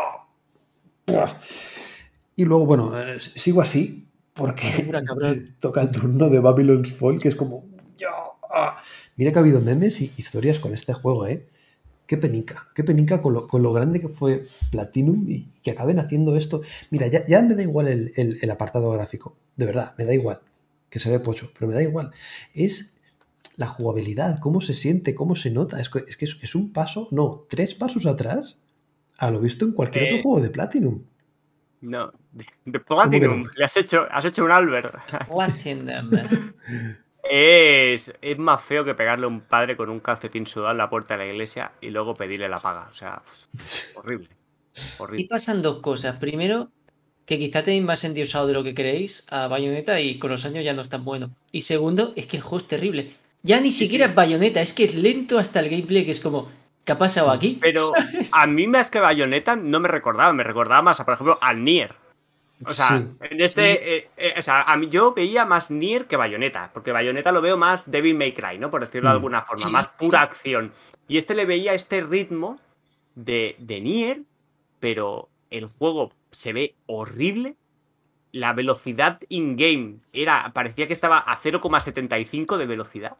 Y 2.36 2.44
luego, 2.44 2.66
bueno, 2.66 2.98
eh, 2.98 3.20
sigo 3.20 3.60
así, 3.60 4.08
porque 4.32 4.66
toca 5.60 5.82
el 5.82 5.90
turno 5.90 6.28
de 6.28 6.40
Babylon's 6.40 6.92
Fall, 6.92 7.18
que 7.18 7.28
es 7.28 7.36
como. 7.36 7.64
¡Ya! 7.98 8.08
¡Ah! 8.50 8.78
Mira 9.16 9.32
que 9.32 9.38
ha 9.38 9.42
habido 9.42 9.60
memes 9.60 10.00
y 10.00 10.12
historias 10.16 10.58
con 10.58 10.74
este 10.74 10.92
juego, 10.92 11.26
¿eh? 11.26 11.46
Qué 12.06 12.16
penica, 12.18 12.68
qué 12.74 12.84
penica 12.84 13.22
con 13.22 13.32
lo, 13.32 13.48
con 13.48 13.62
lo 13.62 13.72
grande 13.72 13.98
que 14.00 14.08
fue 14.08 14.44
Platinum 14.70 15.24
y 15.28 15.46
que 15.62 15.70
acaben 15.70 15.98
haciendo 15.98 16.36
esto. 16.36 16.60
Mira, 16.90 17.06
ya, 17.06 17.26
ya 17.26 17.40
me 17.42 17.54
da 17.54 17.62
igual 17.62 17.88
el, 17.88 18.12
el- 18.16 18.38
el 18.42 18.50
apartado 18.50 18.90
gráfico, 18.90 19.36
de 19.56 19.64
verdad, 19.66 19.94
me 19.96 20.04
da 20.04 20.12
igual, 20.12 20.40
que 20.90 20.98
se 20.98 21.10
ve 21.10 21.18
pocho, 21.18 21.50
pero 21.54 21.66
me 21.68 21.74
da 21.74 21.82
igual. 21.82 22.10
Es 22.52 22.94
la 23.56 23.68
jugabilidad, 23.68 24.38
cómo 24.40 24.60
se 24.60 24.74
siente, 24.74 25.14
cómo 25.14 25.34
se 25.34 25.50
nota. 25.50 25.80
Es 25.80 25.88
que 25.88 26.04
es, 26.06 26.16
que 26.18 26.26
es- 26.26 26.38
es 26.42 26.54
un 26.54 26.72
paso, 26.72 27.08
no, 27.10 27.46
tres 27.48 27.74
pasos 27.74 28.04
atrás 28.06 28.60
a 29.16 29.30
lo 29.30 29.40
visto 29.40 29.64
en 29.64 29.72
cualquier 29.72 30.04
Eh, 30.04 30.06
otro 30.08 30.22
juego 30.22 30.40
de 30.42 30.50
Platinum. 30.50 31.02
No, 31.80 32.12
de, 32.32 32.80
Platinum. 32.80 33.42
no? 33.42 33.50
Le 33.56 33.64
has 33.64 33.76
hecho, 33.76 34.06
has 34.10 34.24
hecho 34.24 34.44
un 34.44 34.50
Albert. 34.50 34.94
Platinum. 35.28 36.10
Es, 37.30 38.12
es 38.20 38.38
más 38.38 38.62
feo 38.62 38.84
que 38.84 38.94
pegarle 38.94 39.24
a 39.24 39.28
un 39.28 39.40
padre 39.40 39.76
con 39.76 39.88
un 39.90 40.00
calcetín 40.00 40.46
sudado 40.46 40.72
en 40.72 40.78
la 40.78 40.90
puerta 40.90 41.16
de 41.16 41.24
la 41.24 41.32
iglesia 41.32 41.72
y 41.80 41.90
luego 41.90 42.14
pedirle 42.14 42.48
la 42.48 42.60
paga. 42.60 42.86
O 42.90 42.94
sea, 42.94 43.22
horrible. 43.94 44.28
Y 45.18 45.24
Horrible. 45.26 45.28
pasan 45.28 45.62
dos 45.62 45.80
cosas. 45.80 46.16
Primero, 46.18 46.70
que 47.26 47.38
quizá 47.38 47.62
tenéis 47.62 47.84
más 47.84 48.04
endiosado 48.04 48.46
de 48.46 48.52
lo 48.54 48.62
que 48.64 48.74
creéis 48.74 49.26
a 49.30 49.48
Bayonetta 49.48 50.00
y 50.00 50.18
con 50.18 50.30
los 50.30 50.44
años 50.44 50.64
ya 50.64 50.74
no 50.74 50.82
es 50.82 50.88
tan 50.90 51.04
bueno. 51.04 51.34
Y 51.52 51.62
segundo, 51.62 52.12
es 52.16 52.26
que 52.26 52.36
el 52.38 52.42
juego 52.42 52.58
es 52.58 52.68
terrible. 52.68 53.14
Ya 53.42 53.60
ni 53.60 53.70
Sí, 53.70 53.84
siquiera 53.84 54.06
sí. 54.06 54.10
es 54.10 54.14
Bayonetta, 54.16 54.60
es 54.60 54.72
que 54.72 54.84
es 54.84 54.94
lento 54.94 55.38
hasta 55.38 55.60
el 55.60 55.70
gameplay, 55.70 56.04
que 56.04 56.10
es 56.12 56.20
como, 56.20 56.50
¿qué 56.84 56.92
ha 56.92 56.98
pasado 56.98 57.30
aquí? 57.30 57.58
Pero 57.60 57.88
¿Sabes? 57.94 58.30
a 58.32 58.46
mí 58.46 58.66
más 58.66 58.90
que 58.90 59.00
Bayonetta 59.00 59.56
no 59.56 59.80
me 59.80 59.88
recordaba. 59.88 60.32
Me 60.32 60.44
recordaba 60.44 60.82
más, 60.82 61.00
a, 61.00 61.04
por 61.04 61.14
ejemplo, 61.14 61.38
al 61.40 61.64
Nier. 61.64 61.94
O 62.64 62.70
sea, 62.72 62.98
Sí. 62.98 63.08
en 63.30 63.40
este. 63.40 63.96
eh, 63.96 64.08
eh, 64.16 64.34
o 64.38 64.42
sea, 64.42 64.62
a 64.62 64.76
mí, 64.76 64.88
yo 64.88 65.12
veía 65.14 65.44
más 65.44 65.70
Nier 65.70 66.06
que 66.06 66.16
Bayonetta, 66.16 66.70
porque 66.72 66.92
Bayonetta 66.92 67.32
lo 67.32 67.40
veo 67.40 67.56
más 67.56 67.90
Devil 67.90 68.14
May 68.16 68.32
Cry, 68.32 68.58
¿no? 68.58 68.70
Por 68.70 68.80
decirlo 68.80 69.08
de 69.08 69.14
Mm. 69.14 69.16
alguna 69.16 69.40
forma, 69.42 69.68
más 69.68 69.88
pura 69.88 70.20
acción. 70.22 70.72
Y 71.08 71.18
este 71.18 71.34
le 71.34 71.44
veía 71.46 71.74
este 71.74 72.00
ritmo 72.00 72.60
de, 73.14 73.56
de 73.58 73.80
Nier, 73.80 74.20
pero 74.80 75.28
el 75.50 75.66
juego 75.66 76.12
se 76.30 76.52
ve 76.52 76.74
horrible. 76.86 77.56
La 78.32 78.52
velocidad 78.52 79.20
in-game 79.28 79.96
era. 80.12 80.50
parecía 80.54 80.86
que 80.86 80.92
estaba 80.92 81.18
a 81.18 81.36
0,75 81.36 82.56
de 82.56 82.66
velocidad. 82.66 83.16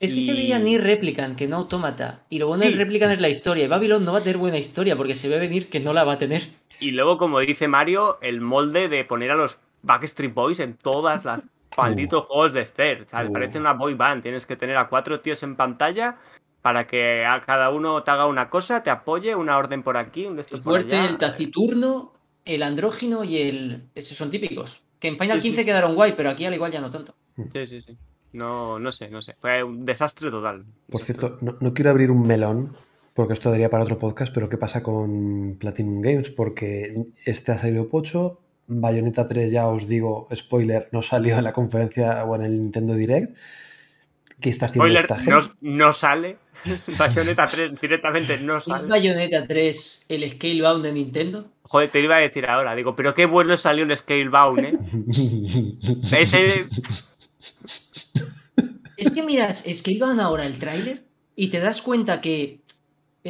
Es 0.00 0.14
que 0.14 0.22
se 0.22 0.32
veía 0.32 0.58
ni 0.58 0.78
Replicant 0.78 1.36
que 1.36 1.46
no 1.46 1.56
Automata. 1.56 2.24
Y 2.30 2.38
lo 2.38 2.46
bueno 2.46 2.62
Sí. 2.62 2.70
del 2.70 2.78
Replicant 2.78 3.12
es 3.12 3.20
la 3.20 3.28
historia. 3.28 3.64
Y 3.64 3.68
Babylon 3.68 4.02
no 4.04 4.12
va 4.12 4.18
a 4.20 4.22
tener 4.22 4.38
buena 4.38 4.56
historia 4.56 4.96
porque 4.96 5.14
se 5.14 5.28
ve 5.28 5.38
venir 5.38 5.68
que 5.68 5.78
no 5.78 5.92
la 5.92 6.04
va 6.04 6.14
a 6.14 6.18
tener. 6.18 6.48
Y 6.80 6.92
luego, 6.92 7.18
como 7.18 7.38
dice 7.40 7.68
Mario, 7.68 8.18
el 8.22 8.40
molde 8.40 8.88
de 8.88 9.04
poner 9.04 9.30
a 9.30 9.36
los 9.36 9.58
Backstreet 9.82 10.34
Boys 10.34 10.60
en 10.60 10.74
todas 10.76 11.24
las 11.24 11.40
malditos 11.76 12.24
juegos 12.26 12.52
de 12.52 12.62
Esther. 12.62 13.06
¿sabes? 13.06 13.28
Uh. 13.30 13.32
Parece 13.32 13.58
una 13.58 13.74
boy 13.74 13.94
band. 13.94 14.22
Tienes 14.22 14.46
que 14.46 14.56
tener 14.56 14.76
a 14.76 14.88
cuatro 14.88 15.20
tíos 15.20 15.42
en 15.42 15.56
pantalla 15.56 16.16
para 16.62 16.86
que 16.86 17.24
a 17.24 17.40
cada 17.40 17.70
uno 17.70 18.02
te 18.02 18.10
haga 18.10 18.26
una 18.26 18.50
cosa, 18.50 18.82
te 18.82 18.90
apoye, 18.90 19.34
una 19.34 19.56
orden 19.56 19.82
por 19.82 19.96
aquí, 19.96 20.26
un 20.26 20.36
de 20.36 20.42
estos 20.42 20.60
El 20.60 20.64
por 20.64 20.72
fuerte, 20.72 20.96
allá. 20.96 21.08
el 21.08 21.16
taciturno, 21.18 22.12
el 22.44 22.62
andrógino 22.62 23.24
y 23.24 23.38
el. 23.38 23.88
Esos 23.94 24.16
son 24.16 24.30
típicos. 24.30 24.82
Que 24.98 25.08
en 25.08 25.16
Final 25.16 25.40
Sí, 25.40 25.48
sí, 25.48 25.48
15 25.48 25.60
sí. 25.62 25.66
quedaron 25.66 25.94
guay, 25.94 26.12
pero 26.16 26.28
aquí 26.30 26.44
al 26.44 26.52
igual 26.54 26.70
ya 26.72 26.80
no 26.80 26.90
tanto. 26.90 27.14
Sí, 27.52 27.66
sí, 27.66 27.80
sí. 27.80 27.96
No, 28.32 28.78
no 28.78 28.92
sé, 28.92 29.08
no 29.10 29.22
sé. 29.22 29.36
Fue 29.40 29.62
un 29.62 29.84
desastre 29.84 30.30
total. 30.30 30.64
Por 30.90 31.00
Desastre. 31.00 31.28
cierto, 31.28 31.38
no, 31.40 31.56
no 31.60 31.72
quiero 31.74 31.90
abrir 31.90 32.10
un 32.10 32.26
melón, 32.26 32.76
porque 33.14 33.34
esto 33.34 33.50
daría 33.50 33.70
para 33.70 33.84
otro 33.84 33.98
podcast, 33.98 34.32
pero 34.32 34.48
¿qué 34.48 34.56
pasa 34.56 34.82
con 34.82 35.56
Platinum 35.58 36.00
Games? 36.00 36.30
Porque 36.30 36.94
este 37.24 37.52
ha 37.52 37.58
salido 37.58 37.88
pocho, 37.88 38.40
Bayonetta 38.66 39.26
3 39.28 39.50
ya 39.50 39.66
os 39.66 39.88
digo, 39.88 40.28
spoiler, 40.34 40.88
no 40.92 41.02
salió 41.02 41.36
en 41.38 41.44
la 41.44 41.52
conferencia 41.52 42.24
o 42.24 42.34
en 42.36 42.42
el 42.42 42.60
Nintendo 42.62 42.94
Direct. 42.94 43.36
¿Qué 44.40 44.48
está 44.48 44.66
haciendo 44.66 44.84
Spoiler, 44.84 45.02
esta 45.02 45.16
gente? 45.18 45.32
no, 45.60 45.76
no 45.86 45.92
sale. 45.92 46.38
Bayonetta 46.98 47.46
3 47.46 47.80
directamente 47.80 48.38
no 48.38 48.56
¿Es 48.56 48.64
sale. 48.64 48.88
Bayonetta 48.88 49.46
3 49.46 50.06
el 50.08 50.30
Scalebound 50.30 50.84
de 50.84 50.92
Nintendo? 50.92 51.46
Joder, 51.64 51.88
te 51.90 52.00
iba 52.00 52.16
a 52.16 52.20
decir 52.20 52.46
ahora. 52.46 52.74
Digo, 52.74 52.96
pero 52.96 53.12
qué 53.12 53.26
bueno 53.26 53.56
salió 53.56 53.84
el 53.84 53.94
Scalebound, 53.94 54.58
¿eh? 54.60 54.72
Ese, 56.18 56.66
Es 58.96 59.10
que 59.10 59.22
miras 59.22 59.64
Scalebound 59.70 60.20
ahora 60.20 60.46
el 60.46 60.58
tráiler 60.58 61.02
y 61.36 61.48
te 61.48 61.60
das 61.60 61.80
cuenta 61.82 62.20
que 62.20 62.59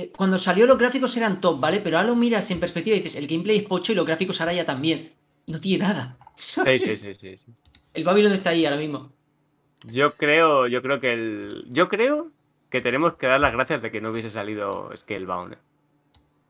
eh, 0.01 0.13
cuando 0.17 0.39
salió 0.39 0.67
los 0.67 0.79
gráficos 0.79 1.17
eran 1.17 1.41
top, 1.41 1.61
¿vale? 1.61 1.81
Pero 1.81 1.97
ahora 1.99 2.09
lo 2.09 2.17
miras 2.17 2.51
en 2.51 2.61
perspectiva 2.61 2.97
y 2.97 3.01
dices, 3.01 3.17
el 3.17 3.27
gameplay 3.27 3.59
es 3.59 3.65
pocho 3.65 3.93
y 3.93 3.95
los 3.95 4.07
gráficos 4.07 4.41
ahora 4.41 4.53
ya 4.53 4.65
también. 4.65 5.13
No 5.47 5.61
tiene 5.61 5.85
nada. 5.85 6.17
Sí, 6.37 6.55
¿sabes? 6.55 6.83
sí, 6.83 6.91
sí, 6.91 7.15
sí, 7.15 7.37
sí. 7.37 7.45
El 7.93 8.05
Babylon 8.05 8.33
está 8.33 8.51
ahí 8.51 8.65
ahora 8.65 8.79
mismo. 8.79 9.13
Yo 9.85 10.15
creo, 10.15 10.67
yo 10.69 10.81
creo 10.81 10.99
que 10.99 11.13
el. 11.13 11.67
Yo 11.69 11.89
creo 11.91 12.29
que 12.71 12.81
tenemos 12.81 13.15
que 13.17 13.27
dar 13.27 13.41
las 13.41 13.53
gracias 13.53 13.83
de 13.83 13.91
que 13.91 14.01
no 14.01 14.11
hubiese 14.11 14.31
salido 14.31 14.91
Scalebound. 14.97 15.57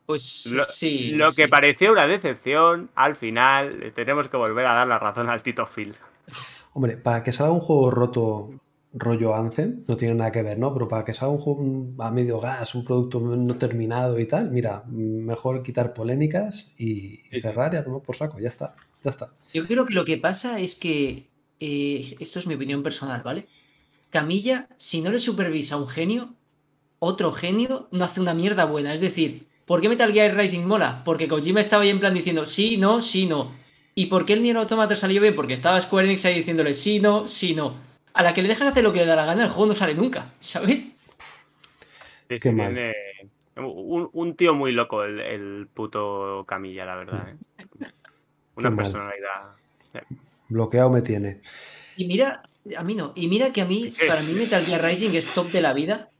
Pues 0.06 0.46
Lo, 0.46 0.62
sí. 0.64 1.10
lo 1.12 1.32
que 1.32 1.48
pareció 1.48 1.90
una 1.92 2.06
decepción, 2.06 2.90
al 2.94 3.16
final 3.16 3.92
tenemos 3.94 4.28
que 4.28 4.36
volver 4.36 4.66
a 4.66 4.74
dar 4.74 4.86
la 4.86 4.98
razón 4.98 5.28
al 5.28 5.42
Tito 5.42 5.66
Phil. 5.66 5.94
Hombre, 6.72 6.96
para 6.96 7.24
que 7.24 7.32
salga 7.32 7.52
un 7.52 7.60
juego 7.60 7.90
roto 7.90 8.50
rollo 8.92 9.34
Anthem, 9.34 9.84
no 9.86 9.96
tiene 9.96 10.14
nada 10.14 10.32
que 10.32 10.42
ver, 10.42 10.58
¿no? 10.58 10.72
Pero 10.72 10.88
para 10.88 11.04
que 11.04 11.14
salga 11.14 11.34
un 11.34 11.40
juego 11.40 12.02
a 12.02 12.10
medio 12.10 12.40
gas, 12.40 12.74
un 12.74 12.84
producto 12.84 13.20
no 13.20 13.56
terminado 13.56 14.18
y 14.18 14.26
tal, 14.26 14.50
mira, 14.50 14.84
mejor 14.88 15.62
quitar 15.62 15.94
polémicas 15.94 16.72
y, 16.76 17.20
y 17.30 17.40
sí. 17.40 17.40
cerrar 17.40 17.74
y 17.74 17.76
a 17.76 17.84
tomar 17.84 18.02
por 18.02 18.16
saco, 18.16 18.38
ya 18.40 18.48
está, 18.48 18.74
ya 19.04 19.10
está. 19.10 19.32
Yo 19.52 19.66
creo 19.66 19.86
que 19.86 19.94
lo 19.94 20.04
que 20.04 20.18
pasa 20.18 20.60
es 20.60 20.76
que, 20.76 21.30
eh, 21.60 22.16
esto 22.18 22.38
es 22.38 22.46
mi 22.46 22.54
opinión 22.54 22.82
personal, 22.82 23.22
¿vale? 23.22 23.48
Camilla, 24.10 24.68
si 24.76 25.00
no 25.00 25.10
le 25.10 25.18
supervisa 25.18 25.76
a 25.76 25.78
un 25.78 25.88
genio, 25.88 26.34
otro 26.98 27.32
genio 27.32 27.88
no 27.92 28.04
hace 28.04 28.20
una 28.20 28.34
mierda 28.34 28.64
buena. 28.64 28.94
Es 28.94 29.00
decir, 29.00 29.46
¿por 29.66 29.80
qué 29.80 29.88
Metal 29.88 30.12
Gear 30.12 30.36
Rising 30.36 30.64
mola? 30.66 31.02
Porque 31.04 31.28
Kojima 31.28 31.60
estaba 31.60 31.82
ahí 31.84 31.90
en 31.90 32.00
plan 32.00 32.14
diciendo 32.14 32.46
sí, 32.46 32.76
no, 32.76 33.00
sí, 33.00 33.26
no. 33.26 33.52
¿Y 33.94 34.06
por 34.06 34.24
qué 34.24 34.34
el 34.34 34.42
Nier 34.42 34.56
Automata 34.56 34.96
salió 34.96 35.20
bien? 35.20 35.34
Porque 35.34 35.54
estaba 35.54 35.80
Square 35.80 36.06
Enix 36.08 36.24
ahí 36.24 36.34
diciéndole 36.36 36.74
sí, 36.74 37.00
no, 37.00 37.28
sí, 37.28 37.54
no. 37.54 37.76
A 38.12 38.22
la 38.22 38.34
que 38.34 38.42
le 38.42 38.48
dejan 38.48 38.68
hacer 38.68 38.84
lo 38.84 38.92
que 38.92 39.00
le 39.00 39.06
da 39.06 39.16
la 39.16 39.24
gana, 39.26 39.44
el 39.44 39.50
juego 39.50 39.66
no 39.68 39.74
sale 39.74 39.94
nunca, 39.94 40.34
¿sabes? 40.40 40.84
Sí, 42.28 42.38
Qué 42.40 42.50
sí, 42.50 42.52
mal. 42.52 42.74
tiene 42.74 42.92
un, 43.56 44.08
un 44.12 44.36
tío 44.36 44.54
muy 44.54 44.72
loco 44.72 45.04
el, 45.04 45.20
el 45.20 45.68
puto 45.72 46.44
Camilla, 46.46 46.84
la 46.86 46.96
verdad. 46.96 47.28
¿eh? 47.30 47.38
Una 48.56 48.70
Qué 48.70 48.74
mal. 48.74 48.76
personalidad. 48.76 49.56
Bloqueado 50.48 50.90
me 50.90 51.02
tiene. 51.02 51.40
Y 51.96 52.06
mira, 52.06 52.42
a 52.76 52.84
mí 52.84 52.94
no. 52.94 53.12
Y 53.14 53.28
mira 53.28 53.52
que 53.52 53.60
a 53.60 53.66
mí, 53.66 53.98
para 54.06 54.22
mí 54.22 54.34
Metal 54.34 54.64
Gear 54.64 54.82
Rising 54.82 55.14
es 55.14 55.32
top 55.34 55.50
de 55.50 55.60
la 55.62 55.72
vida, 55.72 56.10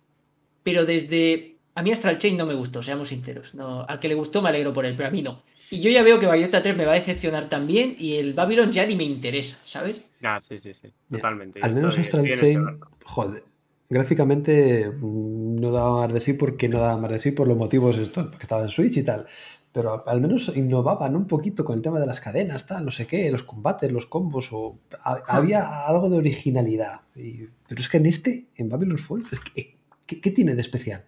pero 0.62 0.86
desde... 0.86 1.58
A 1.74 1.82
mí 1.82 1.92
Astral 1.92 2.18
Chain 2.18 2.36
no 2.36 2.46
me 2.46 2.54
gustó, 2.54 2.82
seamos 2.82 3.08
sinceros. 3.10 3.54
No, 3.54 3.84
al 3.88 4.00
que 4.00 4.08
le 4.08 4.14
gustó 4.14 4.42
me 4.42 4.48
alegro 4.50 4.72
por 4.72 4.86
él, 4.86 4.96
pero 4.96 5.08
a 5.08 5.12
mí 5.12 5.22
no. 5.22 5.44
Y 5.70 5.80
yo 5.80 5.90
ya 5.90 6.02
veo 6.02 6.18
que 6.18 6.26
Bayonetta 6.26 6.62
3 6.62 6.76
me 6.76 6.84
va 6.84 6.92
a 6.92 6.97
decepcionar 6.97 7.48
también 7.48 7.94
y 7.98 8.16
el 8.16 8.34
Babylon 8.34 8.72
ya 8.72 8.84
ni 8.86 8.97
me 8.97 9.05
interesa, 9.05 9.59
¿sabes? 9.62 10.05
Ah, 10.22 10.40
sí, 10.40 10.59
sí, 10.59 10.74
sí. 10.74 10.88
Totalmente. 11.10 11.60
Al 11.62 11.74
menos 11.74 11.97
Astral 11.98 12.26
este 12.26 12.47
Chain, 12.55 12.80
joder, 13.05 13.44
gráficamente 13.88 14.88
mm, 14.90 15.56
no 15.56 15.70
daba 15.70 15.97
más 16.02 16.12
de 16.12 16.20
sí 16.20 16.32
porque 16.32 16.68
no 16.68 16.80
daba 16.80 16.97
más 16.97 17.10
de 17.12 17.18
sí 17.18 17.30
por 17.30 17.47
los 17.47 17.56
motivos 17.56 17.97
estos, 17.98 18.26
porque 18.28 18.42
estaba 18.42 18.62
en 18.62 18.70
Switch 18.70 18.97
y 18.97 19.02
tal. 19.05 19.26
Pero 19.72 20.02
al 20.09 20.20
menos 20.20 20.51
innovaban 20.56 21.14
un 21.14 21.28
poquito 21.28 21.64
con 21.64 21.76
el 21.76 21.82
tema 21.82 22.01
de 22.01 22.06
las 22.06 22.18
cadenas, 22.18 22.66
tal, 22.66 22.84
no 22.84 22.90
sé 22.90 23.06
qué, 23.06 23.30
los 23.30 23.44
combates, 23.44 23.92
los 23.92 24.06
combos, 24.06 24.48
o 24.52 24.78
ha- 25.05 25.22
había 25.28 25.86
algo 25.86 26.10
de 26.10 26.18
originalidad. 26.18 27.02
Y- 27.14 27.44
pero 27.68 27.80
es 27.80 27.88
que 27.88 27.98
en 27.98 28.06
este, 28.06 28.47
en 28.56 28.68
Babylon 28.68 28.98
Falls, 28.98 29.32
es 29.32 29.38
que- 29.40 29.76
¿qué, 30.06 30.20
qué 30.20 30.30
tiene 30.32 30.56
de 30.56 30.62
especial? 30.62 31.05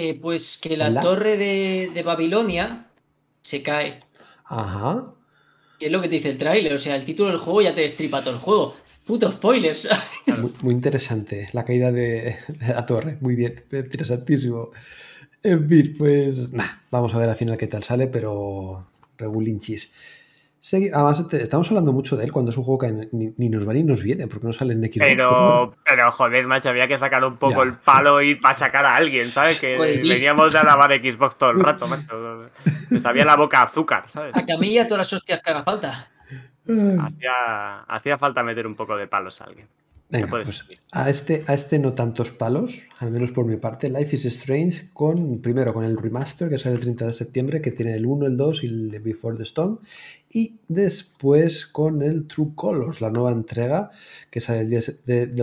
Eh, 0.00 0.14
pues 0.20 0.58
que 0.62 0.76
la 0.76 0.90
La- 0.90 1.00
torre 1.02 1.36
de, 1.36 1.90
de 1.92 2.02
Babilonia 2.04 2.86
se 3.42 3.62
cae. 3.62 4.00
Ajá. 4.44 5.12
Y 5.80 5.86
es 5.86 5.92
lo 5.92 6.00
que 6.00 6.08
te 6.08 6.14
dice 6.16 6.30
el 6.30 6.38
tráiler, 6.38 6.72
o 6.72 6.78
sea, 6.78 6.94
el 6.96 7.04
título 7.04 7.30
del 7.30 7.38
juego 7.38 7.62
ya 7.62 7.74
te 7.74 7.82
destripa 7.82 8.22
todo 8.22 8.34
el 8.34 8.40
juego. 8.40 8.76
Puto 9.06 9.30
spoilers. 9.32 9.88
Muy, 10.36 10.52
muy 10.62 10.74
interesante 10.74 11.48
la 11.52 11.64
caída 11.64 11.90
de, 11.90 12.36
de 12.48 12.68
la 12.68 12.84
torre. 12.86 13.18
Muy 13.20 13.34
bien, 13.34 13.64
interesantísimo. 13.72 14.70
En 15.42 15.68
fin, 15.68 15.96
pues 15.98 16.52
nah, 16.52 16.68
vamos 16.90 17.14
a 17.14 17.18
ver 17.18 17.30
al 17.30 17.36
final 17.36 17.56
qué 17.58 17.66
tal 17.68 17.82
sale, 17.82 18.06
pero 18.08 18.86
regulinchis. 19.16 19.94
Además, 20.76 21.28
te- 21.28 21.42
estamos 21.42 21.68
hablando 21.68 21.92
mucho 21.92 22.16
de 22.16 22.24
él 22.24 22.32
cuando 22.32 22.50
es 22.50 22.56
un 22.56 22.64
juego 22.64 22.78
que 22.78 23.08
ni, 23.12 23.32
ni 23.36 23.48
nos 23.48 23.66
va 23.68 23.72
ni 23.72 23.82
nos 23.82 24.02
viene, 24.02 24.26
porque 24.26 24.46
no 24.46 24.52
sale 24.52 24.74
en 24.74 24.80
Xbox. 24.82 24.98
Pero, 24.98 25.74
pero 25.84 26.10
joder, 26.12 26.46
macho, 26.46 26.68
había 26.68 26.86
que 26.88 26.98
sacar 26.98 27.24
un 27.24 27.36
poco 27.36 27.62
Ya, 27.64 27.70
el 27.70 27.74
palo 27.78 28.20
y 28.22 28.38
machacar 28.40 28.84
a 28.84 28.96
alguien, 28.96 29.28
¿sabes? 29.28 29.58
Que 29.60 29.76
veníamos 29.78 30.52
de 30.52 30.58
alabar 30.58 30.90
Xbox 30.98 31.36
todo 31.36 31.50
el 31.50 31.60
rato, 31.60 31.86
macho. 31.86 32.44
Me 32.90 32.98
sabía 33.00 33.24
la 33.24 33.36
boca 33.36 33.62
azúcar, 33.62 34.04
¿sabes? 34.08 34.36
A 34.36 34.44
Camilla 34.44 34.86
todas 34.86 34.98
las 34.98 35.12
hostias 35.12 35.40
que 35.42 35.50
haga 35.50 35.62
falta. 35.62 36.08
Hacía, 37.00 37.80
hacía 37.88 38.18
falta 38.18 38.42
meter 38.42 38.66
un 38.66 38.74
poco 38.74 38.96
de 38.96 39.06
palos 39.06 39.40
a 39.40 39.44
alguien. 39.44 39.66
Venga, 40.10 40.26
pues, 40.44 40.64
a, 40.92 41.10
este, 41.10 41.44
a 41.46 41.54
este 41.54 41.78
no 41.78 41.92
tantos 41.92 42.30
palos, 42.30 42.82
al 42.98 43.10
menos 43.10 43.30
por 43.32 43.44
mi 43.46 43.56
parte. 43.56 43.90
Life 43.90 44.16
is 44.16 44.24
Strange, 44.24 44.88
con, 44.94 45.40
primero 45.40 45.74
con 45.74 45.84
el 45.84 45.96
remaster 45.98 46.48
que 46.48 46.58
sale 46.58 46.76
el 46.76 46.80
30 46.80 47.06
de 47.08 47.12
septiembre, 47.14 47.60
que 47.60 47.70
tiene 47.72 47.94
el 47.94 48.06
1, 48.06 48.26
el 48.26 48.36
2 48.36 48.64
y 48.64 48.66
el 48.68 49.00
Before 49.00 49.36
the 49.36 49.42
Storm. 49.42 49.78
Y 50.30 50.56
después 50.68 51.66
con 51.66 52.02
el 52.02 52.26
True 52.26 52.52
Colors, 52.54 53.00
la 53.00 53.10
nueva 53.10 53.32
entrega 53.32 53.90
que 54.30 54.40
sale 54.40 54.60
el 54.60 54.70
10 54.70 55.04
de, 55.06 55.26
de- 55.26 55.42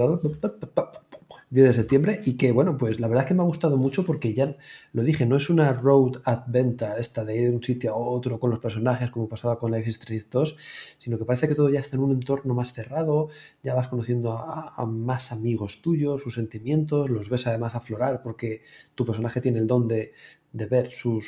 10 1.49 1.67
de 1.67 1.73
septiembre 1.73 2.21
y 2.25 2.33
que, 2.33 2.51
bueno, 2.51 2.77
pues 2.77 2.99
la 2.99 3.07
verdad 3.07 3.23
es 3.23 3.27
que 3.27 3.33
me 3.33 3.43
ha 3.43 3.45
gustado 3.45 3.77
mucho 3.77 4.05
porque 4.05 4.33
ya 4.33 4.57
lo 4.93 5.03
dije, 5.03 5.25
no 5.25 5.37
es 5.37 5.49
una 5.49 5.73
road 5.73 6.21
adventure 6.25 6.99
esta 6.99 7.23
de 7.23 7.37
ir 7.37 7.49
de 7.49 7.55
un 7.55 7.63
sitio 7.63 7.93
a 7.93 7.97
otro 7.97 8.39
con 8.39 8.49
los 8.49 8.59
personajes 8.59 9.09
como 9.11 9.29
pasaba 9.29 9.59
con 9.59 9.71
Life 9.71 9.89
is 9.89 9.97
Strange 9.97 10.27
2, 10.31 10.57
sino 10.97 11.17
que 11.17 11.25
parece 11.25 11.47
que 11.47 11.55
todo 11.55 11.69
ya 11.69 11.79
está 11.79 11.95
en 11.97 12.03
un 12.03 12.11
entorno 12.11 12.53
más 12.53 12.73
cerrado, 12.73 13.29
ya 13.61 13.75
vas 13.75 13.87
conociendo 13.87 14.33
a, 14.33 14.73
a 14.75 14.85
más 14.85 15.31
amigos 15.31 15.81
tuyos, 15.81 16.23
sus 16.23 16.35
sentimientos, 16.35 17.09
los 17.09 17.29
ves 17.29 17.47
además 17.47 17.75
aflorar 17.75 18.21
porque 18.23 18.63
tu 18.95 19.05
personaje 19.05 19.41
tiene 19.41 19.59
el 19.59 19.67
don 19.67 19.87
de, 19.87 20.13
de 20.51 20.65
ver 20.65 20.91
sus, 20.91 21.25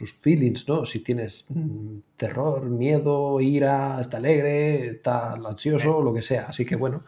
sus 0.00 0.14
feelings, 0.14 0.66
¿no? 0.66 0.86
Si 0.86 1.00
tienes 1.00 1.44
mm, 1.48 1.98
terror, 2.16 2.64
miedo, 2.70 3.40
ira, 3.40 4.00
está 4.00 4.16
alegre, 4.16 4.88
está 4.92 5.34
ansioso, 5.34 6.02
lo 6.02 6.14
que 6.14 6.22
sea. 6.22 6.46
Así 6.48 6.64
que 6.64 6.76
bueno, 6.76 7.04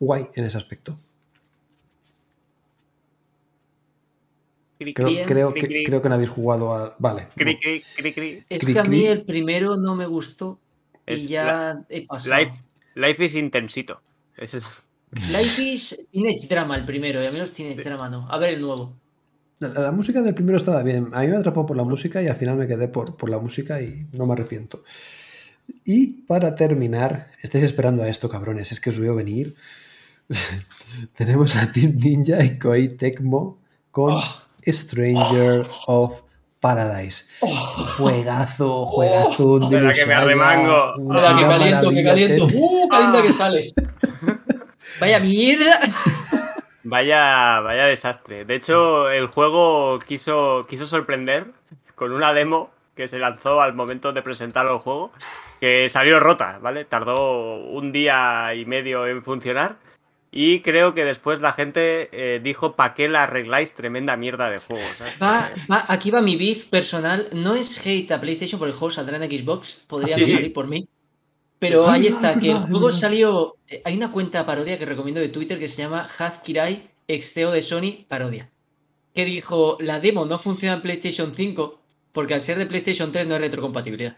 guay 0.00 0.28
en 0.34 0.44
ese 0.44 0.58
aspecto. 0.58 0.98
Creo, 4.94 5.26
creo, 5.26 5.52
cri, 5.52 5.60
que, 5.60 5.66
cri, 5.68 5.84
creo 5.84 6.02
que 6.02 6.08
no 6.08 6.14
habéis 6.14 6.30
jugado 6.30 6.74
a... 6.74 6.96
Vale. 6.98 7.28
cri, 7.36 7.54
no. 7.54 7.60
cri, 7.60 7.82
cri, 7.96 8.12
cri. 8.12 8.44
Es 8.48 8.62
Cri, 8.62 8.72
que 8.72 8.78
a 8.80 8.84
mí 8.84 8.98
cri. 9.00 9.06
el 9.06 9.22
primero 9.24 9.76
no 9.76 9.94
me 9.94 10.06
gustó 10.06 10.58
y 11.06 11.14
Es 11.14 11.28
ya 11.28 11.82
he 11.88 12.06
pasado. 12.06 12.36
Life, 12.40 12.54
life 12.94 13.24
is 13.24 13.34
intensito. 13.34 14.00
Es 14.36 14.54
el- 14.54 14.62
Life 15.12 15.62
is 15.62 16.08
Teenage 16.12 16.46
Drama 16.48 16.76
el 16.76 16.84
primero, 16.84 17.20
y 17.22 17.26
a 17.26 17.30
mí 17.32 17.38
los 17.38 17.52
Teenage 17.52 17.82
Drama 17.82 18.08
no. 18.08 18.28
A 18.30 18.38
ver 18.38 18.54
el 18.54 18.60
nuevo. 18.60 18.94
La, 19.58 19.68
la 19.68 19.92
música 19.92 20.22
del 20.22 20.34
primero 20.34 20.56
estaba 20.56 20.82
bien. 20.82 21.08
A 21.12 21.20
mí 21.22 21.26
me 21.28 21.36
atrapó 21.36 21.66
por 21.66 21.76
la 21.76 21.82
música 21.84 22.22
y 22.22 22.28
al 22.28 22.36
final 22.36 22.56
me 22.56 22.66
quedé 22.68 22.88
por, 22.88 23.16
por 23.16 23.28
la 23.28 23.38
música 23.38 23.82
y 23.82 24.06
no 24.12 24.24
me 24.26 24.32
arrepiento. 24.34 24.84
Y 25.84 26.22
para 26.22 26.54
terminar, 26.54 27.30
estáis 27.42 27.64
esperando 27.64 28.02
a 28.02 28.08
esto, 28.08 28.28
cabrones, 28.28 28.72
es 28.72 28.80
que 28.80 28.90
os 28.90 28.98
veo 28.98 29.14
venir. 29.16 29.54
Tenemos 31.16 31.56
a 31.56 31.70
Team 31.72 31.96
Ninja 31.96 32.42
y 32.44 32.58
Koei 32.58 32.88
Tecmo 32.88 33.58
con 33.90 34.14
Oh. 34.14 34.22
Stranger 34.66 35.66
of 35.86 36.22
Paradise. 36.60 37.26
Juegazo, 37.96 38.86
juegazo. 38.86 39.44
un 39.44 39.64
Espera 39.64 39.92
que 39.92 40.06
me 40.06 40.14
arremango. 40.14 40.94
Espera, 40.96 41.36
que 41.36 41.42
caliento, 41.42 41.90
que 41.90 42.04
caliento. 42.04 42.46
¡Uh, 42.54 42.88
calienta 42.88 43.22
que 43.22 43.32
sales! 43.32 43.74
Vaya 45.00 45.20
mierda. 45.20 45.80
Vaya, 46.84 47.60
vaya 47.60 47.86
desastre. 47.86 48.44
De 48.44 48.56
hecho, 48.56 49.10
el 49.10 49.26
juego 49.26 49.98
quiso, 49.98 50.66
quiso 50.68 50.86
sorprender 50.86 51.46
con 51.94 52.12
una 52.12 52.32
demo 52.32 52.70
que 52.94 53.08
se 53.08 53.18
lanzó 53.18 53.60
al 53.60 53.74
momento 53.74 54.12
de 54.12 54.22
presentar 54.22 54.66
el 54.66 54.78
juego, 54.78 55.12
que 55.60 55.88
salió 55.88 56.20
rota, 56.20 56.58
¿vale? 56.60 56.84
Tardó 56.84 57.56
un 57.56 57.92
día 57.92 58.54
y 58.54 58.64
medio 58.66 59.06
en 59.06 59.22
funcionar. 59.22 59.76
Y 60.32 60.60
creo 60.60 60.94
que 60.94 61.04
después 61.04 61.40
la 61.40 61.52
gente 61.52 62.08
eh, 62.12 62.40
dijo, 62.40 62.76
¿para 62.76 62.94
qué 62.94 63.08
la 63.08 63.24
arregláis? 63.24 63.74
Tremenda 63.74 64.16
mierda 64.16 64.48
de 64.48 64.58
juego, 64.60 64.94
¿sabes? 64.94 65.18
Va, 65.20 65.50
va, 65.70 65.84
aquí 65.88 66.10
va 66.10 66.20
mi 66.22 66.36
beef 66.36 66.66
personal. 66.66 67.28
No 67.32 67.56
es 67.56 67.84
hate 67.84 68.12
a 68.12 68.20
PlayStation 68.20 68.58
porque 68.58 68.72
el 68.72 68.78
juego 68.78 68.90
saldrá 68.92 69.16
en 69.22 69.28
Xbox. 69.30 69.82
Podría 69.88 70.14
Ah, 70.16 70.18
no 70.18 70.26
sí. 70.26 70.32
salir 70.32 70.52
por 70.52 70.68
mí. 70.68 70.88
Pero 71.58 71.88
Ah, 71.88 71.94
ahí 71.94 72.06
es 72.06 72.14
está, 72.14 72.38
que 72.38 72.50
el 72.52 72.58
juego 72.58 72.90
salió. 72.90 73.56
eh, 73.68 73.82
Hay 73.84 73.96
una 73.96 74.12
cuenta 74.12 74.46
parodia 74.46 74.78
que 74.78 74.86
recomiendo 74.86 75.20
de 75.20 75.28
Twitter 75.30 75.58
que 75.58 75.68
se 75.68 75.82
llama 75.82 76.08
Hazkirai, 76.18 76.90
ex 77.08 77.32
CEO 77.32 77.50
de 77.50 77.62
Sony, 77.62 78.04
parodia. 78.08 78.50
Que 79.14 79.24
dijo: 79.24 79.76
La 79.80 79.98
demo 80.00 80.24
no 80.26 80.38
funciona 80.38 80.76
en 80.76 80.82
PlayStation 80.82 81.34
5 81.34 81.80
porque 82.12 82.34
al 82.34 82.40
ser 82.40 82.56
de 82.58 82.66
PlayStation 82.66 83.10
3 83.12 83.26
no 83.26 83.34
hay 83.34 83.40
retrocompatibilidad. 83.40 84.16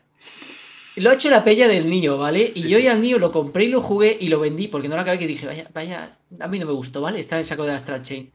Lo 0.97 1.11
ha 1.11 1.15
hecho 1.15 1.31
la 1.31 1.43
pella 1.43 1.69
del 1.69 1.89
niño, 1.89 2.19
¿vale? 2.19 2.53
Y 2.55 2.69
yo 2.69 2.79
ya 2.79 2.93
al 2.93 3.01
niño 3.01 3.19
lo 3.19 3.33
compré 3.33 3.65
y 3.65 3.69
lo 3.69 3.81
jugué 3.81 4.17
y 4.21 4.29
lo 4.29 4.41
vendí 4.41 4.69
porque 4.69 4.89
no 4.89 4.97
lo 4.97 5.03
acabé 5.03 5.19
que 5.19 5.27
dije, 5.27 5.47
vaya, 5.47 5.71
vaya, 5.73 6.19
a 6.39 6.49
mí 6.49 6.59
no 6.59 6.67
me 6.67 6.73
gustó, 6.73 7.01
¿vale? 7.01 7.19
Está 7.19 7.37
en 7.37 7.41
el 7.41 7.45
saco 7.45 7.65
de 7.65 7.73
Astral 7.73 8.03
Chain. 8.03 8.31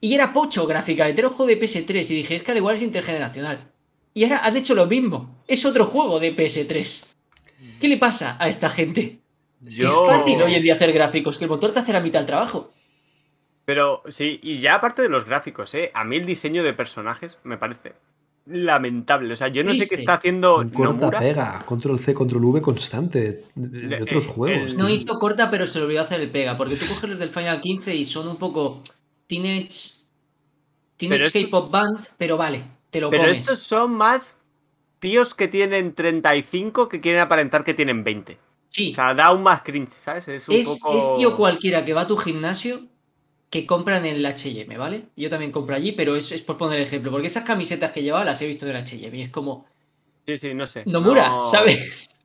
Y 0.00 0.14
era 0.14 0.32
pocho 0.32 0.66
gráficamente, 0.66 1.20
era 1.20 1.28
un 1.28 1.34
juego 1.34 1.48
de 1.48 1.60
PS3 1.60 2.10
y 2.10 2.14
dije, 2.14 2.36
es 2.36 2.42
que 2.42 2.50
al 2.50 2.56
igual 2.56 2.74
es 2.74 2.82
intergeneracional. 2.82 3.70
Y 4.12 4.24
ahora 4.24 4.44
han 4.44 4.56
hecho 4.56 4.74
lo 4.74 4.86
mismo, 4.86 5.42
es 5.46 5.64
otro 5.64 5.86
juego 5.86 6.18
de 6.18 6.34
PS3. 6.34 7.12
¿Qué 7.80 7.88
le 7.88 7.96
pasa 7.96 8.36
a 8.40 8.48
esta 8.48 8.70
gente? 8.70 9.20
Es 9.64 9.84
fácil 10.06 10.42
hoy 10.42 10.54
en 10.54 10.62
día 10.62 10.74
hacer 10.74 10.92
gráficos, 10.92 11.38
que 11.38 11.44
el 11.44 11.50
motor 11.50 11.72
te 11.72 11.80
hace 11.80 11.92
la 11.92 12.00
mitad 12.00 12.20
del 12.20 12.26
trabajo. 12.26 12.72
Pero 13.66 14.02
sí, 14.08 14.40
y 14.42 14.58
ya 14.58 14.74
aparte 14.74 15.02
de 15.02 15.10
los 15.10 15.26
gráficos, 15.26 15.74
¿eh? 15.74 15.92
A 15.94 16.04
mí 16.04 16.16
el 16.16 16.26
diseño 16.26 16.64
de 16.64 16.72
personajes 16.72 17.38
me 17.44 17.56
parece 17.56 17.92
lamentable. 18.50 19.32
O 19.32 19.36
sea, 19.36 19.48
yo 19.48 19.64
no 19.64 19.72
sé 19.74 19.88
qué 19.88 19.94
está 19.94 20.14
haciendo 20.14 20.58
Un 20.58 20.70
corta 20.70 20.92
Nomura. 20.94 21.18
pega, 21.20 21.58
control 21.66 21.98
C, 21.98 22.12
control 22.14 22.44
V 22.44 22.60
constante 22.62 23.44
de, 23.54 23.96
Eh, 23.96 24.02
otros 24.02 24.26
eh, 24.26 24.28
juegos. 24.28 24.70
el- 24.72 24.76
No 24.76 24.88
hizo 24.88 25.18
corta, 25.18 25.50
pero 25.50 25.66
se 25.66 25.78
le 25.78 25.84
olvidó 25.86 26.02
hacer 26.02 26.20
el 26.20 26.30
pega, 26.30 26.56
porque 26.56 26.76
tú 26.76 26.86
coges 26.88 27.10
los 27.10 27.18
del 27.18 27.30
Final 27.30 27.60
15 27.60 27.94
y 27.94 28.04
son 28.04 28.28
un 28.28 28.36
poco 28.36 28.82
teenage, 29.26 30.00
teenage 30.96 31.22
esto- 31.26 31.38
K-pop 31.40 31.70
band, 31.70 32.06
pero 32.18 32.36
vale, 32.36 32.64
te 32.90 33.00
lo 33.00 33.10
Pero 33.10 33.22
comes. 33.22 33.38
estos 33.38 33.60
son 33.60 33.92
más 33.94 34.36
tíos 34.98 35.34
que 35.34 35.48
tienen 35.48 35.94
35 35.94 36.88
que 36.88 37.00
quieren 37.00 37.20
aparentar 37.22 37.64
que 37.64 37.74
tienen 37.74 38.04
20. 38.04 38.38
Sí, 38.68 38.92
O 38.92 38.94
sea, 38.94 39.14
da 39.14 39.32
un 39.32 39.42
más 39.42 39.62
cringe, 39.62 39.90
¿sabes? 39.98 40.28
Es 40.28 40.48
un 40.48 40.54
es, 40.54 40.68
poco. 40.68 40.96
es 40.96 41.18
tío 41.18 41.36
cualquiera 41.36 41.84
que 41.84 41.92
va 41.94 42.02
a 42.02 42.06
tu 42.06 42.16
gimnasio 42.16 42.82
que 43.50 43.66
compran 43.66 44.06
en 44.06 44.16
el 44.16 44.26
H&M, 44.26 44.78
¿vale? 44.78 45.06
Yo 45.16 45.28
también 45.28 45.50
compro 45.52 45.74
allí, 45.74 45.92
pero 45.92 46.14
es, 46.16 46.30
es 46.32 46.40
por 46.42 46.56
poner 46.56 46.78
el 46.78 46.86
ejemplo, 46.86 47.10
porque 47.10 47.26
esas 47.26 47.44
camisetas 47.44 47.90
que 47.92 48.02
llevaba 48.02 48.24
las 48.24 48.40
he 48.40 48.46
visto 48.46 48.64
en 48.64 48.70
el 48.70 48.76
H&M 48.82 49.18
y 49.18 49.22
es 49.22 49.30
como, 49.30 49.66
Sí, 50.26 50.36
sí, 50.38 50.54
no 50.54 50.66
sé. 50.66 50.84
Nomura, 50.86 51.28
No- 51.30 51.50
¿sabes? 51.50 52.16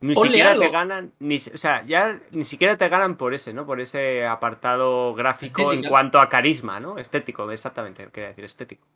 Ni 0.00 0.12
Ponle 0.12 0.32
siquiera 0.32 0.50
algo. 0.50 0.64
te 0.64 0.70
ganan, 0.70 1.12
ni, 1.20 1.36
o 1.36 1.56
sea, 1.56 1.82
ya 1.86 2.20
ni 2.32 2.44
siquiera 2.44 2.76
te 2.76 2.86
ganan 2.90 3.16
por 3.16 3.32
ese, 3.32 3.54
¿no? 3.54 3.64
Por 3.64 3.80
ese 3.80 4.26
apartado 4.26 5.14
gráfico 5.14 5.72
en 5.72 5.82
cuanto 5.84 6.20
a 6.20 6.28
carisma, 6.28 6.78
¿no? 6.78 6.98
Estético, 6.98 7.50
exactamente, 7.50 8.06
quería 8.12 8.28
decir, 8.28 8.44
estético. 8.44 8.86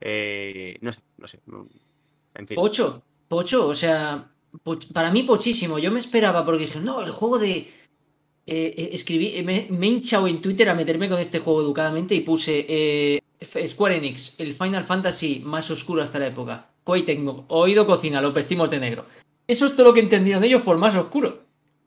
Eh, 0.00 0.78
no 0.80 0.92
sé, 0.92 1.00
no 1.18 1.28
sé. 1.28 1.40
En 2.34 2.46
fin. 2.46 2.54
Pocho, 2.54 3.02
pocho, 3.28 3.66
o 3.68 3.74
sea, 3.74 4.30
para 4.94 5.10
mí 5.10 5.24
pochísimo. 5.24 5.78
Yo 5.78 5.90
me 5.90 5.98
esperaba 5.98 6.42
porque 6.44 6.64
dije, 6.64 6.80
no, 6.80 7.02
el 7.02 7.10
juego 7.10 7.38
de... 7.38 7.70
eh, 8.46 8.74
eh, 8.76 8.90
escribí, 8.92 9.32
eh, 9.34 9.42
me, 9.42 9.66
me 9.70 9.86
he 9.86 9.90
hinchado 9.90 10.28
en 10.28 10.40
Twitter 10.40 10.68
a 10.68 10.74
meterme 10.74 11.08
con 11.08 11.18
este 11.18 11.40
juego 11.40 11.62
educadamente 11.62 12.14
y 12.14 12.20
puse 12.20 12.64
eh, 12.68 13.20
Square 13.66 13.96
Enix, 13.96 14.38
el 14.38 14.54
Final 14.54 14.84
Fantasy 14.84 15.42
más 15.44 15.70
oscuro 15.70 16.02
hasta 16.02 16.18
la 16.18 16.28
época. 16.28 16.70
Koei 16.84 17.02
Tecmo, 17.02 17.44
oído 17.48 17.84
cocina, 17.86 18.20
lo 18.20 18.32
vestimos 18.32 18.70
de 18.70 18.78
negro. 18.78 19.06
Eso 19.48 19.66
es 19.66 19.74
todo 19.74 19.86
lo 19.88 19.94
que 19.94 20.00
entendieron 20.00 20.44
ellos 20.44 20.62
por 20.62 20.78
más 20.78 20.94
oscuro. 20.94 21.42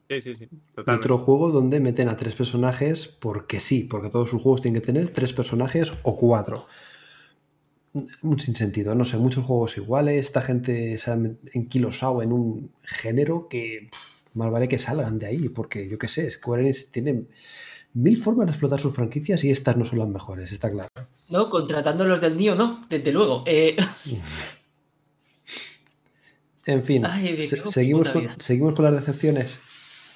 Sí, 0.10 0.22
sí, 0.22 0.36
sí. 0.36 0.48
Totalmente. 0.76 1.06
otro 1.06 1.18
juego 1.20 1.52
donde 1.52 1.80
meten 1.80 2.10
a 2.10 2.18
tres 2.18 2.34
personajes 2.34 3.08
porque 3.08 3.60
sí, 3.60 3.84
porque 3.84 4.10
todos 4.10 4.30
sus 4.30 4.42
juegos 4.42 4.62
tienen 4.62 4.82
que 4.82 4.86
tener 4.86 5.14
tres 5.14 5.34
personajes 5.34 5.94
o 6.04 6.18
cuatro. 6.18 6.68
Un 8.22 8.40
sinsentido, 8.40 8.94
no 8.96 9.06
sé, 9.06 9.18
muchos 9.18 9.46
juegos 9.46 9.78
iguales, 9.78 10.28
esta 10.28 10.42
gente 10.42 10.98
se 10.98 11.12
ha 11.12 11.18
enquilosado 11.54 12.22
en 12.22 12.34
un 12.34 12.72
género 12.84 13.48
que 13.50 13.90
pff, 13.92 14.19
más 14.34 14.52
vale 14.52 14.68
que 14.68 14.78
salgan 14.80 15.18
de 15.20 15.28
ahí, 15.28 15.50
porque 15.50 15.88
yo 15.90 15.98
qué 15.98 16.08
sé, 16.08 16.30
Square 16.30 16.62
Enix 16.64 16.92
tiene 16.92 17.24
mil 17.94 18.22
formas 18.22 18.48
de 18.48 18.52
explotar 18.52 18.80
sus 18.80 18.94
franquicias 18.96 19.44
y 19.44 19.52
estas 19.52 19.76
no 19.78 19.86
son 19.86 20.00
las 20.00 20.08
mejores, 20.08 20.52
está 20.52 20.70
claro. 20.70 20.90
No, 21.30 21.50
contratando 21.50 22.06
los 22.06 22.22
del 22.22 22.38
Nio, 22.38 22.56
no, 22.56 22.86
desde 22.90 23.12
luego. 23.12 23.44
Eh, 23.48 23.76
En 26.66 26.84
fin, 26.84 27.04
Ay, 27.06 27.48
se- 27.48 27.68
seguimos, 27.68 28.10
con, 28.10 28.30
seguimos 28.40 28.76
con 28.76 28.86
las 28.86 28.94
decepciones. 28.96 29.58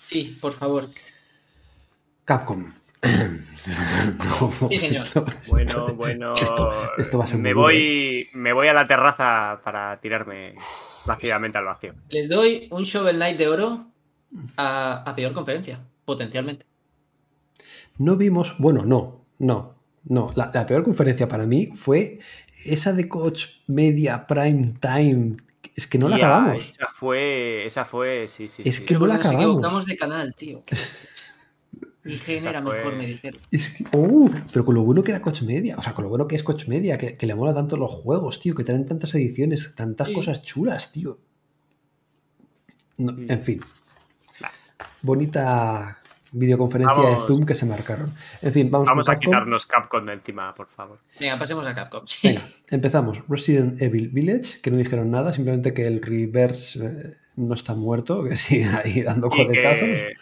sí, 0.06 0.38
por 0.40 0.53
favor. 0.53 0.85
Capcom. 2.26 2.68
Sí, 4.69 4.77
señor. 4.77 5.07
Bueno, 5.48 5.88
bueno. 5.95 6.35
Esto- 6.35 6.72
esto 6.98 7.18
va 7.18 7.26
a 7.26 7.27
ser 7.27 7.38
me 7.40 7.53
voy, 7.53 8.30
me 8.34 8.53
voy 8.53 8.68
a 8.68 8.73
la 8.73 8.88
terraza 8.88 9.60
para 9.64 9.99
tirarme 9.99 10.53
vacíamente 11.06 11.57
al 11.57 11.65
vacío. 11.65 11.95
Les 12.10 12.30
doy 12.30 12.68
un 12.72 12.84
Shovel 12.84 13.15
Knight 13.15 13.38
de 13.38 13.48
oro 13.48 13.88
a, 14.57 15.03
a 15.10 15.15
peor 15.15 15.34
conferencia, 15.34 15.81
potencialmente. 16.05 16.65
No 17.97 18.18
vimos, 18.18 18.55
bueno, 18.60 18.85
no, 18.85 19.26
no, 19.39 19.76
no. 20.05 20.31
La, 20.35 20.51
la 20.53 20.65
peor 20.65 20.84
conferencia 20.84 21.27
para 21.27 21.45
mí 21.45 21.68
fue 21.76 22.19
esa 22.65 22.93
de 22.93 23.07
Coach 23.07 23.45
Media 23.68 24.26
Prime 24.27 24.73
Time. 24.80 25.34
Es 25.76 25.88
que 25.88 25.97
no 25.97 26.07
la 26.10 26.18
acabamos. 26.18 26.69
Esa 26.69 26.88
fue, 26.88 27.65
esa 27.65 27.85
fue, 27.85 28.27
sí, 28.27 28.47
sí. 28.47 28.64
Es 28.65 28.76
sí. 28.77 28.85
que 28.85 28.93
no 28.95 29.01
la 29.07 29.15
Porque 29.15 29.18
nos 29.18 29.27
acabamos. 29.27 29.45
equivocamos 29.55 29.85
de 29.85 29.97
canal, 29.97 30.35
tío. 30.35 30.61
Dije, 32.03 32.34
Esa 32.34 32.49
era 32.49 32.61
fue- 32.61 32.73
mejor 32.76 32.95
me 32.97 33.07
dijeron. 33.07 33.39
Es 33.49 33.69
que- 33.69 33.85
uh, 33.97 34.30
pero 34.51 34.65
con 34.65 34.76
lo 34.76 34.84
bueno 34.84 35.01
que 35.03 35.11
era 35.11 35.22
Coach 35.22 35.43
Media, 35.43 35.77
o 35.77 35.81
sea, 35.81 35.93
con 35.93 36.03
lo 36.03 36.10
bueno 36.10 36.27
que 36.27 36.35
es 36.35 36.43
Coach 36.43 36.68
Media, 36.68 36.97
que, 36.97 37.15
que 37.15 37.26
le 37.26 37.34
mola 37.34 37.53
tanto 37.53 37.77
los 37.77 37.91
juegos, 37.91 38.41
tío, 38.41 38.53
que 38.55 38.65
traen 38.65 38.85
tantas 38.85 39.15
ediciones, 39.15 39.73
tantas 39.73 40.10
Sí. 40.10 40.14
cosas 40.14 40.43
chulas, 40.43 40.91
tío. 40.91 41.18
No, 42.97 43.15
en 43.18 43.41
fin. 43.41 43.61
Bonita 45.01 45.99
videoconferencia 46.31 46.95
Vamos. 46.97 47.27
de 47.27 47.27
Zoom 47.27 47.45
que 47.45 47.53
se 47.55 47.65
marcaron. 47.65 48.11
En 48.41 48.51
fin, 48.53 48.72
vamos, 48.72 48.88
Vamos 48.88 49.05
con 49.05 49.11
a 49.11 49.15
Capcom. 49.15 49.31
quitarnos 49.31 49.65
Capcom 49.68 50.05
de 50.05 50.14
encima, 50.14 50.55
por 50.55 50.68
favor. 50.68 50.97
Venga, 51.19 51.38
pasemos 51.38 51.65
a 51.68 51.76
Capcom. 51.76 52.01
Sí. 52.05 52.27
Venga, 52.30 52.41
empezamos. 52.69 53.19
Resident 53.30 53.81
Evil 53.81 54.10
Village, 54.10 54.60
que 54.61 54.72
no 54.72 54.77
dijeron 54.77 55.11
nada, 55.11 55.31
simplemente 55.31 55.73
que 55.73 55.85
el 55.85 56.01
reverse 56.01 56.85
eh, 56.85 57.18
no 57.35 57.53
está 57.53 57.76
muerto, 57.76 58.23
que 58.23 58.35
sigue 58.38 58.65
ahí 58.65 59.03
dando 59.03 59.27
Y 59.27 59.30
coletazos. 59.45 59.80
que, 59.80 60.14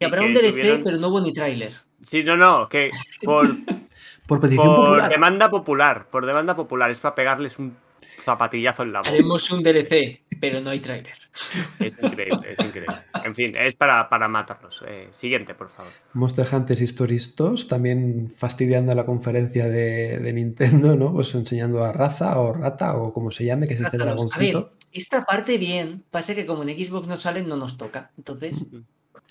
Y 0.00 0.04
habrá 0.04 0.20
que 0.20 0.26
un 0.26 0.32
DLC, 0.34 0.50
tuvieron- 0.52 0.82
pero 0.84 0.96
no 0.98 1.08
hubo 1.08 1.20
ni 1.20 1.32
tráiler. 1.34 1.72
Sí, 2.02 2.22
no, 2.24 2.36
no, 2.36 2.66
que 2.68 2.90
por, 3.22 3.46
Por 4.26 4.40
petición 4.40 4.66
por 4.66 4.76
popular. 4.86 5.08
demanda 5.10 5.50
popular, 5.50 6.06
por 6.10 6.26
demanda 6.26 6.56
popular, 6.56 6.90
es 6.90 7.00
para 7.00 7.14
pegarles 7.14 7.58
un 7.58 7.76
zapatillazo 8.26 8.82
en 8.82 8.92
la 8.92 8.98
boca. 8.98 9.10
Haremos 9.10 9.50
un 9.52 9.62
DLC, 9.62 10.20
pero 10.40 10.60
no 10.60 10.70
hay 10.70 10.80
tráiler. 10.80 11.14
Es 11.78 11.96
increíble, 12.02 12.40
es 12.50 12.58
increíble. 12.58 12.96
En 13.24 13.34
fin, 13.34 13.56
es 13.56 13.74
para, 13.74 14.08
para 14.08 14.26
matarlos. 14.28 14.82
Eh, 14.86 15.08
siguiente, 15.12 15.54
por 15.54 15.70
favor. 15.70 15.90
Monster 16.12 16.46
Hunter 16.52 16.82
Stories 16.82 17.34
2, 17.36 17.68
también 17.68 18.28
fastidiando 18.28 18.94
la 18.94 19.06
conferencia 19.06 19.68
de, 19.68 20.18
de 20.18 20.32
Nintendo, 20.32 20.96
¿no? 20.96 21.12
Pues 21.12 21.34
enseñando 21.34 21.84
a 21.84 21.92
Raza 21.92 22.38
o 22.40 22.52
Rata 22.52 22.96
o 22.96 23.12
como 23.14 23.30
se 23.30 23.44
llame, 23.44 23.66
que 23.66 23.74
es 23.74 23.80
este 23.80 23.96
Rázalos. 23.96 24.22
A 24.34 24.38
ver, 24.38 24.50
dragoncito. 24.52 24.76
esta 24.92 25.24
parte 25.24 25.56
bien, 25.56 26.02
pasa 26.10 26.34
que 26.34 26.44
como 26.46 26.62
en 26.64 26.70
Xbox 26.70 27.06
no 27.08 27.16
salen, 27.16 27.48
no 27.48 27.56
nos 27.56 27.78
toca. 27.78 28.10
Entonces, 28.18 28.64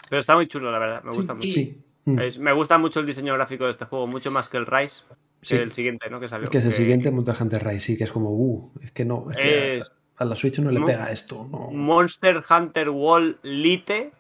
Pero 0.10 0.22
está 0.22 0.36
muy 0.36 0.48
chulo, 0.48 0.72
la 0.72 0.80
verdad. 0.80 1.04
Me 1.04 1.12
gusta 1.12 1.34
Sí, 1.36 1.38
mucho. 1.40 1.54
Sí. 1.54 1.82
Mm. 2.06 2.20
Es- 2.20 2.38
me 2.40 2.54
gusta 2.54 2.78
mucho 2.78 3.00
el 3.02 3.06
diseño 3.06 3.34
gráfico 3.34 3.66
de 3.66 3.72
este 3.72 3.86
juego, 3.86 4.08
mucho 4.08 4.32
más 4.32 4.48
que 4.48 4.58
el 4.58 4.66
Rise, 4.66 5.04
Sí. 5.46 5.56
el 5.56 5.72
siguiente, 5.72 6.10
¿no? 6.10 6.20
Que 6.20 6.28
salió. 6.28 6.50
Que 6.50 6.58
es 6.58 6.64
el 6.66 6.72
que- 6.72 6.78
siguiente 6.78 7.12
Monster 7.12 7.36
Hunter 7.40 7.64
Rise, 7.66 7.80
sí, 7.80 7.98
que 7.98 8.04
es 8.06 8.12
como, 8.12 8.32
uh, 8.32 8.72
es 8.82 8.92
que 8.92 9.06
no, 9.06 9.28
es 9.32 9.38
que 9.38 9.78
Es- 9.78 9.92
a, 10.18 10.24
a 10.24 10.26
la 10.26 10.36
Switch 10.36 10.60
no 10.60 10.72
le 10.72 10.82
pega 10.82 11.12
esto, 11.12 11.48
no. 11.52 11.70
Monster 11.72 12.42
Hunter 12.50 12.90
Wall 12.90 13.38
Lite, 13.44 14.12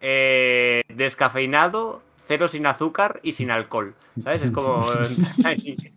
eh, 0.00 0.82
descafeinado, 0.88 2.02
cero 2.26 2.48
sin 2.48 2.66
azúcar 2.66 3.20
y 3.22 3.32
sin 3.32 3.50
alcohol. 3.50 3.94
¿Sabes? 4.22 4.42
Es 4.44 4.50
como. 4.50 4.86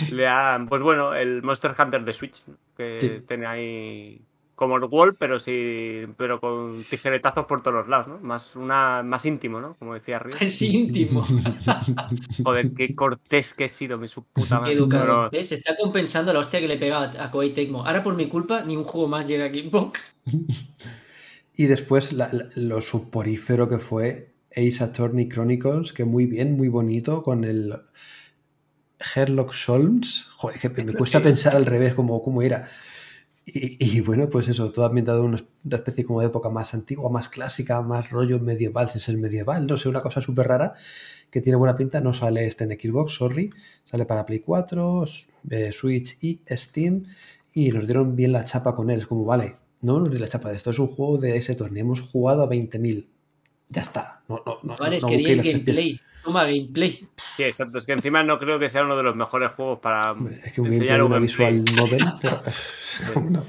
Le 0.12 0.26
han, 0.28 0.68
pues 0.68 0.82
bueno, 0.82 1.14
el 1.14 1.42
Monster 1.42 1.74
Hunter 1.76 2.04
de 2.04 2.12
Switch, 2.12 2.44
que 2.76 2.98
Sí. 3.00 3.24
tiene 3.26 3.46
ahí 3.46 4.20
como 4.60 4.76
el 4.76 4.84
Wall, 4.84 5.14
pero 5.16 5.38
sí, 5.38 6.02
pero 6.18 6.38
con 6.38 6.84
tijeretazos 6.84 7.46
por 7.46 7.62
todos 7.62 7.78
los 7.78 7.88
lados, 7.88 8.08
¿no? 8.08 8.18
Más, 8.18 8.54
una, 8.56 9.02
más 9.02 9.24
íntimo, 9.24 9.58
¿no? 9.58 9.74
Como 9.78 9.94
decía 9.94 10.18
Río. 10.18 10.36
Es 10.38 10.60
íntimo. 10.60 11.24
Joder, 12.44 12.70
qué 12.74 12.94
cortés 12.94 13.54
que 13.54 13.64
he 13.64 13.68
sido, 13.70 13.96
mi 13.96 14.06
su 14.06 14.22
puta 14.24 14.60
madre. 14.60 14.74
Educado. 14.74 15.02
Pero- 15.04 15.30
¿Ves? 15.30 15.52
Está 15.52 15.74
compensando 15.78 16.30
la 16.34 16.40
hostia 16.40 16.60
que 16.60 16.68
le 16.68 16.76
pega 16.76 17.10
a 17.18 17.30
Koei 17.30 17.54
Tecmo. 17.54 17.86
Ahora 17.86 18.02
por 18.02 18.14
mi 18.16 18.28
culpa 18.28 18.60
ni 18.60 18.76
un 18.76 18.84
juego 18.84 19.08
más 19.08 19.26
llega 19.26 19.46
a 19.46 19.48
Xbox. 19.48 20.14
Y 21.56 21.64
después 21.64 22.12
la- 22.12 22.28
la- 22.30 22.50
lo 22.54 22.82
suporífero 22.82 23.66
que 23.66 23.78
fue 23.78 24.34
Ace 24.54 24.84
Attorney 24.84 25.26
Chronicles, 25.26 25.94
que 25.94 26.04
muy 26.04 26.26
bien, 26.26 26.58
muy 26.58 26.68
bonito, 26.68 27.22
con 27.22 27.44
el 27.44 27.76
Sherlock 29.00 29.54
Holmes. 29.68 30.26
Joder, 30.36 30.58
que 30.60 30.68
me 30.84 30.92
cuesta 30.92 31.22
pensar 31.22 31.56
al 31.56 31.64
revés 31.64 31.94
cómo, 31.94 32.22
cómo 32.22 32.42
era. 32.42 32.68
Y, 33.46 33.98
y 33.98 34.00
bueno, 34.00 34.28
pues 34.28 34.48
eso, 34.48 34.70
todo 34.70 34.84
ambientado 34.84 35.20
en 35.20 35.26
una 35.26 35.44
una 35.64 35.76
especie 35.76 36.04
como 36.04 36.20
de 36.20 36.26
época 36.26 36.48
más 36.48 36.74
antigua, 36.74 37.10
más 37.10 37.28
clásica, 37.28 37.82
más 37.82 38.10
rollo 38.10 38.38
medieval, 38.38 38.88
sin 38.88 39.00
ser 39.00 39.16
medieval, 39.18 39.66
no 39.66 39.76
sé, 39.76 39.88
una 39.88 40.00
cosa 40.00 40.20
súper 40.20 40.48
rara 40.48 40.74
que 41.30 41.40
tiene 41.40 41.56
buena 41.56 41.76
pinta. 41.76 42.00
No 42.00 42.12
sale 42.12 42.46
este 42.46 42.64
en 42.64 42.70
Xbox, 42.70 43.12
sorry, 43.12 43.50
sale 43.84 44.06
para 44.06 44.24
Play 44.26 44.40
4, 44.40 45.04
eh, 45.50 45.70
Switch 45.72 46.16
y 46.22 46.40
Steam. 46.48 47.04
Y 47.52 47.70
nos 47.70 47.86
dieron 47.86 48.16
bien 48.16 48.32
la 48.32 48.44
chapa 48.44 48.74
con 48.74 48.90
él. 48.90 49.00
Es 49.00 49.06
como, 49.06 49.24
vale, 49.24 49.56
no 49.82 49.98
nos 49.98 50.10
di 50.10 50.18
la 50.18 50.28
chapa 50.28 50.50
de 50.50 50.56
esto, 50.56 50.70
es 50.70 50.78
un 50.78 50.88
juego 50.88 51.18
de 51.18 51.36
ese 51.36 51.54
torneo. 51.54 51.82
Hemos 51.84 52.00
jugado 52.00 52.42
a 52.42 52.48
20.000. 52.48 53.06
Ya 53.68 53.82
está. 53.82 54.22
No, 54.28 54.42
no, 54.46 54.58
no, 54.62 54.76
no 54.76 55.08
gameplay. 55.08 56.00
Toma, 56.24 56.44
gameplay. 56.44 57.06
Sí, 57.36 57.42
exacto. 57.44 57.78
Es 57.78 57.86
que 57.86 57.92
encima 57.92 58.22
no 58.22 58.38
creo 58.38 58.58
que 58.58 58.68
sea 58.68 58.84
uno 58.84 58.96
de 58.96 59.02
los 59.02 59.16
mejores 59.16 59.52
juegos 59.52 59.78
para 59.78 60.12
Hombre, 60.12 60.40
Es 60.44 60.52
que 60.52 60.60
un 60.60 60.66
enseñar 60.68 60.98
gameplay, 60.98 61.18
un 61.18 61.26
visual 61.26 61.64
novel, 61.76 62.04
pero 62.20 63.20
no. 63.30 63.44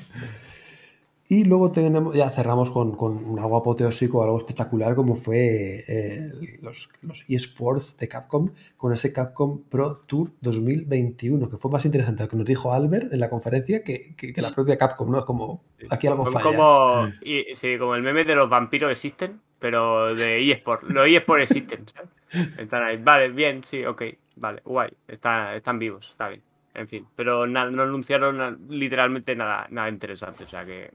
Y 1.27 1.45
luego 1.45 1.71
tenemos, 1.71 2.13
ya 2.13 2.29
cerramos 2.29 2.71
con, 2.71 2.93
con 2.97 3.13
un 3.23 3.39
algo 3.39 3.55
apoteósico, 3.55 4.21
algo 4.21 4.37
espectacular, 4.37 4.95
como 4.95 5.15
fue 5.15 5.85
eh, 5.87 6.29
los, 6.61 6.89
los 7.03 7.23
eSports 7.29 7.95
de 7.97 8.09
Capcom, 8.09 8.49
con 8.75 8.91
ese 8.91 9.13
Capcom 9.13 9.61
Pro 9.69 10.01
Tour 10.05 10.31
2021, 10.41 11.49
que 11.49 11.55
fue 11.55 11.71
más 11.71 11.85
interesante 11.85 12.23
lo 12.23 12.29
que 12.29 12.35
nos 12.35 12.45
dijo 12.45 12.73
Albert 12.73 13.13
en 13.13 13.21
la 13.21 13.29
conferencia 13.29 13.81
que, 13.81 14.13
que- 14.17 14.33
que 14.33 14.41
la 14.41 14.53
propia 14.53 14.77
Capcom, 14.77 15.09
¿no? 15.09 15.19
Es 15.19 15.25
como, 15.25 15.63
aquí 15.89 16.07
algo 16.07 16.25
falla. 16.25 16.43
como, 16.43 17.07
y- 17.23 17.55
sí, 17.55 17.77
como 17.79 17.95
el 17.95 18.01
meme 18.01 18.25
de 18.25 18.35
los 18.35 18.49
vampiros 18.49 18.91
existen, 18.91 19.39
pero 19.61 20.13
de 20.15 20.51
eSport. 20.51 20.81
Los 20.89 21.07
eSport 21.07 21.43
existen, 21.43 21.85
¿sabes? 21.87 22.09
Están 22.57 22.83
ahí. 22.83 22.97
Vale, 22.97 23.29
bien, 23.29 23.63
sí, 23.63 23.85
ok. 23.85 24.01
Vale, 24.37 24.61
guay. 24.65 24.89
Está- 25.07 25.55
están 25.55 25.77
vivos, 25.77 26.09
está 26.09 26.27
bien. 26.29 26.41
En 26.73 26.87
fin, 26.87 27.07
pero 27.15 27.45
na- 27.45 27.69
no 27.69 27.83
anunciaron 27.83 28.37
na- 28.37 28.57
literalmente 28.69 29.35
nada, 29.35 29.67
nada 29.69 29.87
interesante. 29.89 30.45
O 30.45 30.49
sea 30.49 30.65
que. 30.65 30.91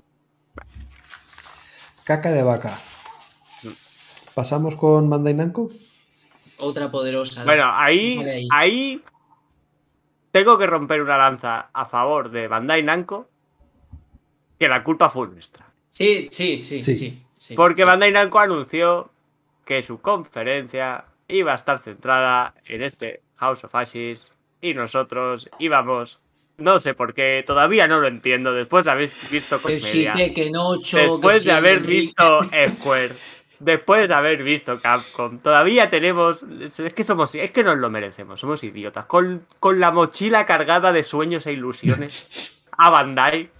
Caca 2.04 2.32
de 2.32 2.42
vaca. 2.42 2.76
Pasamos 4.34 4.74
con 4.76 5.08
Bandai 5.08 5.34
Namco. 5.34 5.70
Otra 6.58 6.90
poderosa. 6.90 7.44
Bueno, 7.44 7.70
ahí. 7.72 8.46
ahí 8.50 9.02
tengo 10.32 10.58
que 10.58 10.66
romper 10.66 11.02
una 11.02 11.16
lanza 11.18 11.70
a 11.72 11.84
favor 11.86 12.30
de 12.30 12.48
Bandai 12.48 12.82
Namco, 12.82 13.28
que 14.58 14.68
la 14.68 14.82
culpa 14.82 15.08
fue 15.10 15.28
nuestra. 15.28 15.66
Sí, 15.90 16.26
sí, 16.30 16.58
sí, 16.58 16.82
Sí. 16.82 16.94
sí. 16.94 17.22
Sí, 17.48 17.54
Porque 17.54 17.82
sí. 17.82 17.86
Bandai 17.86 18.12
Namco 18.12 18.38
anunció 18.38 19.10
que 19.64 19.82
su 19.82 20.00
conferencia 20.00 21.04
iba 21.28 21.52
a 21.52 21.56
estar 21.56 21.78
centrada 21.78 22.54
en 22.66 22.82
este 22.82 23.20
House 23.36 23.64
of 23.64 23.74
Ashes 23.74 24.32
y 24.60 24.74
nosotros 24.74 25.48
íbamos, 25.58 26.20
no 26.56 26.80
sé 26.80 26.94
por 26.94 27.14
qué, 27.14 27.42
todavía 27.46 27.86
no 27.86 28.00
lo 28.00 28.08
entiendo, 28.08 28.52
después 28.52 28.84
de 28.84 28.90
haber 28.90 29.10
visto 29.30 29.60
Cosmedia, 29.60 30.12
que, 30.14 30.32
que 30.32 30.50
no, 30.50 30.76
después 30.76 31.42
que 31.42 31.50
de 31.50 31.52
haber 31.52 31.80
visto 31.80 32.42
Square, 32.44 33.12
después 33.58 34.08
de 34.08 34.14
haber 34.14 34.42
visto 34.42 34.80
Capcom, 34.80 35.38
todavía 35.38 35.90
tenemos, 35.90 36.42
es 36.42 36.94
que 36.94 37.04
somos, 37.04 37.34
es 37.34 37.50
que 37.50 37.64
nos 37.64 37.76
lo 37.78 37.90
merecemos, 37.90 38.40
somos 38.40 38.64
idiotas, 38.64 39.06
con, 39.06 39.46
con 39.60 39.80
la 39.80 39.90
mochila 39.90 40.46
cargada 40.46 40.92
de 40.92 41.04
sueños 41.04 41.46
e 41.46 41.52
ilusiones 41.52 42.62
a 42.72 42.90
Bandai, 42.90 43.50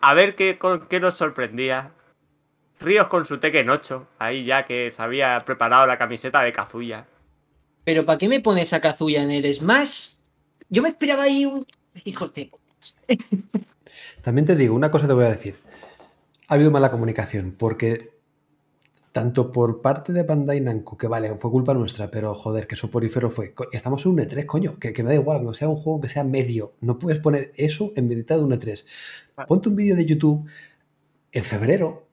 a 0.00 0.12
ver 0.12 0.34
qué, 0.34 0.58
con, 0.58 0.86
qué 0.86 1.00
nos 1.00 1.14
sorprendía. 1.14 1.92
Ríos 2.80 3.08
con 3.08 3.24
su 3.24 3.38
Tekken 3.38 3.70
8, 3.70 4.06
ahí 4.18 4.44
ya 4.44 4.64
que 4.64 4.90
se 4.90 5.00
había 5.02 5.38
preparado 5.40 5.86
la 5.86 5.96
camiseta 5.98 6.42
de 6.42 6.52
Kazuya. 6.52 7.06
Pero 7.84 8.04
¿para 8.04 8.18
qué 8.18 8.28
me 8.28 8.40
pones 8.40 8.72
a 8.72 8.80
Kazuya 8.80 9.22
en 9.22 9.30
el 9.30 9.52
Smash? 9.54 10.10
Yo 10.68 10.82
me 10.82 10.88
esperaba 10.88 11.24
ahí 11.24 11.44
un. 11.46 11.66
Hijos 12.04 12.32
de. 12.34 12.50
También 14.22 14.46
te 14.46 14.56
digo, 14.56 14.74
una 14.74 14.90
cosa 14.90 15.06
te 15.06 15.12
voy 15.12 15.24
a 15.24 15.30
decir. 15.30 15.56
Ha 16.48 16.54
habido 16.54 16.70
mala 16.70 16.90
comunicación, 16.90 17.54
porque 17.58 18.10
tanto 19.12 19.52
por 19.52 19.80
parte 19.80 20.12
de 20.12 20.24
Bandai 20.24 20.60
Namco, 20.60 20.96
que 20.98 21.06
vale, 21.06 21.34
fue 21.36 21.50
culpa 21.50 21.72
nuestra, 21.72 22.10
pero 22.10 22.34
joder, 22.34 22.66
que 22.66 22.74
soporífero 22.76 23.30
fue. 23.30 23.54
Co- 23.54 23.68
Estamos 23.70 24.04
en 24.04 24.12
un 24.12 24.18
E3, 24.18 24.44
coño, 24.44 24.78
que, 24.78 24.92
que 24.92 25.02
me 25.02 25.10
da 25.10 25.14
igual, 25.14 25.46
que 25.46 25.54
sea 25.54 25.68
un 25.68 25.76
juego 25.76 26.00
que 26.00 26.08
sea 26.08 26.24
medio. 26.24 26.72
No 26.80 26.98
puedes 26.98 27.20
poner 27.20 27.52
eso 27.56 27.92
en 27.96 28.08
mitad 28.08 28.36
de 28.36 28.44
un 28.44 28.52
E3. 28.52 28.84
Ponte 29.46 29.68
un 29.68 29.76
vídeo 29.76 29.94
de 29.96 30.04
YouTube 30.06 30.48
en 31.32 31.44
febrero 31.44 32.03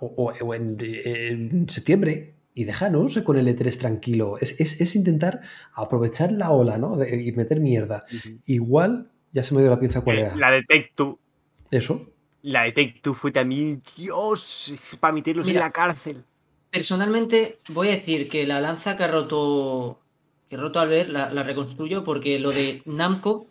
o, 0.00 0.06
o- 0.16 0.32
o 0.46 0.54
en, 0.54 0.76
en 0.80 1.68
septiembre 1.68 2.34
y 2.54 2.64
déjanos 2.64 3.18
con 3.18 3.36
el 3.38 3.46
E3 3.48 3.76
tranquilo. 3.78 4.36
Es, 4.40 4.58
es- 4.60 4.80
es 4.80 4.96
intentar 4.96 5.40
aprovechar 5.74 6.32
la 6.32 6.50
ola, 6.50 6.78
¿no? 6.78 6.96
De- 6.96 7.22
y 7.22 7.32
meter 7.32 7.60
mierda. 7.60 8.04
Igual, 8.46 9.10
ya 9.32 9.42
se 9.42 9.54
me 9.54 9.60
dio 9.60 9.70
la 9.70 9.78
pinza 9.80 10.00
cuál 10.00 10.18
Eh, 10.18 10.20
era. 10.22 10.36
la 10.36 10.50
de 10.50 10.62
Take 10.64 10.92
Two. 10.94 11.18
Eso. 11.70 12.10
La 12.42 12.64
de 12.64 12.72
Take 12.72 12.96
Two 13.02 13.14
fue 13.14 13.30
también, 13.32 13.82
Dios, 13.96 14.70
es 14.72 14.96
para 14.98 15.12
meterlos 15.12 15.46
Mira. 15.46 15.58
en 15.60 15.64
la 15.66 15.70
cárcel. 15.72 16.24
Personalmente, 16.70 17.58
voy 17.70 17.88
a 17.88 17.92
decir 17.92 18.28
que 18.28 18.46
la 18.46 18.60
lanza 18.60 18.96
que 18.96 19.04
ha 19.04 19.08
roto. 19.08 19.98
Que 20.48 20.56
ha 20.56 20.60
roto 20.60 20.80
al 20.80 20.88
ver, 20.88 21.10
la, 21.10 21.30
la 21.32 21.42
reconstruyo 21.42 22.04
porque 22.04 22.38
lo 22.38 22.50
de 22.52 22.82
Namco 22.86 23.46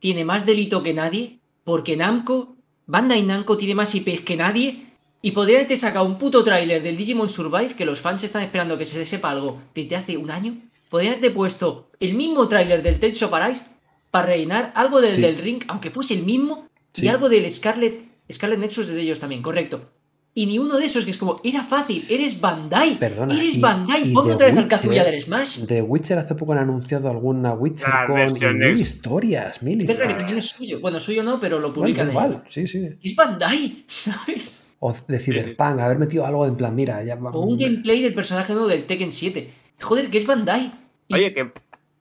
tiene 0.00 0.24
más 0.24 0.46
delito 0.46 0.82
que 0.82 0.94
nadie. 0.94 1.38
Porque 1.64 1.96
Namco, 1.96 2.56
Bandai 2.86 3.22
Namco 3.22 3.56
tiene 3.56 3.74
más 3.74 3.94
IPs 3.94 4.22
que 4.22 4.36
nadie. 4.36 4.86
Y 5.22 5.30
podría 5.30 5.56
haberte 5.58 5.76
sacado 5.76 6.04
un 6.04 6.18
puto 6.18 6.42
tráiler 6.42 6.82
del 6.82 6.96
Digimon 6.96 7.28
Survive 7.30 7.74
que 7.74 7.84
los 7.84 8.00
fans 8.00 8.24
están 8.24 8.42
esperando 8.42 8.76
que 8.76 8.84
se 8.84 9.06
sepa 9.06 9.30
algo 9.30 9.62
desde 9.74 9.94
hace 9.96 10.16
un 10.16 10.30
año. 10.30 10.56
Podrían 10.90 11.12
haberte 11.14 11.30
puesto 11.30 11.88
el 12.00 12.14
mismo 12.14 12.48
tráiler 12.48 12.82
del 12.82 12.98
Tales 12.98 13.22
of 13.22 13.32
Arise 13.32 13.62
para 14.10 14.26
rellenar 14.26 14.72
algo 14.74 15.00
del, 15.00 15.14
Sí. 15.14 15.20
del 15.22 15.38
Ring, 15.38 15.62
aunque 15.68 15.90
fuese 15.90 16.14
el 16.14 16.24
mismo, 16.24 16.66
Sí. 16.92 17.06
y 17.06 17.08
algo 17.08 17.28
del 17.28 17.48
Scarlet, 17.48 18.02
Scarlet 18.30 18.58
Nexus 18.58 18.88
de 18.88 19.00
ellos 19.00 19.20
también, 19.20 19.42
correcto. 19.42 19.88
Y 20.34 20.46
ni 20.46 20.58
uno 20.58 20.76
de 20.78 20.86
esos 20.86 21.04
que 21.04 21.10
es 21.12 21.18
como, 21.18 21.36
era 21.44 21.62
fácil, 21.62 22.04
eres 22.08 22.40
Bandai. 22.40 22.98
Perdona, 22.98 23.34
Eres 23.34 23.56
y- 23.56 23.60
Bandai, 23.60 24.12
ponme 24.12 24.30
The 24.30 24.34
otra 24.34 24.46
vez 24.46 24.56
al 24.56 24.64
Witcher, 24.64 24.78
Kazuya 24.80 25.04
del 25.04 25.20
Smash. 25.22 25.66
The 25.66 25.82
Witcher 25.82 26.18
hace 26.18 26.34
poco 26.34 26.52
han 26.52 26.58
anunciado 26.58 27.08
alguna 27.10 27.52
Witcher 27.52 27.88
Las 27.88 28.38
con 28.38 28.58
mil 28.58 28.80
historias, 28.80 29.62
mil 29.62 29.80
Es 29.82 29.86
verdad 29.86 29.86
que 29.86 29.92
historias. 30.04 30.18
también 30.18 30.38
es 30.38 30.44
suyo. 30.46 30.80
Bueno, 30.80 30.98
suyo 31.00 31.22
no, 31.22 31.38
pero 31.38 31.58
lo 31.60 31.72
publican 31.72 32.06
en 32.06 32.12
igual, 32.12 32.42
sí, 32.48 32.66
sí. 32.66 32.88
Es 33.02 33.14
Bandai, 33.14 33.84
¿sabes? 33.86 34.61
O 34.84 34.92
de 35.06 35.18
Cyberpunk, 35.20 35.78
haber 35.78 35.96
metido 35.98 36.26
algo 36.26 36.44
en 36.44 36.56
plan, 36.56 36.74
mira, 36.74 37.04
ya 37.04 37.14
O 37.14 37.40
un 37.40 37.56
gameplay 37.56 38.02
del 38.02 38.14
personaje 38.14 38.52
nuevo 38.52 38.66
del 38.66 38.84
Tekken 38.84 39.12
7. 39.12 39.48
Joder, 39.80 40.10
que 40.10 40.18
es 40.18 40.26
Bandai. 40.26 40.72
Y- 41.06 41.14
Oye, 41.14 41.32
que. 41.32 41.52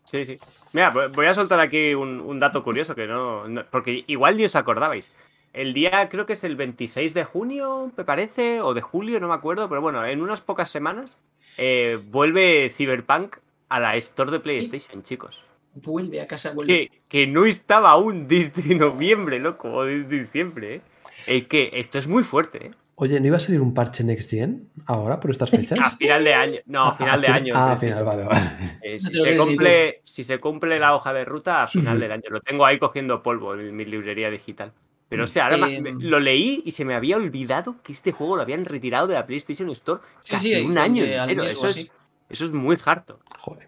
Sí, 0.04 0.26
sí. 0.26 0.40
Mira, 0.74 0.92
vo- 0.92 1.14
voy 1.14 1.28
a 1.28 1.34
soltar 1.36 1.60
aquí 1.60 1.94
un, 1.94 2.20
un 2.20 2.40
dato 2.40 2.64
curioso 2.64 2.96
que 2.96 3.06
no, 3.06 3.48
no- 3.48 3.64
Porque 3.70 4.04
igual 4.08 4.36
ni 4.36 4.46
os 4.46 4.56
acordabais. 4.56 5.14
El 5.54 5.74
día, 5.76 6.10
creo 6.10 6.26
que 6.26 6.34
es 6.34 6.44
el 6.44 6.56
26 6.56 7.14
de 7.14 7.24
junio, 7.24 7.92
me 7.96 8.04
parece, 8.04 8.62
o 8.62 8.74
de 8.74 8.82
julio, 8.82 9.20
no 9.20 9.28
me 9.28 9.36
acuerdo, 9.36 9.70
pero 9.70 9.80
bueno, 9.82 10.04
en 10.04 10.20
unas 10.22 10.42
pocas 10.42 10.72
semanas 10.72 11.22
eh, 11.58 12.00
vuelve 12.10 12.72
Cyberpunk 12.76 13.36
a 13.70 13.80
la 13.80 13.96
Store 13.98 14.32
de 14.32 14.40
PlayStation, 14.40 15.04
chicos. 15.04 15.40
Vuelve 15.76 16.20
a 16.20 16.26
casa, 16.28 16.52
vuelve. 16.54 16.90
Que, 16.90 17.02
que 17.08 17.28
no 17.28 17.46
estaba 17.46 17.92
aún 17.92 18.28
desde 18.28 18.74
noviembre, 18.76 19.38
loco, 19.40 19.72
o 19.72 19.84
desde 19.84 20.20
diciembre, 20.22 20.76
¿eh? 20.76 20.82
Es 21.28 21.48
que 21.48 21.70
esto 21.74 22.00
es 22.00 22.08
muy 22.08 22.24
fuerte, 22.24 22.68
¿eh? 22.68 22.72
Oye, 22.96 23.20
¿no 23.20 23.28
iba 23.28 23.38
a 23.38 23.40
salir 23.40 23.62
un 23.62 23.74
parche 23.74 24.04
Next 24.04 24.30
Gen 24.30 24.70
ahora 24.86 25.20
por 25.20 25.32
estas 25.32 25.50
fechas? 25.50 25.80
A 25.84 25.98
final 25.98 26.24
de 26.24 26.34
año. 26.36 26.60
No, 26.68 26.84
a 26.84 26.90
Ah, 26.90 26.96
final 26.96 27.22
de 27.22 27.28
fin- 27.28 27.36
año. 27.36 27.54
Ah, 27.56 27.78
final, 27.78 28.04
vale, 28.04 28.24
vale. 28.26 28.42
Eh, 28.84 29.00
si, 29.00 29.14
se 29.16 29.36
cumple, 29.38 30.02
si 30.04 30.24
se 30.24 30.40
cumple 30.40 30.78
la 30.80 30.96
hoja 30.96 31.12
de 31.14 31.26
ruta 31.26 31.64
a 31.64 31.68
final 31.68 32.00
del 32.00 32.12
año. 32.12 32.24
Lo 32.30 32.42
tengo 32.42 32.66
ahí 32.66 32.78
cogiendo 32.78 33.24
polvo 33.24 33.56
en 33.56 33.76
mi 33.76 33.86
librería 33.86 34.30
digital. 34.30 34.72
Pero 35.10 35.24
hostia, 35.24 35.46
ahora 35.46 35.58
me- 35.58 35.94
lo 36.00 36.20
leí 36.20 36.62
y 36.66 36.72
se 36.72 36.86
me 36.86 36.94
había 36.94 37.18
olvidado 37.18 37.76
que 37.84 37.92
este 37.92 38.12
juego 38.12 38.36
lo 38.36 38.44
habían 38.44 38.66
retirado 38.66 39.08
de 39.08 39.16
la 39.16 39.26
PlayStation 39.26 39.70
Store 39.72 40.02
Sí, 40.22 40.32
casi 40.34 40.50
sí, 40.56 40.62
un 40.62 40.78
año 40.78 41.04
entero. 41.04 41.44
Eso 41.44 41.68
es, 41.68 41.90
eso 42.30 42.46
es 42.46 42.52
muy 42.52 42.78
harto. 42.86 43.20
Joder. 43.40 43.68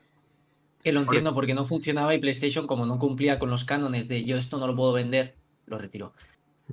Que 0.83 0.91
lo 0.91 1.01
entiendo 1.01 1.33
porque 1.33 1.53
no 1.53 1.65
funcionaba 1.65 2.13
y 2.13 2.19
PlayStation, 2.19 2.67
como 2.67 2.85
no 2.85 2.99
cumplía 2.99 3.39
con 3.39 3.49
los 3.49 3.63
cánones 3.65 4.07
de 4.07 4.23
yo 4.25 4.37
esto 4.37 4.57
no 4.59 4.67
lo 4.67 4.75
puedo 4.75 4.93
vender, 4.93 5.35
lo 5.65 5.77
retiró. 5.77 6.13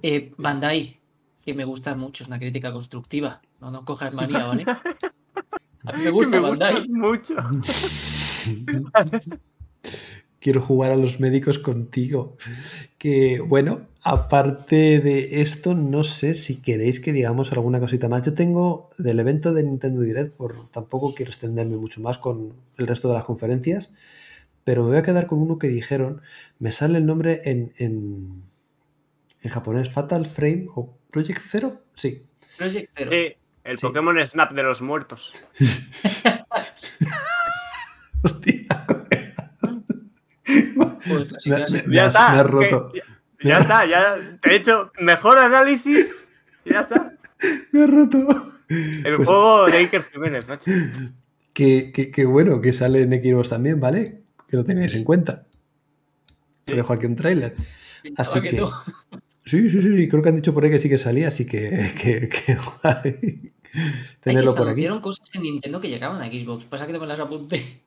Eh, 0.03 0.33
Bandai, 0.37 0.99
que 1.43 1.55
me 1.55 1.65
gusta 1.65 1.95
mucho, 1.95 2.25
es 2.25 2.29
una 2.29 2.39
crítica 2.39 2.73
constructiva. 2.73 3.41
No 3.61 3.71
nos 3.71 3.85
cojas 3.85 4.12
manía, 4.12 4.45
¿vale? 4.47 4.65
A 5.85 5.97
mí 5.97 6.05
me 6.05 6.11
gusta 6.11 6.41
me 6.41 6.49
gusta 6.49 6.73
Bandai. 6.73 6.89
mucho. 6.89 7.37
quiero 10.41 10.62
jugar 10.62 10.93
a 10.93 10.97
los 10.97 11.21
médicos 11.21 11.59
contigo. 11.59 12.37
Que 12.99 13.41
bueno, 13.41 13.83
aparte 14.03 15.01
de 15.01 15.41
esto, 15.43 15.75
no 15.75 16.05
sé 16.05 16.35
si 16.35 16.61
queréis 16.61 17.01
que 17.01 17.12
digamos 17.12 17.53
alguna 17.53 17.81
cosita 17.81 18.09
más. 18.09 18.23
Yo 18.23 18.35
tengo 18.35 18.91
del 18.99 19.21
evento 19.21 19.53
de 19.53 19.62
Nintendo 19.62 20.01
Direct, 20.01 20.35
por 20.37 20.69
tampoco 20.71 21.15
quiero 21.15 21.31
extenderme 21.31 21.77
mucho 21.77 22.01
más 22.01 22.19
con 22.19 22.55
el 22.79 22.87
resto 22.87 23.09
de 23.09 23.15
las 23.15 23.25
conferencias, 23.25 23.91
pero 24.65 24.83
me 24.83 24.91
voy 24.91 24.99
a 24.99 25.03
quedar 25.03 25.27
con 25.27 25.39
uno 25.39 25.59
que 25.59 25.69
dijeron, 25.69 26.23
me 26.59 26.73
sale 26.73 26.99
el 26.99 27.07
nombre 27.07 27.43
en, 27.45 27.73
en, 27.77 28.43
en 29.43 29.51
japonés, 29.51 29.91
Fatal 29.91 30.27
Frame 30.27 30.67
o 30.75 30.99
Project 31.11 31.41
Zero, 31.49 31.83
sí. 31.95 32.27
Project 32.59 32.93
Zero. 32.97 33.11
Sí, 33.11 33.35
el 33.65 33.79
Pokémon 33.79 34.27
Snap 34.27 34.53
de 34.53 34.62
los 34.62 34.83
muertos. 34.83 35.33
Hostia. 38.23 38.67
Pues, 40.45 41.29
sí, 41.39 41.51
Me- 41.51 41.59
ya 41.59 41.67
sé. 41.67 41.83
me- 41.87 41.97
Ya 41.97 42.07
has- 42.07 42.15
está. 42.15 42.33
me 42.33 42.39
has 42.39 42.47
que- 42.47 42.51
roto. 42.53 42.93
ya, 42.95 43.03
ya 43.43 43.59
está, 43.61 43.87
ya 43.87 44.17
te 44.41 44.51
he 44.53 44.57
hecho 44.57 44.91
mejor 45.01 45.39
análisis. 45.39 46.27
Ya 46.65 46.81
está. 46.81 47.15
Me 47.73 47.85
ha 47.85 47.87
roto. 47.87 48.19
El 48.69 49.17
Pues- 49.17 49.29
juego 49.29 49.67
de 49.67 49.79
Iker 49.79 50.03
Jiménez, 50.03 50.47
macho. 50.49 50.71
Que, 51.55 51.91
que- 51.93 52.11
que 52.11 52.25
bueno, 52.27 52.61
que 52.61 52.73
sale 52.73 53.03
en 53.03 53.12
Xbox 53.12 53.49
también, 53.49 53.81
¿vale? 53.81 54.23
Que 54.49 54.57
lo 54.57 54.65
tenéis 54.65 54.95
en 54.95 55.05
cuenta. 55.05 55.47
Te 56.65 56.73
Sí. 56.73 56.77
dejo 56.77 56.93
aquí 56.93 57.07
un 57.07 57.17
tráiler. 57.17 57.57
Así 58.17 58.41
que 58.43 58.51
que- 58.51 58.57
no. 58.59 58.71
Sí, 59.51 59.69
sí, 59.71 59.83
sí, 59.83 60.09
creo 60.09 60.23
que 60.23 60.29
han 60.31 60.37
dicho 60.37 60.55
por 60.55 60.65
ahí 60.65 60.71
que 60.71 60.79
sí 60.79 60.89
que 60.89 60.99
salía, 60.99 61.29
así 61.29 61.45
que, 61.47 61.61
que, 62.01 62.29
que 62.29 62.55
guay 62.57 63.53
Ay, 63.73 64.11
que 64.25 64.27
tenerlo 64.27 64.55
por 64.55 64.69
aquí. 64.69 64.87
cosas 65.01 65.29
en 65.35 65.43
Nintendo 65.43 65.81
que 65.81 65.89
llegaban 65.89 66.23
a 66.23 66.27
Xbox. 66.31 66.65
Pasa 66.67 66.87
que 66.87 66.93
no 66.93 67.01
me 67.01 67.07
las 67.07 67.21
apunté. 67.21 67.83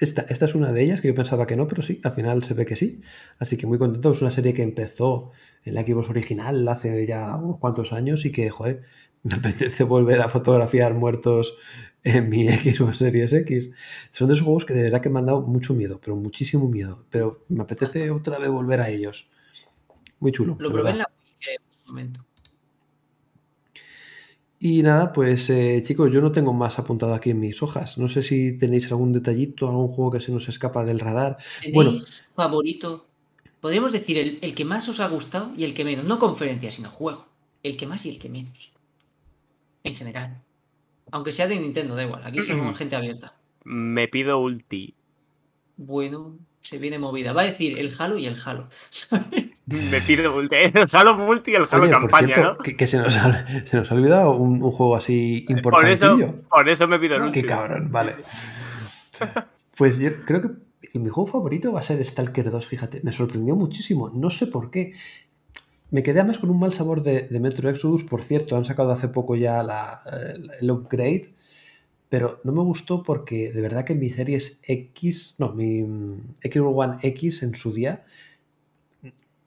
Esta, 0.00 0.22
esta 0.28 0.44
es 0.46 0.54
una 0.54 0.72
de 0.72 0.82
ellas 0.82 1.00
que 1.00 1.08
yo 1.08 1.14
pensaba 1.14 1.46
que 1.46 1.56
no, 1.56 1.66
pero 1.66 1.82
sí, 1.82 2.00
al 2.04 2.12
final 2.12 2.44
se 2.44 2.54
ve 2.54 2.64
que 2.66 2.76
sí. 2.76 3.00
Así 3.38 3.56
que 3.56 3.66
muy 3.66 3.78
contento. 3.78 4.12
Es 4.12 4.22
una 4.22 4.30
serie 4.30 4.54
que 4.54 4.62
empezó 4.62 5.32
en 5.64 5.74
la 5.74 5.82
Xbox 5.82 6.08
original 6.10 6.66
hace 6.68 7.06
ya 7.06 7.34
unos 7.36 7.58
cuantos 7.58 7.92
años 7.92 8.24
y 8.24 8.32
que, 8.32 8.48
joder, 8.50 8.82
me 9.24 9.34
apetece 9.36 9.84
volver 9.84 10.20
a 10.20 10.28
fotografiar 10.28 10.94
muertos 10.94 11.56
en 12.04 12.28
mi 12.28 12.48
Xbox 12.48 12.98
Series 12.98 13.32
X. 13.32 13.70
Son 14.12 14.28
de 14.28 14.34
esos 14.34 14.44
juegos 14.44 14.64
que 14.64 14.74
de 14.74 14.84
verdad 14.84 15.00
que 15.02 15.10
me 15.10 15.18
han 15.18 15.26
dado 15.26 15.42
mucho 15.42 15.74
miedo, 15.74 16.00
pero 16.00 16.16
muchísimo 16.16 16.68
miedo. 16.68 17.04
Pero 17.10 17.44
me 17.48 17.62
apetece 17.62 18.10
otra 18.10 18.38
vez 18.38 18.50
volver 18.50 18.80
a 18.80 18.90
ellos. 18.90 19.28
Muy 20.20 20.32
chulo. 20.32 20.56
Lo 20.58 20.70
probé 20.70 20.90
en 20.90 20.98
la 20.98 21.04
Wii, 21.24 21.34
creo, 21.40 21.56
en 21.60 21.80
un 21.82 21.86
momento. 21.86 22.24
Y 24.60 24.82
nada, 24.82 25.12
pues 25.12 25.48
eh, 25.50 25.80
chicos, 25.84 26.10
yo 26.12 26.20
no 26.20 26.32
tengo 26.32 26.52
más 26.52 26.78
apuntado 26.80 27.14
aquí 27.14 27.30
en 27.30 27.38
mis 27.38 27.62
hojas. 27.62 27.96
No 27.98 28.08
sé 28.08 28.22
si 28.22 28.58
tenéis 28.58 28.90
algún 28.90 29.12
detallito, 29.12 29.68
algún 29.68 29.88
juego 29.88 30.10
que 30.10 30.20
se 30.20 30.32
nos 30.32 30.48
escapa 30.48 30.84
del 30.84 30.98
radar. 30.98 31.36
¿Tenéis 31.60 31.74
Bueno. 31.74 31.92
favorito? 32.34 33.06
Podríamos 33.60 33.92
decir 33.92 34.18
el, 34.18 34.38
el 34.42 34.54
que 34.54 34.64
más 34.64 34.88
os 34.88 34.98
ha 35.00 35.08
gustado 35.08 35.52
y 35.56 35.62
el 35.64 35.74
que 35.74 35.84
menos. 35.84 36.04
No 36.04 36.18
conferencia, 36.18 36.70
sino 36.72 36.90
juego. 36.90 37.26
El 37.62 37.76
que 37.76 37.86
más 37.86 38.04
y 38.06 38.10
el 38.10 38.18
que 38.18 38.28
menos. 38.28 38.72
En 39.84 39.94
general. 39.94 40.42
Aunque 41.12 41.32
sea 41.32 41.46
de 41.46 41.58
Nintendo, 41.58 41.94
da 41.94 42.02
igual. 42.04 42.22
Aquí 42.24 42.42
somos 42.42 42.76
gente 42.76 42.96
abierta. 42.96 43.34
Me 43.64 44.08
pido 44.08 44.38
ulti. 44.40 44.94
Bueno, 45.76 46.36
se 46.62 46.78
viene 46.78 46.98
movida. 46.98 47.32
Va 47.32 47.42
a 47.42 47.46
decir 47.46 47.78
el 47.78 47.94
Halo 47.98 48.18
y 48.18 48.26
el 48.26 48.36
Halo. 48.44 48.68
Me 49.90 50.00
pido. 50.00 50.40
El 50.40 50.72
Halo 50.92 51.16
multi 51.18 51.50
y 51.50 51.54
el 51.56 51.64
Halo 51.70 51.82
Oye, 51.84 51.92
por 51.92 52.00
campaña, 52.02 52.34
cierto, 52.34 52.52
¿no? 52.54 52.58
que, 52.58 52.76
que 52.76 52.86
se, 52.86 52.96
nos 52.98 53.16
ha, 53.16 53.46
se 53.64 53.76
nos 53.76 53.90
ha 53.90 53.94
olvidado 53.94 54.36
un, 54.36 54.62
un 54.62 54.70
juego 54.70 54.96
así 54.96 55.44
Por 55.62 55.86
eso, 55.86 56.16
por 56.48 56.68
eso 56.68 56.88
me 56.88 56.98
pido 56.98 57.16
el 57.16 57.22
ulti. 57.22 57.42
Qué 57.42 57.46
cabrón, 57.48 57.90
vale. 57.92 58.12
Pues 59.76 59.98
yo 59.98 60.24
creo 60.24 60.42
que 60.42 60.98
mi 60.98 61.08
juego 61.08 61.26
favorito 61.30 61.72
va 61.72 61.80
a 61.80 61.82
ser 61.82 62.04
Stalker 62.04 62.50
2, 62.50 62.66
fíjate. 62.66 63.00
Me 63.02 63.12
sorprendió 63.12 63.54
muchísimo, 63.56 64.10
no 64.10 64.30
sé 64.30 64.46
por 64.46 64.70
qué. 64.70 64.92
Me 65.90 66.02
quedé 66.02 66.20
además 66.20 66.38
con 66.38 66.50
un 66.50 66.58
mal 66.58 66.72
sabor 66.72 67.02
de, 67.02 67.22
de 67.28 67.40
Metro 67.40 67.70
Exodus, 67.70 68.02
por 68.04 68.22
cierto, 68.22 68.56
han 68.56 68.64
sacado 68.64 68.90
hace 68.90 69.08
poco 69.08 69.36
ya 69.36 69.62
la- 69.62 70.02
el- 70.34 70.50
el 70.60 70.70
upgrade, 70.70 71.30
pero 72.08 72.40
no 72.44 72.52
me 72.52 72.60
gustó 72.62 73.02
porque 73.02 73.52
de 73.52 73.60
verdad 73.62 73.84
que 73.84 73.94
mi 73.94 74.10
Series 74.10 74.60
X, 74.64 75.36
no, 75.38 75.52
mi 75.54 75.82
mm, 75.82 76.34
Xbox 76.42 76.74
One 76.88 76.96
X 77.02 77.42
en 77.42 77.54
su 77.54 77.72
día, 77.72 78.04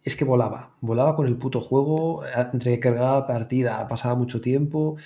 es 0.03 0.15
que 0.15 0.25
volaba, 0.25 0.71
volaba 0.81 1.15
con 1.15 1.27
el 1.27 1.37
puto 1.37 1.61
juego, 1.61 2.23
entre 2.53 2.73
que 2.73 2.79
cargaba 2.79 3.27
partida, 3.27 3.87
pasaba 3.87 4.15
mucho 4.15 4.41
tiempo 4.41 4.97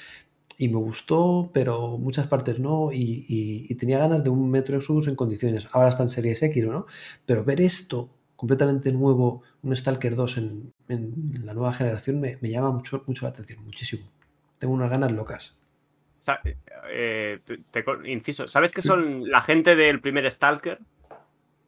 y 0.57 0.69
me 0.69 0.77
gustó, 0.77 1.51
pero 1.53 1.97
muchas 1.97 2.27
partes 2.27 2.59
no, 2.59 2.89
y, 2.93 3.73
tenía 3.76 3.99
ganas 3.99 4.23
de 4.23 4.30
un 4.30 4.49
Metro 4.49 4.77
Exodus 4.77 5.07
en 5.07 5.15
condiciones. 5.15 5.67
Ahora 5.73 5.89
está 5.89 6.03
en 6.03 6.09
Series 6.09 6.41
X, 6.43 6.65
¿no? 6.65 6.85
Pero 7.26 7.43
ver 7.43 7.59
esto 7.59 8.09
completamente 8.38 8.91
nuevo, 8.91 9.43
un 9.63 9.76
Stalker 9.76 10.15
2 10.15 10.38
en, 10.38 10.73
la 11.43 11.53
nueva 11.53 11.73
generación, 11.73 12.22
me, 12.22 12.38
llama 12.41 12.72
mucho, 12.72 13.03
mucho 13.07 13.26
la 13.26 13.31
atención, 13.31 13.63
muchísimo. 13.65 14.09
Tengo 14.59 14.73
unas 14.73 14.89
ganas 14.89 15.11
locas. 15.11 15.57
Eh, 16.89 17.39
inciso, 18.05 18.47
¿sabes 18.47 18.72
que 18.72 18.81
son 18.81 19.30
la 19.30 19.41
gente 19.41 19.76
del 19.76 19.99
primer 19.99 20.30
Stalker? 20.31 20.80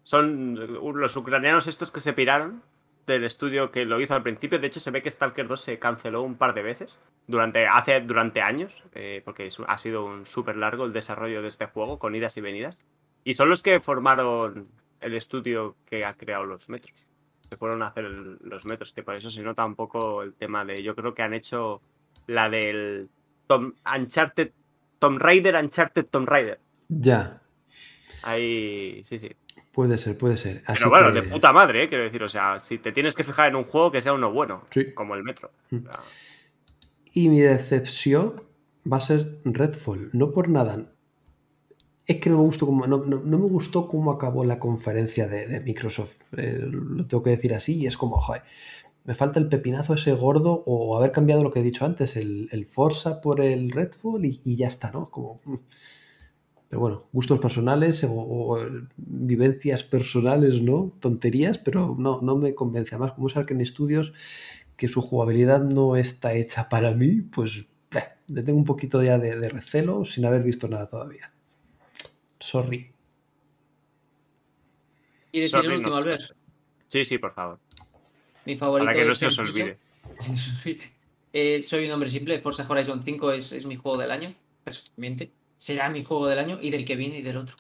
Son 0.02 0.56
los 0.56 1.18
ucranianos 1.18 1.68
estos 1.68 1.92
que 1.92 2.00
se 2.00 2.14
piraron 2.14 2.64
del 3.08 3.24
estudio 3.24 3.72
que 3.72 3.86
lo 3.86 4.00
hizo 4.00 4.14
al 4.14 4.22
principio. 4.24 4.60
De 4.60 4.68
hecho, 4.68 4.80
se 4.80 4.92
ve 4.92 5.02
que 5.02 5.10
Stalker 5.10 5.48
2 5.48 5.60
se 5.62 5.80
canceló 5.80 6.22
un 6.22 6.36
par 6.36 6.54
de 6.54 6.62
veces 6.62 7.00
durante, 7.26 7.66
hace, 7.66 8.02
durante 8.02 8.42
años, 8.42 8.76
eh, 8.94 9.22
porque 9.26 9.46
es- 9.48 9.60
ha 9.66 9.78
sido 9.78 10.06
un 10.06 10.26
súper 10.26 10.58
largo 10.58 10.86
el 10.86 10.94
desarrollo 10.94 11.42
de 11.42 11.48
este 11.48 11.66
juego, 11.66 11.98
con 11.98 12.14
idas 12.16 12.38
y 12.38 12.42
venidas. 12.42 12.80
Y 13.24 13.34
son 13.34 13.50
los 13.50 13.64
que 13.64 13.80
formaron 13.80 14.68
el 15.02 15.14
estudio 15.16 15.76
que 15.86 16.06
ha 16.06 16.14
creado 16.14 16.46
los 16.46 16.70
metros. 16.70 17.10
Que 17.50 17.58
fueron 17.58 17.82
a 17.82 17.88
hacer 17.88 18.06
el- 18.06 18.38
los 18.42 18.66
metros, 18.66 18.92
que 18.94 19.04
por 19.04 19.16
eso 19.16 19.30
se 19.30 19.42
nota 19.42 19.66
un 19.66 19.76
poco 19.76 20.22
el 20.22 20.34
tema 20.34 20.66
de. 20.66 20.84
Yo 20.84 20.96
creo 20.96 21.14
que 21.16 21.24
han 21.24 21.34
hecho 21.34 21.82
la 22.28 22.50
del 22.50 23.10
Tom, 23.48 23.74
Uncharted, 23.96 24.52
Tomb 25.00 25.20
Raider, 25.22 25.56
Uncharted 25.56 26.06
Tomb 26.08 26.28
Raider. 26.28 26.60
Ya, 26.90 27.42
Ahí, 28.24 29.02
sí, 29.04 29.20
sí. 29.20 29.30
Puede 29.78 30.00
ser, 30.00 30.18
puede 30.18 30.38
ser. 30.38 30.64
Así 30.66 30.80
Pero 30.80 30.90
bueno, 30.90 31.14
que- 31.14 31.22
de 31.22 31.28
puta 31.30 31.54
madre, 31.54 31.84
¿eh? 31.84 31.88
quiero 31.88 32.04
decir, 32.04 32.24
o 32.24 32.28
sea, 32.30 32.60
si 32.60 32.80
te 32.80 32.92
tienes 32.92 33.14
que 33.14 33.24
fijar 33.24 33.50
en 33.50 33.58
un 33.58 33.64
juego 33.64 33.92
que 33.92 34.02
sea 34.02 34.12
uno 34.14 34.32
bueno, 34.34 34.64
Sí. 34.72 34.92
como 34.96 35.14
el 35.14 35.22
Metro. 35.24 35.52
Mm. 35.70 35.78
Y 37.14 37.30
mi 37.30 37.42
decepción 37.42 38.42
va 38.92 38.98
a 38.98 39.02
ser 39.02 39.38
Redfall, 39.46 40.10
no 40.14 40.32
por 40.32 40.50
nada. 40.50 40.92
Es 42.08 42.20
que 42.20 42.32
no 42.32 42.38
me 42.38 42.42
gustó 42.44 42.66
cómo, 42.66 42.88
no, 42.88 43.06
no- 43.06 43.22
no 43.24 43.38
me 43.38 43.46
gustó 43.48 43.88
cómo 43.88 44.12
acabó 44.12 44.46
la 44.46 44.58
conferencia 44.58 45.28
de, 45.28 45.46
de 45.46 45.60
Microsoft. 45.60 46.18
Eh, 46.36 46.58
lo 46.60 47.06
tengo 47.06 47.22
que 47.22 47.30
decir 47.30 47.54
así, 47.54 47.76
y 47.78 47.86
es 47.86 47.98
como, 47.98 48.20
joder, 48.20 48.42
me 49.04 49.14
falta 49.14 49.40
el 49.40 49.48
pepinazo 49.48 49.94
ese 49.94 50.14
gordo 50.14 50.64
o 50.66 50.98
haber 50.98 51.12
cambiado 51.12 51.44
lo 51.44 51.52
que 51.52 51.60
he 51.60 51.64
dicho 51.64 51.86
antes, 51.86 52.16
el, 52.18 52.50
el 52.52 52.66
Forza 52.66 53.22
por 53.22 53.42
el 53.42 53.70
Redfall 53.70 54.26
y, 54.26 54.42
y 54.44 54.56
ya 54.56 54.68
está, 54.70 54.90
¿no? 54.90 55.06
Como, 55.12 55.40
mm. 55.46 55.56
Pero 56.70 56.82
bueno, 56.82 57.08
gustos 57.14 57.40
personales 57.40 58.04
o, 58.04 58.12
o 58.12 58.60
vivencias 58.98 59.84
personales, 59.84 60.62
¿no? 60.62 60.94
Tonterías, 61.00 61.58
pero 61.58 61.96
no, 61.98 62.20
no 62.22 62.36
me 62.36 62.54
convence. 62.54 62.96
Además, 62.96 63.14
como 63.14 63.28
es 63.28 63.38
Arkane 63.38 63.66
Studios, 63.66 64.14
que 64.76 64.88
su 64.88 65.02
jugabilidad 65.02 65.62
no 65.62 65.96
está 65.96 66.34
hecha 66.34 66.68
para 66.68 66.92
mí, 66.92 67.22
pues 67.22 67.66
eh, 67.96 68.04
le 68.28 68.44
tengo 68.44 68.60
un 68.60 68.66
poquito 68.66 69.02
ya 69.02 69.18
de, 69.18 69.38
de 69.38 69.50
recelo 69.50 70.04
sin 70.04 70.26
haber 70.26 70.44
visto 70.44 70.68
nada 70.68 70.90
todavía. 70.90 71.32
Sorry. 72.40 72.92
¿Quieres 75.32 75.54
ir 75.54 75.60
el 75.60 75.72
último, 75.72 75.90
no, 75.90 75.98
Albert? 75.98 76.36
Sí, 76.88 77.06
sí, 77.06 77.18
por 77.18 77.34
favor. 77.34 77.60
Mi 78.46 78.58
favorito 78.58 78.86
Para 78.88 78.98
que 78.98 79.06
no 79.06 79.16
se 79.16 79.28
os 79.28 79.40
olvide. 79.40 79.78
Eh, 81.34 81.62
soy 81.62 81.86
un 81.86 81.92
hombre 81.92 82.10
simple. 82.10 82.40
Forza 82.40 82.66
Horizon 82.68 83.04
5 83.04 83.32
es, 83.34 83.52
es 83.52 83.66
mi 83.66 83.76
juego 83.76 83.98
del 83.98 84.10
año, 84.10 84.34
personalmente. 84.64 85.30
Será 85.58 85.90
mi 85.90 86.04
juego 86.04 86.28
del 86.28 86.40
año 86.40 86.60
y 86.62 86.70
del 86.70 86.86
que 86.86 86.96
viene 86.96 87.20
y 87.20 87.22
del 87.22 87.38
otro. 87.38 87.56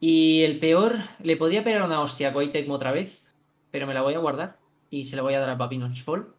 Y 0.00 0.42
el 0.42 0.58
peor, 0.58 0.96
le 1.22 1.36
podía 1.36 1.62
pegar 1.62 1.82
una 1.82 2.00
hostia 2.00 2.28
a 2.28 2.32
Koei 2.32 2.50
otra 2.68 2.92
vez, 2.92 3.30
pero 3.70 3.86
me 3.86 3.94
la 3.94 4.02
voy 4.02 4.14
a 4.14 4.18
guardar 4.18 4.58
y 4.90 5.04
se 5.04 5.16
la 5.16 5.22
voy 5.22 5.34
a 5.34 5.40
dar 5.40 5.50
a 5.50 5.58
Papino's 5.58 6.02
Fall. 6.02 6.34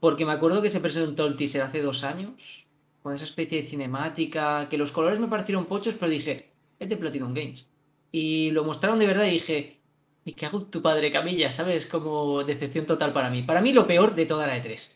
Porque 0.00 0.26
me 0.26 0.32
acuerdo 0.32 0.62
que 0.62 0.70
se 0.70 0.80
presentó 0.80 1.26
el 1.26 1.36
teaser 1.36 1.62
hace 1.62 1.80
dos 1.80 2.04
años, 2.04 2.66
con 3.02 3.14
esa 3.14 3.24
especie 3.24 3.62
de 3.62 3.66
cinemática, 3.66 4.68
que 4.68 4.78
los 4.78 4.92
colores 4.92 5.18
me 5.18 5.28
parecieron 5.28 5.64
pochos, 5.64 5.94
pero 5.94 6.10
dije, 6.10 6.50
es 6.78 6.88
de 6.88 6.96
Platinum 6.96 7.34
Games. 7.34 7.66
Y 8.12 8.50
lo 8.50 8.64
mostraron 8.64 8.98
de 8.98 9.06
verdad 9.06 9.24
y 9.24 9.30
dije, 9.30 9.80
y 10.24 10.32
que 10.32 10.46
hago 10.46 10.62
tu 10.62 10.82
padre 10.82 11.10
Camilla, 11.10 11.50
¿sabes? 11.52 11.86
Como 11.86 12.44
decepción 12.44 12.86
total 12.86 13.12
para 13.12 13.30
mí. 13.30 13.42
Para 13.42 13.60
mí 13.60 13.72
lo 13.72 13.86
peor 13.86 14.14
de 14.14 14.26
toda 14.26 14.46
la 14.46 14.56
E3. 14.56 14.94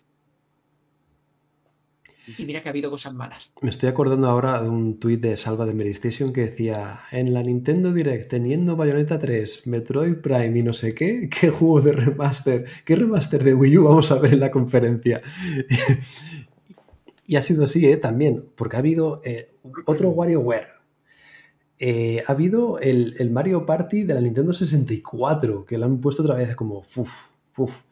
Y 2.37 2.45
mira 2.45 2.63
que 2.63 2.69
ha 2.69 2.73
habido 2.73 2.91
cosas 2.91 3.15
malas. 3.15 3.51
Me 3.63 3.71
estoy 3.71 3.89
acordando 3.89 4.29
ahora 4.29 4.63
de 4.63 4.69
un 4.69 4.99
tuit 4.99 5.21
de 5.21 5.37
Salva 5.37 5.65
de 5.65 5.75
Mary 5.75 5.91
Station 5.91 6.33
que 6.33 6.43
decía, 6.43 7.01
en 7.11 7.33
la 7.33 7.43
Nintendo 7.43 7.93
Direct, 7.93 8.29
teniendo 8.29 8.77
Bayonetta 8.77 9.19
3, 9.19 9.67
Metroid 9.67 10.17
Prime 10.17 10.59
y 10.59 10.63
no 10.63 10.73
sé 10.73 10.95
qué, 10.95 11.29
¿qué 11.29 11.51
juego 11.51 11.81
de 11.81 11.93
remaster, 11.93 12.67
qué 12.85 12.97
remaster 12.97 13.43
de 13.43 13.55
Wii 13.55 13.79
U 13.79 13.85
vamos 13.85 14.11
a 14.11 14.19
ver 14.19 14.35
en 14.35 14.41
la 14.41 14.51
conferencia? 14.51 15.23
y 17.27 17.37
ha 17.37 17.43
sido 17.43 17.65
así, 17.65 17.87
¿eh? 17.87 17.97
También, 17.97 18.45
porque 18.57 18.77
ha 18.77 18.81
habido 18.81 19.23
eh, 19.25 19.55
otro 19.87 20.11
WarioWare, 20.11 20.79
eh, 21.79 22.25
ha 22.27 22.33
habido 22.33 22.81
el, 22.81 23.15
el, 23.19 23.31
Mario 23.31 23.65
Party 23.65 24.03
de 24.03 24.15
la 24.15 24.21
Nintendo 24.21 24.53
64, 24.53 25.65
que 25.65 25.79
lo 25.79 25.85
han 25.85 26.01
puesto 26.01 26.23
otra 26.23 26.35
vez 26.35 26.57
como, 26.57 26.83
uff, 26.97 27.29
uff. 27.57 27.83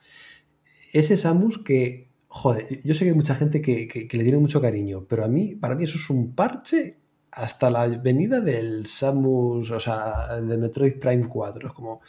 Ese 0.92 1.16
Samus 1.16 1.58
que, 1.62 2.08
joder, 2.28 2.82
yo 2.82 2.94
sé 2.94 3.04
que 3.04 3.10
hay 3.10 3.16
mucha 3.16 3.34
gente 3.34 3.62
que, 3.62 3.88
que, 3.88 4.16
le 4.16 4.22
tiene 4.24 4.38
mucho 4.38 4.60
cariño, 4.60 5.04
pero 5.08 5.24
a 5.24 5.28
mí, 5.28 5.54
para 5.54 5.74
mí 5.74 5.84
eso 5.84 5.98
es 5.98 6.10
un 6.10 6.34
parche 6.34 6.98
hasta 7.30 7.70
la 7.70 7.86
venida 7.86 8.40
del 8.40 8.86
Samus, 8.86 9.70
o 9.70 9.80
sea, 9.80 10.40
de 10.40 10.56
Metroid 10.56 10.98
Prime 10.98 11.28
4. 11.28 11.68
Es 11.68 11.74
como, 11.74 12.00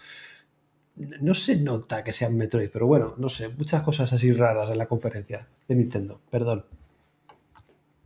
no 0.96 1.34
se 1.34 1.58
nota 1.58 2.04
que 2.04 2.14
sea 2.14 2.30
Metroid, 2.30 2.70
pero 2.72 2.88
bueno, 2.88 3.16
no 3.18 3.30
sé, 3.30 3.50
muchas 3.50 3.84
cosas 3.84 4.12
así 4.14 4.32
raras 4.32 4.70
en 4.70 4.78
la 4.78 4.88
conferencia 4.88 5.48
de 5.68 5.76
Nintendo, 5.76 6.22
perdón. 6.30 6.66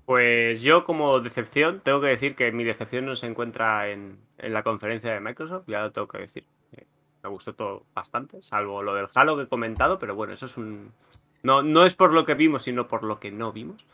Pues 0.06 0.62
yo 0.62 0.84
como 0.84 1.20
decepción 1.22 1.80
tengo 1.82 2.02
que 2.02 2.08
decir 2.08 2.36
que 2.36 2.52
mi 2.52 2.64
decepción 2.64 3.06
no 3.06 3.16
se 3.16 3.28
encuentra 3.28 3.90
en, 3.90 4.18
en 4.40 4.54
la 4.54 4.64
conferencia 4.64 5.14
de 5.14 5.22
Microsoft, 5.22 5.66
ya 5.68 5.84
lo 5.84 5.92
tengo 5.92 6.08
que 6.08 6.18
decir. 6.18 6.46
Me 7.24 7.30
gustó 7.30 7.54
todo 7.54 7.86
bastante, 7.94 8.42
salvo 8.42 8.82
lo 8.82 8.96
del 8.96 9.06
Halo 9.14 9.38
que 9.38 9.44
he 9.44 9.48
comentado, 9.48 10.00
pero 10.00 10.16
bueno, 10.16 10.34
eso 10.34 10.48
es 10.48 10.58
un... 10.58 10.92
No, 11.44 11.64
no 11.64 11.86
es 11.86 11.96
por 11.96 12.14
lo 12.14 12.26
que 12.26 12.36
vimos, 12.36 12.64
sino 12.64 12.88
por 12.88 13.04
lo 13.04 13.20
que 13.20 13.32
no 13.32 13.52
vimos. 13.52 13.86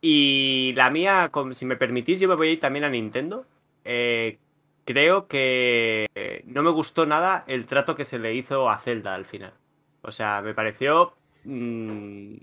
Y 0.00 0.72
la 0.76 0.90
mía, 0.90 1.30
si 1.52 1.66
me 1.66 1.76
permitís, 1.76 2.20
yo 2.20 2.28
me 2.28 2.34
voy 2.34 2.48
a 2.48 2.52
ir 2.52 2.60
también 2.60 2.84
a 2.84 2.90
Nintendo. 2.90 3.46
Eh, 3.84 4.38
creo 4.84 5.26
que 5.26 6.42
no 6.46 6.62
me 6.62 6.70
gustó 6.70 7.06
nada 7.06 7.44
el 7.46 7.66
trato 7.66 7.94
que 7.94 8.04
se 8.04 8.18
le 8.18 8.34
hizo 8.34 8.70
a 8.70 8.78
Zelda 8.78 9.14
al 9.14 9.24
final. 9.24 9.54
O 10.02 10.12
sea, 10.12 10.42
me 10.42 10.54
pareció 10.54 11.14
mmm, 11.44 12.36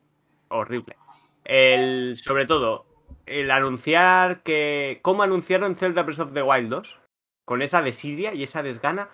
horrible. 0.49 0.97
El, 1.45 2.18
sobre 2.18 2.45
todo, 2.45 2.85
el 3.26 3.51
anunciar 3.51 4.43
que. 4.43 4.99
¿Cómo 5.01 5.23
anunciaron 5.23 5.76
Zelda 5.76 6.03
Breath 6.03 6.19
of 6.19 6.34
the 6.34 6.43
Wild 6.43 6.69
2? 6.69 6.99
Con 7.45 7.61
esa 7.61 7.81
desidia 7.81 8.34
y 8.34 8.43
esa 8.43 8.64
desgana. 8.64 9.10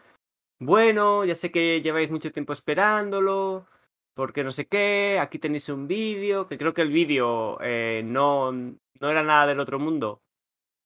Bueno, 0.59 1.25
ya 1.25 1.35
sé 1.35 1.51
que 1.51 1.81
lleváis 1.81 2.11
mucho 2.11 2.31
tiempo 2.31 2.53
esperándolo. 2.53 3.65
Porque 4.19 4.43
no 4.43 4.51
sé 4.51 4.67
qué. 4.67 5.17
Aquí 5.19 5.39
tenéis 5.39 5.69
un 5.69 5.87
vídeo. 5.87 6.47
Que 6.47 6.57
creo 6.57 6.73
que 6.73 6.81
el 6.81 6.91
vídeo 6.91 7.57
eh, 7.61 8.01
no, 8.05 8.51
no 8.51 9.09
era 9.09 9.23
nada 9.23 9.47
del 9.47 9.59
otro 9.59 9.79
mundo 9.79 10.21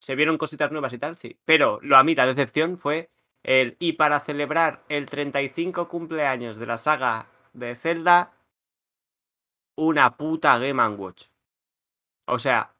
se 0.03 0.15
vieron 0.15 0.37
cositas 0.37 0.69
nuevas 0.69 0.91
y 0.91 0.97
tal, 0.97 1.15
sí. 1.15 1.39
Pero 1.45 1.79
lo 1.81 1.95
a 1.95 2.03
mí 2.03 2.13
la 2.13 2.25
decepción 2.25 2.77
fue 2.77 3.09
el 3.41 3.77
y 3.79 3.93
para 3.93 4.19
celebrar 4.19 4.83
el 4.89 5.05
35 5.05 5.87
cumpleaños 5.87 6.57
de 6.57 6.65
la 6.65 6.75
saga 6.75 7.29
de 7.53 7.73
Zelda, 7.77 8.33
una 9.77 10.17
puta 10.17 10.57
Game 10.57 10.85
Watch. 10.89 11.27
O 12.27 12.37
sea, 12.37 12.75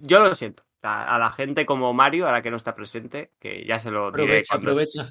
yo 0.00 0.20
lo 0.20 0.34
siento. 0.34 0.62
A, 0.80 1.18
la 1.18 1.32
gente 1.32 1.66
como 1.66 1.92
Mario, 1.92 2.26
a 2.26 2.32
la 2.32 2.40
que 2.40 2.50
no 2.50 2.56
está 2.56 2.74
presente, 2.74 3.32
que 3.38 3.64
ya 3.66 3.78
se 3.80 3.90
lo 3.90 4.10
diré 4.10 4.42
aprovecha, 4.42 4.54
aprovecha. 4.56 5.10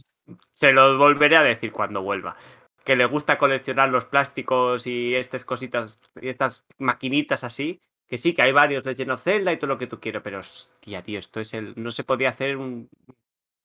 Se 0.53 0.71
lo 0.71 0.97
volveré 0.97 1.35
a 1.35 1.43
decir 1.43 1.71
cuando 1.71 2.01
vuelva. 2.01 2.35
Que 2.83 2.95
le 2.95 3.05
gusta 3.05 3.37
coleccionar 3.37 3.89
los 3.89 4.05
plásticos 4.05 4.87
y 4.87 5.15
estas 5.15 5.45
cositas 5.45 5.99
y 6.21 6.27
estas 6.27 6.65
maquinitas 6.77 7.43
así, 7.43 7.79
que 8.07 8.17
sí, 8.17 8.33
que 8.33 8.41
hay 8.41 8.51
varios 8.51 8.85
Legend 8.85 9.11
of 9.11 9.23
Zelda 9.23 9.51
y 9.51 9.57
todo 9.57 9.69
lo 9.69 9.77
que 9.77 9.87
tú 9.87 9.99
quieras, 9.99 10.21
pero 10.23 10.39
hostia, 10.39 11.01
tío, 11.01 11.19
esto 11.19 11.39
es 11.39 11.53
el. 11.53 11.73
No 11.75 11.91
se 11.91 12.03
podía 12.03 12.29
hacer 12.29 12.57
un. 12.57 12.89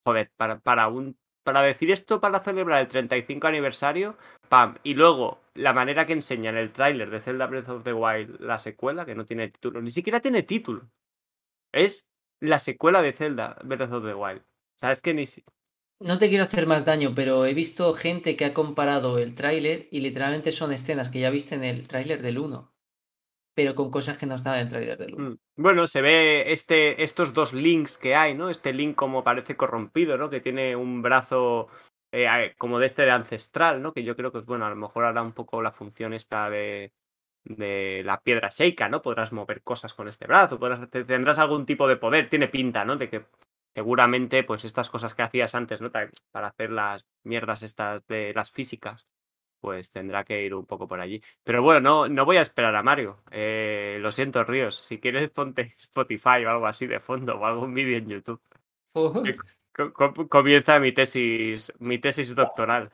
Joder, 0.05 0.31
para, 0.37 0.61
para 0.61 0.89
un. 0.89 1.19
Para 1.43 1.63
decir 1.63 1.91
esto, 1.91 2.21
para 2.21 2.41
celebrar 2.41 2.81
el 2.81 2.89
35 2.89 3.47
aniversario, 3.47 4.17
pam. 4.49 4.77
Y 4.83 4.95
luego, 4.95 5.41
la 5.55 5.73
manera 5.73 6.07
que 6.07 6.13
enseñan 6.13 6.57
el 6.57 6.73
tráiler 6.73 7.11
de 7.11 7.21
Zelda 7.21 7.47
Breath 7.47 7.69
of 7.69 7.85
the 7.85 7.93
Wild, 7.93 8.41
la 8.41 8.59
secuela, 8.59 9.05
que 9.07 9.15
no 9.15 9.25
tiene 9.25 9.49
título, 9.49 9.81
ni 9.81 9.91
siquiera 9.91 10.21
tiene 10.21 10.43
título. 10.43 10.89
Es 11.73 12.11
la 12.41 12.59
secuela 12.59 13.03
de 13.03 13.13
Zelda 13.13 13.59
Breath 13.65 13.93
of 13.93 14.05
the 14.05 14.15
Wild. 14.15 14.43
O 14.83 15.03
que 15.03 15.15
ni. 15.15 15.25
No 16.01 16.19
te 16.19 16.29
quiero 16.29 16.45
hacer 16.45 16.67
más 16.67 16.85
daño, 16.85 17.13
pero 17.15 17.45
he 17.45 17.55
visto 17.55 17.93
gente 17.93 18.37
que 18.37 18.45
ha 18.45 18.55
comparado 18.55 19.19
el 19.19 19.35
tráiler 19.35 19.89
y 19.91 20.01
literalmente 20.01 20.53
son 20.53 20.73
escenas 20.73 21.09
que 21.09 21.21
ya 21.21 21.31
viste 21.31 21.55
en 21.55 21.65
el 21.65 21.89
tráiler 21.89 22.23
del 22.23 22.39
1 22.39 22.73
pero 23.59 23.75
con 23.75 23.91
cosas 23.91 24.17
que 24.17 24.25
no 24.25 24.37
estaban 24.37 24.61
en 24.61 24.67
el 24.67 24.71
trailer 24.71 24.97
de 24.97 25.09
Luna. 25.09 25.37
Bueno, 25.57 25.89
se 25.89 26.01
ve 26.01 26.53
este, 26.53 27.03
estos 27.03 27.35
dos 27.35 27.53
links 27.53 27.99
que 27.99 28.15
hay, 28.15 28.33
¿no? 28.33 28.51
Este 28.51 28.73
link 28.73 28.95
como 28.95 29.25
parece 29.25 29.57
corrompido, 29.57 30.17
¿no? 30.17 30.31
Que 30.31 30.41
tiene 30.41 30.77
un 30.77 31.03
brazo 31.03 31.67
eh, 32.13 32.55
como 32.57 32.79
de 32.79 32.87
este 32.87 33.03
de 33.03 33.11
ancestral, 33.11 33.83
¿no? 33.83 33.93
Que 33.93 34.05
yo 34.05 34.15
creo 34.15 34.31
que, 34.31 34.39
bueno, 34.43 34.65
a 34.65 34.71
lo 34.71 34.77
mejor 34.77 35.07
hará 35.07 35.23
un 35.23 35.33
poco 35.33 35.61
la 35.61 35.73
función 35.73 36.15
esta 36.15 36.49
de, 36.49 36.93
de 37.43 38.03
la 38.05 38.21
piedra 38.21 38.49
Sheikah, 38.49 38.89
¿no? 38.89 39.03
Podrás 39.03 39.33
mover 39.33 39.61
cosas 39.65 39.93
con 39.93 40.07
este 40.07 40.29
brazo, 40.29 40.61
tendrás 40.91 41.41
algún 41.41 41.67
tipo 41.67 41.89
de 41.89 41.97
poder, 41.97 42.29
tiene 42.29 42.47
pinta, 42.47 42.85
¿no? 42.85 42.95
De 42.95 43.11
que 43.11 43.25
seguramente, 43.79 44.43
pues 44.43 44.65
estas 44.65 44.91
cosas 44.91 45.15
que 45.15 45.23
hacías 45.23 45.55
antes, 45.55 45.81
¿no? 45.81 45.93
Para 46.33 46.49
hacer 46.49 46.71
las 46.71 47.07
mierdas 47.23 47.63
estas 47.63 48.05
de 48.09 48.33
las 48.35 48.51
físicas, 48.51 49.07
pues 49.61 49.89
tendrá 49.93 50.25
que 50.25 50.43
ir 50.45 50.53
un 50.53 50.67
poco 50.67 50.89
por 50.89 50.99
allí. 50.99 51.23
Pero 51.45 51.63
bueno, 51.63 51.81
no, 51.81 52.09
no 52.09 52.25
voy 52.25 52.39
a 52.39 52.41
esperar 52.41 52.75
a 52.75 52.83
Mario. 52.83 53.23
Eh, 53.31 53.99
lo 54.01 54.11
siento, 54.11 54.43
Ríos. 54.43 54.75
Si 54.75 54.99
quieres, 54.99 55.31
ponte 55.39 55.77
Spotify 55.79 56.45
o 56.45 56.51
algo 56.51 56.67
así 56.67 56.89
de 56.89 56.99
fondo 56.99 57.37
o 57.37 57.47
algún 57.47 57.73
vídeo 57.73 57.99
en 57.99 58.09
YouTube. 58.09 58.43
Comienza 60.29 60.81
mi 60.81 60.91
tesis, 60.91 61.73
mi 61.79 61.99
tesis 61.99 62.35
doctoral. 62.35 62.91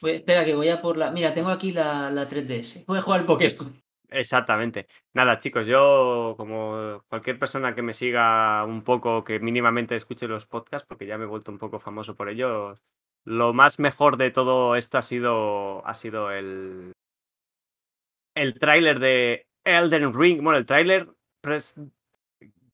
Pues, 0.00 0.14
espera, 0.16 0.44
que 0.44 0.54
voy 0.54 0.68
a 0.68 0.80
por 0.80 0.96
la. 0.96 1.10
Mira, 1.10 1.34
tengo 1.34 1.48
aquí 1.48 1.72
la, 1.72 2.12
la 2.12 2.28
3DS. 2.28 2.84
Voy 2.86 2.98
a 2.98 3.02
jugar 3.02 3.20
al 3.22 3.26
Pokémon. 3.26 3.83
Exactamente. 4.16 4.86
Nada, 5.12 5.38
chicos, 5.38 5.66
yo, 5.66 6.34
como 6.36 7.02
cualquier 7.08 7.36
persona 7.38 7.74
que 7.74 7.82
me 7.82 7.92
siga 7.92 8.62
un 8.64 8.84
poco, 8.84 9.24
que 9.24 9.40
mínimamente 9.40 9.96
escuche 9.96 10.28
los 10.28 10.46
podcasts, 10.46 10.86
porque 10.86 11.06
ya 11.06 11.18
me 11.18 11.24
he 11.24 11.26
vuelto 11.26 11.50
un 11.50 11.58
poco 11.58 11.80
famoso 11.80 12.14
por 12.14 12.28
ellos, 12.28 12.80
lo 13.24 13.52
más 13.52 13.80
mejor 13.80 14.16
de 14.16 14.30
todo 14.30 14.76
esto 14.76 14.98
ha 14.98 15.02
sido, 15.02 15.84
ha 15.84 15.94
sido 15.94 16.30
el, 16.30 16.92
el 18.34 18.58
tráiler 18.58 18.98
de 19.00 19.46
Elden 19.64 20.12
Ring. 20.14 20.42
Bueno, 20.42 20.58
el 20.58 20.66
tráiler 20.66 21.08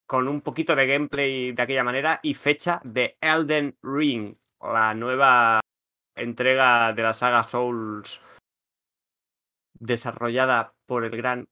con 0.06 0.28
un 0.28 0.40
poquito 0.40 0.74
de 0.74 0.86
gameplay 0.86 1.52
de 1.52 1.62
aquella 1.62 1.84
manera 1.84 2.20
y 2.22 2.34
fecha 2.34 2.80
de 2.84 3.16
Elden 3.20 3.76
Ring, 3.82 4.34
la 4.60 4.94
nueva 4.94 5.60
entrega 6.16 6.92
de 6.92 7.02
la 7.02 7.12
saga 7.14 7.44
Souls 7.44 8.20
desarrollada 9.80 10.74
por 10.86 11.04
el 11.04 11.16
gran 11.16 11.48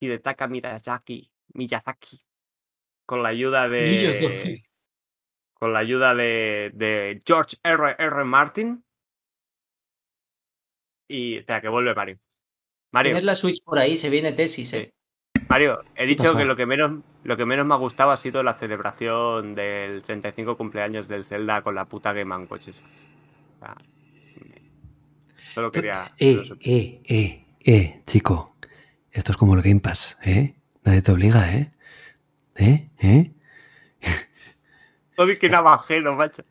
Hidetaka 0.00 0.46
Miyazaki, 0.46 1.30
Miyazaki 1.54 2.20
con 3.06 3.22
la 3.22 3.30
ayuda 3.30 3.68
de 3.68 3.82
Miyazaki 3.82 4.70
con 5.60 5.74
la 5.74 5.80
ayuda 5.80 6.14
de, 6.14 6.70
de 6.72 7.20
George 7.24 7.58
R. 7.62 7.94
R. 7.98 8.24
Martin. 8.24 8.82
Y 11.06 11.36
espera, 11.36 11.60
que 11.60 11.68
vuelve 11.68 11.94
Mario. 11.94 12.18
Mario. 12.92 13.10
Tienes 13.10 13.24
la 13.24 13.34
Switch 13.34 13.62
por 13.62 13.78
ahí, 13.78 13.98
se 13.98 14.08
viene 14.08 14.32
tesis, 14.32 14.72
¿eh? 14.72 14.94
Mario, 15.48 15.82
he 15.96 16.06
dicho 16.06 16.34
que 16.34 16.44
lo 16.44 16.56
que, 16.56 16.64
menos, 16.64 17.02
lo 17.24 17.36
que 17.36 17.44
menos 17.44 17.66
me 17.66 17.74
ha 17.74 17.76
gustado 17.76 18.10
ha 18.10 18.16
sido 18.16 18.42
la 18.42 18.54
celebración 18.54 19.54
del 19.54 20.00
35 20.00 20.56
cumpleaños 20.56 21.08
del 21.08 21.24
Zelda 21.24 21.62
con 21.62 21.74
la 21.74 21.84
puta 21.84 22.12
Game 22.12 22.34
Watch. 22.46 22.68
O 22.68 22.72
sea, 22.72 23.76
solo 25.52 25.70
quería. 25.70 26.10
Eh, 26.18 26.42
eh, 26.60 27.02
eh, 27.04 27.44
eh, 27.64 28.02
chico. 28.06 28.56
Esto 29.10 29.32
es 29.32 29.38
como 29.38 29.54
el 29.54 29.62
Game 29.62 29.80
Pass, 29.80 30.16
¿eh? 30.22 30.54
Nadie 30.84 31.02
te 31.02 31.12
obliga, 31.12 31.52
¿eh? 31.52 31.72
¿Eh? 32.56 32.90
¿Eh? 33.00 33.32
Todo 35.16 35.28
que 35.38 35.48
navajero, 35.48 36.14
macho. 36.14 36.44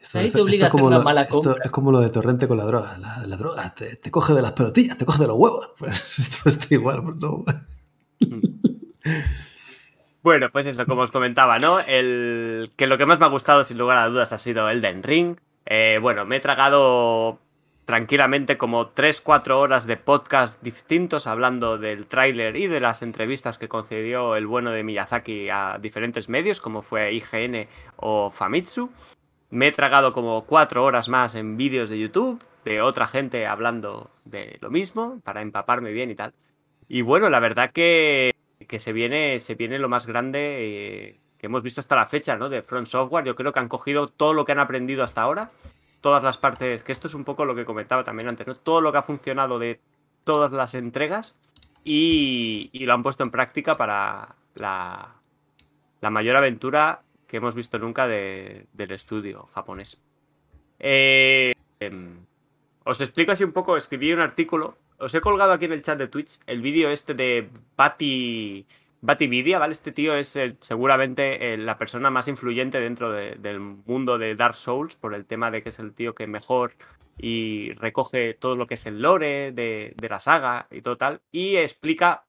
Esto, 0.00 0.18
Nadie 0.18 0.30
te 0.30 0.40
obliga 0.40 0.66
a 0.66 0.68
hacer 0.68 0.82
una 0.82 0.98
lo, 0.98 1.04
mala 1.04 1.26
compra. 1.26 1.56
es 1.64 1.70
como 1.70 1.90
lo 1.90 2.00
de 2.00 2.10
Torrente 2.10 2.46
con 2.46 2.58
la 2.58 2.64
droga. 2.64 2.98
La, 2.98 3.22
la 3.26 3.36
droga 3.36 3.74
te, 3.74 3.96
te, 3.96 4.10
coge 4.10 4.34
de 4.34 4.42
las 4.42 4.52
pelotillas, 4.52 4.98
te 4.98 5.06
coge 5.06 5.22
de 5.22 5.28
los 5.28 5.36
huevos. 5.36 5.70
Pues 5.78 6.18
esto 6.18 6.48
está 6.48 6.66
igual, 6.74 7.02
pues 7.02 7.16
no. 7.16 7.44
Bueno, 10.22 10.48
pues 10.50 10.66
eso, 10.66 10.86
como 10.86 11.02
os 11.02 11.10
comentaba, 11.10 11.58
¿no? 11.58 11.80
El 11.80 12.72
que 12.76 12.86
lo 12.86 12.96
que 12.96 13.04
más 13.04 13.20
me 13.20 13.26
ha 13.26 13.28
gustado, 13.28 13.62
sin 13.62 13.76
lugar 13.76 13.98
a 13.98 14.08
dudas, 14.08 14.32
ha 14.32 14.38
sido 14.38 14.70
Elden 14.70 15.02
Ring. 15.02 15.36
Eh, 15.66 15.98
bueno, 16.00 16.24
me 16.24 16.36
he 16.36 16.40
tragado 16.40 17.40
tranquilamente 17.84 18.56
como 18.56 18.94
3-4 18.94 19.56
horas 19.56 19.86
de 19.86 19.96
podcast 19.96 20.62
distintos 20.62 21.26
hablando 21.26 21.76
del 21.76 22.06
tráiler 22.06 22.56
y 22.56 22.66
de 22.66 22.80
las 22.80 23.02
entrevistas 23.02 23.58
que 23.58 23.68
concedió 23.68 24.36
el 24.36 24.46
bueno 24.46 24.70
de 24.70 24.82
Miyazaki 24.82 25.50
a 25.50 25.78
diferentes 25.80 26.28
medios 26.28 26.60
como 26.60 26.82
fue 26.82 27.12
IGN 27.12 27.68
o 27.96 28.30
Famitsu. 28.30 28.90
Me 29.50 29.68
he 29.68 29.72
tragado 29.72 30.12
como 30.12 30.44
4 30.46 30.82
horas 30.82 31.08
más 31.08 31.34
en 31.34 31.56
vídeos 31.56 31.90
de 31.90 31.98
YouTube 31.98 32.42
de 32.64 32.80
otra 32.80 33.06
gente 33.06 33.46
hablando 33.46 34.10
de 34.24 34.56
lo 34.60 34.70
mismo 34.70 35.20
para 35.22 35.42
empaparme 35.42 35.92
bien 35.92 36.10
y 36.10 36.14
tal. 36.14 36.32
Y 36.88 37.02
bueno, 37.02 37.28
la 37.28 37.40
verdad 37.40 37.70
que, 37.70 38.32
que 38.66 38.78
se, 38.78 38.92
viene, 38.92 39.38
se 39.38 39.54
viene 39.54 39.78
lo 39.78 39.88
más 39.88 40.06
grande 40.06 40.38
eh, 40.40 41.20
que 41.38 41.46
hemos 41.46 41.62
visto 41.62 41.80
hasta 41.80 41.96
la 41.96 42.06
fecha, 42.06 42.36
¿no? 42.36 42.48
De 42.48 42.62
Front 42.62 42.86
Software. 42.86 43.24
Yo 43.24 43.36
creo 43.36 43.52
que 43.52 43.60
han 43.60 43.68
cogido 43.68 44.08
todo 44.08 44.32
lo 44.32 44.44
que 44.44 44.52
han 44.52 44.58
aprendido 44.58 45.04
hasta 45.04 45.22
ahora 45.22 45.50
todas 46.04 46.22
las 46.22 46.36
partes, 46.36 46.84
que 46.84 46.92
esto 46.92 47.06
es 47.06 47.14
un 47.14 47.24
poco 47.24 47.46
lo 47.46 47.54
que 47.54 47.64
comentaba 47.64 48.04
también 48.04 48.28
antes, 48.28 48.46
¿no? 48.46 48.54
Todo 48.56 48.82
lo 48.82 48.92
que 48.92 48.98
ha 48.98 49.02
funcionado 49.02 49.58
de 49.58 49.80
todas 50.22 50.52
las 50.52 50.74
entregas 50.74 51.38
y, 51.82 52.68
lo 52.84 52.92
han 52.92 53.02
puesto 53.02 53.24
en 53.24 53.30
práctica 53.30 53.74
para 53.74 54.36
la, 54.56 55.14
mayor 56.10 56.36
aventura 56.36 57.00
que 57.26 57.38
hemos 57.38 57.54
visto 57.54 57.78
nunca 57.78 58.06
de- 58.06 58.66
del 58.74 58.90
estudio 58.90 59.46
japonés. 59.54 59.98
Eh, 60.78 61.54
em, 61.80 62.18
os 62.84 63.00
explico 63.00 63.32
así 63.32 63.42
un 63.42 63.52
poco, 63.52 63.78
escribí 63.78 64.12
un 64.12 64.20
artículo, 64.20 64.76
os 64.98 65.14
he 65.14 65.22
colgado 65.22 65.54
aquí 65.54 65.64
en 65.64 65.72
el 65.72 65.80
chat 65.80 65.96
de 65.96 66.08
Twitch 66.08 66.38
el 66.46 66.60
vídeo 66.60 66.90
este 66.90 67.14
de 67.14 67.48
Bati, 67.78 68.66
Batividia, 69.06 69.58
¿vale? 69.58 69.74
Este 69.74 69.92
tío 69.92 70.14
es 70.16 70.38
seguramente 70.60 71.52
eh, 71.52 71.58
la 71.58 71.76
persona 71.76 72.08
más 72.08 72.26
influyente 72.26 72.80
dentro 72.80 73.12
de- 73.12 73.34
del 73.34 73.60
mundo 73.60 74.16
de 74.16 74.34
Dark 74.34 74.54
Souls 74.54 74.96
por 74.96 75.14
el 75.14 75.26
tema 75.26 75.50
de 75.50 75.60
que 75.60 75.68
es 75.68 75.78
el 75.78 75.92
tío 75.92 76.14
que 76.14 76.26
mejor 76.26 76.74
y 77.18 77.74
recoge 77.74 78.32
todo 78.32 78.56
lo 78.56 78.66
que 78.66 78.74
es 78.74 78.86
el 78.86 79.02
lore 79.02 79.52
de, 79.52 79.94
la 80.08 80.20
saga 80.20 80.68
y 80.70 80.80
todo 80.80 80.96
tal, 80.96 81.20
y 81.30 81.56
explica 81.56 82.26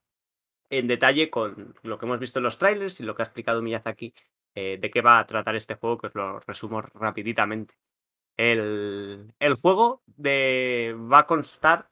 en 0.69 0.87
detalle 0.87 1.29
con 1.29 1.75
lo 1.83 1.97
que 1.97 2.05
hemos 2.07 2.19
visto 2.19 2.39
en 2.39 2.43
los 2.43 2.57
trailers 2.57 2.99
y 2.99 3.03
lo 3.03 3.15
que 3.15 3.21
ha 3.21 3.25
explicado 3.25 3.61
Miyazaki 3.61 4.13
eh, 4.55 4.77
de 4.77 4.89
qué 4.89 5.01
va 5.01 5.19
a 5.19 5.25
tratar 5.27 5.55
este 5.55 5.75
juego, 5.75 5.97
que 5.97 6.07
os 6.07 6.15
lo 6.15 6.41
resumo 6.41 6.81
rapiditamente. 6.81 7.75
El, 8.35 9.31
juego 9.61 10.03
va 10.19 11.19
a 11.19 11.25
constar 11.25 11.89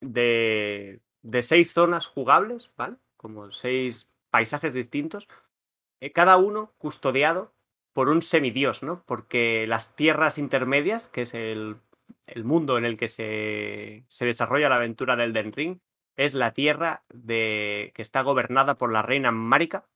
de, 0.00 1.00
de 1.22 1.42
seis 1.42 1.72
zonas 1.72 2.08
jugables, 2.08 2.72
¿vale? 2.76 2.96
Como 3.22 3.50
seis 3.52 4.12
paisajes 4.30 4.74
distintos, 4.74 5.28
eh, 6.00 6.12
cada 6.12 6.36
uno 6.36 6.74
custodiado 6.76 7.54
por 7.94 8.08
un 8.08 8.20
semidios, 8.20 8.82
¿no? 8.82 9.02
Porque 9.06 9.66
las 9.66 9.96
tierras 9.96 10.36
intermedias, 10.36 11.08
que 11.08 11.22
es 11.22 11.34
el, 11.34 11.76
el 12.26 12.44
mundo 12.44 12.76
en 12.76 12.84
el 12.84 12.98
que 12.98 13.08
se, 13.08 14.04
se 14.08 14.26
desarrolla 14.26 14.68
la 14.68 14.76
aventura 14.76 15.16
del 15.16 15.32
Den 15.32 15.52
Ring, 15.52 15.78
es 16.16 16.34
la 16.34 16.52
tierra 16.52 17.02
de, 17.12 17.92
que 17.94 18.02
está 18.02 18.22
gobernada 18.22 18.76
por 18.76 18.92
la 18.92 19.02
reina 19.02 19.30
Marika. 19.30 19.86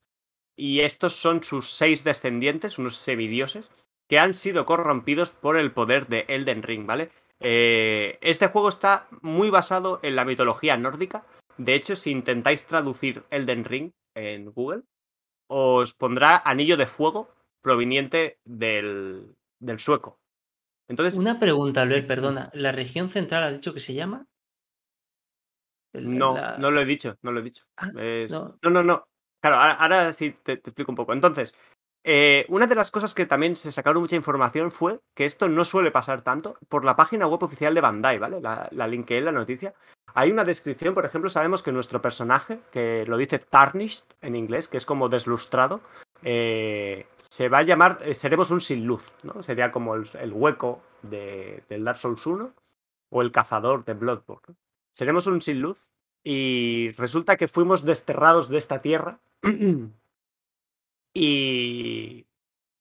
Y 0.57 0.81
estos 0.81 1.17
son 1.17 1.45
sus 1.45 1.69
seis 1.69 2.05
descendientes, 2.05 2.79
unos 2.79 2.97
semidioses, 2.97 3.71
que 4.09 4.19
han 4.19 4.35
sido 4.35 4.65
corrompidos 4.65 5.33
por 5.33 5.57
el 5.57 5.73
poder 5.73 6.07
de 6.07 6.25
Elden 6.29 6.63
Ring, 6.63 6.87
¿vale? 6.87 7.11
Eh, 7.41 8.19
este 8.23 8.47
juego 8.47 8.69
está 8.69 9.09
muy 9.21 9.51
basado 9.51 10.01
en 10.03 10.17
la 10.17 10.25
mitología 10.25 10.77
nórdica. 10.77 11.25
De 11.59 11.75
hecho, 11.75 11.97
si 11.97 12.11
intentáis 12.11 12.65
traducir 12.67 13.25
Elden 13.31 13.65
Ring 13.65 13.93
en 14.15 14.51
Google, 14.53 14.83
os 15.49 15.95
pondrá 15.95 16.43
anillo 16.45 16.77
de 16.77 16.87
fuego 16.87 17.31
proveniente 17.63 18.39
del, 18.45 19.35
del 19.61 19.79
sueco. 19.79 20.21
Entonces, 20.89 21.19
Una 21.19 21.39
pregunta, 21.41 21.83
Albert, 21.83 22.07
perdona. 22.07 22.51
¿La 22.55 22.73
región 22.73 23.11
central 23.11 23.45
has 23.45 23.57
dicho 23.57 23.75
que 23.75 23.81
se 23.81 23.95
llama? 23.95 24.27
El- 25.93 26.17
no, 26.19 26.35
la- 26.35 26.57
no 26.59 26.71
lo 26.71 26.81
he 26.81 26.85
dicho, 26.85 27.17
no 27.23 27.33
lo 27.33 27.41
he 27.41 27.45
dicho. 27.45 27.65
Ah, 27.77 27.91
Es- 27.97 28.33
no. 28.33 28.59
No, 28.63 28.71
no, 28.71 28.83
no. 28.83 29.09
Claro, 29.41 29.57
ahora, 29.57 29.75
ahora 29.75 30.13
sí 30.13 30.31
te, 30.43 30.57
te 30.57 30.71
explico 30.71 30.93
un 30.93 30.97
poco. 30.97 31.13
Entonces, 31.13 31.55
eh, 32.05 32.47
una 32.49 32.67
de 32.67 32.75
las 32.75 32.91
cosas 32.91 33.15
que 33.15 33.27
también 33.27 33.57
se 33.57 33.73
sacaron 33.73 34.03
mucha 34.03 34.17
información 34.17 34.71
fue 34.71 35.01
que 35.15 35.25
esto 35.25 35.49
no 35.49 35.65
suele 35.65 35.91
pasar 35.91 36.23
tanto 36.23 36.59
por 36.69 36.85
la 36.85 36.97
página 36.97 37.27
web 37.27 37.43
oficial 37.43 37.75
de 37.75 37.81
Bandai, 37.81 38.19
¿vale? 38.19 38.41
La, 38.41 38.69
la 38.73 38.87
linké 38.87 39.19
en 39.19 39.25
la 39.25 39.33
noticia. 39.33 39.75
Hay 40.15 40.31
una 40.31 40.45
descripción, 40.45 40.95
por 40.95 41.05
ejemplo, 41.05 41.29
sabemos 41.29 41.63
que 41.63 41.73
nuestro 41.73 42.01
personaje, 42.01 42.61
que 42.73 43.05
lo 43.07 43.17
dice 43.19 43.39
tarnished 43.39 44.05
en 44.23 44.35
inglés, 44.37 44.67
que 44.69 44.77
es 44.79 44.87
como 44.87 45.09
deslustrado, 45.09 45.81
eh, 46.23 47.07
se 47.19 47.49
va 47.49 47.59
a 47.59 47.63
llamar, 47.63 47.99
eh, 48.03 48.15
seremos 48.15 48.51
un 48.51 48.61
sin 48.61 48.87
luz, 48.87 49.05
¿no? 49.23 49.43
Sería 49.43 49.71
como 49.71 49.95
el, 49.95 50.33
hueco 50.33 50.83
de- 51.03 51.63
del 51.69 51.85
Dark 51.85 51.99
Souls 51.99 52.25
1 52.27 52.55
o 53.11 53.23
el 53.23 53.31
cazador 53.31 53.85
de 53.85 53.93
Bloodborne. 53.95 54.57
Seremos 54.93 55.27
un 55.27 55.43
sin 55.43 55.61
luz 55.61 55.93
y 56.25 56.93
resulta 56.93 57.37
que 57.37 57.49
fuimos 57.49 57.85
desterrados 57.85 58.49
de 58.49 58.59
esta 58.59 58.81
tierra 58.81 59.21
y, 61.15 62.27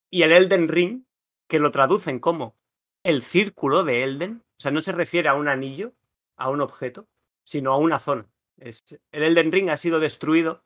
y 0.10 0.22
el 0.24 0.32
Elden 0.32 0.68
Ring, 0.70 1.04
que 1.48 1.60
lo 1.60 1.72
traducen 1.72 2.20
como 2.20 2.56
el 3.04 3.22
círculo 3.24 3.84
de 3.84 4.04
Elden, 4.04 4.42
o 4.58 4.60
sea, 4.60 4.72
no 4.72 4.82
se 4.82 4.94
refiere 4.94 5.28
a 5.30 5.36
un 5.36 5.48
anillo, 5.48 5.92
a 6.38 6.50
un 6.50 6.62
objeto, 6.62 7.06
sino 7.46 7.72
a 7.72 7.78
una 7.78 8.00
zona. 8.00 8.26
Es, 8.58 8.80
el 9.12 9.24
Elden 9.24 9.52
Ring 9.52 9.70
ha 9.70 9.78
sido 9.78 10.00
destruido 10.00 10.62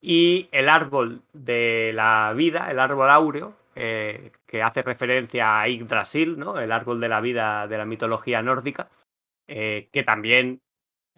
y 0.00 0.48
el 0.52 0.68
árbol 0.68 1.22
de 1.32 1.92
la 1.94 2.32
vida, 2.36 2.70
el 2.70 2.78
árbol 2.78 3.10
áureo, 3.10 3.56
eh, 3.74 4.32
que 4.46 4.62
hace 4.62 4.82
referencia 4.82 5.60
a 5.60 5.68
Yggdrasil, 5.68 6.38
¿no? 6.38 6.58
el 6.58 6.70
árbol 6.70 7.00
de 7.00 7.08
la 7.08 7.20
vida 7.20 7.66
de 7.66 7.78
la 7.78 7.84
mitología 7.84 8.42
nórdica, 8.42 8.88
eh, 9.48 9.88
que 9.92 10.02
también 10.04 10.60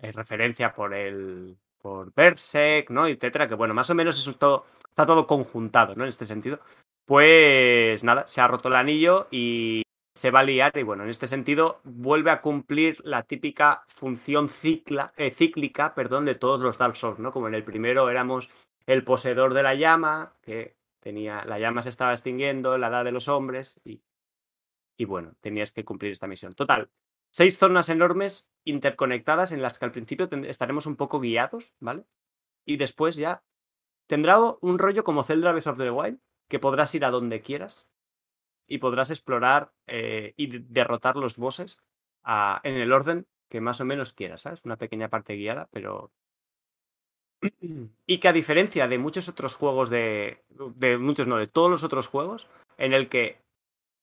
es 0.00 0.14
referencia 0.14 0.72
por 0.72 0.94
el 0.94 1.58
por 1.78 2.12
Berserk, 2.14 2.90
¿no? 2.90 3.06
etcétera, 3.06 3.46
que 3.46 3.54
bueno, 3.54 3.74
más 3.74 3.90
o 3.90 3.94
menos 3.94 4.18
eso 4.18 4.32
todo, 4.34 4.66
está 4.88 5.06
todo 5.06 5.26
conjuntado, 5.26 5.94
¿no? 5.94 6.04
En 6.04 6.08
este 6.08 6.24
sentido. 6.24 6.60
Pues 7.04 8.02
nada, 8.02 8.26
se 8.26 8.40
ha 8.40 8.48
roto 8.48 8.68
el 8.68 8.74
anillo 8.74 9.28
y 9.30 9.82
se 10.16 10.30
va 10.30 10.40
a 10.40 10.44
liar 10.44 10.72
y 10.76 10.82
bueno, 10.82 11.05
en 11.05 11.10
este 11.10 11.26
sentido 11.26 11.82
vuelve 11.84 12.30
a 12.30 12.40
cumplir 12.40 12.97
la 13.05 13.24
típica 13.24 13.84
función 13.86 14.48
eh, 14.48 15.30
cíclica, 15.30 15.94
perdón, 15.94 16.24
de 16.24 16.34
todos 16.34 16.59
los 16.60 16.78
Dark 16.78 16.97
Souls, 16.97 17.18
¿no? 17.18 17.30
Como 17.30 17.48
en 17.48 17.55
el 17.55 17.64
primero 17.64 18.09
éramos 18.09 18.48
el 18.86 19.05
poseedor 19.05 19.52
de 19.52 19.62
la 19.62 19.74
llama, 19.74 20.32
que 20.40 20.74
tenía 21.01 21.44
la 21.44 21.59
llama 21.59 21.82
se 21.82 21.90
estaba 21.90 22.12
extinguiendo, 22.12 22.74
en 22.74 22.80
la 22.80 22.88
edad 22.88 23.05
de 23.05 23.12
los 23.12 23.28
hombres 23.28 23.78
y 23.84 24.01
y 24.97 25.05
bueno, 25.05 25.34
tenías 25.43 25.70
que 25.70 25.84
cumplir 25.84 26.12
esta 26.12 26.26
misión. 26.26 26.55
Total, 26.55 26.88
seis 27.30 27.59
zonas 27.59 27.90
enormes 27.90 28.51
interconectadas 28.64 29.52
en 29.52 29.60
las 29.60 29.78
que 29.78 29.84
al 29.84 29.93
principio 29.93 30.30
estaremos 30.44 30.86
un 30.86 30.97
poco 30.97 31.20
guiados, 31.20 31.74
¿vale? 31.78 32.06
Y 32.64 32.78
después 32.78 33.16
ya 33.16 33.44
tendrá 34.06 34.38
un 34.62 34.78
rollo 34.78 35.05
como 35.05 35.24
Zelda 35.24 35.52
Breath 35.52 35.66
of 35.66 35.76
the 35.76 35.90
Wild, 35.90 36.20
que 36.48 36.59
podrás 36.59 36.94
ir 36.94 37.05
a 37.05 37.10
donde 37.10 37.43
quieras 37.43 37.90
y 38.66 38.78
podrás 38.78 39.10
explorar 39.10 39.72
eh, 39.86 40.34
y 40.36 40.47
de- 40.48 40.64
derrotar 40.68 41.16
los 41.16 41.36
bosses 41.36 41.82
ah, 42.24 42.60
en 42.64 42.74
el 42.76 42.93
orden 42.93 43.26
que 43.48 43.60
más 43.60 43.80
o 43.80 43.84
menos 43.84 44.12
quieras, 44.12 44.43
¿sabes? 44.43 44.60
Una 44.64 44.76
pequeña 44.76 45.09
parte 45.09 45.34
guiada, 45.34 45.68
pero... 45.70 46.12
Y 48.06 48.18
que 48.18 48.28
a 48.28 48.32
diferencia 48.32 48.88
de 48.88 48.98
muchos 48.98 49.28
otros 49.28 49.55
juegos 49.55 49.90
de... 49.90 50.44
de 50.48 50.98
muchos, 50.98 51.26
no, 51.26 51.36
de 51.36 51.47
todos 51.47 51.70
los 51.70 51.84
otros 51.84 52.09
juegos, 52.09 52.48
en 52.76 52.93
el 52.93 53.09
que 53.09 53.40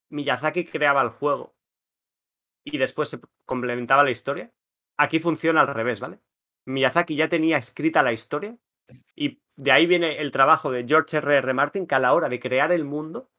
Miyazaki 0.09 0.65
creaba 0.65 1.01
el 1.01 1.09
juego 1.09 1.53
y 2.65 2.77
después 2.77 3.09
se 3.09 3.19
complementaba 3.45 4.03
la 4.03 4.11
historia. 4.11 4.51
Aquí 4.97 5.19
funciona 5.19 5.61
al 5.61 5.67
revés, 5.67 5.99
¿vale? 5.99 6.19
Miyazaki 6.65 7.15
ya 7.15 7.27
tenía 7.27 7.57
escrita 7.57 8.03
la 8.03 8.13
historia 8.13 8.57
y 9.15 9.41
de 9.57 9.71
ahí 9.71 9.85
viene 9.85 10.19
el 10.19 10.31
trabajo 10.31 10.71
de 10.71 10.85
George 10.87 11.17
R. 11.17 11.37
R. 11.37 11.53
Martin, 11.53 11.87
que 11.87 11.95
a 11.95 11.99
la 11.99 12.13
hora 12.13 12.29
de 12.29 12.39
crear 12.39 12.71
el 12.71 12.85
mundo 12.85 13.29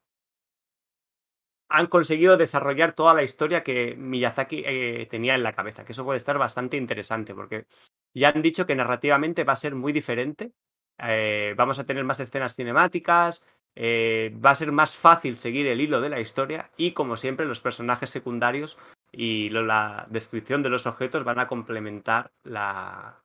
han 1.74 1.88
conseguido 1.88 2.36
desarrollar 2.36 2.92
toda 2.92 3.14
la 3.14 3.24
historia 3.24 3.64
que 3.64 3.96
Miyazaki 3.96 4.62
eh, 4.64 5.06
tenía 5.10 5.34
en 5.34 5.42
la 5.42 5.52
cabeza, 5.52 5.84
que 5.84 5.90
eso 5.90 6.04
puede 6.04 6.18
estar 6.18 6.38
bastante 6.38 6.76
interesante, 6.76 7.34
porque 7.34 7.66
ya 8.14 8.28
han 8.28 8.42
dicho 8.42 8.64
que 8.64 8.76
narrativamente 8.76 9.42
va 9.42 9.54
a 9.54 9.56
ser 9.56 9.74
muy 9.74 9.92
diferente, 9.92 10.52
eh, 10.98 11.52
vamos 11.56 11.80
a 11.80 11.84
tener 11.84 12.04
más 12.04 12.20
escenas 12.20 12.54
cinemáticas, 12.54 13.44
eh, 13.74 14.32
va 14.44 14.50
a 14.50 14.54
ser 14.54 14.70
más 14.70 14.94
fácil 14.94 15.36
seguir 15.36 15.66
el 15.66 15.80
hilo 15.80 16.00
de 16.00 16.10
la 16.10 16.20
historia 16.20 16.70
y 16.76 16.92
como 16.92 17.16
siempre 17.16 17.44
los 17.44 17.60
personajes 17.60 18.08
secundarios 18.08 18.78
y 19.10 19.50
la 19.50 20.06
descripción 20.10 20.62
de 20.62 20.70
los 20.70 20.86
objetos 20.86 21.24
van 21.24 21.40
a 21.40 21.48
complementar 21.48 22.30
la, 22.44 23.20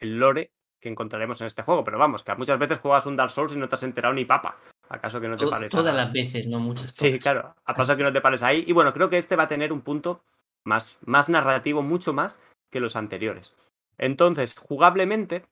el 0.00 0.18
lore 0.18 0.50
que 0.80 0.88
encontraremos 0.88 1.40
en 1.40 1.46
este 1.46 1.62
juego. 1.62 1.84
Pero 1.84 1.98
vamos, 1.98 2.24
que 2.24 2.34
muchas 2.34 2.58
veces 2.58 2.80
juegas 2.80 3.06
un 3.06 3.14
Dark 3.14 3.30
Souls 3.30 3.54
y 3.54 3.58
no 3.58 3.68
te 3.68 3.76
has 3.76 3.84
enterado 3.84 4.14
ni 4.14 4.24
papa. 4.24 4.58
¿Acaso 4.88 5.20
que 5.20 5.28
no 5.28 5.36
te 5.36 5.46
pares? 5.46 5.70
Todas 5.72 5.92
a- 5.92 5.96
las 5.96 6.12
veces, 6.12 6.46
no 6.46 6.58
muchas. 6.60 6.92
Sí, 6.94 7.08
todas. 7.10 7.22
claro. 7.22 7.54
A 7.64 7.74
paso 7.74 7.96
que 7.96 8.02
no 8.02 8.12
te 8.12 8.20
pares 8.20 8.42
ahí. 8.42 8.64
Y 8.66 8.72
bueno, 8.72 8.92
creo 8.92 9.08
que 9.10 9.18
este 9.18 9.36
va 9.36 9.44
a 9.44 9.48
tener 9.48 9.72
un 9.72 9.80
punto 9.82 10.22
más, 10.64 10.98
más 11.04 11.28
narrativo, 11.28 11.82
mucho 11.82 12.12
más 12.12 12.40
que 12.70 12.80
los 12.80 12.96
anteriores. 12.96 13.54
Entonces, 13.98 14.54
jugablemente, 14.58 15.46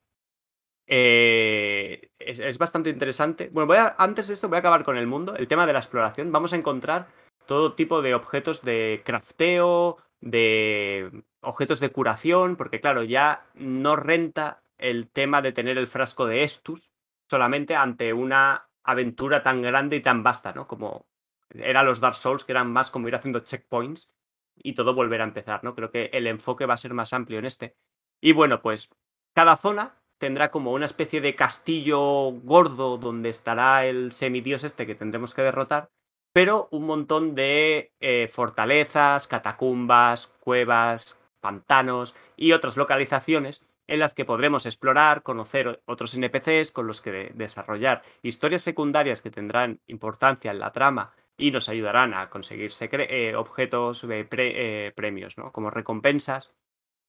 eh, 0.87 2.11
es, 2.19 2.39
es 2.39 2.59
bastante 2.59 2.91
interesante. 2.91 3.49
Bueno, 3.53 3.67
voy 3.67 3.77
a, 3.79 3.95
antes 3.99 4.29
de 4.29 4.35
esto 4.35 4.49
voy 4.49 4.57
a 4.57 4.59
acabar 4.61 4.85
con 4.85 4.97
el 4.97 5.07
mundo, 5.07 5.35
el 5.37 5.49
tema 5.49 5.67
de 5.67 5.73
la 5.73 5.79
exploración. 5.79 6.33
Vamos 6.33 6.53
a 6.53 6.57
encontrar 6.57 7.09
todo 7.47 7.75
tipo 7.75 8.03
de 8.03 8.15
objetos 8.15 8.63
de 8.63 9.03
crafteo, 9.05 9.99
de 10.21 11.25
objetos 11.41 11.81
de 11.81 11.91
curación, 11.91 12.57
porque 12.57 12.81
claro, 12.81 13.03
ya 13.03 13.47
no 13.55 13.97
renta 13.97 14.63
el 14.79 15.09
tema 15.09 15.43
de 15.43 15.53
tener 15.53 15.79
el 15.79 15.87
frasco 15.87 16.27
de 16.27 16.43
Estus 16.43 16.91
solamente 17.31 17.75
ante 17.75 18.13
una 18.13 18.67
aventura 18.85 19.43
tan 19.43 19.63
grande 19.63 19.97
y 19.97 20.01
tan 20.01 20.23
vasta, 20.23 20.53
¿no? 20.53 20.67
Como 20.67 21.07
eran 21.51 21.87
los 21.87 22.01
Dark 22.01 22.17
Souls, 22.17 22.45
que 22.45 22.53
eran 22.53 22.73
más 22.73 22.91
como 22.91 23.09
ir 23.09 23.15
haciendo 23.15 23.41
checkpoints 23.41 24.11
y 24.57 24.75
todo 24.75 24.95
volver 24.95 25.21
a 25.21 25.25
empezar, 25.25 25.65
¿no? 25.65 25.75
Creo 25.75 25.91
que 25.91 26.07
el 26.13 26.27
enfoque 26.27 26.67
va 26.67 26.75
a 26.75 26.79
ser 26.79 26.95
más 26.95 27.13
amplio 27.13 27.39
en 27.39 27.47
este. 27.47 27.77
Y 28.21 28.33
bueno, 28.33 28.63
pues 28.63 28.91
cada 29.35 29.57
zona 29.57 29.97
tendrá 30.19 30.51
como 30.51 30.73
una 30.73 30.85
especie 30.85 31.21
de 31.21 31.35
castillo 31.35 32.31
gordo 32.31 32.97
donde 32.97 33.29
estará 33.29 33.87
el 33.87 34.13
semidios 34.13 34.63
este 34.63 34.87
que 34.87 34.95
tendremos 34.95 35.35
que 35.35 35.43
derrotar, 35.43 35.91
pero 36.33 36.69
un 36.71 36.87
montón 36.87 37.35
de 37.35 37.93
eh, 38.01 38.29
fortalezas, 38.29 39.27
catacumbas, 39.27 40.29
cuevas, 40.41 41.21
pantanos 41.41 42.15
y 42.37 42.53
otras 42.53 42.77
localizaciones 42.77 43.67
en 43.93 43.99
las 43.99 44.15
que 44.15 44.25
podremos 44.25 44.65
explorar, 44.65 45.23
conocer 45.23 45.83
otros 45.85 46.15
NPCs 46.15 46.73
con 46.73 46.87
los 46.87 47.03
que 47.03 47.31
desarrollar 47.35 48.01
historias 48.23 48.63
secundarias 48.63 49.21
que 49.21 49.31
tendrán 49.31 49.81
importancia 49.87 50.51
en 50.51 50.61
la 50.61 50.73
trama 50.73 51.13
y 51.37 51.51
nos 51.51 51.69
ayudarán 51.69 52.15
a 52.15 52.31
conseguir 52.31 52.73
eh, 52.81 53.35
objetos, 53.37 54.03
eh, 54.05 54.27
eh, 54.31 54.93
premios, 54.97 55.37
¿no? 55.37 55.53
Como 55.53 55.69
recompensas. 55.69 56.55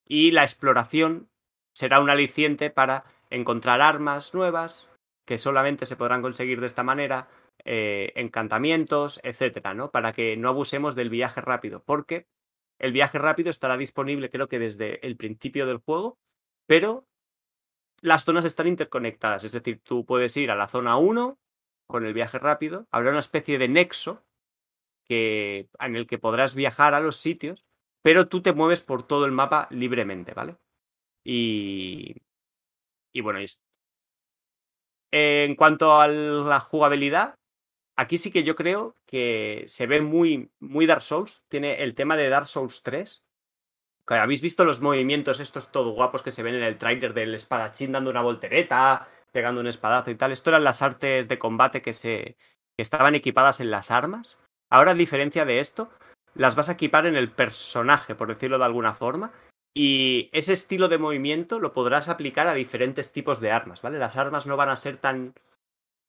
Y 0.05 0.31
la 0.31 0.41
exploración 0.41 1.29
será 1.73 2.01
un 2.01 2.09
aliciente 2.09 2.69
para 2.69 3.05
encontrar 3.29 3.79
armas 3.79 4.33
nuevas 4.33 4.89
que 5.25 5.37
solamente 5.37 5.85
se 5.85 5.95
podrán 5.95 6.21
conseguir 6.21 6.59
de 6.59 6.67
esta 6.67 6.83
manera, 6.83 7.29
encantamientos, 7.63 9.21
etcétera, 9.23 9.73
¿no? 9.73 9.89
Para 9.89 10.11
que 10.11 10.35
no 10.35 10.49
abusemos 10.49 10.95
del 10.95 11.09
viaje 11.09 11.39
rápido, 11.39 11.81
porque 11.81 12.27
el 12.77 12.91
viaje 12.91 13.19
rápido 13.19 13.51
estará 13.51 13.77
disponible 13.77 14.29
creo 14.29 14.49
que 14.49 14.59
desde 14.59 15.05
el 15.07 15.15
principio 15.15 15.65
del 15.65 15.77
juego, 15.77 16.17
pero 16.65 17.05
las 18.01 18.25
zonas 18.25 18.45
están 18.45 18.67
interconectadas, 18.67 19.43
es 19.43 19.53
decir, 19.53 19.81
tú 19.83 20.05
puedes 20.05 20.35
ir 20.37 20.51
a 20.51 20.55
la 20.55 20.67
zona 20.67 20.97
1 20.97 21.39
con 21.87 22.05
el 22.05 22.13
viaje 22.13 22.39
rápido, 22.39 22.87
habrá 22.91 23.11
una 23.11 23.19
especie 23.19 23.57
de 23.57 23.69
nexo 23.69 24.25
que, 25.05 25.69
en 25.79 25.95
el 25.95 26.07
que 26.07 26.19
podrás 26.19 26.55
viajar 26.55 26.93
a 26.93 26.99
los 26.99 27.17
sitios, 27.17 27.65
pero 28.01 28.27
tú 28.27 28.41
te 28.41 28.53
mueves 28.53 28.81
por 28.81 29.03
todo 29.03 29.25
el 29.25 29.31
mapa 29.31 29.67
libremente, 29.71 30.33
¿vale? 30.33 30.57
Y, 31.23 32.15
y 33.13 33.21
bueno, 33.21 33.39
en 35.11 35.55
cuanto 35.55 35.99
a 35.99 36.07
la 36.07 36.59
jugabilidad, 36.59 37.35
aquí 37.95 38.17
sí 38.17 38.31
que 38.31 38.43
yo 38.43 38.55
creo 38.55 38.97
que 39.05 39.63
se 39.67 39.87
ve 39.87 40.01
muy, 40.01 40.51
muy 40.59 40.85
Dark 40.85 41.01
Souls. 41.01 41.43
Tiene 41.47 41.83
el 41.83 41.95
tema 41.95 42.17
de 42.17 42.29
Dark 42.29 42.47
Souls 42.47 42.81
3. 42.83 43.22
¿Habéis 44.07 44.41
visto 44.41 44.65
los 44.65 44.81
movimientos 44.81 45.39
estos 45.39 45.71
todo 45.71 45.91
guapos 45.91 46.21
que 46.21 46.31
se 46.31 46.43
ven 46.43 46.55
en 46.55 46.63
el 46.63 46.77
trailer 46.77 47.13
del 47.13 47.33
espadachín 47.35 47.93
dando 47.93 48.09
una 48.09 48.21
voltereta, 48.21 49.07
pegando 49.31 49.61
un 49.61 49.67
espadazo 49.67 50.11
y 50.11 50.15
tal? 50.15 50.31
Esto 50.31 50.49
eran 50.49 50.63
las 50.63 50.81
artes 50.81 51.27
de 51.27 51.39
combate 51.39 51.81
que, 51.81 51.93
se, 51.93 52.35
que 52.75 52.81
estaban 52.81 53.15
equipadas 53.15 53.59
en 53.59 53.71
las 53.71 53.91
armas. 53.91 54.37
Ahora, 54.69 54.91
a 54.91 54.95
diferencia 54.95 55.45
de 55.45 55.59
esto, 55.59 55.89
las 56.35 56.55
vas 56.55 56.69
a 56.69 56.73
equipar 56.73 57.05
en 57.05 57.15
el 57.15 57.31
personaje, 57.31 58.15
por 58.15 58.27
decirlo 58.27 58.57
de 58.57 58.65
alguna 58.65 58.93
forma. 58.93 59.31
Y 59.73 60.29
ese 60.33 60.53
estilo 60.53 60.87
de 60.87 60.97
movimiento 60.97 61.59
lo 61.59 61.73
podrás 61.73 62.09
aplicar 62.09 62.47
a 62.47 62.53
diferentes 62.53 63.11
tipos 63.11 63.39
de 63.39 63.51
armas, 63.51 63.81
¿vale? 63.81 63.97
Las 63.97 64.17
armas 64.17 64.45
no 64.45 64.57
van 64.57 64.69
a 64.69 64.75
ser 64.75 64.97
tan 64.97 65.33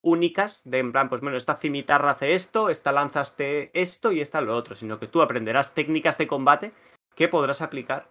únicas 0.03 0.63
de 0.65 0.81
en 0.81 0.93
plan, 0.93 1.09
pues 1.09 1.23
bueno, 1.23 1.37
esta 1.37 1.57
cimitarra 1.57 2.11
hace 2.11 2.35
esto, 2.35 2.69
esta 2.69 2.93
lanza 2.93 3.23
esto 3.39 4.13
y 4.13 4.21
esta 4.21 4.43
lo 4.43 4.55
otro, 4.55 4.77
sino 4.77 4.99
que 4.99 5.07
tú 5.07 5.23
aprenderás 5.23 5.73
técnicas 5.73 6.19
de 6.19 6.27
combate 6.27 6.73
que 7.15 7.29
podrás 7.29 7.63
aplicar 7.63 8.09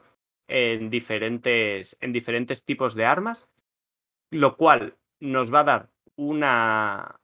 en 0.48 0.90
diferentes, 0.90 1.98
en 2.02 2.14
diferentes 2.14 2.64
tipos 2.66 2.96
de 2.96 3.06
armas, 3.06 3.52
lo 4.30 4.58
cual 4.58 4.98
nos 5.20 5.54
va 5.54 5.62
a 5.62 5.64
dar 5.64 5.90
una, 6.16 7.20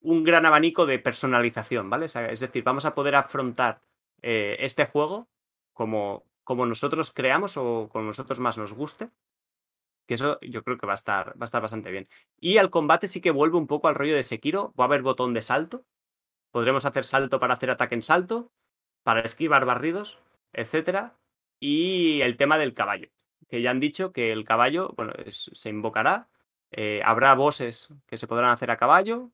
un 0.00 0.24
gran 0.24 0.46
abanico 0.46 0.86
de 0.86 0.98
personalización, 0.98 1.90
¿vale? 1.90 2.06
es 2.06 2.40
decir, 2.40 2.62
vamos 2.62 2.84
a 2.84 2.94
poder 2.94 3.16
afrontar 3.16 3.80
eh, 4.22 4.56
este 4.60 4.86
juego 4.86 5.28
como, 5.72 6.24
como 6.44 6.64
nosotros 6.64 7.12
creamos 7.12 7.56
o 7.56 7.88
como 7.90 8.06
nosotros 8.06 8.38
más 8.38 8.58
nos 8.58 8.72
guste. 8.72 9.10
Que 10.06 10.14
eso 10.14 10.38
yo 10.40 10.62
creo 10.62 10.78
que 10.78 10.86
va 10.86 10.92
a 10.92 10.94
estar, 10.94 11.30
va 11.30 11.42
a 11.42 11.44
estar 11.44 11.60
bastante 11.60 11.90
bien. 11.90 12.08
Y 12.38 12.58
al 12.58 12.70
combate 12.70 13.08
sí 13.08 13.20
que 13.20 13.32
vuelve 13.32 13.56
un 13.56 13.66
poco 13.66 13.88
al 13.88 13.96
rollo 13.96 14.14
de 14.14 14.22
Sekiro. 14.22 14.72
Va 14.78 14.84
a 14.84 14.86
haber 14.86 15.02
botón 15.02 15.34
de 15.34 15.42
salto. 15.42 15.84
Podremos 16.52 16.84
hacer 16.84 17.04
salto 17.04 17.40
para 17.40 17.54
hacer 17.54 17.70
ataque 17.70 17.96
en 17.96 18.02
salto, 18.02 18.52
para 19.02 19.20
esquivar 19.22 19.64
barridos, 19.64 20.20
etc. 20.56 21.12
Y 21.60 22.20
el 22.22 22.36
tema 22.36 22.58
del 22.58 22.74
caballo. 22.74 23.08
Que 23.48 23.62
ya 23.62 23.70
han 23.70 23.80
dicho 23.80 24.12
que 24.12 24.32
el 24.32 24.44
caballo, 24.44 24.92
bueno, 24.96 25.12
se 25.28 25.68
invocará. 25.68 26.28
Eh, 26.72 27.00
habrá 27.04 27.34
bosses 27.34 27.94
que 28.06 28.16
se 28.16 28.26
podrán 28.26 28.50
hacer 28.50 28.70
a 28.70 28.76
caballo. 28.76 29.30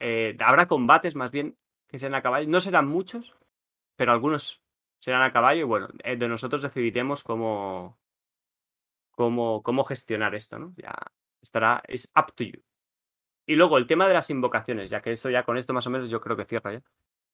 Eh, 0.00 0.36
habrá 0.40 0.66
combates 0.66 1.14
más 1.14 1.30
bien 1.30 1.56
que 1.86 1.98
sean 1.98 2.14
a 2.14 2.22
caballo. 2.22 2.48
No 2.48 2.60
serán 2.60 2.88
muchos, 2.88 3.36
pero 3.96 4.12
algunos 4.12 4.62
serán 4.98 5.22
a 5.22 5.30
caballo 5.30 5.60
y 5.60 5.64
bueno, 5.64 5.88
eh, 6.02 6.16
de 6.16 6.28
nosotros 6.28 6.62
decidiremos 6.62 7.22
cómo, 7.22 8.00
cómo, 9.12 9.62
cómo 9.62 9.84
gestionar 9.84 10.34
esto, 10.34 10.58
¿no? 10.58 10.74
Ya 10.76 10.94
estará, 11.40 11.82
es 11.86 12.10
up 12.16 12.32
to 12.34 12.44
you. 12.44 12.62
Y 13.46 13.56
luego 13.56 13.76
el 13.76 13.86
tema 13.86 14.08
de 14.08 14.14
las 14.14 14.30
invocaciones, 14.30 14.90
ya 14.90 15.02
que 15.02 15.12
esto 15.12 15.30
ya 15.30 15.44
con 15.44 15.58
esto 15.58 15.74
más 15.74 15.86
o 15.86 15.90
menos 15.90 16.08
yo 16.08 16.20
creo 16.20 16.36
que 16.36 16.46
cierra 16.46 16.72
ya. 16.72 16.82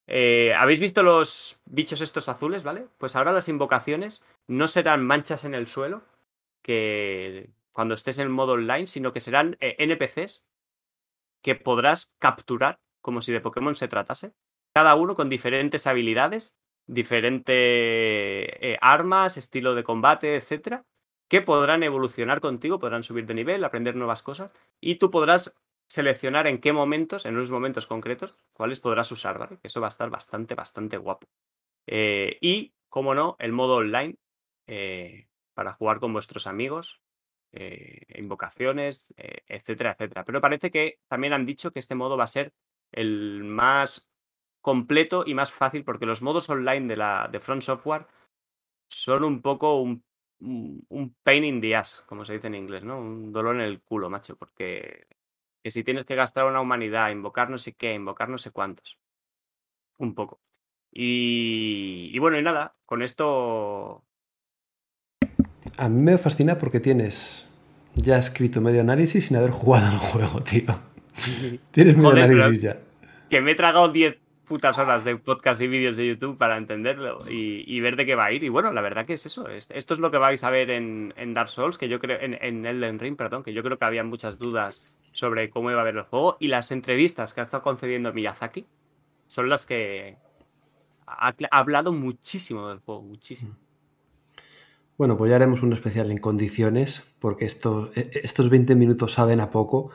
Eh, 0.06 0.54
¿Habéis 0.54 0.80
visto 0.80 1.02
los 1.02 1.60
bichos 1.66 2.00
estos 2.00 2.28
azules, 2.28 2.64
vale? 2.64 2.86
Pues 2.98 3.16
ahora 3.16 3.32
las 3.32 3.48
invocaciones 3.48 4.24
no 4.46 4.66
serán 4.66 5.04
manchas 5.04 5.44
en 5.44 5.54
el 5.54 5.66
suelo, 5.68 6.02
que 6.62 7.50
cuando 7.72 7.94
estés 7.94 8.18
en 8.18 8.30
modo 8.30 8.52
online, 8.52 8.86
sino 8.86 9.12
que 9.12 9.20
serán 9.20 9.56
eh, 9.60 9.76
NPCs 9.78 10.46
que 11.42 11.54
podrás 11.54 12.14
capturar 12.18 12.80
como 13.00 13.22
si 13.22 13.32
de 13.32 13.40
Pokémon 13.40 13.74
se 13.74 13.88
tratase, 13.88 14.34
cada 14.74 14.94
uno 14.94 15.14
con 15.14 15.28
diferentes 15.30 15.86
habilidades 15.86 16.60
diferentes 16.90 17.54
eh, 17.56 18.76
armas, 18.80 19.36
estilo 19.36 19.74
de 19.74 19.84
combate, 19.84 20.36
etcétera, 20.36 20.84
que 21.28 21.40
podrán 21.40 21.82
evolucionar 21.82 22.40
contigo, 22.40 22.78
podrán 22.78 23.04
subir 23.04 23.26
de 23.26 23.34
nivel, 23.34 23.62
aprender 23.64 23.94
nuevas 23.94 24.22
cosas 24.22 24.50
y 24.80 24.96
tú 24.96 25.10
podrás 25.10 25.56
seleccionar 25.90 26.46
en 26.46 26.60
qué 26.60 26.72
momentos, 26.72 27.26
en 27.26 27.34
unos 27.34 27.50
momentos 27.50 27.88
concretos, 27.88 28.38
cuáles 28.52 28.78
podrás 28.78 29.10
usar, 29.10 29.40
¿vale? 29.40 29.58
Eso 29.64 29.80
va 29.80 29.88
a 29.88 29.90
estar 29.90 30.08
bastante, 30.08 30.54
bastante 30.54 30.96
guapo. 30.96 31.26
Eh, 31.84 32.38
y, 32.40 32.72
como 32.88 33.12
no, 33.12 33.34
el 33.40 33.50
modo 33.50 33.78
online 33.78 34.14
eh, 34.68 35.26
para 35.52 35.72
jugar 35.72 35.98
con 35.98 36.12
vuestros 36.12 36.46
amigos, 36.46 37.02
invocaciones, 38.14 39.12
etcétera, 39.16 39.90
etcétera. 39.90 40.24
Pero 40.24 40.40
parece 40.40 40.70
que 40.70 41.00
también 41.08 41.32
han 41.32 41.44
dicho 41.44 41.72
que 41.72 41.80
este 41.80 41.96
modo 41.96 42.16
va 42.16 42.22
a 42.22 42.28
ser 42.28 42.52
el 42.92 43.42
más 43.42 44.12
completo 44.60 45.24
y 45.26 45.34
más 45.34 45.50
fácil 45.50 45.84
porque 45.84 46.06
los 46.06 46.22
modos 46.22 46.48
online 46.48 46.86
de, 46.86 46.96
la, 46.96 47.28
de 47.30 47.40
Front 47.40 47.62
Software 47.62 48.06
son 48.88 49.24
un 49.24 49.42
poco 49.42 49.80
un, 49.80 50.04
un 50.40 51.16
pain 51.24 51.44
in 51.44 51.60
the 51.60 51.74
ass, 51.74 52.04
como 52.06 52.24
se 52.24 52.34
dice 52.34 52.46
en 52.46 52.54
inglés, 52.54 52.84
¿no? 52.84 53.00
Un 53.00 53.32
dolor 53.32 53.56
en 53.56 53.62
el 53.62 53.82
culo, 53.82 54.08
macho, 54.08 54.36
porque 54.36 55.06
que 55.62 55.70
si 55.70 55.84
tienes 55.84 56.04
que 56.04 56.14
gastar 56.14 56.46
una 56.46 56.60
humanidad, 56.60 57.10
invocar 57.10 57.50
no 57.50 57.58
sé 57.58 57.74
qué, 57.74 57.94
invocar 57.94 58.28
no 58.28 58.38
sé 58.38 58.50
cuántos. 58.50 58.98
Un 59.98 60.14
poco. 60.14 60.40
Y, 60.92 62.10
y 62.12 62.18
bueno, 62.18 62.38
y 62.38 62.42
nada, 62.42 62.74
con 62.86 63.02
esto... 63.02 64.04
A 65.76 65.88
mí 65.88 66.02
me 66.02 66.18
fascina 66.18 66.58
porque 66.58 66.80
tienes 66.80 67.46
ya 67.94 68.18
escrito 68.18 68.60
medio 68.60 68.80
análisis 68.80 69.26
sin 69.26 69.36
haber 69.36 69.50
jugado 69.50 69.86
al 69.86 69.98
juego, 69.98 70.42
tío. 70.42 70.80
tienes 71.70 71.96
medio 71.96 72.10
análisis 72.10 72.62
ya. 72.62 72.80
Que 73.28 73.40
me 73.40 73.52
he 73.52 73.54
tragado 73.54 73.88
10 73.90 74.18
putas 74.50 74.76
horas 74.78 75.04
de 75.04 75.14
podcast 75.14 75.60
y 75.60 75.68
vídeos 75.68 75.96
de 75.96 76.08
YouTube 76.08 76.36
para 76.36 76.56
entenderlo 76.56 77.24
y, 77.30 77.78
ver 77.78 77.94
de 77.94 78.04
qué 78.04 78.16
va 78.16 78.24
a 78.24 78.32
ir. 78.32 78.42
Y 78.42 78.48
bueno, 78.48 78.72
la 78.72 78.80
verdad 78.80 79.06
que 79.06 79.12
es 79.12 79.24
eso. 79.24 79.46
Esto 79.48 79.94
es 79.94 80.00
lo 80.00 80.10
que 80.10 80.18
vais 80.18 80.42
a 80.42 80.50
ver 80.50 80.70
en, 80.70 81.14
Dark 81.32 81.48
Souls, 81.48 81.78
que 81.78 81.88
yo 81.88 82.00
creo, 82.00 82.18
en, 82.20 82.66
Elden 82.66 82.98
Ring, 82.98 83.16
perdón, 83.16 83.44
que 83.44 83.52
yo 83.52 83.62
creo 83.62 83.78
que 83.78 83.84
había 83.84 84.02
muchas 84.02 84.40
dudas 84.40 84.92
sobre 85.12 85.50
cómo 85.50 85.70
iba 85.70 85.80
a 85.80 85.84
ver 85.84 85.96
el 85.96 86.02
juego. 86.02 86.36
Y 86.40 86.48
las 86.48 86.70
entrevistas 86.72 87.34
que 87.34 87.40
ha 87.40 87.44
estado 87.44 87.62
concediendo 87.62 88.12
Miyazaki 88.12 88.66
son 89.26 89.48
las 89.48 89.66
que 89.66 90.16
ha, 91.06 91.34
hablado 91.50 91.92
muchísimo 91.92 92.68
del 92.68 92.78
juego, 92.78 93.02
muchísimo. 93.02 93.56
Bueno, 94.96 95.16
pues 95.16 95.30
ya 95.30 95.36
haremos 95.36 95.62
un 95.62 95.72
especial 95.72 96.10
en 96.10 96.18
condiciones, 96.18 97.02
porque 97.18 97.46
estos, 97.46 97.96
e, 97.96 98.10
estos 98.22 98.50
20 98.50 98.74
minutos 98.74 99.12
saben 99.12 99.40
a 99.40 99.50
poco 99.50 99.90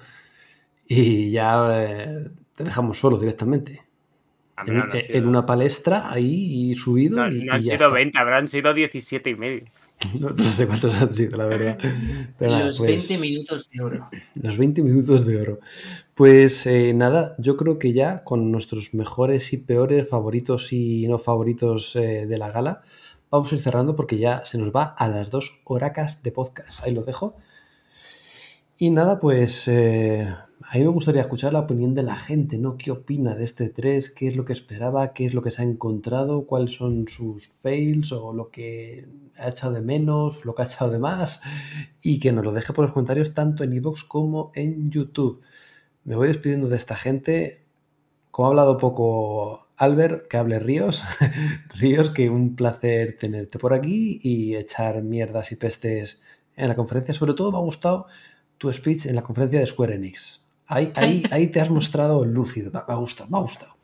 y 0.88 1.32
ya 1.32 1.84
eh, 1.84 2.32
te 2.56 2.64
dejamos 2.64 3.00
solo 3.00 3.18
directamente 3.20 3.85
en, 4.66 5.28
una 5.28 5.46
palestra 5.46 6.12
ahí 6.12 6.74
subido. 6.76 7.18
No, 7.18 7.32
y, 7.32 7.50
han 7.50 7.62
sido 7.62 7.92
20, 7.92 8.18
habrán 8.18 8.48
sido 8.48 8.74
17 8.74 9.30
y 9.30 9.36
medio. 9.36 9.66
No, 10.20 10.38
sé 10.44 10.68
cuántos 10.68 11.02
han 11.02 11.14
sido, 11.14 11.38
la 11.38 11.46
verdad. 11.46 11.80
los 12.40 12.82
20 12.82 13.08
pues 13.08 13.20
minutos 13.20 13.70
de 13.70 13.82
oro. 13.82 14.10
Los 14.36 14.58
20 14.58 14.82
minutos 14.82 15.26
de 15.26 15.42
oro. 15.42 15.60
Pues 16.14 16.66
eh, 16.66 16.94
nada, 16.94 17.36
yo 17.38 17.58
creo 17.58 17.80
que 17.80 17.94
ya 17.94 18.24
con 18.24 18.52
nuestros 18.52 18.94
mejores 18.94 19.54
y 19.54 19.58
peores 19.58 20.10
favoritos 20.10 20.72
y 20.74 21.08
no 21.08 21.18
favoritos 21.18 21.96
eh, 21.96 22.26
de 22.28 22.38
la 22.38 22.52
gala, 22.52 22.82
vamos 23.32 23.52
a 23.52 23.56
ir 23.56 23.62
cerrando 23.62 23.96
porque 23.96 24.18
ya 24.18 24.44
se 24.46 24.58
nos 24.58 24.76
va 24.76 24.84
a 24.84 25.08
las 25.10 25.30
dos 25.30 25.62
horacas 25.64 26.24
de 26.24 26.32
podcast. 26.32 26.84
Ahí 26.84 26.94
lo 26.94 27.04
dejo. 27.04 27.38
Y 28.78 28.90
nada, 28.90 29.20
pues 29.20 29.64
eh, 29.68 30.34
a 30.62 30.78
mí 30.78 30.84
me 30.84 30.90
gustaría 30.90 31.22
escuchar 31.22 31.54
la 31.54 31.60
opinión 31.60 31.94
de 31.94 32.04
la 32.04 32.16
gente, 32.16 32.58
¿no? 32.58 32.78
¿Qué 32.78 32.92
opina 32.92 33.36
de 33.36 33.44
este 33.44 33.70
3? 33.70 34.10
¿Qué 34.10 34.28
es 34.28 34.36
lo 34.36 34.46
que 34.46 34.54
esperaba? 34.54 35.14
¿Qué 35.14 35.26
es 35.26 35.34
lo 35.34 35.42
que 35.42 35.52
se 35.52 35.62
ha 35.62 35.66
encontrado? 35.66 36.46
¿Cuáles 36.46 36.76
son 36.76 37.08
sus 37.08 37.48
fails 37.48 38.12
o 38.12 38.34
lo 38.34 38.50
que 38.50 39.08
ha 39.38 39.50
echado 39.50 39.74
de 39.74 39.82
menos, 39.82 40.46
lo 40.46 40.56
que 40.56 40.64
ha 40.64 40.66
echado 40.66 40.92
de 40.92 41.00
más? 41.00 41.42
Y 42.02 42.20
que 42.20 42.32
nos 42.32 42.46
lo 42.46 42.54
deje 42.54 42.74
por 42.74 42.86
los 42.86 42.94
comentarios 42.94 43.34
tanto 43.34 43.64
en 43.64 43.74
iVoox 43.74 44.04
como 44.06 44.52
en 44.56 44.90
YouTube. 44.92 45.42
Me 46.04 46.16
voy 46.16 46.30
despidiendo 46.30 46.70
de 46.70 46.78
esta 46.78 46.96
gente. 46.96 47.66
Como 48.32 48.48
ha 48.48 48.50
hablado 48.50 48.78
poco 48.78 49.68
Albert, 49.78 50.28
que 50.28 50.38
hable 50.38 50.60
Ríos. 50.60 51.04
Ríos, 51.76 52.10
que 52.12 52.30
un 52.30 52.56
placer 52.56 53.18
tenerte 53.20 53.60
por 53.60 53.74
aquí 53.74 54.20
y 54.24 54.56
echar 54.56 55.04
mierdas 55.04 55.52
y 55.52 55.56
pestes 55.58 56.22
en 56.56 56.70
la 56.70 56.76
conferencia. 56.76 57.14
Sobre 57.14 57.34
todo 57.34 57.52
me 57.52 57.58
ha 57.58 57.62
gustado 57.62 58.08
tu 58.58 58.72
speech 58.72 59.06
en 59.06 59.16
la 59.16 59.24
conferencia 59.24 59.60
de 59.60 59.68
Square 59.68 59.96
Enix. 59.96 60.45
Ahí, 60.68 60.92
ahí, 60.96 61.24
ahí 61.32 61.48
te 61.48 61.62
has 61.62 61.70
mostrado 61.70 62.26
lúcido. 62.26 62.72
Me 62.72 62.80
ha 62.80 62.96
gustado, 62.96 63.30
me 63.30 63.38
ha 63.38 63.42
gustado. 63.42 63.76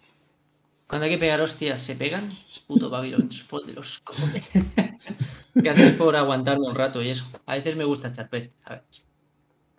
Cuando 0.87 1.05
hay 1.05 1.11
que 1.11 1.17
pegar 1.17 1.39
hostias, 1.39 1.79
¿se 1.79 1.95
pegan? 1.95 2.27
Puto 2.67 2.89
Babylon 2.89 3.29
Fall 3.47 3.65
de 3.65 3.73
los 3.73 3.99
cojones. 3.99 4.43
Gracias 5.55 5.93
por 5.93 6.15
aguantarme 6.15 6.67
un 6.67 6.75
rato 6.75 7.01
y 7.01 7.09
eso. 7.09 7.25
A 7.45 7.55
veces 7.55 7.75
me 7.75 7.85
gusta 7.85 8.09
echar 8.09 8.29
peste. 8.29 8.53
A 8.65 8.71
ver. 8.71 8.83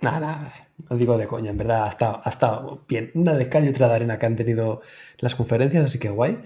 Nada, 0.01 0.21
nada, 0.21 0.69
no 0.91 0.97
digo 0.97 1.17
de 1.17 1.29
coña, 1.29 1.51
en 1.51 1.59
verdad 1.59 1.85
ha 1.85 1.89
estado, 1.89 2.21
ha 2.25 2.29
estado 2.29 2.85
bien. 2.89 3.13
Una 3.15 3.35
de 3.35 3.49
cal 3.49 3.65
y 3.65 3.69
otra 3.69 3.87
de 3.89 3.95
arena 3.95 4.19
que 4.19 4.27
han 4.27 4.35
tenido 4.37 4.83
las 5.19 5.37
conferencias, 5.37 5.85
así 5.85 6.01
que 6.01 6.11
guay. 6.11 6.39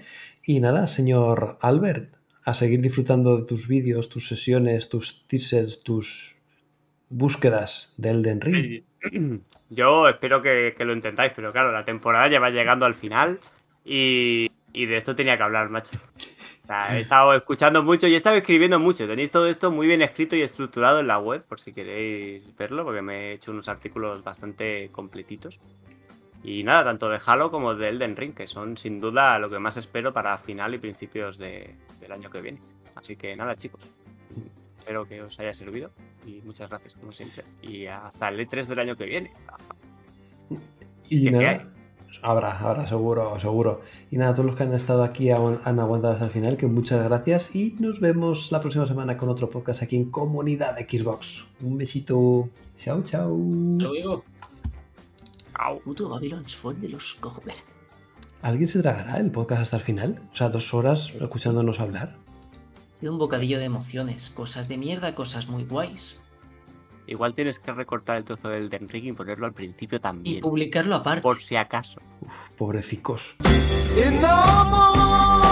Y 0.43 0.59
nada, 0.59 0.85
señor 0.87 1.57
Albert, 1.61 2.15
a 2.43 2.53
seguir 2.53 2.81
disfrutando 2.81 3.37
de 3.37 3.45
tus 3.45 3.67
vídeos, 3.67 4.09
tus 4.09 4.27
sesiones, 4.27 4.89
tus 4.89 5.27
teasers, 5.27 5.81
tus 5.81 6.36
búsquedas 7.09 7.93
de 7.97 8.09
Elden 8.09 8.41
Ring. 8.41 8.83
Yo 9.69 10.07
espero 10.07 10.41
que, 10.41 10.73
lo 10.79 10.93
intentáis, 10.93 11.31
pero 11.35 11.51
claro, 11.51 11.71
la 11.71 11.85
temporada 11.85 12.27
ya 12.27 12.39
va 12.39 12.49
llegando 12.49 12.85
al 12.85 12.95
final 12.95 13.39
y, 13.85 14.51
y 14.73 14.85
de 14.85 14.97
esto 14.97 15.15
tenía 15.15 15.37
que 15.37 15.43
hablar, 15.43 15.69
macho. 15.69 15.97
O 16.63 16.67
sea, 16.67 16.97
he 16.97 17.01
estado 17.01 17.33
escuchando 17.33 17.81
mucho 17.81 18.07
y 18.07 18.13
he 18.13 18.17
estado 18.17 18.35
escribiendo 18.35 18.77
mucho. 18.77 19.07
Tenéis 19.07 19.31
todo 19.31 19.47
esto 19.47 19.71
muy 19.71 19.87
bien 19.87 20.01
escrito 20.01 20.35
y 20.35 20.41
estructurado 20.41 20.99
en 20.99 21.07
la 21.07 21.17
web, 21.17 21.43
por 21.45 21.61
si 21.61 21.71
queréis 21.71 22.53
verlo, 22.57 22.83
porque 22.83 23.01
me 23.01 23.17
he 23.29 23.33
hecho 23.33 23.51
unos 23.51 23.69
artículos 23.69 24.21
bastante 24.23 24.89
completitos. 24.91 25.61
Y 26.43 26.63
nada, 26.63 26.83
tanto 26.83 27.09
de 27.09 27.19
Halo 27.25 27.51
como 27.51 27.73
de 27.73 27.87
Elden 27.89 28.15
Ring, 28.17 28.33
que 28.33 28.47
son 28.47 28.77
sin 28.77 28.99
duda 28.99 29.39
lo 29.39 29.49
que 29.49 29.59
más 29.59 29.77
espero 29.77 30.11
para 30.13 30.37
final 30.37 30.73
y 30.73 30.77
principios 30.77 31.37
de- 31.37 31.75
del 31.99 32.11
año 32.11 32.29
que 32.29 32.41
viene. 32.41 32.59
Así 32.95 33.15
que 33.15 33.35
nada, 33.35 33.55
chicos. 33.55 33.81
Espero 34.87 35.05
que 35.05 35.21
os 35.21 35.37
haya 35.37 35.51
servido 35.51 35.91
y 36.25 36.41
muchas 36.43 36.69
gracias, 36.69 36.93
como 36.93 37.11
siempre. 37.11 37.43
Y 37.61 37.87
hasta 37.87 38.29
el 38.29 38.39
E3 38.39 38.67
del 38.67 38.79
año 38.79 38.95
que 38.95 39.03
viene. 39.03 39.33
Y 41.09 41.25
que 41.25 41.31
nada, 41.31 41.49
hay. 41.49 41.61
habrá, 42.21 42.57
habrá, 42.57 42.87
seguro, 42.87 43.37
seguro. 43.37 43.81
Y 44.11 44.15
nada, 44.15 44.31
todos 44.31 44.45
los 44.45 44.55
que 44.55 44.63
han 44.63 44.73
estado 44.73 45.03
aquí 45.03 45.29
han 45.29 45.59
aguantado 45.77 46.13
hasta 46.13 46.23
el 46.23 46.31
final, 46.31 46.55
que 46.55 46.67
muchas 46.67 47.03
gracias. 47.03 47.53
Y 47.53 47.75
nos 47.79 47.99
vemos 47.99 48.49
la 48.53 48.61
próxima 48.61 48.87
semana 48.87 49.17
con 49.17 49.27
otro 49.27 49.49
podcast 49.49 49.83
aquí 49.83 49.97
en 49.97 50.09
Comunidad 50.09 50.77
Xbox. 50.77 51.49
Un 51.59 51.77
besito. 51.77 52.47
Chao, 52.77 53.03
chao. 53.03 53.37
Luego, 53.37 54.23
Au. 55.55 55.81
puto 55.81 56.07
Babylon 56.07 56.45
Fall 56.45 56.79
de 56.79 56.87
los 56.87 57.15
cojones. 57.15 57.61
¿Alguien 58.41 58.69
se 58.69 58.81
tragará 58.81 59.17
el 59.17 59.31
podcast 59.31 59.63
hasta 59.63 59.75
el 59.75 59.83
final? 59.83 60.21
O 60.31 60.33
sea, 60.33 60.47
dos 60.47 60.73
horas 60.73 61.11
escuchándonos 61.19 61.81
hablar. 61.81 62.15
Ha 62.97 62.99
sido 62.99 63.11
un 63.11 63.19
bocadillo 63.19 63.59
de 63.59 63.65
emociones, 63.65 64.31
cosas 64.31 64.67
de 64.67 64.75
mierda, 64.75 65.13
cosas 65.13 65.47
muy 65.47 65.63
guays. 65.65 66.17
Igual 67.05 67.35
tienes 67.35 67.59
que 67.59 67.71
recortar 67.71 68.17
el 68.17 68.23
trozo 68.23 68.49
del 68.49 68.63
Elden 68.63 68.89
Ring 68.89 69.05
y 69.05 69.11
ponerlo 69.11 69.45
al 69.45 69.53
principio 69.53 69.97
Y 69.97 70.01
también. 70.01 70.41
publicarlo 70.41 70.95
aparte. 70.95 71.21
Por 71.21 71.39
si 71.39 71.55
acaso. 71.55 72.01
Pobrecicos. 72.57 73.35
In 74.03 74.19
the 74.19 74.27
morning. 74.71 75.46